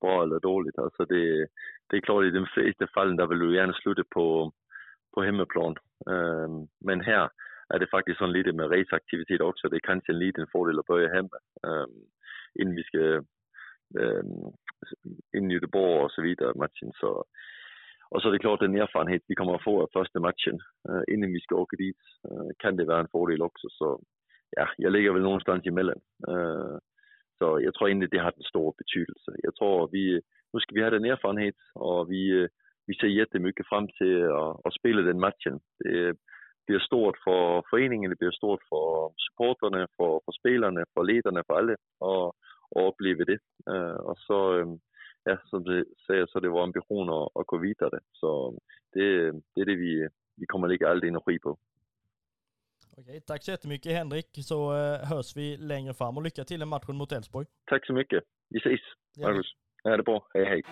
bra 0.00 0.22
eller 0.22 0.40
dåligt. 0.40 0.78
Alltså 0.78 1.04
det, 1.04 1.46
det 1.86 1.96
är 1.96 2.00
klart, 2.00 2.24
i 2.24 2.30
de 2.30 2.46
flesta 2.46 2.86
fallen 2.94 3.16
där 3.16 3.26
vill 3.26 3.38
du 3.38 3.56
gärna 3.56 3.72
sluta 3.72 4.02
på, 4.10 4.52
på 5.14 5.22
hemmaplan. 5.22 5.76
Um, 6.06 6.68
men 6.80 7.00
här 7.00 7.30
är 7.68 7.78
det 7.78 7.86
faktiskt 7.86 8.18
sån 8.18 8.32
lite 8.32 8.52
med 8.52 8.70
raceaktivitet 8.70 9.40
också. 9.40 9.68
Det 9.68 9.76
är 9.76 9.90
kanske 9.90 10.12
en 10.12 10.18
liten 10.18 10.46
fördel 10.52 10.78
att 10.78 10.86
börja 10.86 11.14
hemma 11.14 11.38
um, 11.62 11.90
innan 12.54 12.74
vi 12.74 12.82
ska 12.82 12.98
um, 12.98 14.52
in 15.36 15.50
i 15.50 15.54
Göteborg 15.54 16.04
och 16.04 16.10
så 16.10 16.22
vidare 16.22 16.52
matchen. 16.54 16.92
Så, 17.00 17.24
och 18.10 18.22
så 18.22 18.28
är 18.28 18.32
det 18.32 18.38
klart 18.38 18.60
den 18.60 18.76
erfarenhet 18.76 19.22
vi 19.26 19.34
kommer 19.34 19.54
att 19.54 19.64
få 19.64 19.82
av 19.82 19.88
första 19.92 20.20
matchen 20.20 20.58
uh, 20.88 21.02
innan 21.14 21.32
vi 21.32 21.40
ska 21.40 21.54
åka 21.54 21.76
dit. 21.76 22.02
Uh, 22.30 22.50
kan 22.58 22.76
det 22.76 22.84
vara 22.84 23.00
en 23.00 23.08
fördel 23.08 23.42
också. 23.42 23.68
Så 23.70 24.00
ja, 24.50 24.68
jag 24.76 24.92
ligger 24.92 25.12
väl 25.12 25.22
någonstans 25.22 25.66
emellan. 25.66 26.00
Uh, 26.28 26.78
så 27.38 27.60
jag 27.60 27.74
tror 27.74 27.90
inte 27.90 28.06
det 28.10 28.22
har 28.22 28.32
den 28.32 28.42
stor 28.42 28.74
betydelse. 28.78 29.30
Jag 29.42 29.54
tror 29.54 29.88
vi, 29.92 30.20
nu 30.52 30.60
ska 30.60 30.74
vi 30.74 30.82
ha 30.82 30.90
den 30.90 31.04
erfarenhet 31.04 31.54
och 31.74 32.10
vi, 32.10 32.48
vi 32.86 32.94
ser 32.94 33.06
jättemycket 33.06 33.66
fram 33.66 33.88
till 33.88 34.24
att, 34.24 34.66
att 34.66 34.74
spela 34.74 35.02
den 35.02 35.20
matchen. 35.20 35.60
Det 35.78 36.16
blir 36.66 36.78
stort 36.78 37.16
för 37.24 37.62
föreningen, 37.70 38.10
det 38.10 38.18
blir 38.18 38.30
stort 38.30 38.62
för 38.68 39.12
supporterna, 39.24 39.86
för, 39.96 40.20
för 40.24 40.32
spelarna, 40.32 40.84
för 40.94 41.04
ledarna, 41.04 41.42
för 41.46 41.54
alla 41.54 41.76
och, 42.00 42.32
och 42.74 42.88
uppleva 42.88 43.24
det. 43.24 43.38
Uh, 43.70 43.96
och 43.96 44.18
så, 44.18 44.36
ja, 45.24 45.38
som 45.44 45.64
du 45.64 45.84
säger, 46.06 46.26
så 46.26 46.38
är 46.38 46.42
det 46.42 46.48
vår 46.48 46.62
ambition 46.62 47.08
att, 47.10 47.28
att 47.34 47.46
gå 47.46 47.58
vidare. 47.58 48.00
Så 48.12 48.58
det, 48.92 49.30
det 49.30 49.60
är 49.60 49.64
det 49.64 49.76
vi, 49.76 50.08
vi 50.36 50.46
kommer 50.46 50.68
lägga 50.68 50.88
all 50.88 51.04
energi 51.04 51.38
på. 51.38 51.58
Okej, 52.96 53.20
tack 53.20 53.42
så 53.44 53.50
jättemycket 53.50 53.92
Henrik, 53.92 54.26
så 54.32 54.72
uh, 54.72 55.04
hörs 55.04 55.36
vi 55.36 55.56
längre 55.56 55.94
fram 55.94 56.16
och 56.16 56.22
lycka 56.22 56.44
till 56.44 56.62
i 56.62 56.64
matchen 56.64 56.96
mot 56.96 57.12
Elfsborg. 57.12 57.46
Tack 57.64 57.86
så 57.86 57.92
mycket. 57.92 58.24
Vi 58.48 58.58
ses, 58.58 58.80
Marcus. 59.18 59.46
Ja, 59.82 59.96
det 59.96 60.02
bra. 60.02 60.26
Hej, 60.34 60.44
hej. 60.44 60.62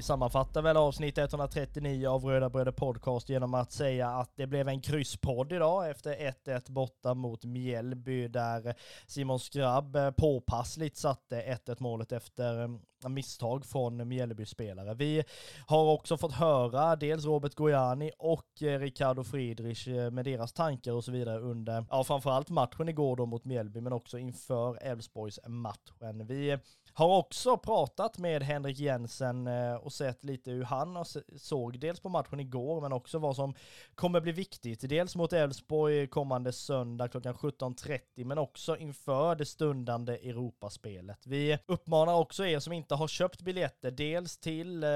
Vi 0.00 0.04
sammanfattar 0.04 0.62
väl 0.62 0.76
avsnitt 0.76 1.18
139 1.18 2.08
av 2.08 2.24
Röda 2.24 2.50
Bröder 2.50 2.72
Podcast 2.72 3.28
genom 3.28 3.54
att 3.54 3.72
säga 3.72 4.08
att 4.08 4.32
det 4.36 4.46
blev 4.46 4.68
en 4.68 4.80
krysspodd 4.80 5.52
idag 5.52 5.90
efter 5.90 6.34
1-1 6.44 6.72
borta 6.72 7.14
mot 7.14 7.44
Mjällby 7.44 8.28
där 8.28 8.74
Simon 9.06 9.40
Skrabb 9.40 9.96
eh, 9.96 10.10
påpassligt 10.10 10.96
satte 10.96 11.58
1-1 11.66 11.76
målet 11.78 12.12
efter 12.12 12.62
eh, 12.62 13.08
misstag 13.08 13.66
från 13.66 14.08
Mjällby-spelare. 14.08 14.94
Vi 14.94 15.24
har 15.66 15.92
också 15.92 16.16
fått 16.16 16.32
höra 16.32 16.96
dels 16.96 17.24
Robert 17.24 17.54
Gojani 17.54 18.10
och 18.18 18.62
eh, 18.62 18.78
Ricardo 18.78 19.24
Friedrich 19.24 19.86
med 19.86 20.24
deras 20.24 20.52
tankar 20.52 20.92
och 20.92 21.04
så 21.04 21.12
vidare 21.12 21.38
under, 21.38 21.84
ja 21.90 22.04
framförallt 22.04 22.50
matchen 22.50 22.88
igår 22.88 23.16
då 23.16 23.26
mot 23.26 23.44
Mjällby 23.44 23.80
men 23.80 23.92
också 23.92 24.18
inför 24.18 24.78
Elfsborgs 24.82 25.40
matchen. 25.46 26.26
Vi 26.26 26.58
har 26.94 27.18
också 27.18 27.56
pratat 27.56 28.18
med 28.18 28.42
Henrik 28.42 28.78
Jensen 28.78 29.46
eh, 29.46 29.74
och 29.74 29.92
sett 29.92 30.24
lite 30.24 30.50
hur 30.50 30.64
han 30.64 31.04
såg 31.36 31.80
dels 31.80 32.00
på 32.00 32.08
matchen 32.08 32.40
igår 32.40 32.80
men 32.80 32.92
också 32.92 33.18
vad 33.18 33.36
som 33.36 33.54
kommer 33.94 34.20
bli 34.20 34.32
viktigt. 34.32 34.88
Dels 34.88 35.16
mot 35.16 35.32
Elfsborg 35.32 36.06
kommande 36.06 36.52
söndag 36.52 37.08
klockan 37.08 37.34
17.30 37.34 38.24
men 38.24 38.38
också 38.38 38.76
inför 38.76 39.34
det 39.34 39.46
stundande 39.46 40.12
Europaspelet. 40.12 41.26
Vi 41.26 41.58
uppmanar 41.66 42.14
också 42.14 42.46
er 42.46 42.58
som 42.58 42.72
inte 42.72 42.90
inte 42.90 43.00
har 43.00 43.08
köpt 43.08 43.42
biljetter, 43.42 43.90
dels 43.90 44.38
till 44.38 44.84
eh, 44.84 44.88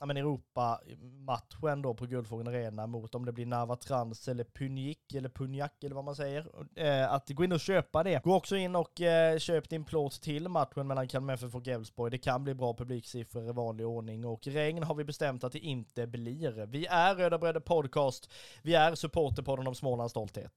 Europa-matchen 0.00 1.82
då 1.82 1.94
på 1.94 2.06
Guldfågeln 2.06 2.48
Arena 2.48 2.86
mot 2.86 3.14
om 3.14 3.24
det 3.24 3.32
blir 3.32 3.46
Navatrans 3.46 4.28
eller 4.28 4.44
Punjik 4.44 5.14
eller 5.14 5.28
Punjak 5.28 5.84
eller 5.84 5.94
vad 5.94 6.04
man 6.04 6.16
säger. 6.16 6.46
Eh, 6.74 7.12
att 7.12 7.28
gå 7.28 7.44
in 7.44 7.52
och 7.52 7.60
köpa 7.60 8.02
det. 8.02 8.24
Gå 8.24 8.34
också 8.34 8.56
in 8.56 8.76
och 8.76 9.00
eh, 9.00 9.38
köp 9.38 9.68
din 9.68 9.84
plåt 9.84 10.22
till 10.22 10.48
matchen 10.48 10.86
mellan 10.86 11.08
Kalmar 11.08 11.35
FF 11.36 11.54
och 11.54 11.68
Elfsborg. 11.68 12.10
Det 12.10 12.18
kan 12.18 12.44
bli 12.44 12.54
bra 12.54 12.74
publiksiffror 12.74 13.48
i 13.48 13.52
vanlig 13.52 13.86
ordning 13.86 14.24
och 14.24 14.46
regn 14.46 14.82
har 14.82 14.94
vi 14.94 15.04
bestämt 15.04 15.44
att 15.44 15.52
det 15.52 15.58
inte 15.58 16.06
blir. 16.06 16.66
Vi 16.66 16.86
är 16.86 17.14
Röda 17.14 17.38
Bröder 17.38 17.60
Podcast. 17.60 18.30
Vi 18.62 18.74
är 18.74 18.94
supporterpodden 18.94 19.66
om 19.66 19.74
Smålands 19.74 20.10
stolthet. 20.10 20.52